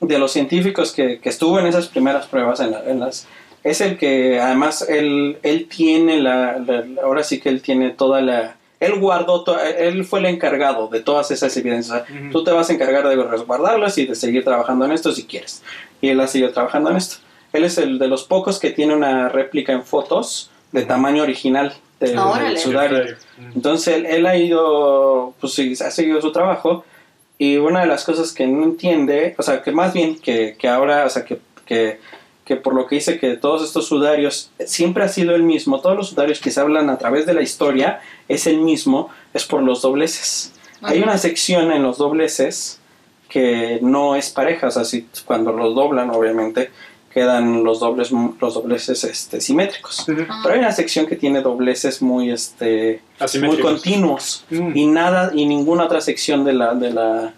[0.00, 3.26] de los científicos que, que estuvo en esas primeras pruebas, en, la- en las,
[3.64, 8.20] es el que además él, él tiene la, la- ahora sí que él tiene toda
[8.20, 12.04] la, él guardó, to- él fue el encargado de todas esas evidencias.
[12.08, 12.30] Ujú.
[12.30, 15.62] Tú te vas a encargar de resguardarlas y de seguir trabajando en esto si quieres.
[16.00, 17.16] Y él ha seguido trabajando en esto.
[17.52, 21.72] Él es el de los pocos que tiene una réplica en fotos de tamaño original
[22.00, 22.58] de- del Órale.
[22.58, 23.16] sudario.
[23.54, 26.84] Entonces él, él ha ido, pues sí, ha seguido su trabajo
[27.38, 30.68] y una de las cosas que no entiende, o sea, que más bien que, que
[30.68, 32.00] ahora, o sea, que, que,
[32.44, 35.96] que por lo que dice que todos estos sudarios siempre ha sido el mismo, todos
[35.96, 39.62] los sudarios que se hablan a través de la historia es el mismo, es por
[39.62, 40.52] los dobleces.
[40.82, 42.80] Hay una sección en los dobleces
[43.28, 46.70] que no es pareja, o sea, si, cuando los doblan, obviamente,
[47.18, 50.08] quedan los dobles los dobleces este, simétricos.
[50.08, 50.24] Ujú.
[50.42, 53.02] Pero hay una sección que tiene dobleces muy este
[53.40, 54.76] muy continuos Mm.
[54.76, 57.32] y nada y ninguna otra sección de la de la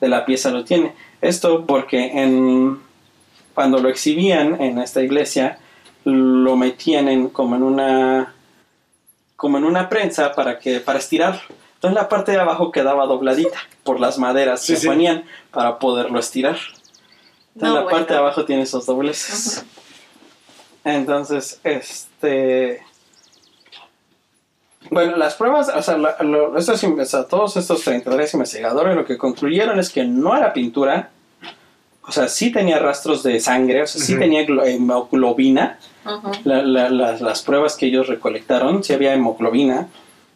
[0.00, 0.92] de la pieza lo tiene.
[1.20, 2.78] Esto porque en
[3.54, 5.58] cuando lo exhibían en esta iglesia
[6.04, 8.34] lo metían en como en una
[9.36, 11.40] como en una prensa para que para estirarlo.
[11.74, 14.86] Entonces la parte de abajo quedaba dobladita por las maderas Sí, que sí.
[14.86, 16.56] ponían para poderlo estirar.
[17.54, 17.96] Entonces No, la bueno.
[17.98, 19.58] parte de abajo tiene esos dobleces.
[19.58, 19.66] Ujú.
[20.84, 22.82] Entonces, este.
[24.90, 29.04] Bueno, las pruebas, o sea, la- lo- estos, o sea, todos estos 33 investigadores lo
[29.06, 31.10] que concluyeron es que no era pintura,
[32.06, 35.78] o sea, sí tenía rastros de sangre, o sea, sí tenía glo- hemoglobina,
[36.44, 39.88] la- la- las, las pruebas que ellos recolectaron, sí había hemoglobina,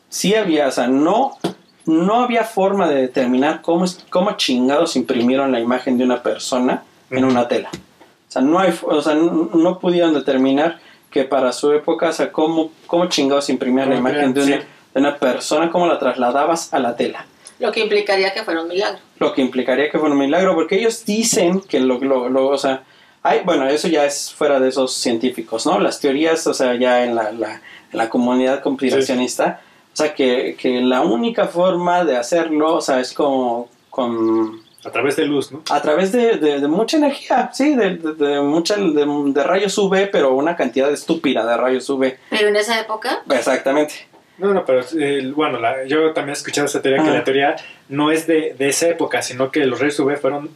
[0.08, 1.36] sí había, o sea, no,
[1.84, 7.24] no había forma de determinar cómo, cómo chingados imprimieron la imagen de una persona en
[7.24, 7.70] una tela.
[7.72, 10.78] O sea, no, hay, o sea, no, no pudieron determinar
[11.10, 14.66] que para su época, o sea, cómo, cómo chingados imprimían la imagen de una, sí.
[14.94, 17.24] de una persona, cómo la trasladabas a la tela.
[17.58, 18.98] Lo que implicaría que fuera un milagro.
[19.18, 22.58] Lo que implicaría que fuera un milagro, porque ellos dicen que lo, lo, lo- o
[22.58, 22.82] sea,
[23.22, 25.80] hay, bueno, eso ya es fuera de esos científicos, ¿no?
[25.80, 29.60] Las teorías, o sea, ya en la, la, en la comunidad conspiracionista,
[29.92, 34.90] o sea, que, que la única forma de hacerlo, o sea, es como con A
[34.90, 35.62] través de luz, ¿no?
[35.70, 39.76] a través de, de- de mucha energía, sí, de, de, de mucha de, de rayos
[39.76, 42.14] UV, pero una cantidad estúpida de rayos UV.
[42.30, 43.94] Pero en esa época, Exactamente.
[44.38, 47.56] No, no, pero eh, bueno, la- yo también he escuchado esa teoría que la teoría
[47.88, 50.48] no es de, de esa época, sino que los reyes UV fueron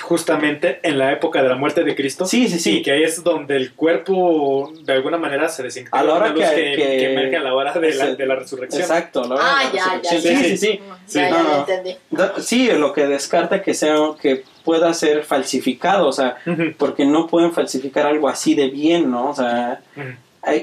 [0.00, 2.24] justamente en la época de la muerte de Cristo.
[2.24, 2.78] Sí, sí, sí.
[2.78, 5.98] Y que ahí es donde el cuerpo de alguna manera se desintegra.
[5.98, 8.26] A la hora luz que- que, que- que emerge a la hora de la, de
[8.26, 8.82] la resurrección.
[8.82, 9.24] Exacto.
[9.24, 10.22] la hora de Ah, la ya, ya, resurrección.
[10.34, 10.38] ya.
[10.42, 10.80] Sí, sí, sí.
[11.06, 11.58] Sí, ya no, lo no.
[11.60, 11.96] entendí.
[12.10, 16.36] Da- Sí, lo que descarta que sea que pueda ser falsificado, o sea,
[16.78, 19.30] porque no pueden falsificar algo así de bien, ¿no?
[19.30, 19.80] O sea,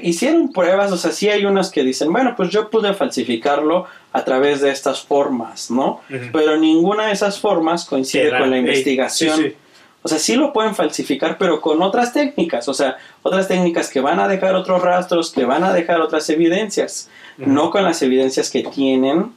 [0.02, 4.24] hicieron pruebas, o sea, sí hay unas que dicen, bueno, pues yo pude falsificarlo a
[4.24, 6.00] través de estas formas, ¿no?
[6.32, 9.36] Pero ninguna de esas formas coincide con la investigación.
[9.36, 9.56] sí, sí.
[10.02, 14.00] O sea, sí lo pueden falsificar, pero con otras técnicas, o sea, otras técnicas que
[14.00, 18.50] van a dejar otros rastros, que van a dejar otras evidencias, no con las evidencias
[18.50, 19.32] que tienen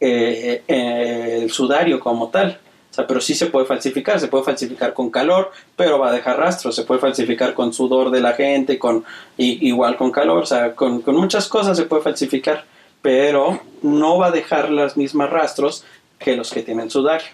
[0.00, 2.58] eh, eh, el sudario como tal.
[2.90, 6.12] O sea, pero sí se puede falsificar, se puede falsificar con calor, pero va a
[6.12, 9.04] dejar rastros, se puede falsificar con sudor de la gente, con
[9.36, 12.64] igual con calor, o sea, con, con muchas cosas se puede falsificar,
[13.00, 15.84] pero no va a dejar los mismos rastros
[16.18, 17.28] que los que tienen sudario.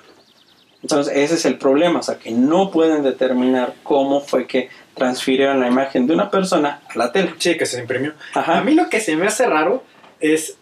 [0.82, 5.60] Entonces, ese es el problema, o sea, que no pueden determinar cómo fue que transfirieron
[5.60, 7.34] la imagen de una persona a la tele.
[7.38, 8.12] Sí, que se imprimió.
[8.34, 8.58] Ajá.
[8.58, 9.82] A mí lo que se me hace raro
[10.20, 10.56] es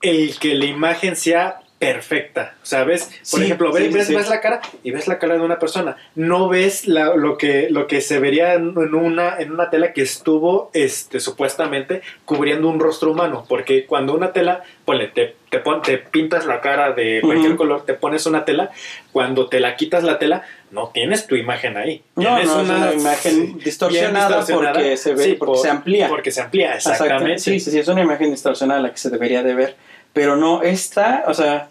[0.00, 2.54] el que la imagen sea perfecta.
[2.62, 4.14] O sea, ves, por Sí, ejemplo, ves, sí, ves, sí.
[4.14, 5.96] ves la cara y ves la cara de una persona.
[6.14, 10.02] No ves la- lo, que, lo que se vería en una, en una tela que
[10.02, 13.44] estuvo este, supuestamente cubriendo un rostro humano.
[13.48, 17.84] Porque cuando una tela, ponle, te, te, pon- te pintas la cara de cualquier color,
[17.84, 18.70] te pones una tela,
[19.10, 22.02] cuando te la quitas la tela, no tienes tu imagen ahí.
[22.14, 26.08] No, es una imagen distorsionada porque se ve- porque se amplía.
[26.08, 27.04] Porque se amplía, Exacto.
[27.04, 27.38] exactamente.
[27.40, 29.74] Sí, sí, sí, es una imagen distorsionada la que se debería de ver.
[30.12, 31.68] Pero no, esta, o sea,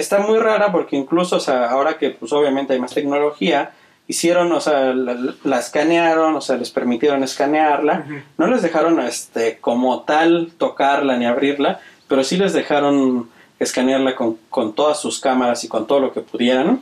[0.00, 3.72] está muy rara porque incluso, o sea, ahora que pues obviamente hay más tecnología,
[4.06, 8.04] hicieron, o sea, la, la escanearon, o sea, les permitieron escanearla.
[8.38, 13.28] No les dejaron, este, como tal, tocarla ni abrirla, pero sí les dejaron
[13.58, 16.80] escanearla con, con todas sus cámaras y con todo lo que pudieran.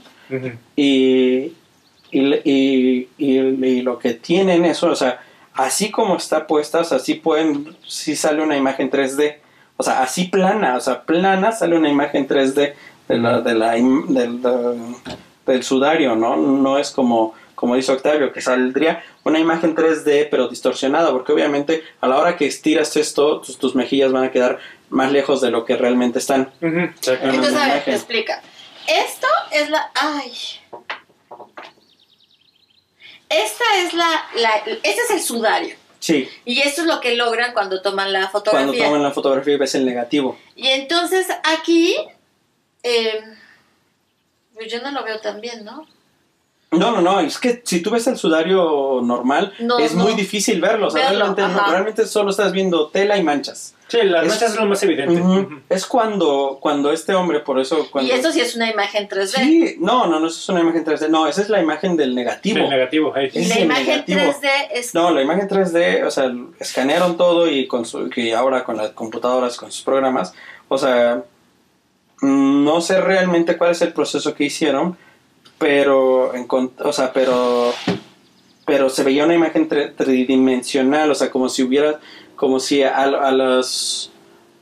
[0.76, 1.52] Y,
[2.12, 5.20] y, y- y lo que tienen eso, o sea,
[5.54, 9.36] así como está puesta, o sea, sí pueden, sí sale una imagen 3D,
[9.76, 12.74] o sea, así plana, o sea, plana sale una imagen 3D
[13.08, 14.94] de la, de la, im- del, de-
[15.52, 16.36] del sudario, ¿no?
[16.36, 21.84] No es como, como dice Octavio, que saldría una imagen 3D pero distorsionada, porque obviamente
[22.00, 24.58] a la hora que estiras esto, tus, tus mejillas van a quedar
[24.90, 26.50] más lejos de lo que realmente están.
[26.60, 27.94] Entonces, a ver, imagen.
[27.94, 28.42] explica.
[28.86, 29.90] Esto es la.
[29.94, 30.32] Ay.
[33.28, 34.50] Esta es la, la.
[34.82, 35.74] Este es el sudario.
[35.98, 38.84] Sí, Y esto es lo que logran cuando toman la cuando fotografía.
[38.84, 40.38] toman la fotografía ves el negativo.
[40.54, 41.96] Y entonces aquí.
[42.86, 43.20] Eh,
[44.54, 45.86] pues yo no lo veo tan bien, ¿no?
[46.72, 50.02] No, no, no, es que si tú ves el sudario normal, No, es no.
[50.04, 50.88] muy difícil verlo.
[50.88, 51.70] O sea, Verlo, realmente, no, ajá.
[51.70, 53.74] realmente solo estás viendo tela y manchas.
[53.88, 55.22] Sí, las Es- manchas es lo más evidente.
[55.68, 57.88] Es cuando, cuando este hombre, por eso.
[57.90, 59.36] Cuando, Y esto sí es una imagen 3D.
[59.44, 61.08] Sí, no, no, no, eso es una imagen 3D.
[61.08, 62.58] No, esa es la imagen del negativo.
[62.58, 63.14] El negativo.
[63.16, 64.20] Y es la el imagen negativo.
[64.22, 64.92] 3D es.
[64.92, 68.90] No, la imagen 3D, o sea, escanearon todo y con su, que ahora con las
[68.90, 70.34] computadoras, con sus programas,
[70.68, 71.22] o sea,
[72.22, 74.96] no sé realmente cuál es el proceso que hicieron,
[75.58, 77.72] pero, o sea, pero,
[78.64, 82.00] pero se veía una imagen tridimensional, o sea, como si hubiera,
[82.36, 84.12] como si a, a los,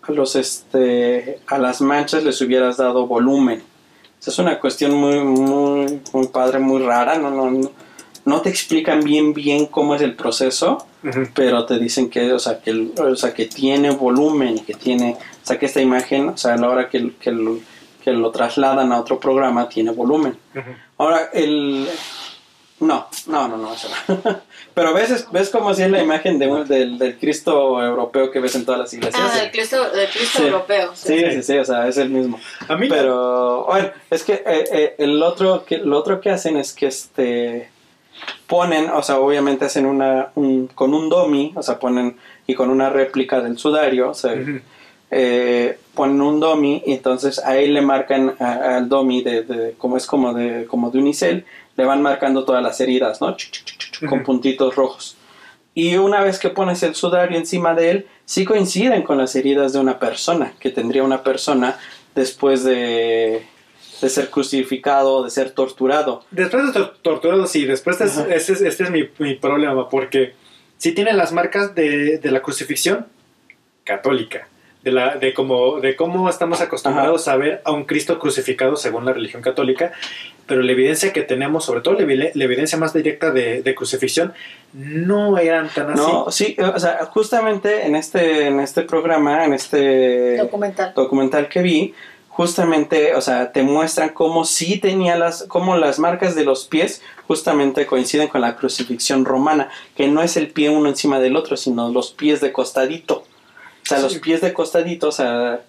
[0.02, 3.60] a los, este, a las manchas les hubieras dado volumen.
[3.60, 7.70] O sea, es una cuestión muy, muy, muy padre, muy rara, no, no, no,
[8.24, 10.86] no te explican bien, bien cómo es el proceso,
[11.34, 15.16] pero te dicen que, o sea, que, o sea, que tiene volumen y que tiene,
[15.44, 17.58] o sea, que esta imagen, o sea, a la hora que, que, lo,
[18.02, 20.36] que lo trasladan a otro programa, tiene volumen.
[20.55, 20.70] Ujú.
[20.98, 21.86] Ahora, el...
[22.81, 24.40] No, no, no, no, eso no.
[24.74, 28.40] Pero ves, ves como si es la imagen de un- del, del Cristo europeo que
[28.40, 29.23] ves en todas las iglesias.
[29.32, 30.44] Ah, del Cristo, del Cristo Sí.
[30.47, 30.90] europeo.
[30.94, 32.40] Sí, sí, sí, o sea, es el mismo.
[32.68, 36.56] A mí Pero, bueno, es que eh, eh, el otro que lo otro que hacen
[36.56, 37.70] es que este
[38.48, 42.16] ponen, o sea, obviamente hacen una un- con un dummy, o sea, ponen
[42.47, 44.60] y con una réplica del sudario, o sea, Ujú.
[45.17, 49.97] Eh, ponen un dummy y entonces ahí le marcan a- al dummy de, de- como
[49.97, 51.44] es como de como de unicel,
[51.76, 53.36] le van marcando todas las heridas, ¿no?
[53.36, 55.17] Chuc, chuc, chuc, chuc, Con puntitos rojos.
[55.73, 59.73] Y una vez que pones el sudario encima de él, sí coinciden con las heridas
[59.73, 61.76] de una persona, que tendría una persona
[62.15, 63.43] después de,
[64.01, 66.25] de ser crucificado, de ser torturado.
[66.31, 70.34] Después de tor- torturado, sí, después de, este es, mi, mi problema, porque
[70.78, 73.07] sí tiene las marcas de, de la crucifixión
[73.83, 74.47] católica,
[74.85, 79.07] de, la, de, cómo, de cómo estamos acostumbrados a ver a un Cristo crucificado según
[79.07, 79.93] la religión católica,
[80.47, 84.35] pero la evidencia que tenemos, sobre todo la, la evidencia más directa de, de crucifixión,
[84.75, 86.03] no eran tan así.
[86.03, 90.93] No, sí, o sea, justamente en este, en este programa, en este Documental.
[90.95, 91.95] documental que vi,
[92.29, 97.01] justamente, o sea, te muestran cómo sí tenía las, cómo las marcas de los pies
[97.27, 101.57] justamente coinciden con la crucifixión romana, que no es el pie uno encima del otro,
[101.57, 103.25] sino los pies de costadito.
[103.85, 104.05] O sea, Sí.
[104.05, 105.61] los pies de costadito, o sea,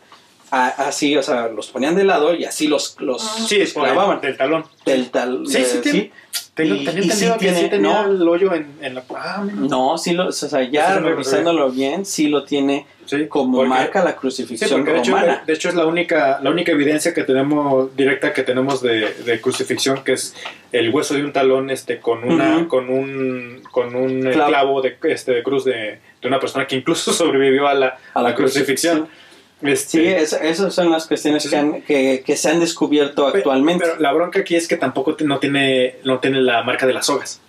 [0.51, 3.87] a- así, o sea, los ponían de lado y así los, los, Sí, los por
[3.87, 4.21] el- clavaban.
[4.21, 4.63] del talón.
[4.85, 6.11] Del tal, Sí, sí tiene-
[6.53, 8.11] Tengo, Y- tenía y sí sí tiene- tenía no.
[8.11, 9.03] el hoyo en, en la...
[9.13, 9.45] Ah.
[9.53, 13.69] No, sí lo, o sea, ya no revisándolo bien, sí lo tiene Sí, como porque-
[13.69, 15.43] marca la Sí, crucifixión porque de hecho, romana.
[15.45, 19.41] de hecho es la única, la única evidencia que tenemos, directa que tenemos de, de
[19.41, 20.33] crucifixión, que es
[20.71, 24.49] el hueso de un talón este, con una, con un, con un eh, Clavo.
[24.49, 28.21] clavo, de, este, de cruz de, de una persona que incluso sobrevivió a la, A
[28.21, 29.07] la crucifixión.
[29.61, 33.25] Este, Sí, es- esas son las cuestiones Sí, que, han- que, que se han descubierto
[33.27, 33.85] actualmente.
[33.85, 37.05] Pero la bronca aquí es que tampoco no tiene, no tiene la marca de las
[37.05, 37.39] sogas.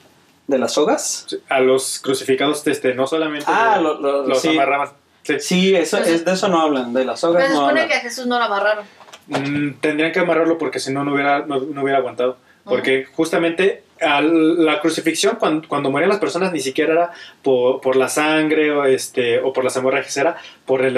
[0.47, 1.27] ¿De las sogas?
[1.49, 4.49] A los crucificados este, no solamente Ah, lo- lo- los sí.
[4.51, 4.91] amarraban.
[5.25, 5.41] Sí.
[5.41, 7.89] Sí, eso, es, de eso no hablan, de las Pero sogas se no supone hablan.
[7.89, 8.85] que a Jesús no lo amarraron.
[9.27, 12.37] Mm, tendrían que amarrarlo porque si no, no hubiera, no, no hubiera aguantado.
[12.63, 17.11] Porque justamente a la crucifixión, cuando, cuando morían las personas, ni siquiera era
[17.43, 20.95] por, por la sangre o, este, o por las hemorragias, era por, el,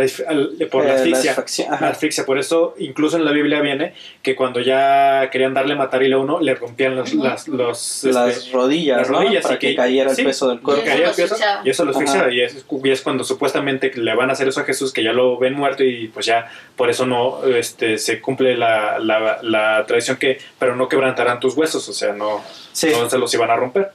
[0.71, 1.31] por la Eh, asfixia.
[1.33, 2.25] asfixia, La asfixia.
[2.27, 6.41] Por eso, incluso en la Biblia viene que cuando ya querían darle matarile a uno,
[6.41, 9.21] le rompían los, las, los, las este, rodillas, las ¿no?
[9.21, 10.23] rodillas, para y que, que- cayera sí.
[10.23, 10.83] el peso del Y cuerpo.
[10.87, 11.63] eso peso, asfixiaba.
[11.65, 12.31] y eso lo asfixia, Ajá.
[12.33, 15.13] y es, y es cuando supuestamente le van a hacer eso a Jesús, que ya
[15.13, 19.85] lo ven muerto y pues ya por eso no este, se cumple la, la, la
[19.87, 23.51] tradición que, pero no quebrantarán tus huesos, o sea, no, Sí, no se los iban
[23.51, 23.93] a romper.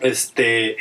[0.00, 0.76] Este,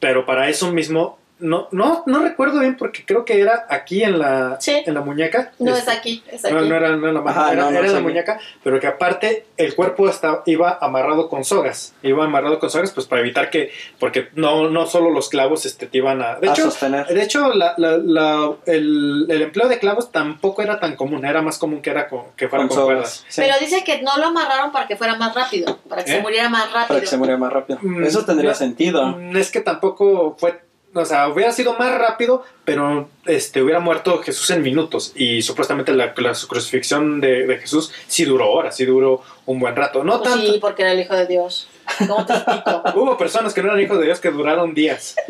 [0.00, 4.18] pero para eso mismo, no, no, no recuerdo bien porque creo que era aquí en
[4.18, 4.82] la, Sí.
[4.86, 5.52] en la muñeca.
[5.58, 6.54] No Este, es aquí, es aquí.
[6.54, 8.02] no, no era, no en la mano, Ajá, era, no, no era es en la
[8.02, 12.90] muñeca, pero que aparte el cuerpo estaba, iba amarrado con sogas, iba amarrado con sogas
[12.92, 16.36] pues para evitar que, porque no, no solo los clavos este, te iban a...
[16.36, 17.06] De a hecho, sostener.
[17.06, 21.42] de hecho la, la- la- el, el empleo de clavos tampoco era tan común, era
[21.42, 23.24] más común que, era con, que fuera con con, cuerdas.
[23.28, 26.16] Sí, Pero dice que no lo amarraron para que fuera más rápido, para que ¿Eh?
[26.16, 26.88] se muriera más rápido.
[26.88, 27.78] para que se muriera más rápido.
[27.82, 28.56] Mm, Eso tendría no.
[28.56, 29.06] sentido.
[29.06, 30.60] Mm, Es que tampoco fue,
[31.02, 35.12] o sea, hubiera sido más rápido, pero este hubiera muerto Jesús en minutos.
[35.14, 39.76] Y supuestamente la, la crucifixión de, de Jesús sí duró horas, sí duró un buen
[39.76, 40.04] rato.
[40.04, 40.52] No Pues tanto.
[40.52, 41.68] sí, porque era el hijo de Dios.
[42.06, 42.82] ¿Cómo te explico?
[42.94, 45.14] Hubo personas que no eran hijos de Dios que duraron días.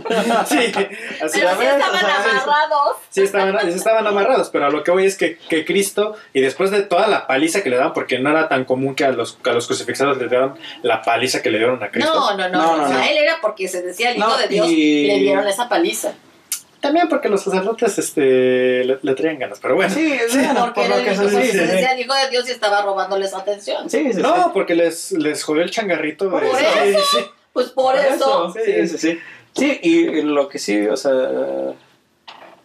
[0.46, 2.96] Sí, así Pero sí estaban o sea, sí, amarrados.
[3.10, 6.40] Sí estaban, sí estaban amarrados, pero a lo que voy es que, que Cristo, y
[6.40, 9.10] después de toda la paliza que le daban, porque no era tan común que a
[9.12, 12.12] los, que a los crucificados le dieran la paliza que le dieron a Cristo.
[12.12, 13.04] No, no, no, No, no, O sea, no.
[13.04, 16.12] él era porque se decía el hijo No, de Dios y le dieron esa paliza.
[16.86, 19.92] También porque los sacerdotes este, le, le traían ganas, pero bueno.
[19.94, 21.58] Sí, bueno, Porque por lo que se sí, sí.
[21.58, 23.88] decía el hijo de Dios y estaba robándoles atención.
[23.90, 24.22] Sí, sí, sí.
[24.22, 26.30] No, porque les, les jodió el changarrito.
[26.30, 26.58] Por de- eso.
[27.10, 27.24] Sí, sí.
[27.52, 28.52] Pues por, eso.
[28.52, 29.18] Sí, sí, sí.
[29.54, 31.12] Sí, y lo que sí, o sea,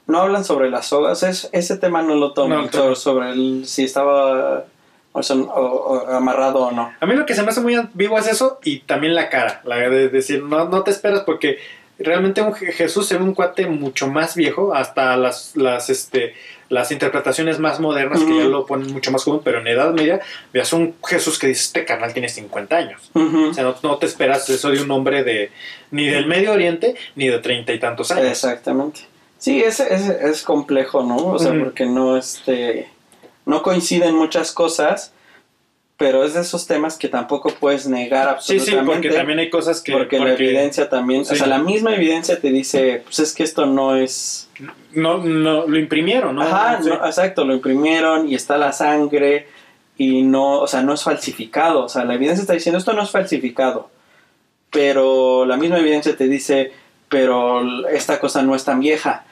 [0.08, 3.85] no hablan sobre las sogas, es, ese tema no lo toman, No, sobre el, si
[3.85, 4.66] estaba
[5.14, 6.93] o sea, o- o amarrado o no.
[7.00, 9.61] A mí lo que se me hace muy vivo es eso y también la cara,
[9.66, 11.58] la de decir, no, no te esperas porque
[12.04, 16.34] realmente un Je- Jesús era un cuate mucho más viejo, hasta las, las, este,
[16.70, 20.22] las interpretaciones más modernas que ya lo ponen mucho más joven, pero en Edad Media
[20.54, 23.12] veas un Jesús que dice, este canal tiene 50 años.
[23.14, 25.52] O sea, no, no te esperas eso de un hombre de
[25.92, 28.28] ni del Medio Oriente ni de treinta y tantos años.
[28.32, 29.02] Exactamente.
[29.38, 31.18] Sí, es, es, es complejo, ¿no?
[31.18, 32.88] O sea, porque no, este,
[33.46, 35.14] no coinciden muchas cosas,
[36.02, 38.92] pero es de esos temas que tampoco puedes negar Sí, sí, absolutamente.
[39.08, 39.92] porque también hay cosas que...
[39.92, 41.34] porque la evidencia también, Sí.
[41.34, 44.50] o sea, la misma evidencia te dice, pues es que esto no es...
[44.94, 46.42] no, no, lo imprimieron, ¿no?
[46.42, 46.90] Ajá, Sí.
[46.90, 49.48] no, exacto, lo imprimieron y está la sangre
[49.96, 53.04] y no, o sea, no es falsificado, o sea, la evidencia está diciendo esto no
[53.04, 53.92] es falsificado,
[54.72, 56.72] pero la misma evidencia te dice,
[57.10, 59.26] pero esta cosa no es tan vieja,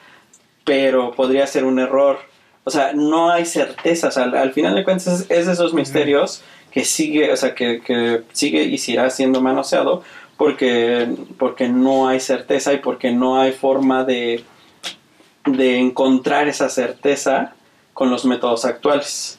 [0.64, 2.18] pero podría ser un error,
[2.62, 5.52] o sea, no hay certeza, o sea, al, al final de cuentas es, es de
[5.54, 10.02] esos misterios que sigue, o sea, que, que sigue y seguirá siendo manoseado
[10.36, 11.08] porque,
[11.38, 14.44] porque no hay certeza y porque no hay forma de,
[15.44, 17.54] de encontrar esa certeza
[17.92, 19.38] con los métodos actuales.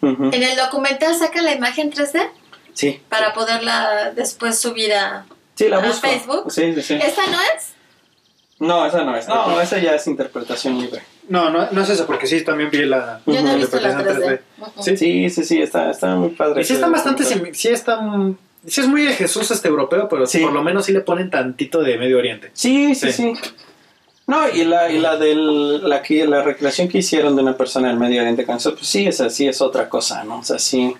[0.00, 2.30] En el documental saca la imagen 3D
[2.74, 5.24] Sí, para poderla después subir a...
[5.54, 6.08] sí, la ¿A busco.
[6.08, 6.50] Facebook?
[6.50, 6.94] Sí, sí, sí.
[6.94, 7.72] ¿Esta no es?
[8.58, 9.28] No, esa no es.
[9.28, 11.02] No, esa ya es interpretación libre.
[11.28, 13.20] No, no, no es eso, porque sí, también vi la...
[13.26, 14.40] Yo no he visto la interpretación 3D.
[14.60, 14.82] Ujú.
[14.82, 14.96] Sí.
[14.96, 16.60] Sí, sí, sí, está, está muy padre.
[16.62, 17.24] Y sí está bastante...
[17.54, 18.00] Sí está...
[18.00, 18.36] mm,
[18.66, 20.38] Sí es muy de Jesús este europeo, pero Sí.
[20.38, 22.50] por lo menos sí le ponen tantito de Medio Oriente.
[22.54, 23.34] Sí, sí, sí.
[23.34, 23.50] Sí.
[24.26, 27.90] No, y la, y la del, la que, la recreación que hicieron de una persona
[27.90, 30.38] en Medio Oriente con eso, pues sí, es así, es otra cosa, ¿no?
[30.38, 30.94] O sea, sí,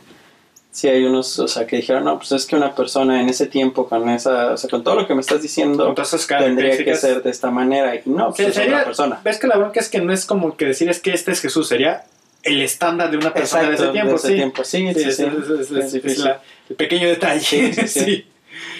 [0.74, 3.46] sí hay unos, o sea, que dijeron, no, pues es que una persona en ese
[3.46, 6.96] tiempo, con esa, o sea, con todo lo que me estás diciendo, Entonces, tendría que
[6.96, 9.20] ser de esta manera, y no, pues es sería- otra persona.
[9.22, 11.40] Ves que la bronca es que no es como que decir es que este es
[11.40, 12.02] Jesús, sería
[12.42, 14.34] el estándar de una persona de ese tiempo, sí.
[14.34, 15.22] tiempo, sí, Sí, sí, es, sí.
[15.22, 16.24] es- es- Es es- es difícil.
[16.24, 17.40] la- el pequeño detalle.
[17.40, 18.00] Sí, sí, sí.
[18.04, 18.26] sí.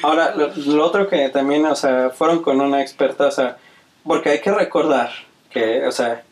[0.02, 3.56] Ahora, lo, lo otro que también, o sea, fueron con una experta, o sea,
[4.02, 5.10] porque hay que recordar
[5.50, 6.23] que, o sea,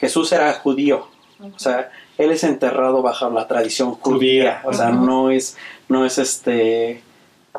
[0.00, 1.08] Jesús era judío,
[1.40, 5.56] o sea, él es enterrado bajo la tradición judía, o sea, no es,
[5.88, 7.02] no es este,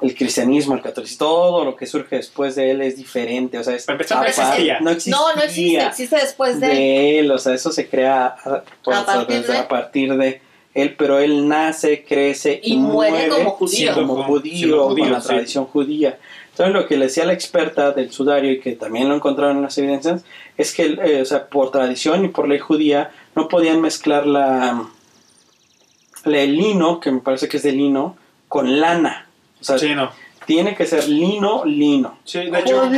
[0.01, 3.75] el cristianismo, el catolicismo, todo lo que surge después de él es diferente, o sea,
[3.75, 4.79] es Para empezar, no existía.
[4.79, 6.75] no existía No, no existe, existe después de él.
[6.77, 10.41] de él, o sea, eso se crea a, pues, A partir de- a partir de
[10.73, 13.75] él, pero él nace, crece Y muere como judío.
[13.77, 15.27] siendo como ju- judío, con la sí.
[15.27, 16.19] tradición judía.
[16.51, 19.63] Entonces lo que le decía la experta del sudario y que también lo encontraron en
[19.63, 20.23] las evidencias
[20.57, 24.83] es que, eh, o sea, por tradición y por ley judía no podían mezclar la,
[26.25, 28.17] la- el lino, que me parece que es de lino,
[28.49, 29.27] con lana.
[29.61, 30.11] O sea, Sí, no.
[30.45, 32.17] tiene que ser lino, lino.
[32.25, 32.89] Sí, de hecho,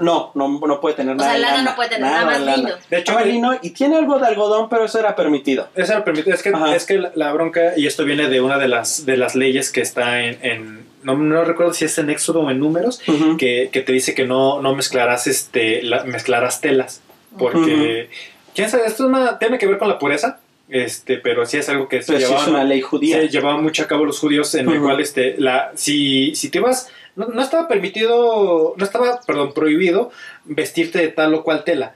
[0.00, 1.70] No, no, no puede tener O nada sea, de lana lana.
[1.70, 2.56] no puede tener nada más de lana.
[2.56, 2.70] lino.
[2.90, 5.68] de hecho, lino y tiene algo de algodón, pero eso era permitido.
[5.76, 6.30] Eso lo permite.
[6.32, 6.74] Es que, Ajá.
[6.74, 9.70] es que la, la bronca, y esto viene de una de las, de las leyes
[9.70, 10.38] que está en.
[10.42, 13.00] en- no, no recuerdo si es en Éxodo o en Números,
[13.38, 17.02] que, que te dice que no, no mezclarás, este, la- mezclarás telas.
[17.38, 18.08] Porque.
[18.54, 18.84] ¿Quién sabe?
[18.86, 20.38] Esto es una- tiene que ver con la pureza.
[20.68, 23.20] Este, pero sí es algo que se Pero sí es llevaba, una ley judía.
[23.20, 26.56] se llevaba mucho a cabo los judíos en el cual este la si si te
[26.58, 30.10] ibas no, no estaba permitido no estaba perdón prohibido
[30.44, 31.94] vestirte de tal o cual tela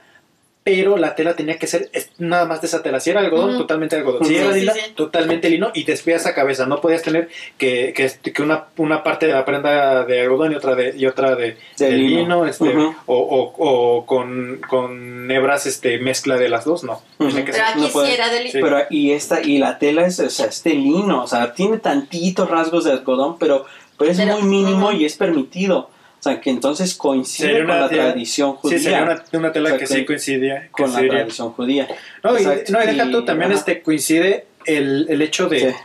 [0.75, 3.95] pero la tela tenía que ser nada más de esa tela si era algodón totalmente
[3.95, 4.91] algodón si era sí, sí.
[4.95, 9.03] totalmente lino y te despías a cabeza no podías tener que, que, que una, una
[9.03, 12.19] parte de la prenda de algodón y otra de y otra de, De de lino.
[12.21, 17.29] lino, este, o, o, o con, con hebras este mezcla de las dos no Ujú.
[17.29, 18.51] Tenía que Pero ser- aquí no puede- era de lino.
[18.51, 18.59] Sí.
[18.61, 22.49] Pero y esta y la tela es, o sea, este lino, o sea, tiene tantitos
[22.49, 23.65] rasgos de algodón, pero,
[23.97, 25.89] pero es Pero- muy mínimo y es permitido.
[26.19, 28.77] O sea, que entonces coincide con la tradición judía.
[28.77, 31.87] sí sería una, una tela O sea, que que- sí coincidía con la tradición judía.
[32.23, 33.59] No, y, no, y deja tú, también ajá.
[33.59, 35.59] este, coincide el, el hecho de...
[35.59, 35.75] Sí.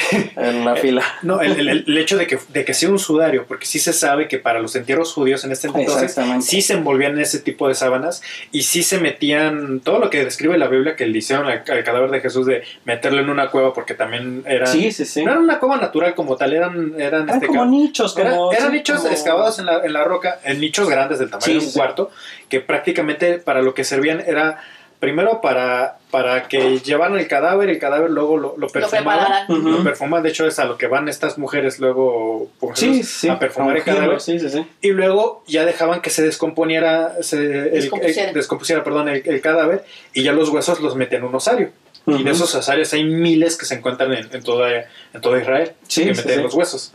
[0.36, 1.02] En la fila.
[1.22, 3.92] No, el, el- el hecho de que, de que sea un sudario, porque sí se
[3.92, 7.68] sabe que para los entierros judíos en este entonces sí se envolvían en ese tipo
[7.68, 8.22] de sábanas
[8.52, 11.84] y sí se metían todo lo que describe la Biblia que le hicieron al, al
[11.84, 15.24] cadáver de Jesús de meterlo en una cueva porque también era Sí, sí, sí.
[15.24, 18.52] no era una cueva natural como tal, eran eran, Eran este, como nichos, era- como,
[18.52, 21.66] eran nichos como- excavados en la, en la roca, en nichos grandes del tamaño de
[21.66, 22.10] un cuarto,
[22.48, 24.58] que prácticamente para lo que servían era
[25.00, 29.46] primero para, para que llevaran el cadáver, el cadáver luego lo, lo Lo perfumaban.
[29.48, 33.10] Lo perfuman, de hecho es a lo que van estas mujeres luego por Sí, Jesús,
[33.12, 33.28] sí.
[33.28, 34.20] a perfumar el cadáver.
[34.20, 34.64] Sí, sí, sí.
[34.82, 38.28] Y luego ya dejaban que se descomponiera, se, el- Descompusiera.
[38.28, 41.70] el- descompusiera perdón, el, el cadáver y ya los huesos los metían en un osario.
[42.06, 44.68] Y de esos osarios hay miles que se encuentran en, en toda,
[45.12, 46.42] en toda Israel Sí, que sí, meten sí.
[46.42, 46.92] los huesos.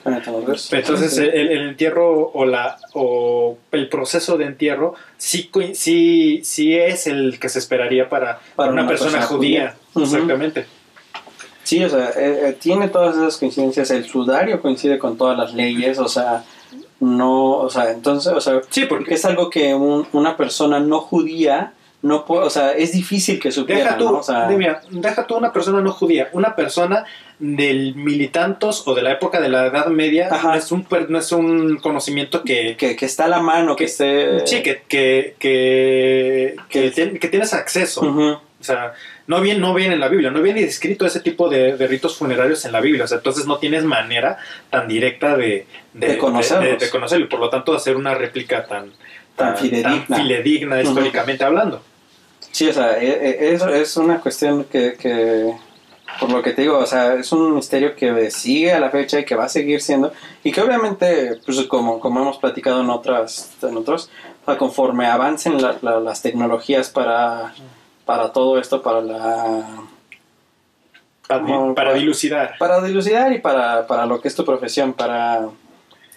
[0.71, 7.07] Entonces el, el entierro o la o el proceso de entierro sí, sí, sí es
[7.07, 9.75] el que se esperaría para, para una, persona, judía.
[9.95, 10.65] Exactamente.
[11.63, 13.89] Sí, o sea, eh, eh, tiene todas esas coincidencias.
[13.91, 16.43] El sudario coincide con todas las leyes, o sea,
[16.99, 20.79] no, o sea, entonces, o sea, Sí, porque porque es algo que un- una persona
[20.79, 21.73] no judía
[22.05, 24.19] no puede, o sea, es difícil que supiera, deja tú, ¿no?
[24.19, 27.03] O sea, de- mira, deja tú una persona no judía, una persona
[27.39, 30.49] del militantos o de la época de la Edad Media Ajá.
[30.49, 33.85] no es un no es un conocimiento que, que, que está a la mano, que,
[33.85, 34.47] que- esté...
[34.47, 38.01] sí que que, que, que, que tienes acceso.
[38.01, 38.93] O sea,
[39.27, 42.17] no viene, no viene en la Biblia, no viene descrito ese tipo de, de ritos
[42.17, 43.03] funerarios en la Biblia.
[43.03, 44.37] O sea, entonces no tienes manera
[44.69, 46.79] tan directa de, De conocerlos.
[46.79, 48.91] de- de conocerlo y por lo tanto de hacer una réplica tan,
[49.35, 50.17] Tan fidedigna.
[50.17, 51.83] fidedigna históricamente hablando.
[52.55, 55.53] Sí, o sea, e- e- es, es una cuestión que, que,
[56.21, 59.19] por lo que te digo, o sea, es un misterio que sigue a la fecha
[59.19, 62.89] y que va a seguir siendo, y que obviamente, pues como, como hemos platicado en
[62.89, 64.09] otras, en otros,
[64.43, 67.53] o sea, conforme avancen la- la- las tecnologías para,
[68.05, 69.65] para todo esto, para la
[71.27, 72.55] Para, para para- dilucidar.
[72.57, 75.41] para dilucidar y para, para lo que es tu profesión, para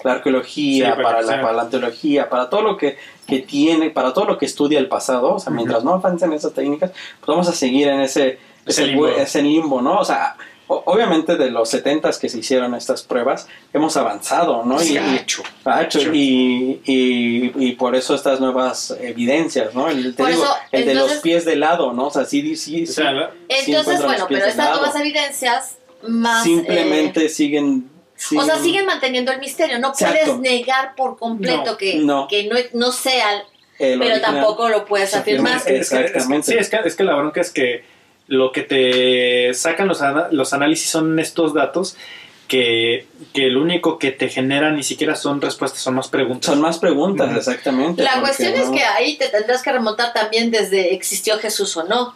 [0.05, 2.97] la arqueología, Sí, para para, que la paleontología, para todo lo que,
[3.28, 6.55] que tiene, para todo lo que estudia el pasado, o sea, mientras no avancen esas
[6.55, 9.07] técnicas, pues vamos a seguir en ese, Ese ese, limbo.
[9.07, 9.98] hue- ese limbo, ¿no?
[10.00, 10.34] O sea,
[10.66, 14.82] o- obviamente de los 70 que se hicieron estas pruebas, hemos avanzado, ¿no?
[14.82, 15.42] Y, y- Gacho.
[15.65, 16.10] gacho, Gacho.
[16.15, 19.89] y, y, y por eso estas nuevas evidencias, ¿no?
[19.90, 22.07] El, te digo, eso, el de los pies de lado, ¿no?
[22.07, 25.76] O sea, sí, sí, O sí, sea, la- sí Entonces, bueno, pero estas nuevas evidencias
[26.07, 26.44] más...
[26.44, 27.90] simplemente eh, siguen,
[28.37, 29.79] o sea, siguen manteniendo el misterio.
[29.79, 30.17] No Exacto.
[30.25, 32.29] puedes negar por completo No, que no.
[32.29, 33.43] que no, no sea, el
[33.79, 34.21] pero original.
[34.23, 35.63] tampoco lo puedes afirmar.
[35.63, 36.53] que- Es que- es que- Exactamente.
[36.53, 37.85] sí, es que, es que la bronca es que
[38.27, 41.97] lo que te sacan los, ana- los análisis son estos datos
[42.49, 46.47] que, que lo único que te genera ni siquiera son respuestas, son más preguntas.
[46.47, 48.03] Son más preguntas, exactamente.
[48.03, 51.85] La cuestión es no- que ahí te tendrás que remontar también desde existió Jesús o
[51.85, 52.15] no.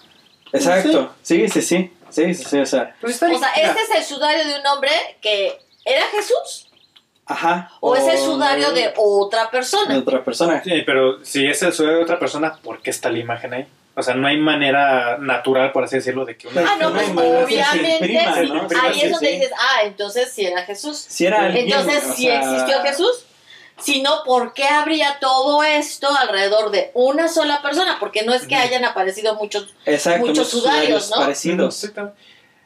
[0.52, 4.04] Exacto, sí, sí, sí, sí, sí, sí, o sea, Pues O sea, este es el
[4.04, 4.90] sudario de un hombre
[5.22, 6.68] que era Jesús
[7.26, 7.70] ajá.
[7.80, 9.98] o es el sudario de otra de persona.
[9.98, 10.62] otra persona.
[10.62, 13.66] sí, pero si es el sueño de otra persona, ¿por qué está la imagen ahí?
[13.94, 16.62] O sea, no hay manera natural, por así decirlo, de que una...
[16.62, 18.46] Ah, no, No pues obviamente imprima, sí.
[18.46, 18.68] ¿no?
[18.82, 19.34] ahí Sí, es donde sí.
[19.34, 20.96] dices, ah, entonces sí era Jesús.
[20.96, 23.26] Si era alguien, Entonces, si sea, existió Jesús,
[23.78, 27.98] si no, ¿por qué habría todo esto alrededor de una sola persona?
[28.00, 29.74] Porque no es que hayan aparecido muchos.
[29.84, 31.16] Exacto, muchos sudarios, ¿no?
[31.16, 31.90] parecidos.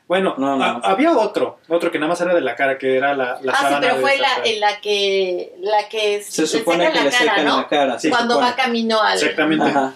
[0.09, 0.65] Bueno, No, no.
[0.65, 3.52] a- había otro, otro que nada más era de la cara, que era la, la
[3.52, 4.28] ah, sí, pero fue la,
[4.60, 7.57] la que, la que Se supone que le secan ¿no?
[7.59, 9.15] la cara, sí, Cuando va camino al.
[9.15, 9.65] Exactamente.
[9.67, 9.93] Ajá.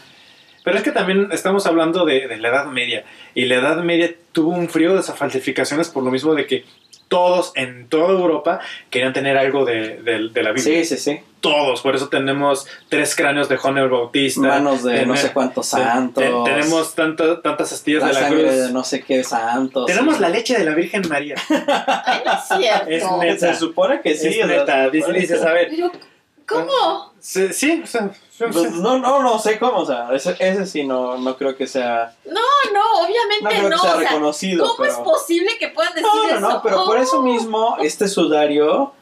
[0.65, 3.05] Pero es que también estamos hablando de, de la Edad Media.
[3.35, 6.65] Y la Edad Media tuvo un frío de esas falsificaciones por lo mismo de que
[7.11, 10.85] todos en toda Europa querían tener algo de, de- de la Biblia.
[10.85, 11.21] Sí, sí, sí.
[11.41, 11.81] Todos.
[11.81, 14.41] Por eso tenemos tres cráneos de Juan el Bautista.
[14.43, 16.23] Manos de no sé cuántos santos.
[16.45, 18.55] tenemos tanto- tantas astillas la de la sangre cruz.
[18.57, 19.87] de no sé qué santos.
[19.87, 20.21] Tenemos sí.
[20.23, 21.35] la leche de la Virgen María.
[22.05, 22.89] Ay, no es cierto.
[22.91, 23.55] Es neta.
[23.55, 24.29] Se supone que sí.
[24.41, 24.89] es neta.
[24.91, 25.69] dices, a ver.
[25.71, 25.91] Pero,
[26.51, 27.13] ¿cómo?
[27.21, 30.85] Sí, sí, o sea, Pues no, no, no sé cómo, o sea, ese, ese sí
[30.85, 33.77] no, no creo que sea, No, no, no obviamente creo no.
[33.77, 34.65] que sea o sea, reconocido.
[34.67, 34.93] ¿Cómo pero...
[34.93, 36.41] es posible que puedan decir No, no, eso?
[36.41, 37.23] no, pero por eso Oh.
[37.23, 38.93] mismo este sudario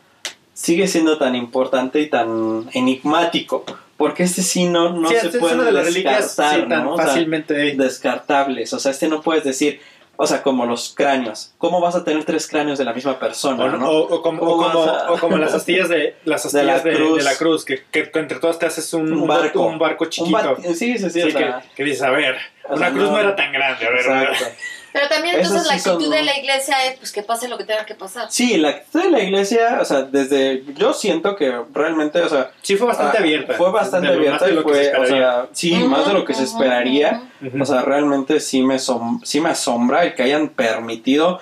[0.55, 3.65] sigue siendo tan importante y tan enigmático,
[3.97, 6.63] porque este sí no, no Sí, se es- es puede una de las reliquias descartar,
[6.63, 6.95] sí, tan ¿no?
[6.95, 7.55] O sea, fácilmente.
[7.77, 9.81] descartables, o sea, este no puedes decir,
[10.21, 13.65] o sea, como los cráneos, ¿cómo vas a tener tres cráneos de la misma persona,
[13.65, 13.89] O, no?
[13.89, 16.81] o- o como, o como- vas a- o como las astillas de las De la
[16.81, 17.19] de, cruz.
[17.19, 19.63] de la cruz, que, que entre todas te haces un, Un un barco.
[19.63, 20.37] un barco Un chiquito.
[20.37, 22.37] bat- sí, sí, sí, Sí, que, que dices, a ver,
[22.69, 24.45] una sea, cruz no, no- era tan grande, a ver, exacto.
[24.93, 27.59] Pero también entonces la sí son- actitud de la iglesia es pues que pase lo
[27.59, 28.27] que tenga que pasar.
[28.31, 32.51] Sí, la actitud de la iglesia, o sea, desde, yo siento que realmente, o sea,
[32.63, 33.55] Sí, fue bastante Ah, abierta.
[33.55, 36.45] Fue bastante abierta y se fue, o sea, sí, Ujú, más de lo que se
[36.45, 37.23] ujú, esperaría.
[37.47, 37.63] Ujú.
[37.63, 41.39] O sea, realmente sí me, som- sí me asombra el que hayan permitido,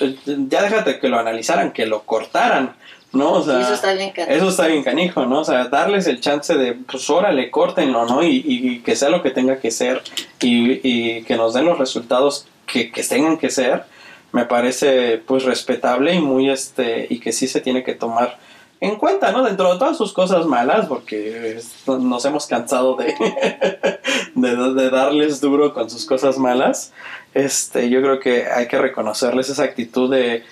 [0.00, 0.16] eh,
[0.48, 2.74] ya déjate que lo analizaran, que lo cortaran,
[3.12, 3.32] ¿no?
[3.32, 5.40] O sea, Y eso está bien eso está bien canijo, ¿no?
[5.40, 8.22] O sea, darles el chance de, pues órale, córtenlo, ¿no?
[8.22, 10.02] Y, y que sea lo que tenga que ser
[10.40, 13.84] y, y que nos den los resultados que, que tengan que ser,
[14.32, 18.38] me parece pues respetable y muy este, y que sí se tiene que tomar
[18.80, 19.44] en cuenta, ¿no?
[19.44, 23.14] Dentro de todas sus cosas malas, porque nos hemos cansado de,
[24.34, 26.92] de, de darles duro con sus cosas malas,
[27.34, 30.42] este, yo creo que hay que reconocerles esa actitud de,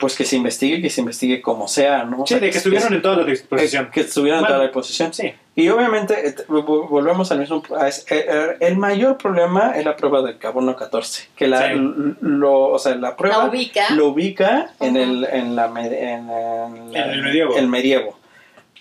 [0.00, 2.22] pues que se investigue, que se investigue como sea, ¿no?
[2.22, 3.90] O Sí, sea, de que estuvieron en toda la disposición.
[3.92, 5.14] que estuvieran en toda la disposición.
[5.14, 5.32] Sí.
[5.58, 7.62] Y obviamente, vo- volvemos al mismo.
[7.80, 11.28] eh, eh, el mayor problema es la prueba del carbono 14.
[11.34, 11.74] Que la, Sí.
[12.20, 13.86] lo, o sea, la prueba La ubica.
[13.94, 17.56] lo ubica en, el, en, la, med- en, en la- En el medievo.
[17.56, 18.18] el medievo.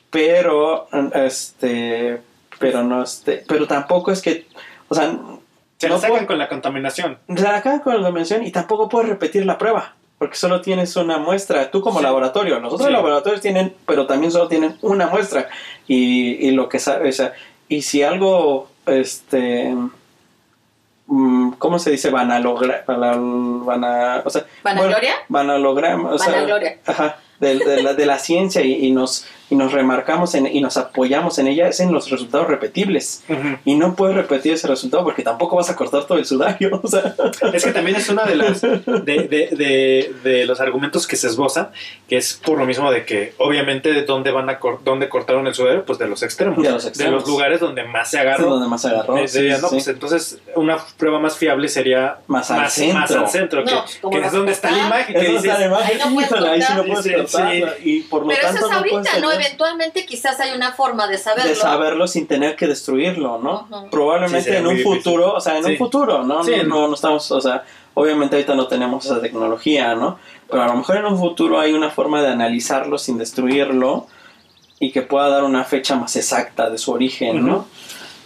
[0.10, 2.22] Pero, este,
[2.60, 4.46] pero no, este, pero tampoco es que,
[4.90, 5.12] o sea,
[5.78, 7.18] Se no la sacan puedo- con la contaminación.
[7.34, 9.96] se la acaban con la dimensión y tampoco puedes repetir la prueba.
[10.18, 12.04] Porque solo tienes una muestra, tú como Sí.
[12.06, 12.60] laboratorio.
[12.60, 12.94] Los otros Sí.
[12.94, 15.50] laboratorios tienen, pero también solo tienen una muestra.
[15.88, 17.34] Y, y lo que sabes, o sea,
[17.68, 19.76] y si algo, este,
[21.08, 22.10] mm, ¿cómo se dice?
[22.10, 25.16] Van a lograr, van a, van a- o sea, ¿Vanagloria?
[25.30, 26.80] van a lograr, o sea, Vanagloria.
[26.86, 30.60] ajá, de, de la, de la ciencia y, y nos, y nos remarcamos en, y
[30.62, 33.24] nos apoyamos en ella, es en los resultados repetibles.
[33.30, 33.58] Ujú.
[33.66, 36.82] Y no puedes repetir ese resultado porque tampoco vas a cortar todo el sudario.
[36.84, 37.16] O sea,
[37.54, 41.28] Es que también es una de las de, de, de, de los argumentos que se
[41.28, 41.70] esbozan,
[42.08, 45.46] que es por lo mismo de que obviamente de dónde van a cor- dónde cortaron
[45.48, 47.22] el sudadero, pues de los extremos, De los extremos.
[47.22, 48.50] los lugares donde más se es agarró.
[48.52, 49.18] donde más agarró.
[49.18, 49.76] Eh, sí, sí, no, sí.
[49.76, 53.00] pues entonces una prueba más fiable sería Más al más, centro.
[53.00, 55.32] más al centro, No, que, pues, ¿cómo que es donde está la imagen, que Eso
[55.32, 55.86] dices, está de más.
[55.86, 56.30] Ahí no puedes
[57.04, 57.52] sí cortar.
[57.52, 57.90] Sí, sí.
[57.90, 59.35] Y por lo Pero eso tanto es no ahorita, ¿no?
[59.36, 61.50] Eventualmente quizás hay una forma de saberlo.
[61.50, 63.68] de saberlo sin tener que destruirlo, ¿no?
[63.92, 64.98] Probablemente en un difícil.
[64.98, 66.44] futuro, o sea, en un futuro, ¿no?
[66.44, 66.52] Sí.
[66.58, 70.18] No, no, no estamos, o sea, obviamente ahorita no tenemos esa tecnología, ¿no?
[70.50, 74.08] Pero a lo mejor en un futuro hay una forma de analizarlo sin destruirlo
[74.80, 77.68] y que pueda dar una fecha más exacta de su origen, ¿no?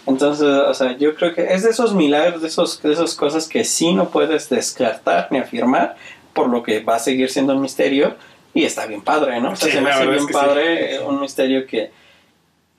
[0.06, 3.48] Entonces, o sea, yo creo que es de esos milagros, de, esos, de esas cosas
[3.48, 5.96] que sí no puedes descartar ni afirmar,
[6.32, 8.16] por lo que va a seguir siendo un misterio
[8.54, 9.52] y está bien padre, ¿no?
[9.52, 10.38] O sea, Sí, se me hace bien que sí.
[10.38, 11.90] padre eh, un misterio que,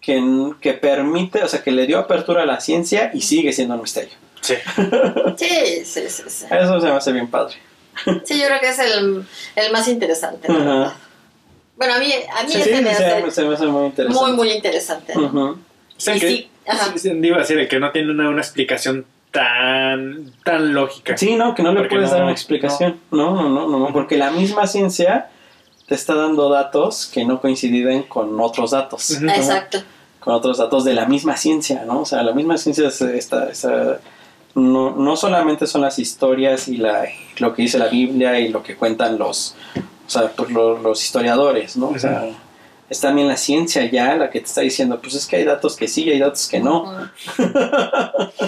[0.01, 0.21] que,
[0.59, 3.81] que permite, o sea, que le dio apertura a la ciencia y sigue siendo un
[3.81, 4.13] misterio.
[4.41, 4.55] Sí.
[5.37, 6.45] Sí, sí, sí, sí.
[6.49, 7.55] Eso se me hace bien padre.
[8.25, 9.23] Sí, yo creo que es el,
[9.55, 10.63] el más interesante, la Ajá.
[10.65, 10.93] verdad.
[11.77, 13.85] Bueno, a mí, a mí Sí, este sí, me se, hace se me hace muy
[13.87, 14.21] interesante.
[14.23, 15.13] muy, muy interesante.
[15.15, 15.25] ¿no?
[15.25, 15.57] Ujú.
[15.97, 16.91] Sí, Y que- sí, ajá.
[16.93, 21.17] sí, sí, iba a decir el que no tiene una, una explicación tan, tan lógica.
[21.17, 22.99] Sí, no, que no le puedes no- dar una explicación.
[23.11, 25.29] No, no, no, no, no, porque la misma ciencia
[25.91, 29.11] te está dando datos que no coinciden con otros datos.
[29.21, 29.79] Exacto.
[30.21, 32.03] Con otros datos de la misma ciencia, ¿no?
[32.03, 33.49] O sea, la misma ciencia es esta,
[34.55, 37.03] no, no solamente son las historias y la,
[37.39, 39.53] lo que dice la Biblia y lo que cuentan los,
[40.07, 41.89] o sea, pues, lo- los historiadores, ¿no?
[41.89, 42.23] O sea,
[42.91, 45.77] es también la ciencia ya la que te está diciendo, pues es que hay datos
[45.77, 47.09] que sí y hay datos que no.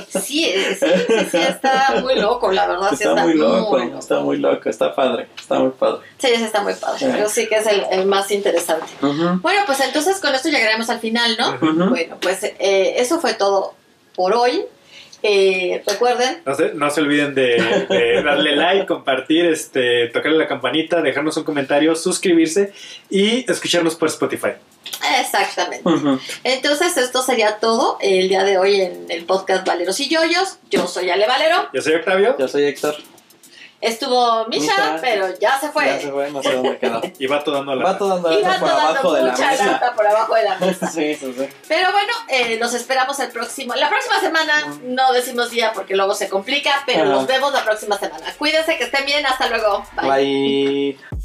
[0.09, 2.89] Sí, sí, sí, sí, está muy loco, la verdad.
[2.89, 6.01] sí Está muy loco, muy está muy loco, está padre, está muy padre.
[6.17, 7.07] Sí, ese está muy padre.
[7.09, 8.87] Pero sí que es el, el más interesante.
[8.99, 11.57] Bueno, pues entonces con esto llegaremos al final, ¿no?
[11.89, 13.75] Bueno, pues eh, eso fue todo
[14.13, 14.65] por hoy.
[15.23, 20.47] Eh, recuerden, No se, no se olviden de, de darle like, compartir, este, tocarle la
[20.47, 22.73] campanita, dejarnos un comentario, suscribirse
[23.09, 24.49] y escucharnos por Spotify.
[25.19, 25.89] exactamente.
[26.43, 30.57] Entonces, esto sería todo el día de hoy en el podcast Valeros y Yoyos.
[30.69, 31.69] Yo soy Ale Valero.
[31.73, 32.95] Yo soy Octavio Yo soy Héctor.
[33.83, 34.97] Estuvo Misha, Misha.
[35.01, 35.85] pero ya se fue.
[35.85, 37.01] Ya se fue, no sé dónde quedó.
[37.19, 39.23] y va todo dando la Va todo dando Y lata va por dando abajo de
[39.23, 39.93] la mesa.
[39.95, 40.87] por abajo de la mesa.
[40.89, 41.49] Sí, sí, sí.
[41.67, 43.75] Pero bueno, eh, los esperamos el próximo.
[43.75, 44.53] La próxima semana
[44.83, 48.25] no decimos día porque luego se complica, pero los vemos la próxima semana.
[48.37, 49.25] Cuídense, que estén bien.
[49.25, 49.85] Hasta luego.
[50.01, 50.09] Bye.
[50.09, 51.22] Bye.